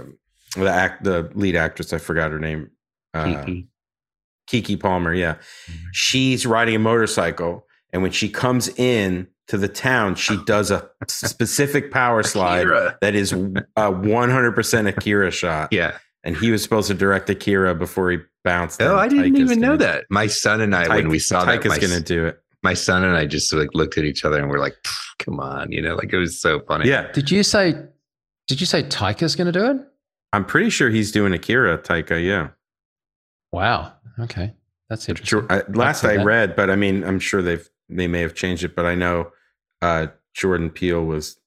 the 0.56 0.70
act 0.70 1.04
the 1.04 1.30
lead 1.36 1.56
actress 1.56 1.94
I 1.94 1.98
forgot 1.98 2.32
her 2.32 2.40
name 2.40 2.72
uh, 3.14 3.44
Kiki. 3.44 3.68
Keke 4.50 4.80
Palmer, 4.80 5.14
yeah. 5.14 5.36
She's 5.92 6.46
riding 6.46 6.76
a 6.76 6.80
motorcycle 6.80 7.68
and 7.92 8.02
when 8.02 8.12
she 8.12 8.30
comes 8.30 8.70
in 8.80 9.28
to 9.52 9.58
the 9.58 9.68
town, 9.68 10.16
she 10.16 10.38
does 10.46 10.72
a 10.72 10.90
specific 11.08 11.92
power 11.92 12.24
slide 12.34 12.62
Akira. 12.62 12.98
that 13.02 13.16
is 13.16 13.34
a 13.34 13.36
100% 13.78 14.88
Akira 14.88 15.30
shot. 15.32 15.72
Yeah. 15.72 15.98
And 16.24 16.38
he 16.38 16.52
was 16.52 16.64
supposed 16.64 16.88
to 16.88 16.94
direct 16.94 17.30
Akira 17.30 17.76
before 17.76 18.12
he 18.12 18.18
bounced. 18.44 18.82
Oh, 18.82 18.96
I 18.98 19.08
didn't 19.08 19.34
Taika's 19.34 19.40
even 19.40 19.60
know 19.60 19.78
gonna- 19.78 19.78
that. 19.92 20.06
My 20.10 20.28
son 20.28 20.62
and 20.62 20.76
I, 20.76 20.88
when 20.88 21.10
we 21.10 21.20
saw 21.20 21.44
that, 21.46 21.60
Taika's 21.60 21.70
my, 21.70 21.80
going 21.80 21.92
to 21.94 22.02
do 22.02 22.26
it. 22.28 22.40
my 22.64 22.74
son 22.74 23.04
and 23.04 23.16
I 23.18 23.26
just 23.26 23.52
like 23.54 23.70
looked 23.74 23.98
at 23.98 24.04
each 24.06 24.24
other 24.24 24.40
and 24.40 24.50
we're 24.50 24.60
like, 24.60 24.76
"Come 25.20 25.40
on," 25.40 25.72
you 25.72 25.82
know, 25.82 25.96
like 25.96 26.14
it 26.14 26.18
was 26.18 26.40
so 26.40 26.60
funny. 26.62 26.88
Yeah, 26.88 27.12
Did 27.12 27.30
you 27.32 27.44
say? 27.44 27.74
Did 28.48 28.60
you 28.60 28.66
say 28.68 28.84
Taika's 28.84 29.36
going 29.36 29.52
to 29.52 29.60
do 29.60 29.66
it? 29.72 29.78
I'm 30.32 30.46
pretty 30.46 30.70
sure 30.70 30.90
he's 30.90 31.12
doing 31.12 31.34
Akira 31.34 31.78
Taika. 31.80 32.24
Yeah, 32.24 32.50
Wow. 33.52 33.94
Okay, 34.20 34.54
that's 34.90 35.10
interesting. 35.10 35.42
Jor- 35.42 35.52
I, 35.52 35.64
last 35.74 36.02
see 36.02 36.08
I 36.10 36.24
read, 36.24 36.56
but 36.56 36.70
I 36.70 36.76
mean, 36.76 37.04
I'm 37.04 37.20
sure 37.20 37.42
they've 37.42 37.68
they 37.90 38.08
may 38.08 38.22
have 38.22 38.34
changed 38.36 38.64
it, 38.64 38.76
but 38.76 38.86
I 38.86 38.94
know 38.96 39.32
uh, 39.82 40.08
Jordan 40.34 40.70
Peele 40.70 41.04
was 41.04 41.38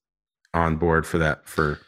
on 0.53 0.77
board 0.77 1.07
for 1.07 1.19
that 1.19 1.47
for 1.49 1.79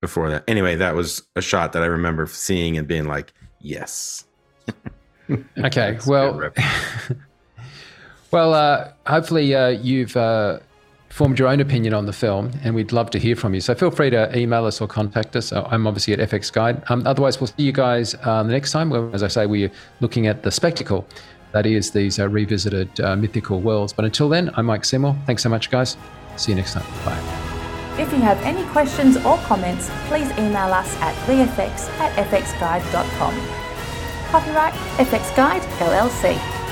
before 0.00 0.30
that. 0.30 0.44
Anyway, 0.48 0.76
that 0.76 0.94
was 0.94 1.22
a 1.34 1.42
shot 1.42 1.72
that 1.72 1.82
I 1.82 1.86
remember 1.86 2.26
seeing 2.26 2.76
and 2.76 2.86
being 2.86 3.06
like, 3.06 3.32
yes. 3.60 4.24
Okay. 5.58 5.98
Well, 6.06 6.52
well. 8.30 8.54
Uh, 8.54 8.92
hopefully, 9.06 9.52
uh, 9.56 9.70
you've 9.70 10.16
uh, 10.16 10.60
formed 11.08 11.38
your 11.38 11.48
own 11.48 11.60
opinion 11.60 11.94
on 11.94 12.06
the 12.06 12.12
film, 12.12 12.52
and 12.62 12.74
we'd 12.74 12.92
love 12.92 13.10
to 13.10 13.18
hear 13.18 13.34
from 13.34 13.54
you. 13.54 13.60
So 13.60 13.74
feel 13.74 13.90
free 13.90 14.10
to 14.10 14.38
email 14.38 14.64
us 14.66 14.80
or 14.80 14.86
contact 14.86 15.34
us. 15.34 15.52
Uh, 15.52 15.66
I'm 15.70 15.86
obviously 15.86 16.14
at 16.14 16.20
FX 16.20 16.52
Guide. 16.52 16.82
Um, 16.90 17.06
otherwise, 17.06 17.40
we'll 17.40 17.48
see 17.48 17.64
you 17.64 17.72
guys 17.72 18.14
uh, 18.22 18.42
the 18.42 18.52
next 18.52 18.72
time. 18.72 18.90
Where, 18.90 19.12
as 19.12 19.22
I 19.22 19.28
say, 19.28 19.46
we're 19.46 19.72
looking 20.00 20.26
at 20.26 20.42
the 20.44 20.50
spectacle 20.50 21.06
that 21.56 21.64
is 21.64 21.90
these 21.90 22.18
uh, 22.18 22.28
revisited 22.28 23.00
uh, 23.00 23.16
mythical 23.16 23.60
worlds. 23.60 23.90
But 23.90 24.04
until 24.04 24.28
then, 24.28 24.50
I'm 24.56 24.66
Mike 24.66 24.84
Seymour. 24.84 25.16
Thanks 25.24 25.42
so 25.42 25.48
much, 25.48 25.70
guys. 25.70 25.96
See 26.36 26.52
you 26.52 26.56
next 26.56 26.74
time. 26.74 26.84
Bye. 27.02 27.18
If 27.98 28.12
you 28.12 28.18
have 28.18 28.38
any 28.42 28.62
questions 28.72 29.16
or 29.24 29.38
comments, 29.38 29.90
please 30.08 30.30
email 30.32 30.70
us 30.70 30.94
at 31.00 31.14
vfx 31.26 31.88
at 31.98 32.12
fxguide.com. 32.28 33.34
Copyright 34.28 34.74
FX 34.98 35.34
Guide 35.34 35.62
LLC. 35.80 36.65